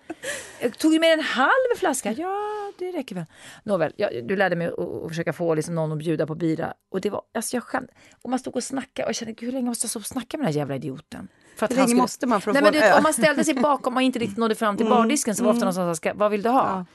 Jag 0.62 0.78
tog 0.78 0.94
ju 0.94 1.00
med 1.00 1.14
en 1.14 1.20
halv 1.20 1.78
flaska. 1.78 2.12
Ja, 2.12 2.72
det 2.80 2.92
räcker 2.92 3.16
väl. 3.16 3.26
Nåväl, 3.64 3.94
jag, 3.96 4.28
du 4.28 4.36
lärde 4.36 4.56
mig 4.56 4.68
att, 4.68 4.97
att 5.06 5.10
försöka 5.12 5.34
få 5.34 5.56
liksom 5.56 5.76
någon 5.76 5.92
att 5.92 5.98
bjuda 5.98 6.28
på 6.28 6.36
bira. 6.36 6.74
Och 6.92 7.02
det 7.02 7.10
var, 7.10 7.22
alltså 7.34 7.56
jag 7.56 7.64
skämde. 7.64 7.94
Och 8.22 8.30
man 8.30 8.40
stod 8.40 8.56
och 8.56 8.64
snackade 8.64 9.06
och 9.06 9.10
jag 9.10 9.16
kände, 9.16 9.36
hur 9.40 9.52
länge 9.52 9.66
måste 9.66 9.86
jag 9.86 9.90
stå 9.90 10.00
och 10.00 10.06
snacka 10.06 10.38
med 10.38 10.46
den 10.48 10.54
här 10.54 10.60
jävla 10.60 10.76
idioten? 10.76 11.28
För 11.58 11.66
att 11.66 11.72
Hur 11.72 11.76
länge 11.76 11.88
skulle- 11.88 12.02
måste 12.02 12.26
man 12.28 12.42
för 12.42 12.52
att 12.52 12.54
Nej, 12.54 12.64
få 12.64 12.72
men 12.72 12.82
en 12.84 12.90
du? 12.92 12.98
Om 12.98 13.04
man 13.04 13.14
ställde 13.14 13.44
sig 13.44 13.54
bakom 13.54 13.96
och 13.96 14.02
inte 14.02 14.20
riktigt 14.20 14.38
nådde 14.38 14.56
fram 14.56 14.78
till 14.78 14.86
bardisken 14.86 15.36
så 15.36 15.44
var 15.44 15.52
ofta 15.52 15.66
någon 15.66 15.74
som 15.74 15.84
sa, 15.92 15.96
"Ska- 15.96 16.14
vad 16.14 16.32
vill 16.32 16.42
du 16.42 16.50
ha? 16.50 16.86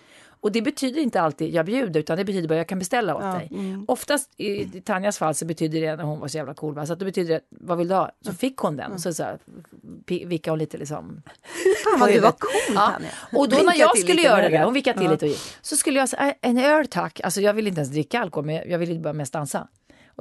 Och 0.42 0.52
det 0.52 0.62
betyder 0.62 1.00
inte 1.00 1.20
alltid 1.20 1.54
jag 1.54 1.66
bjuder 1.66 2.00
utan 2.00 2.16
det 2.18 2.24
betyder 2.24 2.48
bara 2.48 2.58
jag 2.58 2.66
kan 2.66 2.78
beställa 2.78 3.14
åt 3.16 3.22
dig. 3.38 3.48
Oftast 3.88 4.30
i, 4.36 4.64
Tanjas 4.80 5.18
fall 5.18 5.34
så 5.34 5.44
betyder 5.44 5.80
det, 5.80 5.96
när 5.96 6.04
hon 6.04 6.20
var 6.20 6.28
så 6.28 6.36
jävla 6.36 6.54
cool, 6.54 6.74
va, 6.74 6.86
så 6.86 6.92
att 6.92 6.98
det 6.98 7.04
betyder 7.04 7.34
det, 7.34 7.40
vad 7.50 7.78
vill 7.78 7.88
du 7.88 7.94
ha? 7.94 8.10
Så 8.24 8.32
fick 8.32 8.56
hon 8.56 8.76
den. 8.76 8.98
Så, 9.00 9.14
så 9.14 9.22
här, 9.22 9.38
pi- 10.06 10.26
vickade 10.26 10.52
hon 10.52 10.58
lite 10.58 10.78
liksom. 10.78 11.22
Fan 11.84 12.00
vad 12.00 12.08
du 12.12 12.20
var 12.20 12.32
cool 12.32 12.74
Ja. 12.74 12.90
Tanja. 12.92 13.08
Och 13.32 13.48
då 13.48 13.56
när 13.56 13.78
jag 13.78 13.98
skulle 13.98 14.22
göra 14.22 14.48
det, 14.48 14.64
hon 14.64 14.74
vickade 14.74 14.98
till 14.98 15.10
lite 15.10 15.24
och 15.24 15.30
gick, 15.30 15.40
så 15.62 15.76
skulle 15.76 15.98
jag 15.98 16.08
säga 16.08 16.34
en 16.40 16.58
öl 16.58 16.86
tack. 16.86 17.20
Alltså 17.24 17.40
jag 17.40 17.54
ville 17.54 17.68
inte 17.68 17.80
ens 17.80 17.90
dricka 17.92 18.20
alkohol, 18.20 18.44
men 18.46 18.70
jag 18.70 18.78
ville 18.78 18.98
bara 18.98 19.12
mest 19.12 19.32
dansa. 19.32 19.68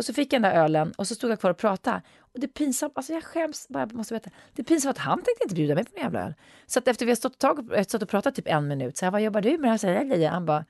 Och 0.02 0.06
så 0.06 0.14
fick 0.14 0.34
jag 0.34 0.42
den 0.42 0.52
där 0.52 0.64
ölen 0.64 0.92
och 0.98 1.08
så 1.08 1.16
stod 1.16 1.32
jag 1.32 1.40
kvar 1.40 1.52
och 1.52 1.58
pratade. 1.58 2.02
Och 2.20 2.40
det 2.40 2.46
är 2.46 2.52
pinsamt, 2.52 2.94
alltså 2.96 3.14
jag 3.14 3.24
skäms 3.24 3.68
bara, 3.70 3.86
måste 3.86 4.14
veta. 4.14 4.30
Det 4.54 4.62
är 4.62 4.64
pinsamt 4.64 4.98
att 4.98 5.04
han 5.04 5.18
tänkte 5.18 5.44
inte 5.44 5.56
bjuda 5.56 5.76
mig 5.76 5.84
på 5.86 5.92
en 5.96 6.04
jävla 6.04 6.26
öl. 6.26 6.34
Så 6.68 6.80
att 6.80 6.88
efter 6.88 7.06
vi 7.06 7.12
har 7.12 7.16
stått, 7.16 7.38
tag, 7.40 7.60
efter 7.60 7.84
stått 7.84 8.02
och 8.02 8.10
pratat 8.10 8.36
typ 8.36 8.48
en 8.48 8.68
minut, 8.68 8.98
så 8.98 9.06
här, 9.06 9.12
vad 9.12 9.22
jobbar 9.22 9.42
du 9.42 9.58
med? 9.58 9.72
Jag 9.72 9.80
säger, 9.80 10.04
"Nej." 10.04 10.26
Han 10.26 10.46
bara, 10.46 10.66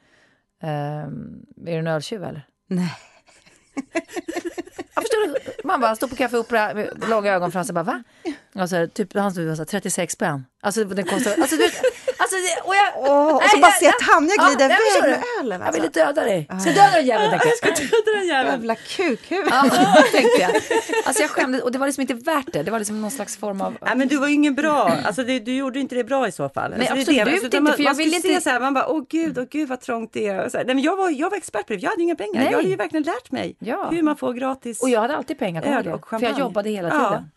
ehm, 0.64 1.46
är 1.66 1.72
du 1.72 1.80
en 1.80 1.88
öltjuv 1.88 2.24
eller? 2.24 2.48
Nej. 2.68 2.92
Jag 4.96 5.04
förstår? 5.04 5.68
Man 5.68 5.82
bara 5.82 5.96
står 5.96 6.08
på 6.08 6.16
Café 6.16 6.38
Opera 6.38 6.74
med 6.74 7.04
långa 7.10 7.32
ögonfransar 7.32 7.74
bara 7.74 7.84
va? 7.84 8.04
Alltså, 8.56 8.88
typ, 8.94 9.14
han 9.14 9.32
stod 9.32 9.48
och 9.50 9.58
sa 9.58 9.66
36 9.66 10.14
spänn. 10.14 10.46
Alltså, 10.64 10.84
den 10.84 11.06
kostar, 11.06 11.32
alltså, 11.42 11.56
du 11.56 11.64
alltså, 11.64 12.36
det, 12.36 12.62
och 12.68 12.76
jag, 12.76 12.92
Åh, 13.12 13.36
och 13.36 13.42
så 13.44 13.48
Nej, 13.58 13.62
bara 13.62 13.68
jag- 13.72 13.80
se 13.80 13.88
att 13.88 14.02
han, 14.02 14.28
jag 14.28 14.38
Ja, 14.38 14.48
glider 14.48 14.68
nej, 14.68 14.78
men 14.78 15.02
iväg 15.10 15.12
med 15.12 15.20
du? 15.20 15.40
ölen. 15.40 15.60
jag 15.60 15.68
Alltså. 15.68 15.82
ville 15.82 15.94
döda 15.94 16.24
dig. 16.24 16.46
Ska 16.60 16.70
jag 16.70 16.78
döda 16.78 16.92
den 16.94 17.06
jäveln, 17.06 17.32
jag. 17.32 18.52
Jävla 18.52 18.76
kukhuvud. 18.76 19.48
Ja, 19.52 19.62
tänkte 20.12 20.42
jag. 20.42 20.52
Alltså 21.06 21.22
jag 21.22 21.30
skämdes, 21.32 21.62
och 21.62 21.72
det 21.72 21.78
var 21.80 21.88
liksom 21.88 22.02
inte 22.02 22.14
värt 22.14 22.54
det. 22.54 22.64
Det 22.64 22.72
var 22.72 22.80
liksom 22.80 23.02
någon 23.02 23.12
slags 23.12 23.38
form 23.38 23.62
av... 23.62 23.78
Nej 23.82 23.96
men 23.96 24.08
du 24.08 24.18
var 24.18 24.28
ju 24.28 24.34
ingen 24.34 24.56
bra, 24.56 24.92
alltså 25.06 25.24
det, 25.24 25.40
du 25.40 25.56
gjorde 25.56 25.80
inte 25.80 25.96
det 25.96 26.04
bra 26.04 26.28
i 26.28 26.32
så 26.32 26.50
fall. 26.50 26.74
Nej, 26.78 26.88
alltså, 26.88 27.12
det 27.12 27.20
absolut 27.22 27.28
Alltså, 27.28 27.46
inte, 27.46 27.60
man, 27.60 27.74
för 27.74 27.80
jag 27.84 27.88
man 27.90 27.96
skulle 27.96 28.10
vill 28.10 28.22
se 28.22 28.28
inte- 28.30 28.42
så 28.42 28.50
här, 28.50 28.60
man 28.60 28.74
bara 28.74 28.88
åh 28.88 29.04
gud, 29.10 29.38
åh 29.38 29.46
gud 29.52 29.70
vad 29.70 29.82
trångt 29.82 30.14
det 30.14 30.28
är. 30.28 30.50
Så 30.50 30.58
här, 30.58 30.66
nej, 30.66 30.76
men 30.76 30.84
jag, 30.84 30.96
var, 30.98 31.10
jag 31.10 31.30
var 31.30 31.38
expert 31.38 31.68
på 31.68 31.74
det, 31.74 31.80
jag 31.80 31.90
hade 31.90 32.02
inga 32.04 32.16
pengar. 32.16 32.34
Nej. 32.34 32.48
Jag 32.52 32.58
hade 32.58 32.70
ju 32.70 32.76
verkligen 32.76 33.04
lärt 33.04 33.32
mig 33.32 33.56
Ja. 33.60 33.90
hur 33.92 34.02
man 34.04 34.18
får 34.18 34.34
gratis. 34.34 34.82
Och 34.82 34.90
jag 34.90 35.02
hade 35.02 35.16
alltid 35.18 35.40
pengar, 35.40 35.64
Öl 35.64 35.88
och 35.88 36.06
det? 36.12 36.20
För 36.20 36.26
jag 36.26 36.40
jobbade 36.40 36.70
hela 36.70 36.88
Ja. 36.88 37.10
tiden. 37.10 37.32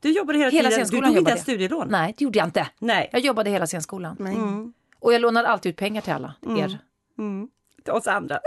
Du 0.00 0.10
jobbade 0.10 0.38
hela, 0.38 0.50
Hela 0.50 0.70
tiden, 0.70 0.86
du 0.90 1.00
tog 1.00 1.16
inte 1.16 1.18
ens 1.18 1.28
jag. 1.30 1.38
studielån. 1.38 1.88
Nej, 1.90 2.14
det 2.18 2.24
gjorde 2.24 2.38
jag 2.38 2.46
inte. 2.46 2.68
Nej. 2.78 3.08
Jag 3.12 3.20
jobbade 3.20 3.50
hela 3.50 3.66
scenskolan. 3.66 4.16
Mm. 4.20 4.72
Och 4.98 5.12
jag 5.14 5.20
lånade 5.20 5.48
alltid 5.48 5.70
ut 5.70 5.76
pengar 5.76 6.00
till 6.02 6.12
alla 6.12 6.34
er. 6.58 6.78
Mm. 7.18 7.48
Till 7.84 7.92
oss 7.92 8.06
andra. 8.06 8.40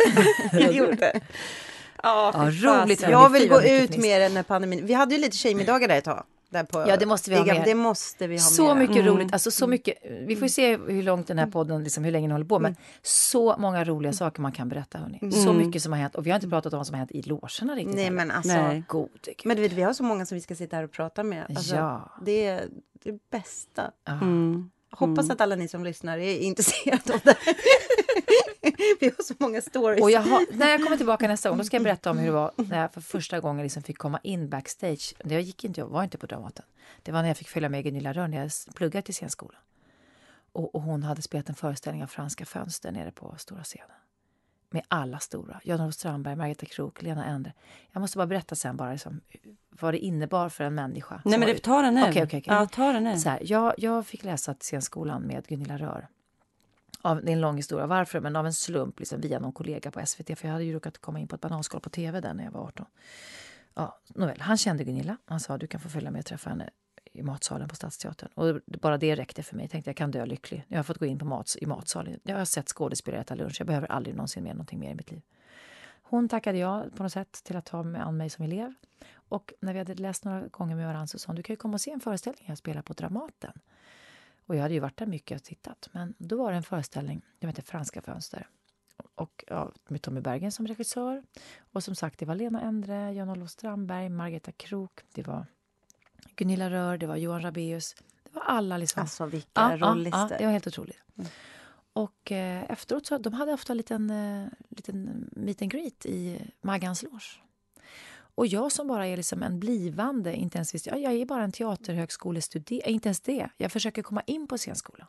Idioter. 0.59 1.21
Ja, 2.03 2.31
Ja, 2.33 2.83
roligt. 2.83 3.01
Jag 3.01 3.29
vill 3.29 3.49
gå 3.49 3.61
ut 3.63 3.97
mer 3.97 4.21
än 4.21 4.33
när 4.33 4.43
pandemin... 4.43 4.85
Vi 4.85 4.93
hade 4.93 5.15
ju 5.15 5.21
lite 5.21 5.37
tjejmiddagar 5.37 5.87
där 5.87 5.97
ett 5.97 6.03
tag. 6.03 6.23
Där 6.53 6.63
på, 6.63 6.85
Ja, 6.87 6.97
det 6.97 7.05
måste 7.05 7.29
vi 7.29 7.35
ha 7.37 7.45
mer. 7.45 7.65
Det 7.65 7.75
måste 7.75 8.27
vi 8.27 8.35
ha 8.35 8.41
Så 8.41 8.67
mer. 8.75 8.81
mycket 8.81 8.95
Mm. 8.97 9.07
roligt. 9.13 9.33
Alltså, 9.33 9.51
så 9.51 9.67
mycket, 9.67 9.95
vi 10.27 10.35
får 10.35 10.47
se 10.47 10.77
hur 10.77 11.03
långt 11.03 11.27
den 11.27 11.39
här 11.39 11.47
podden, 11.47 11.83
liksom, 11.83 12.03
hur 12.03 12.11
länge 12.11 12.27
den 12.27 12.31
håller 12.31 12.45
på. 12.45 12.59
Men 12.59 12.75
så 13.01 13.55
många 13.57 13.83
roliga 13.83 14.13
saker 14.13 14.41
man 14.41 14.51
kan 14.51 14.69
berätta. 14.69 14.97
Hörni. 14.97 15.31
Så 15.31 15.53
mycket 15.53 15.83
som 15.83 15.91
har 15.93 15.99
hänt. 15.99 16.15
Och 16.15 16.25
vi 16.25 16.29
har 16.31 16.35
inte 16.35 16.49
pratat 16.49 16.73
om 16.73 16.77
vad 16.77 16.87
som 16.87 16.93
har 16.93 16.97
hänt 16.99 17.11
i 17.11 17.21
logerna 17.21 17.75
riktigt. 17.75 17.95
Nej, 17.95 18.11
men 18.11 18.31
alltså... 18.31 18.53
Nej. 18.53 18.83
Gud. 18.89 19.09
Men 19.45 19.55
du 19.55 19.61
vet, 19.61 19.71
vi 19.71 19.81
har 19.81 19.93
så 19.93 20.03
många 20.03 20.25
som 20.25 20.35
vi 20.35 20.41
ska 20.41 20.55
sitta 20.55 20.75
här 20.75 20.83
och 20.83 20.91
prata 20.91 21.23
med. 21.23 21.45
Alltså, 21.49 21.75
Ja. 21.75 22.11
Det 22.25 22.45
är 22.45 22.67
det 23.03 23.19
bästa. 23.31 23.91
Mm. 24.21 24.69
Hoppas 24.91 25.29
att 25.29 25.41
alla 25.41 25.55
ni 25.55 25.67
som 25.67 25.83
lyssnar 25.83 26.17
är 26.17 26.37
intresserade 26.39 27.13
av 27.13 27.19
det. 27.23 27.35
Vi 28.99 29.05
har 29.17 29.23
så 29.23 29.33
många 29.39 29.61
stories. 29.61 30.01
Och 30.01 30.11
jag 30.11 30.21
har, 30.21 30.57
när 30.57 30.69
jag 30.69 30.83
kommer 30.83 30.97
tillbaka 30.97 31.27
nästa 31.27 31.49
gång 31.49 31.57
då 31.57 31.63
ska 31.63 31.75
jag 31.75 31.83
berätta 31.83 32.11
om 32.11 32.17
hur 32.17 32.25
det 32.25 32.31
var 32.31 32.51
när 32.69 32.81
jag 32.81 32.93
för 32.93 33.01
första 33.01 33.39
gången 33.39 33.63
liksom 33.63 33.83
fick 33.83 33.97
komma 33.97 34.19
in 34.23 34.49
backstage. 34.49 35.13
Det 35.23 35.41
gick 35.41 35.63
inte, 35.63 35.79
jag 35.79 35.87
var 35.87 36.03
inte 36.03 36.17
på 36.17 36.25
Dramaten. 36.25 36.65
Det 37.03 37.11
var 37.11 37.21
när 37.21 37.27
jag 37.29 37.37
fick 37.37 37.49
följa 37.49 37.69
med 37.69 37.83
Gunilla 37.83 38.13
Rönn 38.13 38.31
när 38.31 38.37
jag 38.41 38.51
pluggade 38.75 39.01
till 39.05 39.13
scenskolan. 39.13 39.61
Och, 40.51 40.75
och 40.75 40.81
hon 40.81 41.03
hade 41.03 41.21
spelat 41.21 41.49
en 41.49 41.55
föreställning 41.55 42.03
av 42.03 42.07
Franska 42.07 42.45
fönster 42.45 42.91
nere 42.91 43.11
på 43.11 43.35
stora 43.37 43.63
scenen. 43.63 43.89
Med 44.69 44.83
alla 44.87 45.19
stora. 45.19 45.61
Jan-Olof 45.63 45.93
Strandberg, 45.93 46.35
Margareta 46.35 46.65
Krook, 46.65 47.01
Lena 47.01 47.25
Endre. 47.25 47.53
Jag 47.91 48.01
måste 48.01 48.17
bara 48.17 48.27
berätta 48.27 48.55
sen 48.55 48.77
bara 48.77 48.91
liksom, 48.91 49.21
vad 49.69 49.93
det 49.93 49.97
innebar 49.97 50.49
för 50.49 50.63
en 50.63 50.75
människa. 50.75 51.21
Nej 51.25 51.39
men 51.39 51.47
det, 51.47 51.59
ta 51.63 51.81
den 51.81 51.95
nu. 51.95 52.01
Okej, 52.01 52.11
okej, 52.11 52.25
okej. 52.39 52.43
Ja, 52.45 52.65
ta 52.65 52.93
den 52.93 53.03
nu. 53.03 53.19
så 53.19 53.29
här, 53.29 53.39
jag, 53.43 53.73
jag 53.77 54.07
fick 54.07 54.23
läsa 54.23 54.53
till 54.53 54.65
scenskolan 54.65 55.21
med 55.21 55.47
Gunilla 55.47 55.77
Rör. 55.77 56.07
Av, 57.05 57.23
det 57.23 57.31
är 57.31 57.33
en 57.33 57.41
lång 57.41 57.57
historia 57.57 57.87
varför, 57.87 58.19
men 58.19 58.35
av 58.35 58.45
en 58.45 58.53
slump 58.53 58.99
liksom, 58.99 59.21
via 59.21 59.39
någon 59.39 59.53
kollega 59.53 59.91
på 59.91 60.05
SVT. 60.05 60.39
För 60.39 60.47
jag 60.47 60.53
hade 60.53 60.63
ju 60.63 60.73
råkat 60.73 60.97
komma 60.97 61.19
in 61.19 61.27
på 61.27 61.35
ett 61.35 61.41
bananskal 61.41 61.81
på 61.81 61.89
tv 61.89 62.21
där 62.21 62.33
när 62.33 62.43
jag 62.43 62.51
var 62.51 62.61
18. 62.61 62.85
Ja, 63.73 63.99
nåväl, 64.07 64.41
han 64.41 64.57
kände 64.57 64.83
Gunilla. 64.83 65.17
Han 65.25 65.39
sa 65.39 65.57
du 65.57 65.67
kan 65.67 65.81
få 65.81 65.89
följa 65.89 66.11
med 66.11 66.19
och 66.19 66.25
träffa 66.25 66.49
henne 66.49 66.69
i 67.13 67.23
matsalen 67.23 67.67
på 67.67 67.75
Stadsteatern. 67.75 68.29
Och 68.33 68.61
bara 68.65 68.97
det 68.97 69.15
räckte 69.15 69.43
för 69.43 69.55
mig. 69.55 69.63
Jag 69.63 69.71
tänkte 69.71 69.89
jag 69.89 69.97
kan 69.97 70.11
dö 70.11 70.25
lycklig. 70.25 70.65
Jag 70.67 70.77
har 70.77 70.83
fått 70.83 70.97
gå 70.97 71.05
in 71.05 71.19
på 71.19 71.25
mats, 71.25 71.57
i 71.61 71.65
matsalen. 71.65 72.19
Jag 72.23 72.37
har 72.37 72.45
sett 72.45 72.69
skådespelare 72.69 73.21
äta 73.21 73.35
lunch. 73.35 73.55
Jag 73.59 73.67
behöver 73.67 73.91
aldrig 73.91 74.15
någonsin 74.15 74.43
mer 74.43 74.53
någonting 74.53 74.79
mer 74.79 74.91
i 74.91 74.95
mitt 74.95 75.11
liv. 75.11 75.21
Hon 76.01 76.29
tackade 76.29 76.57
jag 76.57 76.95
på 76.95 77.03
något 77.03 77.11
sätt 77.11 77.31
till 77.43 77.55
att 77.55 77.65
ta 77.65 77.83
med 77.83 78.07
an 78.07 78.17
mig 78.17 78.29
som 78.29 78.45
elev. 78.45 78.73
Och 79.13 79.53
när 79.59 79.73
vi 79.73 79.79
hade 79.79 79.95
läst 79.95 80.25
några 80.25 80.47
gånger 80.47 80.75
med 80.75 80.87
varandra 80.87 81.07
så 81.07 81.19
sa 81.19 81.27
hon 81.27 81.35
du 81.35 81.43
kan 81.43 81.53
ju 81.53 81.57
komma 81.57 81.73
och 81.73 81.81
se 81.81 81.91
en 81.91 81.99
föreställning 81.99 82.43
jag 82.47 82.57
spelar 82.57 82.81
på 82.81 82.93
Dramaten. 82.93 83.53
Och 84.45 84.55
jag 84.55 84.61
hade 84.61 84.73
ju 84.73 84.79
varit 84.79 84.97
där 84.97 85.05
mycket 85.05 85.35
och 85.35 85.43
tittat. 85.43 85.89
Men 85.91 86.13
då 86.17 86.37
var 86.37 86.51
det 86.51 86.57
en 86.57 86.63
föreställning, 86.63 87.21
den 87.39 87.47
hette 87.47 87.61
Franska 87.61 88.01
fönster. 88.01 88.47
Och 89.15 89.43
ja, 89.47 89.71
med 89.87 90.01
Tommy 90.01 90.21
Bergen 90.21 90.51
som 90.51 90.67
regissör. 90.67 91.23
Och 91.73 91.83
som 91.83 91.95
sagt, 91.95 92.19
det 92.19 92.25
var 92.25 92.35
Lena 92.35 92.61
Endre, 92.61 93.13
Jan-Olof 93.13 93.49
Strandberg, 93.49 94.09
Margareta 94.09 94.51
Krook, 94.51 94.99
det 95.13 95.27
var 95.27 95.45
Gunilla 96.35 96.69
Rör, 96.69 96.97
det 96.97 97.07
var 97.07 97.15
Johan 97.15 97.41
Rabaeus. 97.41 97.95
Det 98.23 98.33
var 98.33 98.41
alla 98.41 98.77
liksom. 98.77 99.01
Alltså 99.01 99.25
vilka 99.25 99.49
Ja, 99.53 99.71
ja, 99.71 99.77
ja, 99.77 99.91
rollister. 99.91 100.37
det 100.37 100.45
var 100.45 100.51
helt 100.51 100.67
otroligt. 100.67 100.97
Och 101.93 102.31
eh, 102.31 102.71
efteråt 102.71 103.05
så 103.05 103.17
de 103.17 103.33
hade 103.33 103.53
ofta 103.53 103.73
en 103.73 103.77
liten, 103.77 104.09
eh, 104.09 104.47
liten 104.69 105.29
meet 105.31 105.61
and 105.61 105.71
greet 105.71 106.05
i 106.05 106.41
Maggans 106.61 107.03
loge. 107.03 107.39
Och 108.35 108.47
jag 108.47 108.71
som 108.71 108.87
bara 108.87 109.07
är 109.07 109.17
liksom 109.17 109.43
en 109.43 109.59
blivande, 109.59 110.35
inte 110.35 110.57
ens 110.57 110.75
visst, 110.75 110.87
ja, 110.87 110.97
jag 110.97 111.13
är 111.13 111.25
bara 111.25 111.43
en 111.43 111.51
teaterhögskolestuderande, 111.51 112.89
eh, 112.89 112.93
inte 112.93 113.09
ens 113.09 113.21
det. 113.21 113.49
Jag 113.57 113.71
försöker 113.71 114.01
komma 114.01 114.21
in 114.21 114.47
på 114.47 114.57
scenskolan. 114.57 115.07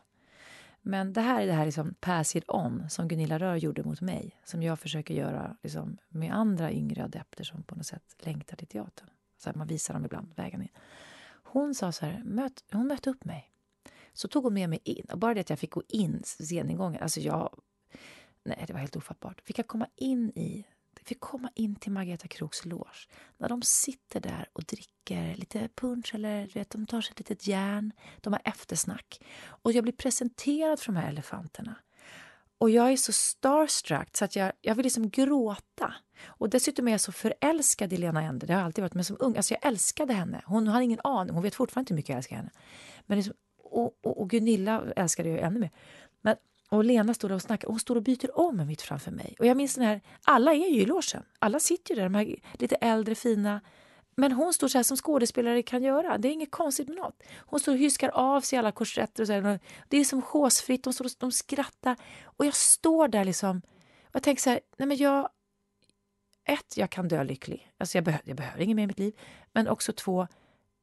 Men 0.81 1.13
det 1.13 1.21
här 1.21 1.41
är 1.41 1.47
det 1.47 1.53
här 1.53 1.65
liksom 1.65 1.93
pass 1.99 2.35
it 2.35 2.43
on 2.47 2.89
som 2.89 3.07
Gunilla 3.07 3.39
Rör 3.39 3.55
gjorde 3.55 3.83
mot 3.83 4.01
mig. 4.01 4.41
Som 4.43 4.63
jag 4.63 4.79
försöker 4.79 5.13
göra 5.13 5.57
liksom 5.63 5.97
med 6.09 6.35
andra 6.35 6.71
yngre 6.71 7.03
adepter 7.03 7.43
som 7.43 7.63
på 7.63 7.75
något 7.75 7.85
sätt 7.85 8.15
längtar 8.19 8.57
till 8.57 8.67
teatern. 8.67 9.09
Så 9.37 9.49
här, 9.49 9.57
man 9.57 9.67
visar 9.67 9.93
dem 9.93 10.05
ibland 10.05 10.33
vägen 10.35 10.61
in. 10.61 10.69
Hon 11.43 11.75
sa 11.75 11.91
så 11.91 12.05
här, 12.05 12.21
möt, 12.25 12.63
hon 12.71 12.87
mötte 12.87 13.09
upp 13.09 13.25
mig. 13.25 13.51
Så 14.13 14.27
tog 14.27 14.43
hon 14.43 14.53
med 14.53 14.69
mig 14.69 14.79
in. 14.83 15.05
Och 15.11 15.19
bara 15.19 15.33
det 15.33 15.39
att 15.39 15.49
jag 15.49 15.59
fick 15.59 15.71
gå 15.71 15.83
in 15.87 16.21
sceningången, 16.23 17.01
alltså 17.01 17.19
jag... 17.19 17.59
Nej, 18.43 18.63
det 18.67 18.73
var 18.73 18.79
helt 18.79 18.95
ofattbart. 18.95 19.41
Fick 19.41 19.59
jag 19.59 19.67
komma 19.67 19.87
in 19.95 20.29
i... 20.29 20.65
Fick 21.05 21.19
komma 21.19 21.49
in 21.55 21.75
till 21.75 21.91
Margareta 21.91 22.27
Kroks 22.27 22.65
loge. 22.65 23.07
När 23.37 23.49
de 23.49 23.61
sitter 23.61 24.19
där 24.19 24.49
och 24.53 24.63
dricker 24.63 25.35
lite 25.35 25.69
punch 25.75 26.15
eller 26.15 26.41
du 26.41 26.59
vet, 26.59 26.69
de 26.69 26.85
tar 26.85 27.01
sig 27.01 27.11
ett 27.11 27.19
litet 27.19 27.47
järn. 27.47 27.91
De 28.21 28.33
har 28.33 28.41
eftersnack. 28.45 29.21
Och 29.47 29.71
jag 29.71 29.83
blir 29.83 29.93
presenterad 29.93 30.79
för 30.79 30.93
de 30.93 30.99
här 30.99 31.09
elefanterna. 31.09 31.75
Och 32.57 32.69
jag 32.69 32.91
är 32.91 32.97
så 32.97 33.11
starstruck 33.11 34.17
så 34.17 34.25
att 34.25 34.35
jag, 34.35 34.51
jag 34.61 34.75
vill 34.75 34.83
liksom 34.83 35.09
gråta. 35.09 35.93
Och 36.25 36.49
dessutom 36.49 36.87
är 36.87 36.91
jag 36.91 37.01
så 37.01 37.11
förälskad 37.11 37.93
i 37.93 37.97
Lena 37.97 38.21
Endre. 38.21 38.47
Det 38.47 38.53
har 38.53 38.59
jag 38.59 38.65
alltid 38.65 38.81
varit. 38.81 38.93
Men 38.93 39.05
som 39.05 39.17
ung, 39.19 39.37
alltså 39.37 39.53
jag 39.53 39.65
älskade 39.65 40.13
henne. 40.13 40.41
Hon 40.45 40.67
hade 40.67 40.83
ingen 40.85 40.99
aning. 41.03 41.33
Hon 41.33 41.43
vet 41.43 41.55
fortfarande 41.55 41.83
inte 41.83 41.93
hur 41.93 41.95
mycket 41.95 42.09
jag 42.09 42.17
älskar 42.17 42.35
henne. 42.35 42.51
Men 43.05 43.17
liksom, 43.17 43.33
och, 43.63 43.99
och, 44.03 44.21
och 44.21 44.29
Gunilla 44.29 44.83
älskade 44.95 45.29
jag 45.29 45.39
ännu 45.39 45.59
mer. 45.59 45.71
Men, 46.21 46.35
och 46.69 46.83
Lena 46.83 47.13
stod 47.13 47.29
där 47.29 47.35
och 47.35 47.41
snackade. 47.41 47.71
Hon 47.71 47.79
står 47.79 47.95
och 47.95 48.03
byter 48.03 48.39
om 48.39 48.67
mitt 48.67 48.81
framför 48.81 49.11
mig. 49.11 49.35
Och 49.39 49.45
jag 49.45 49.57
minns 49.57 49.75
den 49.75 49.85
här, 49.85 50.01
alla 50.23 50.53
är 50.53 50.69
ju 50.69 50.81
i 50.81 50.85
logen. 50.85 51.23
Alla 51.39 51.59
sitter 51.59 51.93
ju 51.93 51.95
där, 51.95 52.03
de 52.03 52.15
här 52.15 52.35
lite 52.53 52.75
äldre, 52.75 53.15
fina. 53.15 53.61
Men 54.17 54.31
hon 54.31 54.53
står 54.53 54.67
så 54.67 54.77
här 54.77 54.83
som 54.83 54.97
skådespelare 54.97 55.63
kan 55.63 55.83
göra. 55.83 56.17
Det 56.17 56.27
är 56.27 56.31
inget 56.31 56.51
konstigt 56.51 56.87
med 56.87 56.97
något. 56.97 57.23
Hon 57.37 57.59
står 57.59 57.71
och 57.71 57.77
hyskar 57.77 58.09
av 58.09 58.41
sig 58.41 58.59
alla 58.59 58.71
korsetter 58.71 59.23
och 59.23 59.27
så 59.27 59.33
här. 59.33 59.59
Det 59.87 59.97
är 59.97 60.03
som 60.03 60.21
håsfritt. 60.21 60.83
De, 60.83 60.93
står 60.93 61.05
och, 61.05 61.11
de 61.17 61.31
skrattar. 61.31 61.95
Och 62.23 62.45
jag 62.45 62.55
står 62.55 63.07
där 63.07 63.25
liksom. 63.25 63.61
Och 64.03 64.15
jag 64.15 64.23
tänker 64.23 64.41
så 64.41 64.49
här, 64.49 64.59
nej 64.77 64.87
men 64.87 64.97
jag... 64.97 65.29
Ett, 66.47 66.77
jag 66.77 66.89
kan 66.89 67.07
dö 67.07 67.23
lycklig. 67.23 67.71
Alltså 67.77 67.97
jag, 67.97 68.05
behö, 68.05 68.17
jag 68.23 68.37
behöver 68.37 68.61
inget 68.61 68.75
mer 68.75 68.83
i 68.83 68.87
mitt 68.87 68.99
liv. 68.99 69.13
Men 69.53 69.67
också 69.67 69.93
två, 69.93 70.27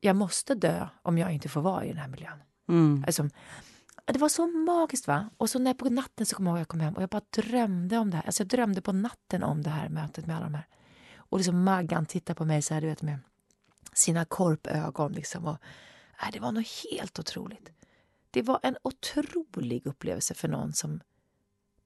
jag 0.01 0.17
måste 0.17 0.55
dö 0.55 0.89
om 1.03 1.19
jag 1.19 1.33
inte 1.33 1.49
får 1.49 1.61
vara 1.61 1.85
i 1.85 1.89
den 1.89 1.97
här 1.97 2.09
miljön. 2.09 2.43
Mm. 2.69 3.05
Alltså, 3.07 3.29
det 4.05 4.19
var 4.19 4.29
så 4.29 4.47
magiskt. 4.47 5.07
va? 5.07 5.31
Och 5.37 5.51
så 5.51 5.59
när 5.59 5.75
på 5.75 5.91
natten 5.91 6.27
så 6.27 6.37
kom 6.37 6.47
jag 6.47 6.53
ihåg 6.53 6.61
jag 6.61 6.69
kom 6.69 6.81
hem 6.81 6.95
och 6.95 7.03
jag 7.03 7.09
bara 7.09 7.23
drömde 7.31 7.99
om 7.99 8.11
det 8.11 8.17
här. 8.17 8.27
Alltså 8.27 8.43
jag 8.43 8.49
drömde 8.49 8.81
på 8.81 8.93
natten 8.93 9.43
om 9.43 9.63
det 9.63 9.71
här 9.71 9.89
mötet 9.89 10.27
med 10.27 10.37
alla 10.37 10.45
de 10.45 10.55
här. 10.55 10.67
Och 11.17 11.39
liksom 11.39 11.65
Maggan 11.65 12.07
tittar 12.07 12.35
på 12.35 12.45
mig 12.45 12.63
så 12.63 12.75
här, 12.75 12.81
du 12.81 12.87
vet 12.87 13.03
med 13.03 13.19
sina 13.93 14.25
korpögon 14.25 15.13
liksom. 15.13 15.47
Och, 15.47 15.59
äh, 16.23 16.29
det 16.33 16.41
var 16.41 16.53
något 16.53 16.67
helt 16.91 17.19
otroligt. 17.19 17.71
Det 18.31 18.43
var 18.43 18.61
en 18.63 18.77
otrolig 18.83 19.87
upplevelse 19.87 20.35
för 20.35 20.49
någon 20.49 20.73
som 20.73 21.01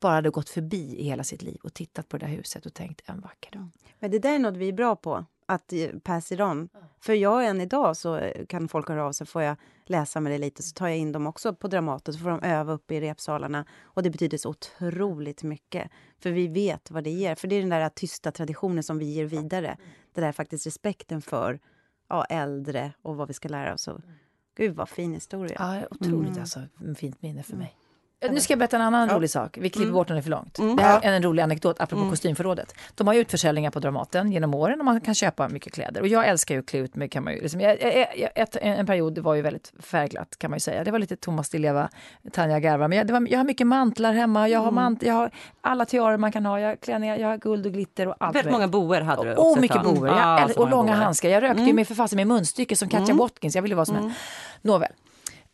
bara 0.01 0.14
hade 0.14 0.31
gått 0.31 0.49
förbi 0.49 0.97
i 0.97 1.05
hela 1.05 1.25
sitt 1.25 1.43
liv 1.43 1.61
och 1.62 1.75
tittat 1.75 2.09
på 2.09 2.19
det 2.19 2.27
där 2.27 2.33
huset 2.33 2.67
och 2.67 2.75
tänkt 2.75 3.03
en 3.05 3.21
vacker 3.21 3.51
dag. 3.51 3.69
Men 3.99 4.11
det 4.11 4.19
där 4.19 4.35
är 4.35 4.39
något 4.39 4.57
vi 4.57 4.69
är 4.69 4.73
bra 4.73 4.97
på, 4.97 5.25
att 5.47 5.72
eh, 5.72 5.88
pass 6.03 6.32
it 6.32 6.40
on. 6.40 6.68
För 7.01 7.12
jag 7.12 7.47
än 7.47 7.61
idag 7.61 7.97
så 7.97 8.16
eh, 8.16 8.47
kan 8.47 8.68
folk 8.68 8.88
höra 8.88 9.05
av 9.05 9.12
sig, 9.12 9.26
får 9.26 9.42
jag 9.42 9.57
läsa 9.84 10.20
med 10.20 10.32
det 10.32 10.38
lite, 10.38 10.62
så 10.62 10.74
tar 10.74 10.88
jag 10.88 10.97
in 10.97 11.12
dem 11.12 11.26
också 11.26 11.55
på 11.55 11.68
Dramaten, 11.68 12.14
så 12.14 12.20
får 12.20 12.30
de 12.30 12.42
öva 12.42 12.72
uppe 12.72 12.94
i 12.94 13.01
repsalarna. 13.01 13.64
Och 13.82 14.03
det 14.03 14.11
betyder 14.11 14.38
så 14.38 14.51
otroligt 14.51 15.42
mycket, 15.42 15.90
för 16.18 16.30
vi 16.30 16.49
vet 16.49 16.90
vad 16.90 17.05
det 17.05 17.11
ger. 17.11 17.34
För 17.34 17.49
det 17.49 17.57
är 17.57 17.61
den 17.61 17.70
där 17.70 17.88
tysta 17.88 18.32
traditionen 18.32 18.82
som 18.82 18.99
vi 18.99 19.07
ger 19.07 19.24
vidare. 19.24 19.76
Det 20.14 20.20
där 20.20 20.32
faktiskt 20.32 20.66
respekten 20.66 21.22
för 21.22 21.61
ja, 22.09 22.24
äldre 22.24 22.92
och 23.03 23.16
vad 23.16 23.28
vi 23.28 23.34
ska 23.34 23.49
lära 23.49 23.74
oss. 23.74 23.88
Och, 23.88 24.01
Gud 24.57 24.76
vad 24.76 24.88
fin 24.88 25.14
historia. 25.14 25.57
Ja, 25.59 25.86
otroligt 25.90 26.38
alltså. 26.38 26.61
Fint 26.97 27.22
minne 27.22 27.42
för 27.42 27.57
mig. 27.57 27.76
Nu 28.31 28.41
ska 28.41 28.53
jag 28.53 28.59
berätta 28.59 28.77
en 28.77 28.83
annan 28.83 29.09
rolig 29.11 29.31
sak. 29.31 29.59
Vi 29.61 29.71
klipper 29.71 29.83
Mm. 29.85 29.95
bort 29.95 30.09
den 30.09 30.17
är 30.17 30.23
för 30.23 30.31
långt. 30.31 30.55
Det 30.77 30.83
här 30.83 31.01
är 31.03 31.12
en 31.12 31.23
rolig 31.23 31.43
anekdot 31.43 31.81
apropå 31.81 32.11
kostymförrådet. 32.11 32.75
De 32.95 33.07
har 33.07 33.14
ju 33.14 33.21
utförsäljningar 33.21 33.71
på 33.71 33.79
Dramaten 33.81 34.33
genom 34.33 34.55
åren 34.55 34.79
och 34.79 34.85
man 34.85 35.01
kan 35.01 35.14
köpa 35.14 35.49
mycket 35.49 35.73
kläder. 35.73 36.01
Och 36.01 36.09
jag 36.09 36.27
älskar 36.29 36.55
ju 36.55 36.59
att 36.61 36.67
klä 36.67 36.79
ut 36.81 36.95
mig. 36.97 37.09
Kan 37.09 37.25
man 37.25 37.33
ju, 37.35 37.41
liksom, 37.43 37.61
jag, 37.61 37.83
jag, 38.17 38.31
ett, 38.35 38.57
en 38.61 38.87
period 38.87 39.19
var 39.19 39.35
ju 39.35 39.43
väldigt 39.43 39.73
färgglatt 39.81 40.39
kan 40.39 40.51
man 40.51 40.57
ju 40.57 40.61
säga. 40.61 40.85
Det 40.85 40.91
var 40.91 40.99
lite 40.99 41.17
Thomas 41.17 41.49
Di 41.49 41.59
Leva, 41.59 41.89
Tanja 42.33 42.61
Garva. 42.61 42.89
Men 42.89 42.99
jag, 42.99 43.11
var, 43.11 43.27
jag 43.31 43.39
har 43.39 43.45
mycket 43.45 43.67
mantlar 43.67 44.12
hemma. 44.12 44.49
Jag 44.49 44.61
har, 44.61 44.71
mant, 44.71 45.03
jag 45.03 45.14
har 45.14 45.31
alla 45.61 45.85
tiarer 45.85 46.17
man 46.17 46.33
kan 46.33 46.47
ha. 46.47 46.61
Jag 46.61 46.69
har 46.69 46.77
klänningar, 46.77 47.17
jag 47.17 47.29
har 47.29 47.37
guld 47.37 47.67
och 47.67 47.73
glitter 47.73 48.09
och 48.09 48.14
allt. 48.21 48.37
Väldigt 48.37 48.53
många 48.53 48.69
boer 48.69 49.01
hade 49.01 49.25
du 49.25 49.35
också 49.37 49.53
ett 49.57 49.61
mycket 49.61 49.83
boer. 49.83 50.09
Ja, 50.09 50.41
Jag, 50.41 50.51
så 50.51 50.62
och 50.62 50.71
långa 50.71 50.93
boer. 50.93 51.03
handskar. 51.03 51.29
Jag 51.29 51.43
rökte 51.43 51.59
ju 51.59 51.62
Mm. 51.64 51.77
med 51.77 51.89
för 51.89 51.95
fasen 51.95 52.17
med 52.17 52.27
munstycke 52.27 52.77
som 52.77 52.89
Katja 52.89 53.14
Watkins. 53.14 53.55
Jag 53.55 53.62
ville 53.62 53.75
vara 53.75 53.87
som 53.87 53.97
henne. 53.97 54.14
Nåväl. 54.62 54.91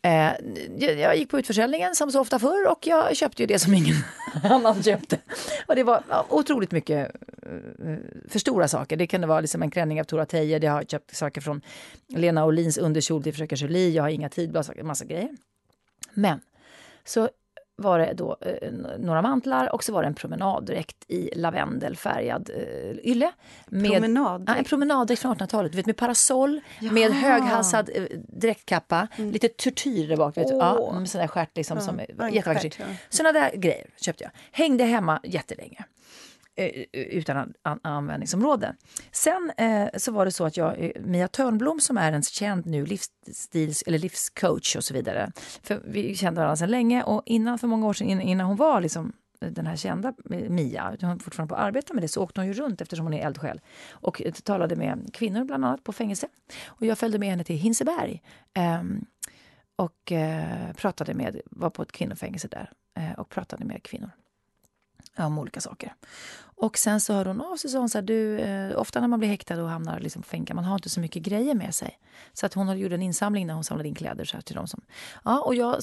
Eh, 0.05 0.31
jag, 0.77 1.17
gick 1.17 1.29
på 1.29 1.39
utförsäljningen 1.39 1.95
som 1.95 2.11
så 2.11 2.19
ofta 2.21 2.39
förr 2.39 2.71
och 2.71 2.87
jag 2.87 3.15
köpte 3.15 3.43
ju 3.43 3.47
det 3.47 3.59
som 3.59 3.73
ingen 3.73 3.95
annan 4.43 4.83
köpte. 4.83 5.19
Och 5.67 5.75
det 5.75 5.83
var 5.83 6.03
otroligt 6.29 6.71
mycket 6.71 7.11
eh, 7.43 7.95
för 8.29 8.39
stora 8.39 8.67
saker. 8.67 8.97
Det 8.97 9.07
kunde 9.07 9.27
vara 9.27 9.41
liksom 9.41 9.61
en 9.61 9.71
klänning 9.71 9.99
av 9.99 10.03
Tora 10.03 10.25
Teje, 10.25 10.57
jag 10.57 10.71
har 10.71 10.83
köpt 10.83 11.15
saker 11.15 11.41
från 11.41 11.61
Lena 12.07 12.45
Olins 12.45 12.77
underkjol 12.77 13.23
till 13.23 13.33
Fröken 13.33 13.57
Julie, 13.57 13.89
jag 13.89 14.03
har 14.03 14.09
inga 14.09 14.29
tid, 14.29 14.51
bara 14.51 14.63
saker- 14.63 14.83
massa 14.83 15.05
grejer. 15.05 15.29
Men 16.13 16.41
så 17.05 17.29
var 17.75 17.99
det 17.99 18.13
då 18.13 18.37
eh, 18.41 18.71
några 18.99 19.21
mantlar 19.21 19.73
och 19.73 19.83
så 19.83 19.93
var 19.93 20.01
det 20.01 20.07
en 20.07 20.13
promenaddräkt 20.13 20.97
i 21.07 21.29
lavendelfärgad 21.35 22.49
eh, 22.49 23.09
ylle. 23.11 23.31
Med, 23.67 23.91
Promenaddräkt? 23.91 24.49
Ja, 24.49 24.55
en 24.55 24.63
promenaddräkt 24.63 25.21
från 25.21 25.35
1800-talet, 25.35 25.71
du 25.71 25.75
vet, 25.75 25.85
med 25.85 25.97
parasoll, 25.97 26.61
med 26.91 27.11
höghalsad 27.11 27.89
eh, 27.93 28.03
dräktkappa, 28.27 29.07
lite 29.15 29.47
turtyr 29.47 30.07
där 30.07 30.17
bak. 30.17 30.37
Vet 30.37 30.47
du. 30.47 30.53
Ja, 30.53 30.93
med 30.99 31.09
där 31.13 31.27
stjärt 31.27 31.57
liksom, 31.57 31.81
som 31.81 31.99
är 31.99 32.03
ankstjärt, 32.03 32.33
jättevackert. 32.33 32.79
ja. 32.79 32.85
Såna 33.09 33.31
där 33.31 33.51
grejer 33.55 33.87
köpte 33.97 34.23
jag. 34.23 34.31
Hängde 34.51 34.83
hemma 34.83 35.19
jättelänge 35.23 35.85
Eh, 36.55 36.85
utan 36.93 37.53
an, 37.61 37.79
användningsområde. 37.83 38.75
Sen 39.11 39.51
eh, 39.57 39.87
så 39.97 40.11
var 40.11 40.25
det 40.25 40.31
så 40.31 40.45
att 40.45 40.57
jag, 40.57 40.83
eh, 40.83 40.91
Mia 41.01 41.27
Törnblom 41.27 41.79
som 41.79 41.97
är 41.97 42.11
en 42.11 42.23
känd 42.23 42.65
nu 42.65 42.85
livsstils 42.85 43.83
eller 43.87 43.99
livscoach 43.99 44.75
och 44.75 44.83
så 44.83 44.93
vidare. 44.93 45.31
För 45.63 45.81
vi 45.85 46.15
kände 46.15 46.41
varandra 46.41 46.55
sedan 46.55 46.71
länge 46.71 47.03
och 47.03 47.21
innan 47.25 47.59
för 47.59 47.67
många 47.67 47.87
år 47.87 47.93
sedan 47.93 48.21
innan- 48.21 48.47
hon 48.47 48.57
var 48.57 48.81
liksom 48.81 49.13
eh, 49.41 49.47
den 49.49 49.67
här 49.67 49.75
kända 49.75 50.13
Mia, 50.49 50.97
hon 51.01 51.19
fortfarande 51.19 51.49
på 51.49 51.55
att 51.55 51.61
arbeta 51.67 51.93
med 51.93 52.03
det, 52.03 52.07
så 52.07 52.23
åkte 52.23 52.41
hon 52.41 52.47
ju 52.47 52.53
runt 52.53 52.81
eftersom 52.81 53.05
hon 53.05 53.13
är 53.13 53.25
eldsjäl 53.25 53.61
och 53.91 54.21
talade 54.43 54.75
med 54.75 55.09
kvinnor 55.13 55.43
bland 55.43 55.65
annat 55.65 55.83
på 55.83 55.93
fängelse. 55.93 56.27
Och 56.65 56.85
jag 56.85 56.97
följde 56.97 57.19
med 57.19 57.29
henne 57.29 57.43
till 57.43 57.57
Hinseberg 57.57 58.21
eh, 58.53 58.83
och 59.75 60.11
eh, 60.11 60.73
pratade 60.73 61.13
med, 61.13 61.41
var 61.45 61.69
på 61.69 61.81
ett 61.81 61.91
kvinnofängelse 61.91 62.47
där 62.47 62.71
eh, 62.97 63.19
och 63.19 63.29
pratade 63.29 63.65
med 63.65 63.83
kvinnor 63.83 64.09
om 65.17 65.39
olika 65.39 65.61
saker. 65.61 65.93
Och 66.55 66.77
sen 66.77 67.01
så 67.01 67.13
hörde 67.13 67.29
hon 67.29 67.41
av 67.41 67.55
sig 67.57 67.79
och 67.79 67.91
sa 67.91 68.01
du, 68.01 68.39
eh, 68.39 68.79
ofta 68.79 68.99
när 68.99 69.07
man 69.07 69.19
blir 69.19 69.29
häktad 69.29 69.63
och 69.63 69.69
hamnar 69.69 69.99
liksom 69.99 70.21
på 70.21 70.27
fänka, 70.27 70.53
man 70.53 70.63
har 70.63 70.75
inte 70.75 70.89
så 70.89 70.99
mycket 70.99 71.23
grejer 71.23 71.55
med 71.55 71.75
sig. 71.75 71.99
Så 72.33 72.45
att 72.45 72.53
hon 72.53 72.77
gjorde 72.77 72.95
en 72.95 73.01
insamling 73.01 73.47
när 73.47 73.53
hon 73.53 73.63
samlade 73.63 73.89
in 73.89 73.95
kläder 73.95 74.25
så 74.25 74.37
här, 74.37 74.41
till 74.41 74.55
dem 74.55 74.67
som... 74.67 74.81
Ja, 75.25 75.41
och 75.41 75.55
jag 75.55 75.75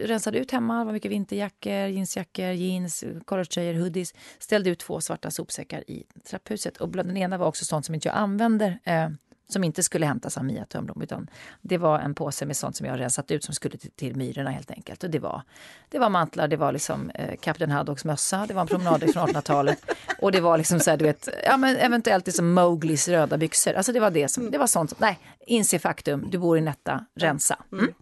rensade 0.00 0.38
ut 0.38 0.50
hemma, 0.50 0.78
det 0.78 0.84
var 0.84 0.92
mycket 0.92 1.10
vinterjackor, 1.10 1.72
jeansjackor, 1.72 2.50
jeans, 2.50 3.04
collegetröjor, 3.24 3.74
hoodies. 3.74 4.14
Ställde 4.38 4.70
ut 4.70 4.78
två 4.78 5.00
svarta 5.00 5.30
sopsäckar 5.30 5.90
i 5.90 6.04
trapphuset. 6.30 6.76
Och 6.76 6.88
den 6.88 7.16
ena 7.16 7.38
var 7.38 7.46
också 7.46 7.64
sånt 7.64 7.86
som 7.86 7.94
inte 7.94 8.08
jag 8.08 8.16
använder. 8.16 8.78
Eh, 8.84 9.08
som 9.48 9.64
inte 9.64 9.82
skulle 9.82 10.06
hämtas 10.06 10.36
av 10.36 10.44
Mia 10.44 10.64
Törnblom. 10.64 11.02
Utan 11.02 11.30
det 11.62 11.78
var 11.78 11.98
en 11.98 12.14
påse 12.14 12.46
med 12.46 12.56
sånt 12.56 12.76
som 12.76 12.86
jag 12.86 13.00
rensat 13.00 13.30
ut 13.30 13.44
som 13.44 13.54
skulle 13.54 13.78
till, 13.78 13.90
till 13.90 14.16
myrorna 14.16 14.50
helt 14.50 14.70
enkelt. 14.70 15.04
Och 15.04 15.10
det 15.10 15.18
var, 15.18 15.42
det 15.88 15.98
var 15.98 16.10
mantlar, 16.10 16.48
det 16.48 16.56
var 16.56 16.72
liksom 16.72 17.10
eh, 17.10 17.36
Kapten 17.40 17.70
Haddocks 17.70 18.04
mössa, 18.04 18.46
det 18.48 18.54
var 18.54 18.60
en 18.60 18.66
promenaddräkt 18.66 19.12
från 19.12 19.28
1800-talet. 19.28 19.78
Och 20.20 20.32
det 20.32 20.40
var 20.40 20.58
liksom 20.58 20.80
så 20.80 20.90
här, 20.90 20.96
du 20.96 21.04
vet, 21.04 21.28
ja 21.44 21.56
men 21.56 21.76
eventuellt 21.76 22.26
liksom 22.26 22.54
Mowglis 22.54 23.08
röda 23.08 23.38
byxor. 23.38 23.74
Alltså 23.74 23.92
det 23.92 24.00
var 24.00 24.10
det 24.10 24.28
som, 24.28 24.50
det 24.50 24.58
var 24.58 24.66
sånt 24.66 24.90
som, 24.90 24.96
nej, 25.00 25.18
inse 25.46 25.78
faktum, 25.78 26.28
du 26.30 26.38
bor 26.38 26.58
i 26.58 26.60
Netta, 26.60 27.06
rensa. 27.14 27.58
Mm. 27.72 27.92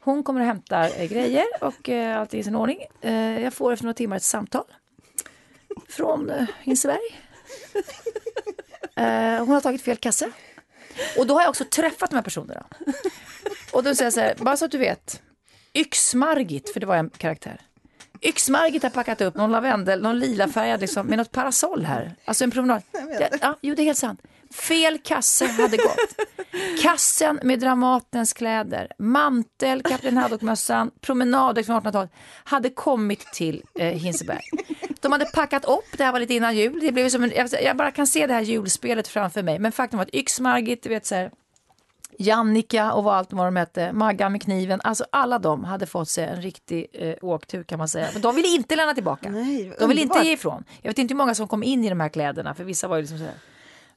Hon 0.00 0.22
kommer 0.22 0.40
och 0.40 0.46
hämtar 0.46 0.90
eh, 0.96 1.08
grejer 1.08 1.44
och 1.60 1.88
eh, 1.88 2.20
allt 2.20 2.34
är 2.34 2.38
i 2.38 2.42
sin 2.42 2.56
ordning. 2.56 2.78
Eh, 3.00 3.42
jag 3.42 3.54
får 3.54 3.72
efter 3.72 3.84
några 3.84 3.94
timmar 3.94 4.16
ett 4.16 4.22
samtal 4.22 4.64
från 5.88 6.30
eh, 6.30 6.46
Hinseberg. 6.60 6.98
Eh, 8.96 9.38
hon 9.38 9.48
har 9.48 9.60
tagit 9.60 9.82
fel 9.82 9.96
kasse. 9.96 10.30
Och 11.18 11.26
då 11.26 11.34
har 11.34 11.42
jag 11.42 11.50
också 11.50 11.64
träffat 11.64 12.10
de 12.10 12.16
här 12.16 12.22
personerna. 12.22 12.66
Och 13.72 13.82
då 13.82 13.94
säger 13.94 14.10
så 14.10 14.20
här, 14.20 14.34
bara 14.38 14.56
så 14.56 14.64
att 14.64 14.70
du 14.70 14.78
vet. 14.78 15.22
Yxmargit, 15.74 16.72
för 16.72 16.80
det 16.80 16.86
var 16.86 16.96
en 16.96 17.10
karaktär. 17.10 17.60
Yxmargit 18.22 18.82
har 18.82 18.90
packat 18.90 19.20
upp 19.20 19.34
någon 19.34 19.52
lavendel, 19.52 20.02
någon 20.02 20.18
lila 20.18 20.48
färgad 20.48 20.80
liksom, 20.80 21.06
med 21.06 21.18
något 21.18 21.32
parasoll 21.32 21.84
här. 21.84 22.14
Alltså 22.24 22.44
en 22.44 22.50
promenad. 22.50 22.82
Ja, 22.92 23.28
ja, 23.40 23.58
jo, 23.60 23.74
det 23.74 23.82
är 23.82 23.84
helt 23.84 23.98
sant. 23.98 24.20
Fel 24.54 24.98
kasse 24.98 25.46
hade 25.46 25.76
gått. 25.76 26.14
Kassen 26.82 27.40
med 27.42 27.60
Dramatens 27.60 28.32
kläder, 28.32 28.92
mantel, 28.98 29.82
Kapten 29.82 30.16
Haddock-mössan, 30.16 30.90
promenader 31.00 31.62
från 31.62 31.80
1800-talet 31.80 32.10
hade 32.44 32.70
kommit 32.70 33.32
till 33.32 33.62
eh, 33.78 33.86
Hinseberg. 33.86 34.42
De 35.02 35.12
hade 35.12 35.24
packat 35.24 35.64
upp, 35.64 35.98
det 35.98 36.04
här 36.04 36.12
var 36.12 36.20
lite 36.20 36.34
innan 36.34 36.56
jul. 36.56 36.80
Det 36.80 36.92
blev 36.92 37.08
som 37.08 37.22
en, 37.22 37.32
jag, 37.62 37.76
bara 37.76 37.90
kan 37.90 38.06
se 38.06 38.26
det 38.26 38.34
här 38.34 38.40
julspelet 38.40 39.08
framför 39.08 39.42
mig. 39.42 39.58
Men 39.58 39.72
faktum 39.72 39.98
var 39.98 40.04
att 40.04 40.14
Yxmargit, 40.14 40.82
du 40.82 40.88
vet 40.88 41.06
så 41.06 41.14
här, 41.14 41.30
Jannika 42.18 42.92
och 42.92 43.04
vad 43.04 43.14
allt 43.14 43.32
vad 43.32 43.46
de 43.46 43.56
hette, 43.56 43.92
Maggan 43.92 44.32
med 44.32 44.42
kniven, 44.42 44.80
alltså 44.84 45.04
alla 45.12 45.38
de 45.38 45.64
hade 45.64 45.86
fått 45.86 46.08
sig 46.08 46.24
en 46.24 46.42
riktig 46.42 46.86
eh, 46.92 47.14
åktur 47.22 47.62
kan 47.62 47.78
man 47.78 47.88
säga. 47.88 48.08
Men 48.12 48.22
de 48.22 48.36
ville 48.36 48.48
inte 48.48 48.76
lämna 48.76 48.94
tillbaka. 48.94 49.30
Nej, 49.30 49.72
de 49.78 49.88
ville 49.88 50.00
inte 50.00 50.18
ge 50.18 50.32
ifrån. 50.32 50.64
Jag 50.82 50.90
vet 50.90 50.98
inte 50.98 51.14
hur 51.14 51.18
många 51.18 51.34
som 51.34 51.48
kom 51.48 51.62
in 51.62 51.84
i 51.84 51.88
de 51.88 52.00
här 52.00 52.08
kläderna, 52.08 52.54
för 52.54 52.64
vissa 52.64 52.88
var 52.88 52.96
ju 52.96 53.02
liksom 53.02 53.18
så 53.18 53.24
här. 53.24 53.34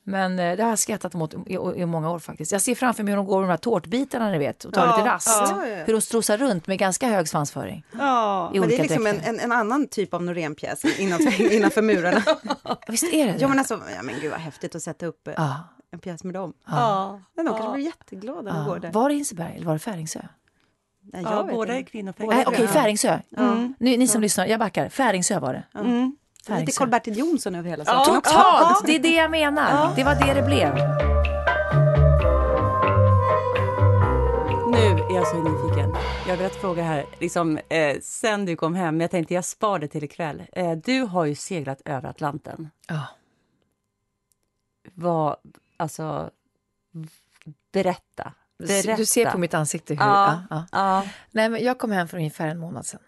Men 0.07 0.39
eh, 0.39 0.57
det 0.57 0.63
har 0.63 0.69
jag 0.69 0.79
skrattat 0.79 1.13
mot 1.13 1.33
i, 1.33 1.37
i, 1.53 1.53
i 1.81 1.85
många 1.85 2.11
år 2.11 2.19
faktiskt. 2.19 2.51
Jag 2.51 2.61
ser 2.61 2.75
framför 2.75 3.03
mig 3.03 3.11
hur 3.11 3.17
de 3.17 3.25
går 3.25 3.39
med 3.39 3.47
de 3.49 3.51
här 3.51 3.57
tårtbitarna 3.57 4.29
ni 4.29 4.37
vet 4.37 4.63
och 4.63 4.73
tar 4.73 4.85
Ja, 4.87 4.97
lite 4.97 5.09
rast. 5.09 5.27
ja, 5.27 5.67
ja. 5.67 5.83
Hur 5.85 5.93
de 5.93 6.01
strosar 6.01 6.37
runt 6.37 6.67
med 6.67 6.77
ganska 6.79 7.07
hög 7.07 7.27
svansföring. 7.29 7.83
Ja, 7.97 8.51
I 8.53 8.59
men 8.59 8.69
det 8.69 8.75
är 8.77 8.81
liksom 8.81 9.07
en, 9.07 9.19
en, 9.19 9.39
en 9.39 9.51
annan 9.51 9.87
typ 9.87 10.13
av 10.13 10.23
Norénpjäs 10.23 10.85
innanför, 10.99 11.51
innanför 11.53 11.81
murarna. 11.81 12.21
Visst 12.87 13.03
är 13.13 13.25
det 13.25 13.31
det? 13.31 13.37
Ja 13.39 13.47
men 13.47 13.59
alltså, 13.59 13.81
ja, 13.95 14.01
men 14.03 14.15
gud 14.21 14.31
vad 14.31 14.39
häftigt 14.39 14.75
att 14.75 14.81
sätta 14.83 15.05
upp 15.05 15.27
eh, 15.27 15.33
Ja. 15.37 15.55
en 15.91 15.99
pjäs 15.99 16.23
med 16.23 16.33
dem. 16.33 16.53
Ja. 16.67 17.21
Men 17.35 17.45
de 17.45 17.57
kanske 17.57 17.73
blir 17.73 17.85
jätteglada 17.85 18.41
när 18.41 18.51
de 18.51 18.57
Ja. 18.59 18.65
går 18.65 18.79
där. 18.79 18.91
Var 18.91 19.09
det 19.09 19.15
Hinseberg 19.15 19.55
eller 19.55 19.65
var 19.65 19.73
det 19.73 19.79
Färingsö? 19.79 20.19
Nej, 21.13 21.21
Ja, 21.23 21.33
jag 21.35 21.43
vet 21.43 21.55
båda 21.55 21.77
är 21.77 21.81
kvinnofängelse. 21.83 22.37
Nej, 22.37 22.45
Okej, 22.47 22.67
Färingsö. 22.67 23.19
Mm. 23.37 23.73
Nu, 23.79 23.97
ni 23.97 24.07
som 24.07 24.21
lyssnar, 24.21 24.45
jag 24.45 24.59
backar. 24.59 24.89
Färingsö 24.89 25.39
var 25.39 25.53
det. 25.53 25.79
Mm. 25.79 26.15
Lite. 26.49 26.71
Karl-Bertil 26.71 27.17
Jonsson 27.17 27.55
över 27.55 27.69
hela 27.69 27.85
saken 27.85 28.17
också. 28.17 28.33
Totalt! 28.33 28.85
Det 28.85 28.95
är 28.95 28.99
det 28.99 29.15
jag 29.15 29.31
menar. 29.31 29.95
Det 29.95 30.03
var 30.03 30.15
det 30.15 30.33
det 30.33 30.41
blev. 30.41 30.75
Nu 34.71 35.03
är 35.03 35.15
jag 35.15 35.27
så 35.27 35.37
nyfiken. 35.43 35.95
Jag 36.25 36.29
har 36.31 36.37
velat 36.37 36.55
fråga 36.55 36.83
här, 36.83 37.05
liksom, 37.19 37.57
eh, 37.69 37.97
sen 38.01 38.45
du 38.45 38.55
kom 38.55 38.75
hem, 38.75 38.97
men 38.97 39.01
jag 39.01 39.11
tänkte 39.11 39.33
jag 39.33 39.45
spar 39.45 39.79
det 39.79 39.87
till 39.87 40.03
ikväll. 40.03 40.43
Eh, 40.51 40.71
du 40.71 41.01
har 41.01 41.25
ju 41.25 41.35
seglat 41.35 41.81
över 41.85 42.09
Atlanten. 42.09 42.69
Ja. 42.87 43.01
Vad, 44.93 45.35
alltså, 45.77 46.29
berätta. 47.71 48.33
berätta. 48.57 48.95
Du 48.95 49.05
ser 49.05 49.31
på 49.31 49.37
mitt 49.37 49.53
ansikte 49.53 49.93
hur... 49.93 50.01
Ja, 50.01 50.43
Ja, 50.49 50.55
ja. 50.55 50.65
ja. 50.71 51.03
Nej, 51.31 51.49
men 51.49 51.63
jag 51.63 51.77
kom 51.77 51.91
hem 51.91 52.07
för 52.07 52.17
ungefär 52.17 52.47
en 52.47 52.59
månad 52.59 52.85
sedan. 52.85 53.01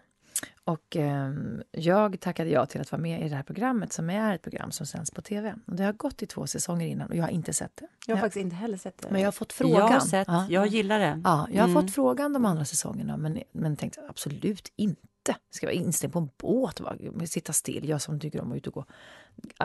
Och 0.68 0.96
ehm, 0.96 1.64
jag 1.72 2.20
tackade 2.20 2.50
ja 2.50 2.66
till 2.66 2.82
att 2.82 2.92
vara 2.92 3.02
med 3.02 3.26
i 3.26 3.30
det 3.30 3.36
här 3.36 3.44
programmet 3.44 3.94
som 3.94 4.10
är 4.10 4.36
ett 4.36 4.42
program 4.42 4.72
som 4.72 4.86
sänds 4.86 5.12
på 5.12 5.22
tv. 5.22 5.56
Och 5.68 5.76
det 5.76 5.84
har 5.84 5.94
gått 5.94 6.22
i 6.22 6.26
två 6.26 6.48
säsonger 6.48 6.88
innan 6.88 7.10
och 7.10 7.16
jag 7.16 7.24
har 7.24 7.30
inte 7.30 7.54
sett 7.54 7.72
det. 7.76 7.88
Jag 8.08 8.16
har 8.16 8.20
Ja. 8.20 8.22
faktiskt 8.26 8.42
inte 8.44 8.56
heller 8.56 8.78
sett 8.78 8.98
det. 8.98 9.12
Men 9.12 9.22
jag 9.22 9.28
har 9.28 9.32
fått 9.32 9.54
frågan. 9.54 9.76
Jag 9.80 9.88
har 9.88 10.00
sett, 10.00 10.28
Ja. 10.28 10.46
jag 10.50 10.68
gillar 10.68 11.00
det. 11.00 11.22
Ja, 11.24 11.48
jag 11.52 11.64
har 11.64 11.70
Mm. 11.70 11.82
fått 11.82 11.92
frågan 11.94 12.34
de 12.34 12.46
andra 12.46 12.66
säsongerna 12.66 13.18
men, 13.18 13.40
men 13.52 13.76
tänkte 13.76 14.02
absolut 14.10 14.72
inte. 14.76 15.36
Ska 15.50 15.66
jag 15.68 15.74
vara 15.74 15.84
instängd 15.86 16.14
på 16.14 16.20
en 16.20 16.30
båt 16.38 16.80
bara 16.80 17.26
sitta 17.26 17.54
still? 17.54 17.90
Jag 17.90 18.02
som 18.02 18.20
tycker 18.20 18.42
om 18.42 18.52
att 18.52 18.58
ut 18.58 18.68
och 18.68 18.74
gå. 18.74 18.86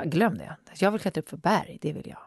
Glöm 0.04 0.38
det. 0.38 0.56
Jag 0.78 0.90
vill 0.90 1.00
klättra 1.00 1.20
upp 1.20 1.28
för 1.28 1.36
berg, 1.36 1.78
det 1.80 1.92
vill 1.92 2.08
jag. 2.08 2.18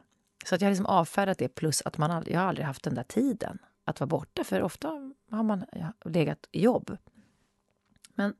Så 0.45 0.55
att 0.55 0.61
jag 0.61 0.65
har 0.67 0.71
liksom 0.71 0.85
avfärdat 0.85 1.37
det 1.37 1.47
plus 1.47 1.81
att 1.85 1.97
man 1.97 2.11
aldrig, 2.11 2.35
jag 2.35 2.39
har 2.41 2.47
aldrig 2.47 2.65
haft 2.67 2.83
den 2.83 2.95
där 2.95 3.03
tiden 3.03 3.57
att 3.85 3.99
vara 3.99 4.07
borta 4.07 4.43
för 4.43 4.61
ofta 4.61 5.11
har 5.31 5.43
man 5.43 5.65
legat 6.05 6.47
i 6.51 6.61
jobb. 6.63 6.97
Men 8.15 8.33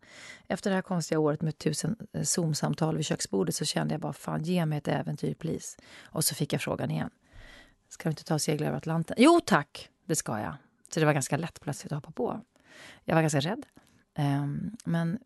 efter 0.47 0.69
det 0.69 0.75
här 0.75 0.81
konstiga 0.81 1.19
året 1.19 1.41
med 1.41 1.57
tusen 1.57 1.95
eh, 2.13 2.21
Zoom-samtal 2.21 2.97
vid 2.97 3.05
köksbordet 3.05 3.55
så 3.55 3.65
kände 3.65 3.93
jag 3.93 4.01
bara 4.01 4.13
fan 4.13 4.43
ge 4.43 4.65
mig 4.65 4.77
ett 4.77 4.87
äventyr 4.87 5.33
please. 5.33 5.77
Och 6.03 6.23
så 6.23 6.35
fick 6.35 6.53
jag 6.53 6.61
frågan 6.61 6.91
igen. 6.91 7.09
Ska 7.89 8.03
du 8.03 8.11
inte 8.11 8.23
ta 8.23 8.33
och 8.33 8.41
segla 8.41 8.67
över 8.67 8.77
Atlanten? 8.77 9.15
Jo 9.19 9.41
tack, 9.45 9.89
det 10.05 10.15
ska 10.15 10.39
jag. 10.39 10.55
Så 10.89 10.99
det 10.99 11.05
var 11.05 11.13
ganska 11.13 11.37
lätt 11.37 11.61
plötsligt 11.61 11.91
att 11.91 12.05
hoppa 12.05 12.11
på. 12.11 12.41
Jag 13.03 13.15
var 13.15 13.21
ganska 13.21 13.39
rädd. 13.39 13.65
Ehm, 14.15 14.77
men 14.85 15.19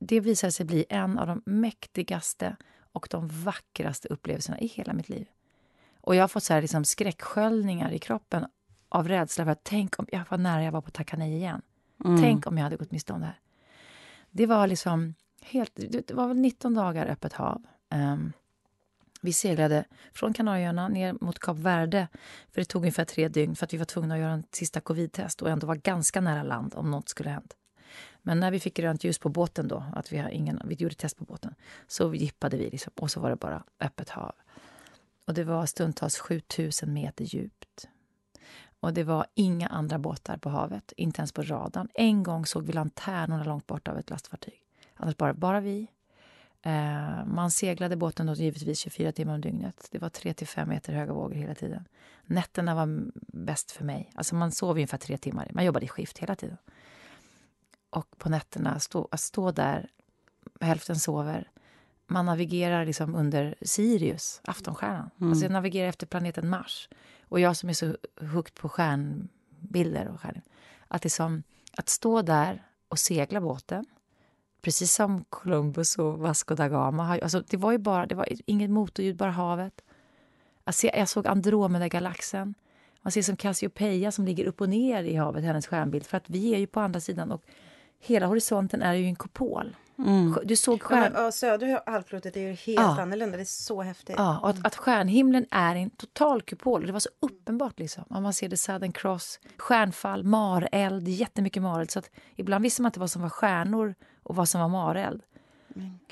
det 0.00 0.20
visade 0.20 0.52
sig 0.52 0.66
bli 0.66 0.84
en 0.88 1.18
av 1.18 1.26
de 1.26 1.42
mäktigaste 1.46 2.56
och 2.92 3.08
de 3.10 3.28
vackraste 3.28 4.08
upplevelserna 4.08 4.60
i 4.60 4.66
hela 4.66 4.92
mitt 4.92 5.08
liv. 5.08 5.26
Och 6.00 6.14
jag 6.14 6.22
har 6.22 6.28
fått 6.28 6.44
så 6.44 6.54
här 6.54 6.62
liksom 6.62 6.84
skräcksköljningar 6.84 7.90
i 7.90 7.98
kroppen 7.98 8.46
av 8.88 9.08
rädsla 9.08 9.44
för 9.44 9.52
att 9.52 9.64
tänk 9.64 9.98
om 9.98 10.06
jag 10.12 10.24
var 10.28 10.38
nära 10.38 10.62
jag 10.64 10.72
var 10.72 10.80
på 10.80 10.88
att 10.88 10.94
tacka 10.94 11.16
nej 11.16 11.34
igen. 11.34 11.62
Mm. 12.04 12.22
Tänk 12.22 12.46
om 12.46 12.56
jag 12.58 12.64
hade 12.64 12.76
gått 12.76 12.90
miste 12.90 13.12
om 13.12 13.20
det 13.20 13.26
här. 13.26 13.38
Det 14.30 14.46
var 14.46 14.66
liksom 14.66 15.14
helt, 15.42 15.72
det 15.76 16.10
var 16.10 16.28
väl 16.28 16.36
19 16.36 16.74
dagar 16.74 17.06
öppet 17.06 17.32
hav. 17.32 17.62
Um, 17.94 18.32
vi 19.20 19.32
seglade 19.32 19.84
från 20.12 20.32
Kanarieöarna 20.32 20.88
ner 20.88 21.16
mot 21.20 21.38
Kap 21.38 21.56
Verde. 21.56 22.08
För 22.52 22.60
Det 22.60 22.64
tog 22.64 22.82
ungefär 22.82 23.04
tre 23.04 23.28
dygn 23.28 23.56
för 23.56 23.66
att 23.66 23.74
vi 23.74 23.78
var 23.78 23.84
tvungna 23.84 24.14
att 24.14 24.20
göra 24.20 24.32
en 24.32 24.44
sista 24.50 24.80
covid-test 24.80 25.42
och 25.42 25.50
ändå 25.50 25.66
var 25.66 25.76
ganska 25.76 26.20
nära 26.20 26.42
land 26.42 26.74
om 26.74 26.90
något 26.90 27.08
skulle 27.08 27.30
hänt. 27.30 27.56
Men 28.22 28.40
när 28.40 28.50
vi 28.50 28.60
fick 28.60 28.76
grönt 28.76 29.04
ljus 29.04 29.18
på 29.18 29.28
båten 29.28 29.68
då, 29.68 29.84
att 29.94 30.12
vi, 30.12 30.18
har 30.18 30.28
ingen, 30.28 30.62
vi 30.64 30.74
gjorde 30.74 30.94
test 30.94 31.16
på 31.16 31.24
båten, 31.24 31.54
så 31.86 32.14
gippade 32.14 32.56
vi 32.56 32.70
liksom, 32.70 32.92
och 32.96 33.10
så 33.10 33.20
var 33.20 33.30
det 33.30 33.36
bara 33.36 33.64
öppet 33.80 34.08
hav. 34.08 34.32
Och 35.26 35.34
det 35.34 35.44
var 35.44 35.66
stundtals 35.66 36.18
7000 36.18 36.92
meter 36.92 37.24
djupt. 37.24 37.88
Och 38.80 38.92
det 38.94 39.04
var 39.04 39.26
inga 39.34 39.66
andra 39.66 39.98
båtar 39.98 40.36
på 40.36 40.50
havet, 40.50 40.92
inte 40.96 41.20
ens 41.20 41.32
på 41.32 41.42
radarn. 41.42 41.88
En 41.94 42.22
gång 42.22 42.46
såg 42.46 42.66
vi 42.66 42.72
lanternorna 42.72 43.44
långt 43.44 43.66
bort 43.66 43.88
av 43.88 43.98
ett 43.98 44.10
lastfartyg. 44.10 44.62
Annars 44.96 45.16
bara, 45.16 45.34
bara 45.34 45.60
vi. 45.60 45.86
Eh, 46.62 47.24
man 47.26 47.50
seglade 47.50 47.96
båten 47.96 48.26
då 48.26 48.34
givetvis 48.34 48.78
24 48.78 49.12
timmar 49.12 49.34
om 49.34 49.40
dygnet. 49.40 49.88
Det 49.90 49.98
var 49.98 50.08
3-5 50.08 50.66
meter 50.66 50.92
höga 50.92 51.12
vågor 51.12 51.34
hela 51.34 51.54
tiden. 51.54 51.84
Nätterna 52.24 52.74
var 52.74 53.10
bäst 53.32 53.70
för 53.70 53.84
mig. 53.84 54.10
Alltså 54.14 54.34
man 54.34 54.52
sov 54.52 54.70
ungefär 54.70 54.98
tre 54.98 55.18
timmar. 55.18 55.50
Man 55.54 55.64
jobbade 55.64 55.84
i 55.84 55.88
skift 55.88 56.18
hela 56.18 56.34
tiden. 56.34 56.56
Och 57.90 58.18
på 58.18 58.28
nätterna, 58.28 58.80
stå, 58.80 59.08
att 59.10 59.20
stå 59.20 59.50
där, 59.50 59.88
hälften 60.60 60.96
sover. 60.96 61.50
Man 62.06 62.26
navigerar 62.26 62.86
liksom 62.86 63.14
under 63.14 63.54
Sirius, 63.62 64.40
aftonstjärnan. 64.44 65.10
Mm. 65.20 65.30
Alltså 65.30 65.44
jag 65.44 65.52
navigerar 65.52 65.88
efter 65.88 66.06
planeten 66.06 66.48
Mars. 66.48 66.88
Och 67.30 67.40
jag 67.40 67.56
som 67.56 67.68
är 67.68 67.72
så 67.72 67.96
hooked 68.20 68.54
på 68.54 68.68
stjärnbilder 68.68 70.08
och 70.08 70.20
stjärn, 70.20 70.40
Att, 70.88 71.04
liksom, 71.04 71.42
att 71.72 71.88
stå 71.88 72.22
där 72.22 72.62
och 72.88 72.98
segla 72.98 73.40
båten, 73.40 73.84
precis 74.62 74.94
som 74.94 75.24
Columbus 75.24 75.98
och 75.98 76.18
Vasco 76.18 76.54
da 76.54 76.68
Gama. 76.68 77.18
Alltså 77.22 77.42
det 77.48 77.56
var 77.56 77.72
ju 77.72 77.78
bara, 77.78 78.06
det 78.06 78.14
var 78.14 78.28
inget 78.46 78.70
motorljud, 78.70 79.16
bara 79.16 79.30
havet. 79.30 79.84
Alltså 80.64 80.86
jag 80.86 81.08
såg 81.08 81.26
Andromeda-galaxen. 81.26 82.54
Man 83.02 83.12
ser 83.12 83.22
som 83.22 83.36
Cassiopeia 83.36 84.12
som 84.12 84.24
ligger 84.24 84.44
upp 84.44 84.60
och 84.60 84.68
ner 84.68 85.02
i 85.04 85.16
havet, 85.16 85.44
hennes 85.44 85.66
stjärnbild. 85.66 86.06
För 86.06 86.16
att 86.16 86.30
vi 86.30 86.54
är 86.54 86.58
ju 86.58 86.66
på 86.66 86.80
andra 86.80 87.00
sidan 87.00 87.32
och 87.32 87.42
hela 87.98 88.26
horisonten 88.26 88.82
är 88.82 88.94
ju 88.94 89.04
en 89.04 89.16
kupol. 89.16 89.76
Mm. 90.06 90.38
Du 90.44 90.56
såg 90.56 90.82
stjärn... 90.82 91.12
Ja, 91.14 91.32
södra 91.32 91.82
halvklotet 91.86 92.36
är 92.36 92.40
ju 92.40 92.52
helt 92.52 92.80
ja. 92.80 93.00
annorlunda. 93.02 93.36
Det 93.36 93.42
är 93.42 93.44
så 93.44 93.82
häftigt. 93.82 94.16
Ja, 94.18 94.38
och 94.38 94.50
att, 94.50 94.66
att 94.66 94.76
stjärnhimlen 94.76 95.46
är 95.50 95.76
en 95.76 95.90
total 95.90 96.42
kupol. 96.42 96.86
Det 96.86 96.92
var 96.92 97.00
så 97.00 97.10
uppenbart. 97.20 97.78
liksom. 97.78 98.04
Man 98.08 98.32
ser 98.32 98.48
det 98.48 98.56
Southern 98.56 98.92
Cross, 98.92 99.40
stjärnfall, 99.56 100.24
mareld, 100.24 101.08
jättemycket 101.08 101.62
mareld. 101.62 101.90
Så 101.90 101.98
att 101.98 102.10
ibland 102.36 102.62
visste 102.62 102.82
man 102.82 102.88
inte 102.88 103.00
vad 103.00 103.10
som 103.10 103.22
var 103.22 103.28
stjärnor 103.28 103.94
och 104.22 104.36
vad 104.36 104.48
som 104.48 104.60
var 104.60 104.68
mareld. 104.68 105.22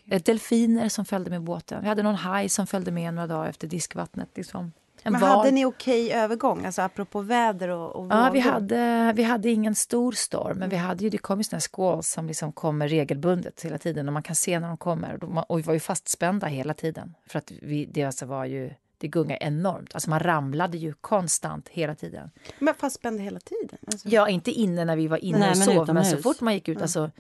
Delfiner 0.05 0.89
som 0.89 1.05
följde 1.05 1.31
med 1.31 1.43
båten. 1.43 1.83
Vi 1.83 1.89
hade 1.89 2.03
någon 2.03 2.15
haj 2.15 2.49
som 2.49 2.67
följde 2.67 2.91
med 2.91 3.15
några 3.15 3.27
dagar 3.27 3.49
efter 3.49 3.69
diskvattnet. 3.69 4.29
Liksom. 4.35 4.73
En 5.03 5.13
Men 5.13 5.23
hade 5.23 5.51
ni 5.51 5.65
okej 5.65 6.07
okay 6.07 6.19
övergång, 6.19 6.67
alltså 6.67 6.83
apropå 6.83 7.21
väder 7.21 7.69
och, 7.69 7.97
och 7.97 8.07
Ja, 8.11 8.31
vi 8.33 8.41
hade, 8.41 9.13
vi 9.17 9.23
hade 9.23 9.51
ingen 9.51 9.75
stor 9.75 10.13
storm, 10.13 10.59
men 10.59 10.69
vi 10.69 10.77
hade 10.77 11.05
ju, 11.05 11.11
det 11.11 11.19
kom 11.19 11.39
ju 11.39 11.45
såna 11.45 11.61
squalls 11.61 12.09
som 12.09 12.27
liksom 12.27 12.53
kommer 12.53 12.89
regelbundet 12.89 13.65
hela 13.65 13.79
tiden 13.79 14.07
och 14.07 14.13
man 14.13 14.23
kan 14.23 14.35
se 14.37 14.61
när 14.61 14.69
de 14.69 14.77
kommer. 14.77 15.25
Och 15.49 15.59
vi 15.59 15.63
var 15.63 15.75
ju 15.75 15.81
fastspända 15.81 16.47
hela 16.47 16.75
tiden 16.75 17.15
för 17.27 17.39
att 17.39 17.53
vi, 17.63 17.85
det 17.85 18.05
alltså 18.05 18.27
var 18.27 18.45
ju 18.45 18.71
det 18.99 19.09
gungade 19.09 19.39
enormt. 19.45 19.95
Alltså 19.95 20.11
man 20.11 20.21
ramlade 20.21 20.79
ju 20.79 20.93
konstant 20.93 21.69
hela 21.69 21.95
tiden. 21.95 22.31
Men 22.59 22.75
fastspända 22.75 23.23
hela 23.23 23.41
tiden? 23.41 23.79
Alltså. 23.87 24.09
Ja, 24.09 24.29
inte 24.29 24.51
inne 24.51 24.85
när 24.85 24.97
vi 24.97 25.07
var 25.07 25.25
inne 25.25 25.39
Nej, 25.39 25.51
och 25.51 25.57
sov, 25.57 25.87
men, 25.87 25.95
men 25.95 26.05
så 26.05 26.17
fort 26.17 26.41
man 26.41 26.55
gick 26.55 26.69
ut, 26.69 26.77
mm. 26.77 26.83
alltså 26.83 27.11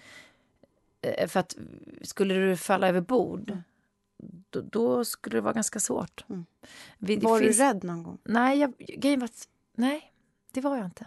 eh, 1.02 1.28
för 1.28 1.40
att 1.40 1.56
skulle 2.02 2.34
du 2.34 2.56
falla 2.56 2.88
över 2.88 3.00
bord 3.00 3.58
då, 4.50 4.60
då, 4.60 5.04
skulle 5.04 5.36
det 5.36 5.40
vara 5.40 5.52
ganska 5.52 5.80
svårt. 5.80 6.24
Mm. 6.28 6.46
Vi, 6.98 7.16
var 7.16 7.38
finns... 7.38 7.56
du 7.56 7.62
rädd 7.62 7.84
någon 7.84 8.02
gång? 8.02 8.18
Nej, 8.24 8.58
jag, 8.58 8.74
grejen 8.78 9.20
var 9.20 9.30
nej, 9.76 10.12
det 10.52 10.60
var 10.60 10.76
jag 10.76 10.84
inte. 10.84 11.06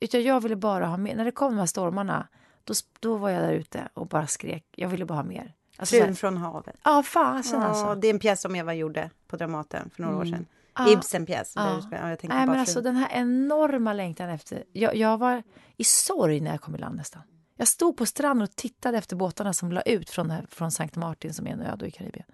Utan 0.00 0.22
jag 0.22 0.40
ville 0.40 0.56
bara 0.56 0.86
ha 0.86 0.96
mer. 0.96 1.16
När 1.16 1.24
det 1.24 1.30
kom 1.30 1.52
de 1.52 1.58
här 1.58 1.66
stormarna, 1.66 2.28
då, 2.64 2.74
då 3.00 3.16
var 3.16 3.30
jag 3.30 3.42
där 3.42 3.52
ute 3.52 3.88
och 3.94 4.06
bara 4.06 4.26
skrek. 4.26 4.64
Jag 4.76 4.88
ville 4.88 5.04
bara 5.04 5.14
ha 5.14 5.22
mer. 5.22 5.54
Alltså, 5.76 5.96
Frun 5.96 6.16
från 6.16 6.36
havet. 6.36 6.76
Ja, 6.84 7.02
fasen 7.02 7.60
ja, 7.60 7.66
alltså. 7.66 7.94
Det 7.94 8.06
är 8.06 8.10
en 8.10 8.18
pjäs 8.18 8.40
som 8.40 8.56
Eva 8.56 8.74
gjorde 8.74 9.10
på 9.26 9.36
Dramaten 9.36 9.90
för 9.90 10.02
några 10.02 10.14
mm. 10.14 10.28
år 10.28 10.32
sedan. 10.32 10.46
Ja. 10.74 10.92
Ibsen-pjäs. 10.92 11.52
Ja. 11.56 11.82
Ja, 11.90 12.06
Nej, 12.06 12.18
men 12.22 12.50
alltså 12.50 12.80
den 12.80 12.96
här 12.96 13.08
enorma 13.12 13.92
längtan 13.92 14.28
efter... 14.28 14.64
Jag, 14.72 14.96
jag 14.96 15.18
var 15.18 15.42
i 15.76 15.84
sorg 15.84 16.40
när 16.40 16.50
jag 16.50 16.60
kom 16.60 16.74
i 16.74 16.78
land 16.78 16.96
nästan. 16.96 17.22
Jag 17.60 17.68
stod 17.68 17.96
på 17.96 18.06
stranden 18.06 18.42
och 18.42 18.56
tittade 18.56 18.98
efter 18.98 19.16
båtarna 19.16 19.52
som 19.52 19.72
la 19.72 19.80
ut 19.82 20.10
från, 20.10 20.32
från 20.50 20.70
Sankt 20.70 20.96
Martin 20.96 21.34
som 21.34 21.46
är 21.46 21.50
en 21.50 21.60
ö 21.60 21.86
i 21.86 21.90
Karibien. 21.90 22.26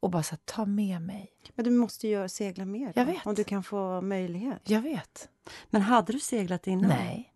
Och 0.00 0.10
bara 0.10 0.22
så 0.22 0.30
här, 0.30 0.40
ta 0.44 0.64
med 0.64 1.02
mig. 1.02 1.32
Men 1.54 1.64
du 1.64 1.70
måste 1.70 2.08
ju 2.08 2.28
segla 2.28 2.64
mer. 2.64 2.92
Jag 2.94 3.04
vet. 3.04 3.26
Om 3.26 3.34
du 3.34 3.44
kan 3.44 3.62
få 3.62 4.00
möjlighet. 4.00 4.60
Jag 4.64 4.80
vet. 4.80 5.28
Men 5.70 5.82
hade 5.82 6.12
du 6.12 6.20
seglat 6.20 6.66
innan? 6.66 6.88
Nej. 6.88 7.32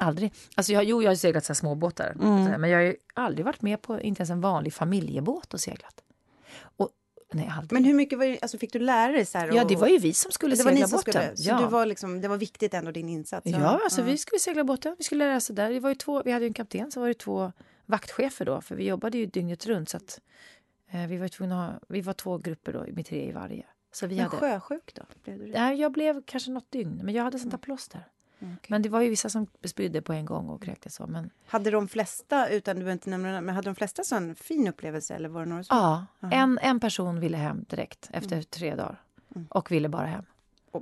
Aldrig. 0.00 0.32
Alltså 0.54 0.72
jag, 0.72 0.84
jo, 0.84 1.02
jag 1.02 1.10
har 1.10 1.16
seglat 1.16 1.44
så 1.44 1.54
småbåtar. 1.54 2.16
Mm. 2.20 2.60
Men 2.60 2.70
jag 2.70 2.86
har 2.86 2.96
aldrig 3.14 3.44
varit 3.44 3.62
med 3.62 3.82
på 3.82 4.00
inte 4.00 4.20
ens 4.20 4.30
en 4.30 4.40
vanlig 4.40 4.74
familjebåt 4.74 5.54
och 5.54 5.60
seglat. 5.60 6.00
Och 6.76 6.90
Nej, 7.34 7.52
aldrig. 7.56 7.72
Men 7.72 7.84
hur 7.84 7.94
mycket 7.94 8.18
var 8.18 8.26
det, 8.26 8.38
alltså 8.42 8.58
fick 8.58 8.72
du 8.72 8.78
lära 8.78 9.12
dig? 9.12 9.26
Så 9.26 9.38
här, 9.38 9.50
och, 9.50 9.56
ja, 9.56 9.64
det 9.64 9.76
var 9.76 9.88
ju 9.88 9.98
vi 9.98 10.14
som 10.14 10.32
skulle 10.32 10.56
segla 10.56 10.86
båten. 10.86 10.98
Skulle, 10.98 11.36
så 11.36 11.48
ja. 11.48 11.58
du 11.58 11.66
var 11.66 11.86
liksom, 11.86 12.20
det 12.20 12.28
var 12.28 12.36
viktigt 12.36 12.74
ändå, 12.74 12.90
din 12.90 13.08
insats? 13.08 13.46
Ja, 13.46 13.80
alltså 13.84 14.00
ja. 14.00 14.06
vi 14.06 14.18
skulle 14.18 14.38
segla 14.38 14.64
båten. 14.64 14.94
Vi 14.98 15.04
skulle 15.04 15.24
lära 15.24 15.36
oss 15.36 15.48
där. 15.48 15.70
Det 15.70 15.80
var 15.80 15.88
ju 15.88 15.94
två, 15.94 16.22
vi 16.24 16.32
hade 16.32 16.44
ju 16.44 16.48
en 16.48 16.54
kapten, 16.54 16.92
så 16.92 17.00
var 17.00 17.08
det 17.08 17.14
två 17.14 17.52
vaktchefer 17.86 18.44
då, 18.44 18.60
för 18.60 18.74
vi 18.74 18.86
jobbade 18.86 19.18
ju 19.18 19.26
dygnet 19.26 19.66
runt. 19.66 19.88
Så 19.88 19.96
att, 19.96 20.20
eh, 20.90 21.06
vi, 21.06 21.16
var 21.16 21.28
tvungna 21.28 21.80
vi 21.88 22.00
var 22.00 22.12
två 22.12 22.38
grupper 22.38 22.72
då, 22.72 22.86
med 22.92 23.06
tre 23.06 23.28
i 23.28 23.32
varje. 23.32 23.66
Så 23.92 24.06
vi 24.06 24.16
men 24.16 24.24
hade, 24.24 24.36
sjösjuk 24.36 24.94
då? 24.94 25.02
Blev 25.24 25.38
du 25.38 25.46
det? 25.46 25.58
Ja, 25.58 25.72
jag 25.72 25.92
blev 25.92 26.22
kanske 26.26 26.50
något 26.50 26.70
dygn, 26.70 27.00
men 27.04 27.14
jag 27.14 27.24
hade 27.24 27.38
sånt 27.38 27.50
där 27.50 27.58
mm. 27.58 27.64
plåster. 27.64 28.00
Okay. 28.44 28.68
Men 28.68 28.82
det 28.82 28.88
var 28.88 29.00
ju 29.00 29.08
vissa 29.08 29.28
som 29.28 29.46
spydde 29.64 30.02
på 30.02 30.12
en 30.12 30.24
gång 30.24 30.48
och 30.48 30.62
kräktes. 30.62 30.94
Så, 30.94 31.06
men... 31.06 31.30
Hade 31.46 31.70
de 31.70 31.88
flesta, 31.88 32.48
utan 32.48 32.80
du 32.80 32.92
inte 32.92 33.10
nämna 33.10 33.40
men 33.40 33.54
hade 33.54 33.68
de 33.68 33.74
flesta 33.74 34.04
så 34.04 34.16
en 34.16 34.34
fin 34.34 34.68
upplevelse? 34.68 35.14
Eller 35.14 35.28
var 35.28 35.40
det 35.40 35.46
några 35.46 35.64
som... 35.64 35.76
Ja, 35.76 36.06
en, 36.30 36.58
en 36.62 36.80
person 36.80 37.20
ville 37.20 37.36
hem 37.36 37.64
direkt 37.68 38.10
efter 38.12 38.32
mm. 38.32 38.44
tre 38.44 38.74
dagar 38.74 39.02
mm. 39.34 39.46
och 39.50 39.70
ville 39.70 39.88
bara 39.88 40.06
hem. 40.06 40.24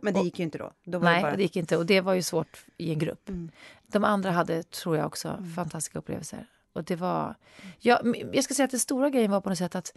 Men 0.02 0.14
det 0.14 0.20
gick 0.20 0.38
ju 0.38 0.44
inte 0.44 0.58
då? 0.58 0.72
då 0.84 0.98
nej, 0.98 1.16
det, 1.16 1.22
bara... 1.22 1.36
det, 1.36 1.42
gick 1.42 1.56
inte. 1.56 1.76
Och 1.76 1.86
det 1.86 2.00
var 2.00 2.14
ju 2.14 2.22
svårt 2.22 2.66
i 2.76 2.92
en 2.92 2.98
grupp. 2.98 3.28
Mm. 3.28 3.50
De 3.86 4.04
andra 4.04 4.30
hade, 4.30 4.62
tror 4.62 4.96
jag, 4.96 5.06
också 5.06 5.28
mm. 5.28 5.50
fantastiska 5.50 5.98
upplevelser. 5.98 6.46
Och 6.72 6.84
det 6.84 6.96
var... 6.96 7.34
Jag, 7.78 8.16
jag 8.32 8.44
ska 8.44 8.54
säga 8.54 8.64
att 8.64 8.70
den 8.70 8.80
stora 8.80 9.10
grejen 9.10 9.30
var 9.30 9.40
på 9.40 9.48
något 9.48 9.58
sätt 9.58 9.74
att, 9.74 9.94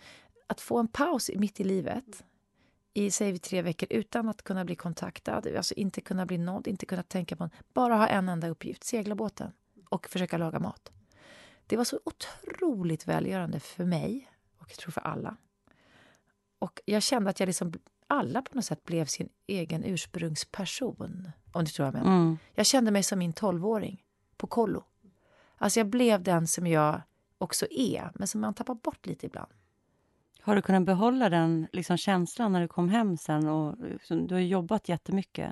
att 0.48 0.62
få 0.62 0.80
en 0.80 0.88
paus 0.88 1.32
mitt 1.36 1.60
i 1.60 1.64
livet 1.64 2.24
i 2.98 3.12
vi, 3.20 3.40
tre 3.40 3.62
veckor 3.62 3.88
utan 3.92 4.30
att 4.30 4.44
kunna 4.44 4.66
bli 4.66 4.76
kontaktad, 4.76 5.48
alltså 5.58 5.74
inte 5.74 6.02
kunna 6.02 6.26
bli 6.26 6.38
nådd, 6.38 6.68
inte 6.68 6.86
kunna 6.86 7.04
tänka 7.04 7.36
på 7.36 7.44
en, 7.44 7.50
bara 7.74 7.96
ha 7.96 8.08
en 8.08 8.30
enda 8.30 8.48
uppgift, 8.48 8.84
segla 8.84 9.16
båten 9.16 9.52
och 9.90 10.08
försöka 10.10 10.38
laga 10.38 10.60
mat. 10.60 10.92
Det 11.68 11.78
var 11.78 11.84
så 11.84 12.00
otroligt 12.04 13.08
välgörande 13.08 13.60
för 13.60 13.86
mig 13.86 14.32
och 14.58 14.72
jag 14.72 14.78
tror 14.78 14.92
för 14.92 15.02
alla. 15.02 15.38
Och 16.60 16.82
jag 16.86 17.04
kände 17.04 17.30
att 17.30 17.40
jag 17.40 17.48
liksom, 17.48 17.74
alla 18.08 18.42
på 18.42 18.56
något 18.56 18.66
sätt 18.66 18.84
blev 18.84 19.06
sin 19.06 19.30
egen 19.48 19.84
ursprungsperson. 19.84 21.32
Om 21.52 21.66
du 21.66 21.72
tror 21.72 21.86
jag 21.86 21.94
menar. 21.94 22.18
Mm. 22.18 22.38
Jag 22.54 22.66
kände 22.66 22.92
mig 22.92 23.04
som 23.04 23.20
min 23.20 23.34
tolvåring 23.34 24.04
på 24.38 24.48
kollo. 24.48 24.84
Alltså 25.58 25.80
jag 25.80 25.88
blev 25.88 26.24
den 26.24 26.48
som 26.48 26.68
jag 26.68 27.02
också 27.38 27.66
är, 27.72 28.12
men 28.16 28.28
som 28.28 28.42
man 28.42 28.54
tappar 28.54 28.76
bort 28.76 29.06
lite 29.06 29.26
ibland. 29.26 29.52
Har 30.46 30.56
du 30.56 30.62
kunnat 30.62 30.84
behålla 30.84 31.30
den 31.30 31.68
liksom, 31.72 31.98
känslan 31.98 32.52
när 32.52 32.62
du 32.62 32.68
kom 32.68 32.90
hem 32.90 33.18
sen? 33.18 33.48
Och, 33.48 33.76
liksom, 33.80 34.28
du 34.28 34.36
har 34.36 34.42
jobbat 34.42 34.90
jättemycket. 34.90 35.52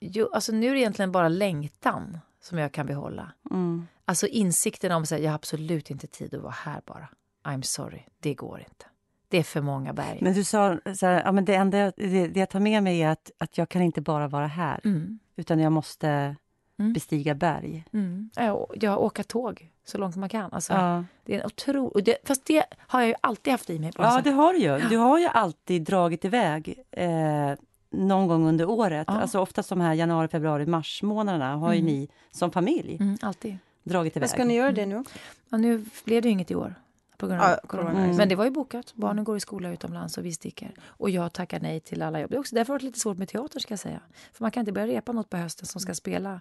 Jo, 0.00 0.28
alltså 0.32 0.52
nu 0.52 0.66
är 0.66 0.74
det 0.74 0.80
egentligen 0.80 1.12
bara 1.12 1.28
längtan 1.28 2.18
som 2.40 2.58
jag 2.58 2.72
kan 2.72 2.86
behålla. 2.86 3.32
Mm. 3.50 3.86
Alltså 4.04 4.26
insikten 4.26 4.92
om 4.92 5.02
att 5.02 5.10
jag 5.10 5.30
har 5.30 5.34
absolut 5.34 5.90
inte 5.90 6.06
tid 6.06 6.34
att 6.34 6.42
vara 6.42 6.52
här 6.52 6.82
bara. 6.86 7.08
I'm 7.44 7.62
sorry, 7.62 8.02
det 8.20 8.34
går 8.34 8.58
inte. 8.58 8.86
Det 9.28 9.38
är 9.38 9.42
för 9.42 9.60
många 9.60 9.92
berg. 9.92 10.18
Men 10.22 10.34
du 10.34 10.44
sa 10.44 10.78
så 10.96 11.06
här, 11.06 11.22
ja, 11.24 11.32
men 11.32 11.44
det 11.44 11.54
enda 11.54 11.92
det, 11.96 12.28
det 12.28 12.40
jag 12.40 12.50
tar 12.50 12.60
med 12.60 12.82
mig 12.82 13.02
är 13.02 13.08
att, 13.08 13.30
att 13.38 13.58
jag 13.58 13.68
kan 13.68 13.82
inte 13.82 14.00
bara 14.00 14.28
vara 14.28 14.46
här. 14.46 14.80
Mm. 14.84 15.18
Utan 15.36 15.58
jag 15.58 15.72
måste 15.72 16.36
mm. 16.78 16.92
bestiga 16.92 17.34
berg. 17.34 17.84
Mm. 17.92 18.30
Ja, 18.36 18.66
jag 18.74 19.02
åka 19.02 19.24
tåg 19.24 19.70
så 19.90 19.98
långt 19.98 20.16
man 20.16 20.28
kan. 20.28 20.52
Alltså, 20.52 20.72
ja. 20.72 21.04
det 21.24 21.34
är 21.34 21.38
en 21.38 21.46
otro... 21.46 22.00
det, 22.00 22.16
fast 22.24 22.44
det 22.44 22.64
har 22.78 23.00
jag 23.00 23.08
ju 23.08 23.14
alltid 23.20 23.50
haft 23.50 23.70
i 23.70 23.78
mig. 23.78 23.92
ja, 23.98 24.16
sätt. 24.16 24.24
det 24.24 24.30
har 24.30 24.52
du 24.52 24.58
ju. 24.58 24.78
Du 24.88 24.96
har 24.96 25.18
ju 25.18 25.26
alltid 25.26 25.82
dragit 25.82 26.24
iväg 26.24 26.74
eh, 26.90 27.52
någon 27.90 28.26
gång 28.26 28.46
under 28.46 28.68
året. 28.68 29.04
Ja. 29.08 29.20
Alltså 29.20 29.40
oftast 29.40 29.68
de 29.68 29.80
här 29.80 29.94
januari, 29.94 30.28
februari, 30.28 30.66
mars 30.66 31.02
månaderna 31.02 31.56
har 31.56 31.72
mm. 31.72 31.86
ju 31.86 31.92
ni 31.92 32.08
som 32.30 32.50
familj 32.50 32.96
mm, 33.00 33.18
alltid. 33.22 33.58
dragit 33.82 34.16
iväg. 34.16 34.22
Men 34.22 34.28
ska 34.28 34.44
ni 34.44 34.54
göra 34.54 34.72
det 34.72 34.86
nu? 34.86 35.04
Ja, 35.48 35.58
nu 35.58 35.84
blev 36.04 36.22
det 36.22 36.28
inget 36.28 36.50
i 36.50 36.54
år 36.54 36.74
på 37.20 37.26
grund 37.26 37.40
av 37.40 37.50
ja, 37.50 37.58
corona. 37.66 37.90
Mm. 37.90 38.16
Men 38.16 38.28
det 38.28 38.34
var 38.34 38.44
ju 38.44 38.50
bokat. 38.50 38.94
Barnen 38.94 39.24
går 39.24 39.36
i 39.36 39.40
skola 39.40 39.72
utomlands 39.72 40.18
och 40.18 40.24
vi 40.24 40.32
sticker. 40.32 40.74
Och 40.84 41.10
jag 41.10 41.32
tackar 41.32 41.60
nej 41.60 41.80
till 41.80 42.02
alla 42.02 42.20
jobb. 42.20 42.30
Det 42.30 42.36
är 42.36 42.40
också 42.40 42.54
därför 42.54 42.72
har 42.72 42.78
det 42.78 42.84
lite 42.84 42.98
svårt 42.98 43.18
med 43.18 43.28
teater 43.28 43.60
ska 43.60 43.72
jag 43.72 43.78
säga. 43.78 44.00
För 44.32 44.44
man 44.44 44.50
kan 44.50 44.60
inte 44.60 44.72
börja 44.72 44.86
repa 44.86 45.12
något 45.12 45.30
på 45.30 45.36
hösten 45.36 45.66
som 45.66 45.80
ska 45.80 45.94
spela 45.94 46.40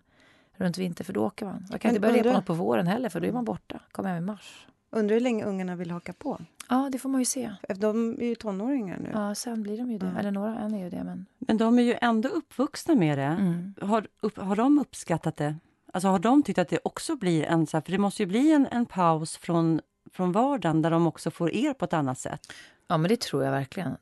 runt 0.60 0.78
vinter 0.78 1.03
för 1.03 1.14
då 1.14 1.26
åker 1.26 1.45
man. 1.45 1.66
Jag 1.72 1.82
kan 1.82 1.89
inte 1.89 2.01
börja 2.01 2.24
repa 2.24 2.34
något 2.34 2.45
på 2.45 2.53
våren 2.53 2.88
heller 2.88 3.10
för 3.10 3.20
då 3.20 3.28
är 3.28 3.32
man 3.32 3.45
borta. 3.45 3.80
Kommer 3.91 4.10
hem 4.10 4.24
i 4.24 4.26
mars. 4.26 4.68
Undrar 4.91 5.14
hur 5.14 5.22
länge 5.22 5.45
ungarna 5.45 5.76
vill 5.76 5.91
haka 5.91 6.14
på. 6.14 6.39
Ja, 6.70 6.89
det 6.91 6.99
får 6.99 7.10
man 7.10 7.22
ju 7.22 7.26
se. 7.26 7.51
De 7.76 8.22
är 8.22 8.26
ju 8.26 8.36
tonåringar 8.36 8.97
nu. 8.99 9.10
Ja, 9.14 9.36
sen 9.36 9.64
blir 9.64 9.78
de 9.78 9.91
ju 9.91 9.97
det. 9.97 10.05
Mm. 10.05 10.18
Eller 10.18 10.32
några, 10.32 10.60
en 10.60 10.74
är 10.74 10.84
ju 10.84 10.89
det. 10.89 11.03
Men... 11.03 11.26
Men 11.38 11.57
de 11.57 11.80
är 11.80 11.84
ju 11.84 11.95
ändå 12.01 12.30
uppvuxna 12.30 12.95
med 12.95 13.18
det. 13.18 13.24
Mm. 13.24 13.74
Har, 13.82 14.07
upp, 14.22 14.38
har 14.38 14.55
de 14.55 14.80
uppskattat 14.80 15.38
det? 15.38 15.55
Alltså 15.93 16.07
har 16.07 16.20
de 16.20 16.43
tyckt 16.43 16.60
att 16.60 16.70
det 16.70 16.80
också 16.84 17.16
blir 17.16 17.43
en... 17.43 17.68
För 17.68 17.91
det 17.91 17.97
måste 17.97 18.24
ju 18.24 18.28
bli 18.28 18.51
en, 18.51 18.68
en 18.72 18.86
paus 18.86 19.38
från, 19.38 19.82
från 20.12 20.32
vardagen 20.32 20.82
där 20.82 20.91
de 20.91 21.07
också 21.07 21.32
får 21.32 21.51
er 21.51 21.74
på 21.74 21.86
ett 21.86 21.93
annat 21.93 22.20
sätt. 22.20 22.53
Ja, 22.88 22.97
men 22.97 23.10
det 23.10 23.22
tror 23.22 23.43
jag 23.43 23.51
verkligen. 23.51 23.97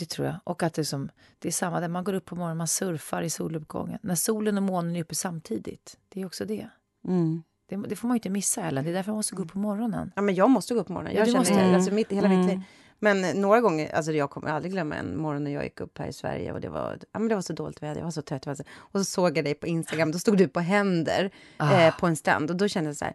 Det 0.00 0.06
tror 0.06 0.26
jag. 0.26 0.36
Och 0.44 0.62
att 0.62 0.74
det, 0.74 0.82
är 0.82 0.84
som, 0.84 1.10
det 1.38 1.48
är 1.48 1.52
samma 1.52 1.80
där 1.80 1.88
man 1.88 2.04
går 2.04 2.12
upp 2.12 2.24
på 2.24 2.36
morgonen, 2.36 2.56
man 2.56 2.68
surfar 2.68 3.22
i 3.22 3.30
soluppgången. 3.30 3.98
När 4.02 4.14
solen 4.14 4.56
och 4.56 4.62
månen 4.62 4.96
är 4.96 5.00
uppe 5.00 5.14
samtidigt. 5.14 5.96
Det 6.08 6.20
är 6.22 6.26
också 6.26 6.44
det. 6.44 6.68
Mm. 7.08 7.42
Det, 7.68 7.76
det 7.76 7.96
får 7.96 8.08
man 8.08 8.14
ju 8.14 8.18
inte 8.18 8.30
missa, 8.30 8.62
Ellen. 8.62 8.84
Det 8.84 8.90
är 8.90 8.94
därför 8.94 9.10
man 9.10 9.16
måste 9.16 9.34
gå 9.34 9.42
upp 9.42 9.52
på 9.52 9.58
morgonen. 9.58 10.12
Ja, 10.16 10.22
men 10.22 10.34
jag 10.34 10.50
måste 10.50 10.74
gå 10.74 10.80
upp 10.80 10.86
på 10.86 10.92
morgonen. 10.92 11.12
Ja, 11.14 11.18
Jag 11.18 11.26
du 11.28 11.32
känner 11.32 11.40
måste. 11.40 11.54
det, 11.68 11.74
alltså 11.74 11.90
mitt, 11.94 12.12
hela 12.12 12.28
mitt 12.28 12.36
Mm. 12.36 12.48
liv. 12.48 12.60
Men 13.02 13.40
några 13.40 13.60
gånger, 13.60 13.94
alltså 13.94 14.12
jag 14.12 14.30
kommer 14.30 14.48
aldrig 14.48 14.72
glömma 14.72 14.94
en 14.96 15.18
morgon 15.18 15.44
när 15.44 15.50
jag 15.50 15.64
gick 15.64 15.80
upp 15.80 15.98
här 15.98 16.06
i 16.06 16.12
Sverige 16.12 16.52
och 16.52 16.60
det 16.60 16.68
var, 16.68 16.98
ja, 17.12 17.18
men 17.18 17.28
det 17.28 17.34
var 17.34 17.42
så 17.42 17.52
dåligt 17.52 17.82
väder, 17.82 17.96
jag 17.96 18.04
var 18.04 18.10
så 18.10 18.22
trött. 18.22 18.46
Och 18.72 19.00
så 19.00 19.04
såg 19.04 19.38
jag 19.38 19.44
dig 19.44 19.54
på 19.54 19.66
Instagram, 19.66 20.12
då 20.12 20.18
stod 20.18 20.36
du 20.38 20.48
på 20.48 20.60
händer 20.60 21.30
Ah. 21.56 21.80
eh, 21.80 21.96
på 21.96 22.06
en 22.06 22.16
stand 22.16 22.50
och 22.50 22.56
då 22.56 22.68
kände 22.68 22.90
jag 22.90 22.96
så 22.96 23.04
här, 23.04 23.14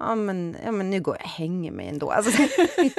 ja 0.00 0.14
men, 0.14 0.56
ja, 0.64 0.72
men 0.72 0.90
nu 0.90 1.00
går 1.00 1.16
jag 1.16 1.24
och 1.24 1.30
hänger 1.30 1.70
mig 1.72 1.88
ändå. 1.88 2.10
Alltså, 2.10 2.42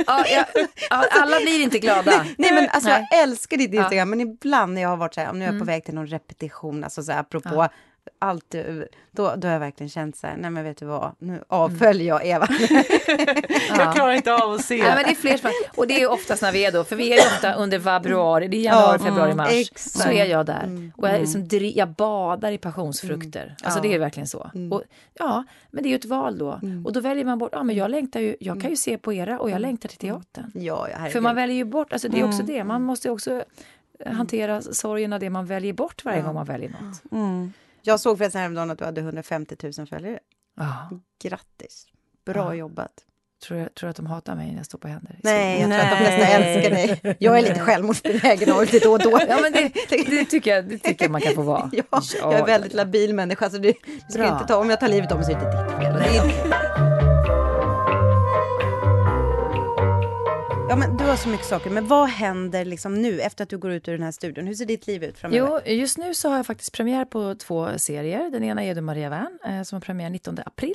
Ja, 0.08 0.26
ja, 0.28 0.46
ja, 0.89 1.06
alla 1.12 1.39
blir 1.39 1.62
inte 1.64 1.80
glada. 1.80 2.26
nej 2.38 2.54
men 2.54 2.70
alltså 2.70 2.89
Nej. 2.89 3.08
jag 3.12 3.20
älskar 3.22 3.58
ditt 3.58 3.74
Ja. 3.74 3.82
Instagram, 3.82 4.10
men 4.10 4.22
ibland 4.22 4.74
när 4.74 4.82
jag 4.82 4.89
har 4.89 4.98
varit 4.98 5.14
så 5.14 5.22
här, 5.22 5.30
om 5.30 5.39
nu 5.39 5.46
är 5.46 5.50
jag 5.50 5.54
på 5.54 5.64
Mm. 5.64 5.68
väg 5.68 5.86
till 5.86 5.93
någon 5.96 6.08
repetition, 6.08 6.84
alltså 6.84 7.04
så 7.04 7.12
här, 7.12 7.20
apropå 7.20 7.50
Ja. 7.56 7.70
Allt, 8.20 8.56
då, 9.12 9.36
då 9.38 9.47
har 9.47 9.53
jag 9.53 9.60
verkligen 9.60 9.89
känt 9.89 10.18
så 10.18 10.28
här, 10.28 10.38
nej 10.38 10.49
men 10.51 10.64
vet 10.64 10.78
du 10.78 10.86
vad, 10.86 11.12
nu 11.20 11.43
avföljer 11.47 12.08
jag 12.08 12.26
Eva. 12.26 12.47
Ja. 13.78 13.91
klarar 13.95 14.14
inte 14.14 14.34
av 14.36 14.51
att 14.53 14.62
se. 14.66 14.78
Nej, 14.84 14.95
men 14.95 15.03
det 15.03 15.10
är 15.12 15.16
fler 15.16 15.38
som, 15.38 15.49
och 15.76 15.88
det 15.88 16.01
är 16.01 16.12
oftast 16.12 16.41
när 16.41 16.51
vi 16.51 16.66
är 16.66 16.72
då, 16.72 16.84
för 16.84 16.95
vi 16.95 17.14
är 17.14 17.20
ofta 17.20 17.53
under 17.53 17.80
februari, 17.80 18.47
det 18.47 18.58
är 18.58 18.62
januari, 18.62 18.97
Ja, 18.99 19.06
februari, 19.06 19.32
mm, 19.32 19.38
mars. 19.38 19.51
exakt. 19.53 20.03
Så 20.03 20.10
är 20.10 20.26
jag 20.26 20.45
där. 20.45 20.64
Mm. 20.64 20.91
Och 20.97 21.08
jag, 21.10 21.20
liksom, 21.20 21.47
jag 21.51 21.89
badar 21.89 22.51
i 22.51 22.58
passionsfrukter. 22.58 23.56
Alltså 23.64 23.82
det 23.82 23.93
är 23.93 23.99
verkligen 23.99 24.28
så. 24.28 24.49
Mm. 24.56 24.74
Och, 24.74 24.84
ja, 25.14 25.43
men 25.72 25.84
det 25.84 25.88
är 25.88 25.91
ju 25.91 25.95
ett 25.95 26.06
val 26.06 26.38
då. 26.38 26.60
Mm. 26.64 26.86
Och 26.86 26.93
då 26.93 26.99
väljer 26.99 27.26
man 27.26 27.38
bort, 27.39 27.49
ja 27.53 27.64
men 27.64 27.76
jag 27.76 27.91
längtar 27.91 28.20
ju, 28.20 28.36
jag 28.39 28.62
kan 28.62 28.70
ju 28.70 28.76
se 28.76 28.97
på 28.97 29.14
era 29.14 29.39
och 29.39 29.49
jag 29.49 29.62
längtar 29.62 29.89
till 29.89 29.97
teatern. 29.97 30.51
ja, 30.53 30.88
För 31.14 31.22
man 31.22 31.36
väljer 31.36 31.56
ju 31.58 31.64
bort, 31.66 31.93
alltså 31.93 32.08
det 32.10 32.20
är 32.20 32.24
också 32.26 32.41
Mm. 32.41 32.53
det, 32.56 32.64
man 32.64 32.82
måste 32.82 33.10
också 33.10 33.43
eh, 33.99 34.12
hantera 34.14 34.62
sorgen 34.62 35.14
av 35.14 35.20
det 35.20 35.30
man 35.30 35.45
väljer 35.45 35.74
bort 35.74 36.06
varje 36.06 36.22
gång 36.22 36.34
man 36.34 36.45
väljer 36.45 36.70
något. 36.70 37.12
Jag 37.88 38.00
såg 38.00 38.18
förresten 38.18 38.42
häromdagen 38.42 38.72
att 38.72 38.78
du 38.78 38.86
hade 38.86 39.02
150 39.02 39.56
000 39.78 39.88
följare. 39.88 40.20
Ja. 40.58 40.90
Grattis! 41.24 41.86
Bra 42.26 42.46
Ja. 42.46 42.54
jobbat. 42.54 42.92
Tror, 43.48 43.60
jag, 43.60 43.74
tror 43.76 43.90
att 43.90 43.96
de 43.96 44.06
hatar 44.06 44.36
mig 44.36 44.48
när 44.50 44.58
jag 44.58 44.66
står 44.66 44.78
på 44.78 44.88
händer? 44.88 45.20
Nej, 45.24 45.62
jag 45.62 45.70
tror 45.70 45.80
att 45.80 45.90
de 45.92 45.98
flesta 45.98 46.18
Nej. 46.18 46.56
älskar 46.56 46.72
dig. 46.76 47.16
Jag 47.20 47.38
är 47.38 47.42
lite 47.42 47.60
självmordsbenägen 47.60 48.52
av 48.52 48.58
och 48.58 48.68
till 48.68 48.80
då 48.84 48.92
och 48.92 49.00
då. 49.00 49.20
Ja 49.30 49.38
men 49.42 49.52
det, 49.54 49.72
det, 49.90 50.26
tycker 50.26 50.56
jag, 50.56 50.70
det 50.70 50.78
tycker 50.78 51.06
jag 51.06 51.12
man 51.12 51.22
kan 51.22 51.34
få 51.34 51.42
vara. 51.42 51.72
Ja, 51.92 52.02
jag 52.22 52.34
är 52.34 52.46
väldigt 52.46 52.74
labil 52.74 53.14
människa, 53.16 53.50
så 53.50 53.58
du, 53.58 53.74
du 54.08 54.14
ska 54.14 54.34
inte 54.34 54.46
ta, 54.48 54.58
om 54.58 54.70
jag 54.70 54.80
tar 54.80 54.88
livet 54.88 55.12
av 55.12 55.18
mig 55.18 55.26
så 55.26 55.32
är 55.32 55.40
det 55.40 55.46
inte 55.46 56.04
ditt 56.08 56.14
fel. 56.14 56.95
Ja, 60.76 60.80
men 60.80 60.97
du 60.97 61.03
har 61.03 61.15
så 61.15 61.30
mycket 61.30 61.45
saker, 61.45 61.69
men 61.69 61.88
vad 61.88 62.09
händer 62.09 62.65
liksom 62.65 63.01
nu 63.01 63.21
efter 63.21 63.43
att 63.43 63.49
du 63.49 63.57
går 63.57 63.71
ut 63.71 63.88
ur 63.88 63.91
den 63.91 64.03
här 64.03 64.11
studion? 64.11 64.47
Hur 64.47 64.53
ser 64.53 64.65
ditt 64.65 64.88
liv 64.88 65.03
ut 65.03 65.17
framöver? 65.17 65.61
Jo, 65.65 65.73
just 65.73 65.97
nu 65.97 66.13
så 66.13 66.30
har 66.30 66.36
jag 66.36 66.45
faktiskt 66.45 66.73
premiär 66.73 67.05
på 67.05 67.36
två 67.36 67.78
serier. 67.78 68.30
Den 68.30 68.43
ena 68.43 68.63
är 68.63 68.76
Du 68.76 68.82
Maria 68.82 69.09
Wern 69.09 69.39
eh, 69.45 69.63
som 69.63 69.76
har 69.76 69.82
premiär 69.82 70.09
19 70.09 70.38
april. 70.45 70.73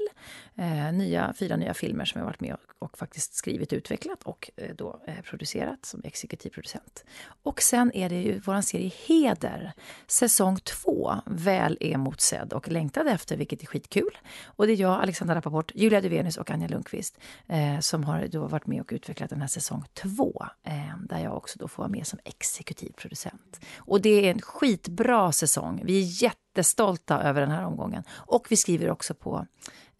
Eh, 0.61 0.93
nya, 0.93 1.33
fyra 1.33 1.57
nya 1.57 1.75
filmer 1.75 2.05
som 2.05 2.19
jag 2.19 2.27
varit 2.27 2.41
med 2.41 2.55
och, 2.55 2.61
och 2.79 2.99
faktiskt 2.99 3.35
skrivit, 3.35 3.73
utvecklat 3.73 4.23
och 4.23 4.51
eh, 4.57 4.75
då 4.77 5.01
eh, 5.07 5.21
producerat 5.23 5.85
som 5.87 6.01
exekutiv 6.05 6.51
producent. 6.51 7.05
Och 7.43 7.63
sen 7.63 7.93
är 7.95 8.09
det 8.09 8.23
ju 8.23 8.41
vår 8.45 8.61
serie 8.61 8.91
Heder, 9.07 9.73
säsong 10.07 10.57
två, 10.57 11.15
väl 11.27 11.79
emotsedd 11.81 12.53
och 12.53 12.69
längtad 12.69 13.09
efter, 13.09 13.37
vilket 13.37 13.63
är 13.63 13.67
skitkul. 13.67 14.19
Och 14.45 14.67
det 14.67 14.73
är 14.73 14.77
jag, 14.77 15.03
Alexandra 15.03 15.35
Rappaport, 15.35 15.73
Julia 15.75 16.01
Duvenius 16.01 16.37
och 16.37 16.51
Anja 16.51 16.69
Lundqvist 16.69 17.19
eh, 17.49 17.79
som 17.81 18.05
har 18.05 18.27
då 18.27 18.47
varit 18.47 18.67
med 18.67 18.81
och 18.81 18.91
utvecklat 18.93 19.31
den 19.31 19.41
här 19.41 19.49
säsong 19.49 19.85
två, 19.95 20.47
eh, 20.63 20.99
där 21.09 21.19
jag 21.19 21.37
också 21.37 21.59
då 21.59 21.69
får 21.69 21.83
vara 21.83 21.93
med 21.93 22.07
som 22.07 22.19
exekutiv 22.25 22.93
producent. 22.97 23.61
Och 23.77 24.01
det 24.01 24.27
är 24.27 24.31
en 24.31 24.41
skitbra 24.41 25.33
säsong. 25.33 25.83
Vi 25.85 25.99
är 25.99 26.23
jättestolta 26.23 27.23
över 27.23 27.41
den 27.41 27.51
här 27.51 27.65
omgången. 27.65 28.03
Och 28.11 28.47
vi 28.51 28.57
skriver 28.57 28.91
också 28.91 29.15
på 29.15 29.47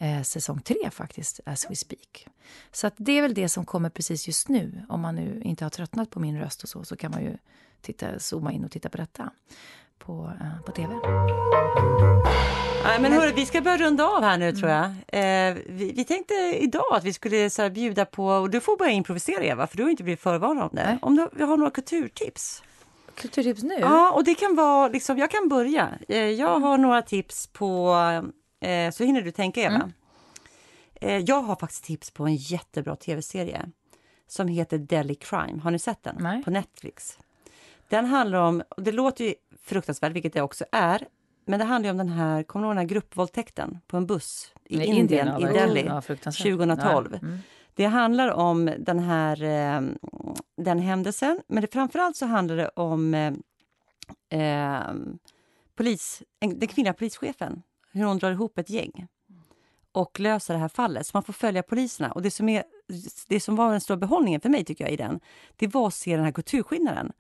eh, 0.01 0.23
säsong 0.23 0.61
tre 0.61 0.91
faktiskt, 0.91 1.41
as 1.47 1.71
we 1.71 1.77
speak. 1.77 2.27
Så 2.73 2.87
att 2.87 2.95
det 2.97 3.13
är 3.13 3.23
väl 3.23 3.35
det 3.35 3.49
som 3.49 3.65
kommer 3.65 3.91
precis 3.91 4.27
just 4.27 4.49
nu. 4.49 4.83
Om 4.89 5.01
man 5.01 5.15
nu 5.15 5.43
inte 5.45 5.65
har 5.65 5.71
tröttnat 5.71 6.11
på 6.11 6.21
min 6.21 6.39
röst 6.39 6.63
och 6.63 6.69
så, 6.69 6.85
så 6.85 6.97
kan 6.97 7.11
man 7.11 7.23
ju 7.23 7.37
titta, 7.81 8.19
zooma 8.19 8.53
in 8.53 8.65
och 8.65 8.71
titta 8.71 8.89
på 8.89 8.97
detta 8.97 9.31
på, 9.99 10.33
eh, 10.41 10.63
på 10.67 10.73
tv. 10.73 10.95
Nej, 12.85 13.01
men 13.01 13.13
hörru, 13.13 13.33
vi 13.33 13.47
ska 13.47 13.61
börja 13.61 13.77
runda 13.77 14.05
av 14.05 14.23
här 14.23 14.39
nu 14.39 14.53
tror 14.53 14.71
jag. 14.71 14.85
Eh, 14.85 15.57
vi, 15.67 15.93
vi 15.97 16.05
tänkte 16.05 16.35
idag 16.61 16.93
att 16.93 17.05
vi 17.05 17.13
skulle 17.13 17.51
så 17.51 17.63
här, 17.63 17.71
bjuda 17.71 18.05
på, 18.05 18.27
och 18.27 18.51
du 18.51 18.61
får 18.61 18.77
börja 18.77 18.93
improvisera 18.93 19.45
Eva, 19.45 19.67
för 19.67 19.77
du 19.77 19.83
har 19.83 19.91
inte 19.91 20.03
blivit 20.03 20.21
förvarnad 20.21 20.65
om 20.65 20.71
det. 20.73 20.87
Nej. 20.87 20.99
Om 21.03 21.17
du, 21.17 21.29
vi 21.33 21.45
har 21.45 21.57
några 21.57 21.71
kulturtips. 21.71 22.63
Kulturtips 23.15 23.63
nu? 23.63 23.79
Ja, 23.81 24.13
och 24.13 24.25
det 24.25 24.35
kan 24.35 24.55
vara, 24.55 24.89
liksom, 24.89 25.19
jag 25.19 25.31
kan 25.31 25.49
börja. 25.49 25.89
Eh, 26.09 26.19
jag 26.19 26.61
har 26.61 26.79
några 26.79 27.03
tips 27.03 27.47
på, 27.47 27.97
eh, 28.61 28.91
så 28.91 29.05
hinner 29.05 29.23
du 29.23 29.31
tänka 29.31 29.61
Eva. 29.61 29.75
Mm. 29.75 29.93
Eh, 30.95 31.19
jag 31.19 31.43
har 31.43 31.57
faktiskt 31.57 31.85
tips 31.85 32.11
på 32.11 32.27
en 32.27 32.37
jättebra 32.37 32.97
tv-serie 32.97 33.71
som 34.27 34.49
heter 34.49 34.79
Delhi 34.79 35.15
Crime. 35.15 35.61
Har 35.63 35.71
ni 35.71 35.79
sett 35.79 36.03
den? 36.03 36.17
Nej. 36.21 36.45
På 36.45 36.51
Netflix. 36.51 37.19
Den 37.89 38.05
handlar 38.05 38.39
om, 38.39 38.63
och 38.69 38.83
det 38.83 38.93
låter 38.93 39.25
ju 39.25 39.35
fruktansvärt, 39.63 40.13
vilket 40.13 40.33
det 40.33 40.43
också 40.43 40.65
är, 40.73 41.07
men 41.45 41.59
det 41.59 41.65
handlar 41.65 41.91
om 41.91 41.97
den 41.97 42.09
här, 42.09 42.43
kommer 42.43 42.63
du 42.63 42.67
ihåg 42.67 42.77
den 42.77 42.79
här 42.79 42.89
gruppvåldtäkten 42.89 43.79
på 43.87 43.97
en 43.97 44.07
buss 44.07 44.55
i 44.65 44.81
I 44.81 44.85
Indien, 44.85 45.41
i? 45.41 45.45
Delhi? 45.45 45.85
Ja, 45.87 46.01
fruktansvärt. 46.01 46.53
2012. 46.53 47.09
Ja, 47.13 47.19
mm. 47.19 47.39
Det 47.75 47.85
handlar 47.85 48.29
om 48.29 48.71
den 48.79 48.99
här 48.99 49.43
eh, 49.43 49.83
den 50.57 50.79
händelsen, 50.79 51.41
men 51.47 51.61
det, 51.61 51.73
framförallt 51.73 52.17
så 52.17 52.27
handlar 52.27 52.57
det 52.57 52.69
om 52.69 53.15
eh, 54.31 54.93
polis, 55.77 56.23
en, 56.41 56.59
den 56.59 56.69
kvinnliga 56.69 56.95
polischefen, 56.95 57.63
hur 57.93 58.05
hon 58.05 58.19
drar 58.19 58.31
ihop 58.31 58.59
ett 58.59 58.71
gäng 58.71 59.07
och 59.93 60.21
löser 60.21 60.55
det 60.55 60.61
här 60.61 60.69
fallet. 60.69 61.07
Så 61.07 61.11
man 61.15 61.23
får 61.23 61.33
följa 61.33 61.63
poliserna. 61.63 62.13
Och 62.13 62.23
det 62.23 62.31
som, 62.31 62.49
är, 62.49 62.65
det 63.29 63.41
som 63.41 63.57
var 63.57 63.71
den 63.71 63.81
stora 63.81 63.97
behållningen 63.97 64.41
för 64.41 64.49
mig 64.49 64.65
tycker 64.65 64.85
jag 64.85 64.93
i 64.93 64.97
den, 64.97 65.21
det 65.57 65.67
var 65.75 65.87
att 65.87 65.95
se 65.95 66.17
den 66.17 66.25
här 66.25 66.33
kulturskillnaden. 66.33 67.13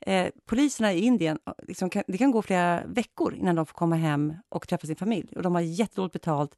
Eh, 0.00 0.26
poliserna 0.46 0.92
i 0.92 1.00
Indien, 1.00 1.38
liksom, 1.62 1.90
kan, 1.90 2.02
det 2.06 2.18
kan 2.18 2.30
gå 2.30 2.42
flera 2.42 2.82
veckor 2.86 3.34
innan 3.34 3.54
de 3.54 3.66
får 3.66 3.74
komma 3.74 3.96
hem 3.96 4.34
och 4.48 4.68
träffa 4.68 4.86
sin 4.86 4.96
familj. 4.96 5.28
Och 5.36 5.42
de 5.42 5.54
har 5.54 5.62
jättedåligt 5.62 6.12
betalt. 6.12 6.56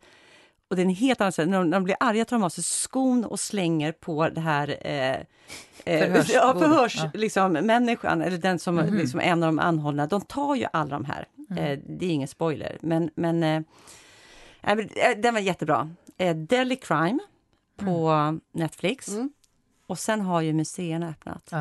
Och 0.68 0.76
det 0.76 0.82
är 0.82 0.86
en 0.86 0.90
helt 0.94 1.20
annan. 1.20 1.32
När 1.38 1.58
de, 1.58 1.70
när 1.70 1.76
de 1.76 1.84
blir 1.84 1.96
arga 2.00 2.24
tar 2.24 2.36
de 2.36 2.42
av 2.44 2.48
sig 2.48 2.64
skon 2.64 3.24
och 3.24 3.40
slänger 3.40 3.92
på 3.92 4.28
det 4.28 4.40
här 4.40 4.68
eh, 4.80 5.10
eh, 5.14 5.24
Förhörsbord. 5.84 6.36
ja, 6.36 6.58
förhörs, 6.58 6.96
Ja. 6.96 7.10
Liksom, 7.14 7.52
människan, 7.52 8.22
eller 8.22 8.38
den 8.38 8.58
som 8.58 8.74
Mhm. 8.74 8.94
liksom, 8.94 9.20
är 9.20 9.24
en 9.24 9.42
av 9.42 9.48
de 9.48 9.58
anhållna. 9.58 10.06
De 10.06 10.20
tar 10.20 10.54
ju 10.54 10.66
alla 10.72 10.90
de 10.90 11.04
här. 11.04 11.26
Eh, 11.58 11.78
det 11.86 12.06
är 12.06 12.10
ingen 12.10 12.28
spoiler, 12.28 12.78
men, 12.80 13.10
men 13.14 13.42
eh, 13.42 13.62
eh, 14.62 14.78
eh, 14.78 15.18
den 15.18 15.34
var 15.34 15.40
jättebra. 15.40 15.90
Eh, 16.16 16.36
Delhi 16.36 16.76
Crime 16.76 17.18
på 17.76 18.38
Netflix. 18.52 19.08
Mm. 19.08 19.32
Och 19.86 19.98
sen 19.98 20.20
har 20.20 20.40
ju 20.40 20.52
museerna 20.52 21.08
öppnat. 21.08 21.48
Då. 21.50 21.56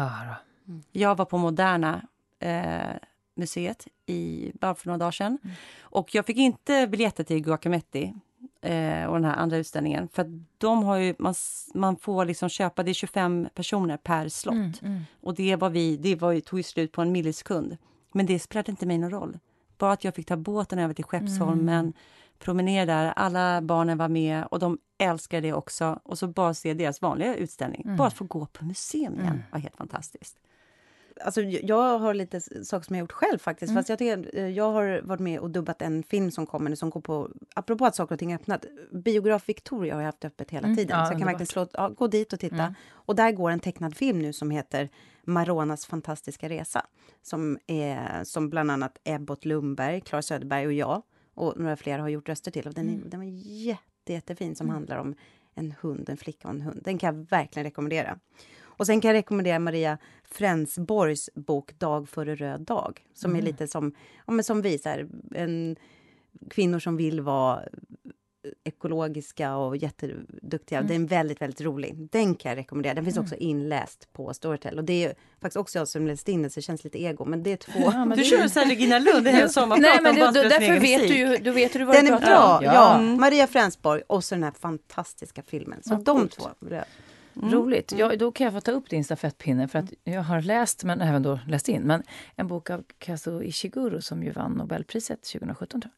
Jag 0.91 1.15
var 1.15 1.25
på 1.25 1.37
Moderna 1.37 2.01
eh, 2.39 2.95
museet 3.35 3.87
i, 4.05 4.51
bara 4.53 4.75
för 4.75 4.87
några 4.87 4.97
dagar 4.97 5.11
sedan. 5.11 5.37
Och 5.79 6.15
jag 6.15 6.25
fick 6.25 6.37
inte 6.37 6.87
biljetter 6.87 7.23
till 7.23 7.41
Guacametti 7.41 8.13
eh, 8.61 9.05
och 9.05 9.13
den 9.13 9.25
här 9.25 9.35
andra 9.35 9.57
utställningen. 9.57 10.09
För 10.13 10.21
att 10.21 10.27
de 10.57 10.83
har 10.83 10.97
ju, 10.97 11.15
man, 11.19 11.33
man 11.73 11.97
får 11.97 12.25
liksom 12.25 12.49
köpa, 12.49 12.83
det 12.83 12.91
är 12.91 12.93
25 12.93 13.47
personer 13.53 13.97
per 13.97 14.29
slott. 14.29 14.53
Mm, 14.53 14.73
mm. 14.81 15.01
Och 15.21 15.35
det 15.35 15.55
var 15.55 15.69
vi, 15.69 15.97
det 15.97 16.15
var 16.15 16.31
ju, 16.31 16.41
tog 16.41 16.59
ju 16.59 16.63
slut 16.63 16.91
på 16.91 17.01
en 17.01 17.11
millisekund. 17.11 17.77
Men 18.11 18.25
det 18.25 18.39
spelade 18.39 18.71
inte 18.71 18.85
mig 18.85 18.97
någon 18.97 19.11
roll. 19.11 19.39
Bara 19.79 19.91
att 19.91 20.03
jag 20.03 20.15
fick 20.15 20.27
ta 20.27 20.37
båten 20.37 20.79
över 20.79 20.93
till 20.93 21.05
Skeppsholmen, 21.05 21.93
promenera 22.39 22.85
där, 22.85 23.13
alla 23.15 23.61
barnen 23.61 23.97
var 23.97 24.07
med 24.09 24.45
och 24.51 24.59
de 24.59 24.77
älskade 24.97 25.41
det 25.47 25.53
också. 25.53 25.99
Och 26.03 26.17
så 26.17 26.27
bara 26.27 26.53
se 26.53 26.73
deras 26.73 27.01
vanliga 27.01 27.35
utställning. 27.35 27.95
Bara 27.97 28.07
att 28.07 28.13
få 28.13 28.23
gå 28.25 28.45
på 28.45 28.65
museum 28.65 29.19
igen 29.19 29.43
var 29.51 29.59
helt 29.59 29.75
fantastiskt. 29.77 30.37
Alltså, 31.25 31.41
jag 31.41 31.99
har 31.99 32.13
lite 32.13 32.41
saker 32.41 32.85
som 32.85 32.95
jag 32.95 33.03
gjort 33.03 33.11
själv 33.11 33.37
faktiskt. 33.39 33.73
Fast 33.73 33.89
jag, 33.89 33.99
tycker, 33.99 34.29
eh, 34.37 34.47
jag 34.47 34.71
har 34.71 35.01
varit 35.03 35.19
med 35.19 35.39
och 35.39 35.49
dubbat 35.51 35.81
en 35.81 36.03
film 36.03 36.31
som 36.31 36.45
kommer 36.45 36.69
nu 36.69 36.75
som 36.75 36.89
går 36.89 37.01
på... 37.01 37.29
Apropå 37.55 37.85
att 37.85 37.95
saker 37.95 38.15
och 38.15 38.19
ting 38.19 38.31
är 38.31 38.35
öppnat. 38.35 38.65
Biograf 38.91 39.49
Victoria 39.49 39.93
har 39.95 40.01
jag 40.01 40.05
haft 40.07 40.25
öppet 40.25 40.51
hela 40.51 40.65
Mm, 40.67 40.77
tiden. 40.77 40.99
ja, 40.99 41.05
så 41.05 41.11
jag 41.13 41.19
kan 41.19 41.25
verkligen 41.27 41.47
slå, 41.47 41.61
underbart. 41.61 41.89
ja, 41.89 41.95
gå 41.95 42.07
dit 42.07 42.33
och 42.33 42.39
titta. 42.39 42.55
Mm. 42.63 42.73
Och 42.91 43.15
där 43.15 43.31
går 43.31 43.51
en 43.51 43.59
tecknad 43.59 43.95
film 43.97 44.19
nu 44.19 44.33
som 44.33 44.51
heter 44.51 44.89
Maronas 45.29 45.85
fantastiska 45.85 46.49
resa. 46.49 46.85
Som, 47.21 47.57
är, 47.67 48.23
som 48.23 48.49
bland 48.49 48.71
annat 48.71 48.97
Ebbot 49.03 49.45
Lundberg, 49.45 50.01
Klara 50.01 50.21
Söderberg 50.21 50.67
och 50.67 50.73
jag 50.73 51.01
och 51.33 51.59
några 51.59 51.75
fler 51.75 51.99
har 51.99 52.09
gjort 52.09 52.29
röster 52.29 52.51
till. 52.51 52.67
Och 52.67 52.73
den, 52.73 52.89
är, 52.89 53.09
den 53.09 53.19
var 53.19 53.27
jätte, 53.43 54.13
jättefin 54.13 54.55
som 54.55 54.69
handlar 54.69 54.97
om 54.97 55.15
en 55.55 55.73
hund, 55.81 56.09
en 56.09 56.17
flicka 56.17 56.47
och 56.47 56.53
en 56.53 56.61
hund. 56.61 56.81
Den 56.83 56.97
kan 56.97 57.15
jag 57.15 57.25
verkligen 57.29 57.63
rekommendera. 57.63 58.19
Och 58.61 58.85
sen 58.85 59.01
kan 59.01 59.09
jag 59.09 59.15
rekommendera 59.15 59.59
Maria 59.59 59.97
Frensborgs 60.23 61.29
bok 61.35 61.79
Dag 61.79 62.09
före 62.09 62.35
röd 62.35 62.61
dag. 62.61 63.05
Som 63.13 63.31
mm. 63.31 63.41
är 63.41 63.45
lite 63.45 63.67
som, 63.67 63.93
ja, 64.27 64.33
men 64.33 64.43
som 64.43 64.61
visar 64.61 65.07
en, 65.35 65.75
kvinnor 66.49 66.79
som 66.79 66.97
vill 66.97 67.21
vara 67.21 67.63
ekologiska 68.63 69.55
och 69.55 69.77
jätteduktiga. 69.77 70.79
Mm. 70.79 70.87
Den 70.87 71.03
är 71.03 71.07
väldigt, 71.07 71.41
väldigt 71.41 71.61
rolig. 71.61 72.07
Den 72.11 72.35
kan 72.35 72.49
jag 72.49 72.57
rekommendera. 72.57 72.93
Den 72.93 73.03
finns 73.03 73.17
mm. 73.17 73.25
också 73.25 73.35
inläst 73.35 74.13
på 74.13 74.33
Storytel. 74.33 74.77
Och 74.77 74.83
det 74.83 75.05
är 75.05 75.15
faktiskt 75.41 75.57
också 75.57 75.79
jag 75.79 75.87
som 75.87 76.07
läst 76.07 76.29
in 76.29 76.41
den, 76.41 76.51
så 76.51 76.59
det 76.59 76.61
känns 76.61 76.83
lite 76.83 77.01
ego. 77.01 77.25
Men 77.25 77.43
det 77.43 77.51
är 77.51 77.57
två... 77.57 77.79
Ja, 77.79 78.13
du 78.15 78.23
kör 78.23 78.47
så 78.47 78.59
Regina 78.59 78.99
Lund, 78.99 79.25
det 79.25 79.31
är 79.31 79.41
en 79.41 79.49
sommarprat 79.49 79.81
Nej, 79.81 80.13
men 80.13 80.33
du, 80.33 80.41
du, 80.41 80.49
Därför 80.49 80.79
vet 80.79 81.07
du 81.07 81.17
ju 81.17 81.37
du 81.37 81.51
vet 81.51 81.75
hur 81.75 81.79
du 81.79 81.85
vad 81.85 81.95
Den 81.95 82.07
är 82.07 82.19
bra, 82.19 82.59
ja. 82.61 82.73
ja. 82.73 82.99
Mm. 82.99 83.21
Maria 83.21 83.47
Frensborg 83.47 84.01
och 84.07 84.23
så 84.23 84.35
den 84.35 84.43
här 84.43 84.53
fantastiska 84.59 85.43
filmen. 85.43 85.83
Så 85.83 85.93
ja, 85.93 86.01
de 86.05 86.27
två. 86.27 86.49
Mm. 87.35 87.53
Roligt. 87.53 87.91
Ja, 87.97 88.15
då 88.15 88.31
kan 88.31 88.45
jag 88.45 88.53
få 88.53 88.61
ta 88.61 88.71
upp 88.71 88.89
din 88.89 89.03
stafettpinne 89.03 89.67
för 89.67 89.79
att 89.79 89.93
jag 90.03 90.23
har 90.23 90.41
läst, 90.41 90.83
men 90.83 91.01
även 91.01 91.23
då 91.23 91.39
läst 91.47 91.69
in, 91.69 91.81
men 91.81 92.03
en 92.35 92.47
bok 92.47 92.69
av 92.69 92.83
Kazuo 92.97 93.43
Ishiguro 93.43 94.01
som 94.01 94.23
ju 94.23 94.31
vann 94.31 94.51
Nobelpriset 94.51 95.23
2017. 95.23 95.81
Tror 95.81 95.93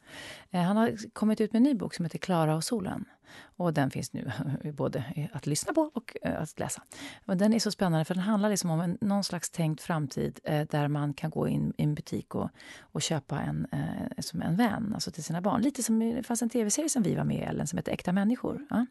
jag. 0.50 0.62
Eh, 0.62 0.68
han 0.68 0.78
har 0.78 1.14
kommit 1.14 1.42
ut 1.42 1.54
med 1.54 1.60
en 1.60 1.64
ny 1.64 1.74
bok 1.74 1.94
som 1.94 2.06
heter 2.06 2.20
Klara 2.20 2.56
och 2.56 2.64
solen. 2.64 3.06
Och 3.40 3.74
den 3.74 3.92
finns 3.92 4.14
nu 4.14 4.32
både 4.74 5.30
att 5.34 5.48
lyssna 5.48 5.74
på 5.74 5.92
och 5.94 6.18
eh, 6.22 6.42
att 6.42 6.60
läsa. 6.60 6.84
Och 7.26 7.38
den 7.38 7.54
är 7.54 7.60
så 7.60 7.72
spännande 7.72 8.06
för 8.06 8.16
den 8.16 8.24
handlar 8.24 8.50
liksom 8.50 8.70
om 8.70 8.82
en, 8.82 8.98
någon 9.02 9.24
slags 9.24 9.50
tänkt 9.50 9.82
framtid 9.82 10.40
eh, 10.44 10.68
där 10.68 10.88
man 10.88 11.14
kan 11.14 11.30
gå 11.30 11.48
in 11.48 11.74
i 11.78 11.84
en 11.84 11.96
butik 11.96 12.36
och, 12.36 12.50
och 12.82 13.02
köpa 13.02 13.42
en, 13.42 13.68
eh, 13.72 14.20
som 14.20 14.42
en 14.42 14.56
vän 14.56 14.92
alltså 14.94 15.12
till 15.12 15.24
sina 15.24 15.42
barn. 15.42 15.62
Lite 15.62 15.84
som 15.84 16.00
det 16.00 16.24
fanns 16.24 16.42
en 16.42 16.50
tv-serie 16.50 16.90
som 16.90 17.04
vi 17.04 17.16
var 17.16 17.24
med 17.24 17.38
i, 17.38 17.42
Ellen, 17.42 17.68
som 17.68 17.78
heter 17.78 17.92
Äkta 17.92 18.12
människor. 18.12 18.68
Ja? 18.70 18.86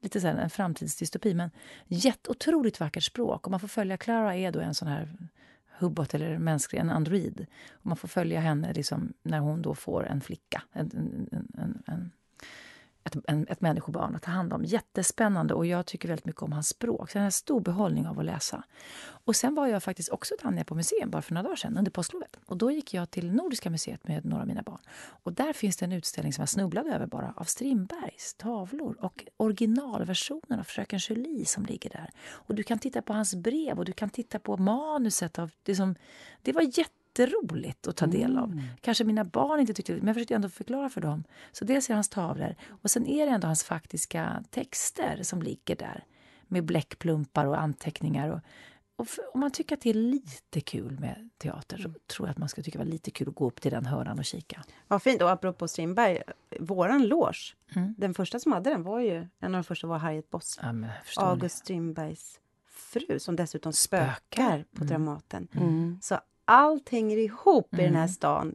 Lite 0.00 0.20
så 0.20 0.26
här, 0.26 0.34
en 0.34 0.50
framtidsdystopi, 0.50 1.34
men 1.34 1.50
jätteotroligt 1.86 2.80
vackert 2.80 3.04
språk. 3.04 3.46
Och 3.46 3.50
man 3.50 3.60
får 3.60 3.68
följa, 3.68 3.96
Clara 3.96 4.36
är 4.36 4.52
då 4.52 4.60
en 4.60 4.74
sån 4.74 4.88
här 4.88 5.28
hubbot 5.78 6.14
eller 6.14 6.38
mänsklig, 6.38 6.80
en 6.80 6.90
android. 6.90 7.46
Och 7.72 7.86
man 7.86 7.96
får 7.96 8.08
följa 8.08 8.40
henne 8.40 8.72
liksom 8.72 9.12
när 9.22 9.38
hon 9.38 9.62
då 9.62 9.74
får 9.74 10.06
en 10.06 10.20
flicka, 10.20 10.62
en, 10.72 10.90
en, 11.32 11.48
en, 11.58 11.82
en 11.86 12.10
ett, 13.06 13.16
en, 13.26 13.46
ett 13.48 13.60
människobarn 13.60 14.14
att 14.14 14.22
ta 14.22 14.30
hand 14.30 14.52
om. 14.52 14.64
Jättespännande 14.64 15.54
och 15.54 15.66
jag 15.66 15.86
tycker 15.86 16.08
väldigt 16.08 16.24
mycket 16.26 16.42
om 16.42 16.52
hans 16.52 16.68
språk. 16.68 17.10
Så 17.10 17.18
jag 17.18 17.22
har 17.22 17.26
en 17.26 17.32
stor 17.32 17.60
behållning 17.60 18.06
av 18.06 18.18
att 18.18 18.24
läsa. 18.24 18.64
Och 19.02 19.36
sen 19.36 19.54
var 19.54 19.66
jag 19.66 19.82
faktiskt 19.82 20.08
också 20.08 20.34
Tanja 20.40 20.64
på 20.64 20.74
museum 20.74 21.10
bara 21.10 21.22
för 21.22 21.34
några 21.34 21.42
dagar 21.42 21.56
sedan 21.56 21.78
under 21.78 21.90
påsklovet. 21.90 22.36
Och 22.46 22.56
då 22.56 22.70
gick 22.70 22.94
jag 22.94 23.10
till 23.10 23.32
Nordiska 23.32 23.70
museet 23.70 24.08
med 24.08 24.24
några 24.24 24.42
av 24.42 24.48
mina 24.48 24.62
barn. 24.62 24.80
Och 25.22 25.32
där 25.32 25.52
finns 25.52 25.76
det 25.76 25.84
en 25.84 25.92
utställning 25.92 26.32
som 26.32 26.42
jag 26.42 26.48
snubblade 26.48 26.90
över 26.94 27.06
bara 27.06 27.34
av 27.36 27.44
Strindbergs 27.44 28.34
tavlor 28.34 28.96
och 29.00 29.24
originalversionen 29.36 30.60
av 30.60 30.64
Fröken 30.64 30.98
Julie 30.98 31.44
som 31.44 31.66
ligger 31.66 31.90
där. 31.90 32.10
Och 32.28 32.54
du 32.54 32.62
kan 32.62 32.78
titta 32.78 33.02
på 33.02 33.12
hans 33.12 33.34
brev 33.34 33.78
och 33.78 33.84
du 33.84 33.92
kan 33.92 34.10
titta 34.10 34.38
på 34.38 34.56
manuset 34.56 35.38
av 35.38 35.50
det 35.62 35.74
som... 35.74 35.94
Det 36.42 36.52
var 36.52 36.62
jätte 36.62 37.05
jätteroligt 37.18 37.86
att 37.86 37.96
ta 37.96 38.06
del 38.06 38.38
av. 38.38 38.52
Mm. 38.52 38.64
Kanske 38.80 39.04
mina 39.04 39.24
barn 39.24 39.60
inte 39.60 39.74
tyckte 39.74 39.92
det, 39.92 39.98
men 39.98 40.06
jag 40.06 40.16
försökte 40.16 40.34
ändå 40.34 40.48
förklara 40.48 40.88
för 40.88 41.00
dem. 41.00 41.24
Så 41.52 41.64
dels 41.64 41.88
är 41.88 41.94
det 41.94 41.96
hans 41.96 42.08
tavlor 42.08 42.54
och 42.68 42.90
sen 42.90 43.06
är 43.06 43.26
det 43.26 43.32
ändå 43.32 43.46
hans 43.46 43.64
faktiska 43.64 44.44
texter 44.50 45.22
som 45.22 45.42
ligger 45.42 45.76
där 45.76 46.04
med 46.48 46.64
bläckplumpar 46.64 47.46
och 47.46 47.60
anteckningar. 47.60 48.28
Och, 48.28 48.40
och 48.96 49.08
för, 49.08 49.34
om 49.34 49.40
man 49.40 49.50
tycker 49.50 49.76
att 49.76 49.80
det 49.80 49.90
är 49.90 49.94
lite 49.94 50.60
kul 50.60 51.00
med 51.00 51.28
teater 51.38 51.76
så 51.76 51.90
tror 52.06 52.28
jag 52.28 52.30
att 52.30 52.38
man 52.38 52.48
ska 52.48 52.62
tycka 52.62 52.78
det 52.78 52.84
var 52.84 52.92
lite 52.92 53.10
kul 53.10 53.28
att 53.28 53.34
gå 53.34 53.46
upp 53.46 53.60
till 53.60 53.70
den 53.70 53.86
hörnan 53.86 54.18
och 54.18 54.24
kika. 54.24 54.64
Vad 54.88 55.02
fint! 55.02 55.22
Och 55.22 55.30
apropå 55.30 55.68
Strindberg, 55.68 56.22
våran 56.60 57.06
loge, 57.06 57.54
mm. 57.74 57.94
den 57.98 58.14
första 58.14 58.40
som 58.40 58.52
hade 58.52 58.70
den 58.70 58.82
var 58.82 59.00
ju, 59.00 59.16
en 59.16 59.54
av 59.54 59.62
de 59.62 59.64
första 59.64 59.86
var 59.86 59.98
Harriet 59.98 60.30
Boss. 60.30 60.58
Ja, 60.62 60.74
August 61.16 61.58
Strindbergs 61.58 62.40
fru 62.68 63.18
som 63.18 63.36
dessutom 63.36 63.72
spökar, 63.72 64.14
spökar 64.14 64.64
på 64.72 64.84
mm. 64.84 64.88
Dramaten. 64.88 65.48
Mm. 65.52 65.98
Så 66.02 66.20
allt 66.46 66.88
hänger 66.88 67.16
ihop 67.16 67.72
mm. 67.72 67.82
i 67.82 67.86
den 67.86 67.94
här 67.94 68.02
mm. 68.02 68.08
stan, 68.08 68.54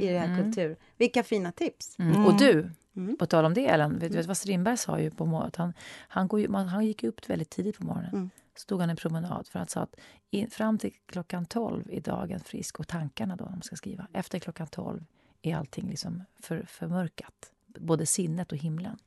i 0.00 0.06
den 0.06 0.20
här 0.20 0.28
mm. 0.28 0.42
kultur. 0.42 0.76
Vilka 0.96 1.22
fina 1.22 1.52
tips! 1.52 1.98
Mm. 1.98 2.26
Och 2.26 2.38
du, 2.38 2.70
mm. 2.96 3.16
på 3.16 3.26
tal 3.26 3.44
om 3.44 3.54
det 3.54 3.66
Ellen, 3.66 3.98
vet 3.98 4.12
du 4.12 4.18
vet 4.18 4.26
vad 4.26 4.36
Strindberg 4.36 4.76
sa 4.76 5.00
ju 5.00 5.10
på 5.10 5.26
morgonen? 5.26 5.52
Han, 5.56 5.74
han, 6.08 6.28
går 6.28 6.64
han 6.64 6.86
gick 6.86 7.04
upp 7.04 7.30
väldigt 7.30 7.50
tidigt 7.50 7.78
på 7.78 7.84
morgonen. 7.84 8.10
Mm. 8.12 8.30
stod 8.54 8.80
han 8.80 8.90
i 8.90 8.96
promenad 8.96 9.48
för 9.48 9.58
att 9.58 9.70
sa 9.70 9.80
att 9.80 9.96
in, 10.30 10.50
fram 10.50 10.78
till 10.78 10.92
klockan 11.06 11.46
12 11.46 11.84
är 11.90 12.00
dagen 12.00 12.40
frisk 12.40 12.80
och 12.80 12.88
tankarna 12.88 13.36
då, 13.36 13.44
man 13.44 13.62
ska 13.62 13.76
skriva. 13.76 14.06
Efter 14.12 14.38
klockan 14.38 14.66
12 14.66 15.04
är 15.42 15.56
allting 15.56 15.88
liksom 15.88 16.24
för, 16.40 16.64
förmörkat, 16.68 17.52
både 17.66 18.06
sinnet 18.06 18.52
och 18.52 18.58
himlen. 18.58 18.98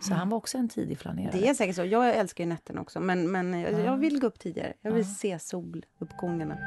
Så 0.00 0.14
han 0.14 0.28
var 0.28 0.38
också 0.38 0.58
en 0.58 0.68
tidig 0.68 0.98
planerare. 0.98 1.38
Det 1.38 1.48
är 1.48 1.54
säkert 1.54 1.76
så. 1.76 1.84
Jag 1.84 2.16
älskar 2.16 2.44
ju 2.44 2.48
nätterna 2.48 2.80
också, 2.80 3.00
men, 3.00 3.30
men 3.30 3.60
jag, 3.60 3.72
ja. 3.72 3.78
jag 3.78 3.96
vill 3.96 4.20
gå 4.20 4.26
upp 4.26 4.38
tidigare. 4.38 4.72
Jag 4.80 4.92
vill 4.92 5.04
ja. 5.06 5.14
se 5.14 5.38
soluppgångarna. 5.38 6.58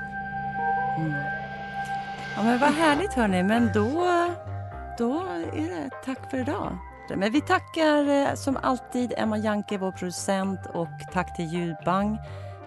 Mm. 0.98 1.14
Ja, 2.36 2.44
men 2.44 2.60
vad 2.60 2.70
härligt, 2.70 3.14
hörni. 3.14 3.44
Men 3.44 3.70
då, 3.74 4.06
då 4.98 5.24
är 5.54 5.70
det 5.70 5.90
tack 6.06 6.32
för 6.32 6.38
idag. 6.38 6.78
Men 7.16 7.32
vi 7.32 7.42
tackar 7.42 8.10
eh, 8.10 8.36
som 8.36 8.58
alltid 8.62 9.14
Emma 9.18 9.38
Janke, 9.38 9.78
vår 9.78 9.92
producent, 9.92 10.60
och 10.74 10.88
tack 11.14 11.36
till 11.36 11.46
Ljudbang. 11.46 12.18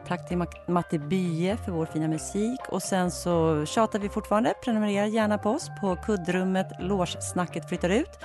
Tack 0.09 0.29
till 0.29 0.45
Matte 0.67 0.99
Bye 0.99 1.57
för 1.57 1.73
vår 1.73 1.87
fina 1.87 2.09
musik. 2.09 2.61
Och 2.69 2.83
sen 2.83 3.11
så 3.11 3.65
tjatar 3.67 3.99
vi 3.99 4.09
fortfarande. 4.09 4.55
Prenumerera 4.65 5.07
gärna 5.07 5.39
på 5.39 5.51
oss 5.51 5.71
på 5.81 5.97
kuddrummet 5.97 6.67
Lårsnacket 6.81 7.69
flyttar 7.69 7.89
ut. 7.89 8.19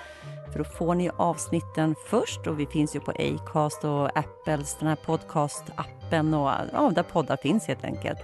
För 0.52 0.60
då 0.60 0.64
får 0.64 0.96
ni 0.96 1.10
avsnitten 1.18 1.96
först. 2.10 2.48
Och 2.48 2.60
vi 2.60 2.66
finns 2.66 2.96
ju 2.96 3.00
på 3.00 3.12
Acast 3.12 3.84
och 3.84 4.18
Apples, 4.18 4.78
den 4.80 4.88
här 4.88 4.98
podcast-appen 5.06 6.34
och 6.34 6.68
ja, 6.74 6.92
där 6.96 7.04
poddar 7.04 7.38
finns 7.38 7.68
helt 7.68 7.84
enkelt. 7.84 8.20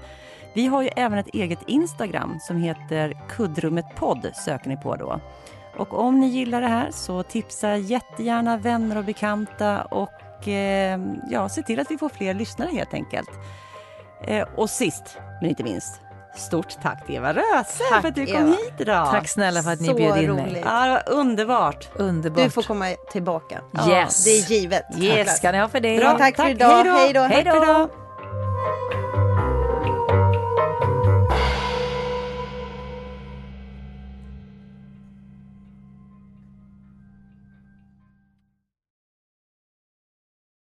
Vi 0.55 0.67
har 0.67 0.81
ju 0.81 0.89
även 0.95 1.19
ett 1.19 1.33
eget 1.33 1.59
Instagram 1.67 2.39
som 2.41 2.57
heter 2.57 3.17
Kuddrummet 3.29 3.85
podd, 3.95 4.31
söker 4.33 4.69
ni 4.69 4.77
på 4.77 4.95
då. 4.95 5.19
Och 5.77 5.99
om 5.99 6.19
ni 6.19 6.27
gillar 6.27 6.61
det 6.61 6.67
här 6.67 6.91
så 6.91 7.23
tipsa 7.23 7.77
jättegärna 7.77 8.57
vänner 8.57 8.97
och 8.97 9.03
bekanta 9.03 9.81
och 9.81 10.47
eh, 10.47 10.99
ja, 11.29 11.49
se 11.49 11.61
till 11.61 11.79
att 11.79 11.91
vi 11.91 11.97
får 11.97 12.09
fler 12.09 12.33
lyssnare 12.33 12.69
helt 12.69 12.93
enkelt. 12.93 13.29
Eh, 14.23 14.47
och 14.55 14.69
sist 14.69 15.17
men 15.41 15.49
inte 15.49 15.63
minst, 15.63 16.01
stort 16.35 16.81
tack 16.81 17.05
till 17.05 17.15
Eva 17.15 17.33
Röse 17.33 17.83
tack, 17.91 18.01
för 18.01 18.07
att 18.07 18.15
du 18.15 18.25
kom 18.25 18.35
Eva. 18.35 18.49
hit 18.49 18.73
idag. 18.79 19.11
Tack 19.11 19.27
snälla 19.27 19.63
för 19.63 19.71
att 19.71 19.81
ni 19.81 19.87
så 19.87 19.93
bjöd 19.93 20.23
in 20.23 20.35
mig. 20.35 20.61
Ja, 20.65 20.99
underbart. 21.05 21.89
underbart. 21.95 22.43
Du 22.43 22.49
får 22.49 22.63
komma 22.63 22.85
tillbaka. 23.11 23.61
Yes. 23.89 24.23
Det 24.23 24.31
är 24.31 24.51
givet. 24.51 24.85
Yes, 24.97 25.37
ska 25.37 25.51
ni 25.51 25.57
ha 25.59 25.67
för 25.67 25.79
det. 25.79 25.97
Bra, 25.97 26.17
tack, 26.17 26.35
tack 26.35 26.45
för 26.45 26.51
idag. 26.51 26.83
Hej 26.83 27.13
då. 27.13 27.21
Hej 27.21 27.43
då. 27.43 27.89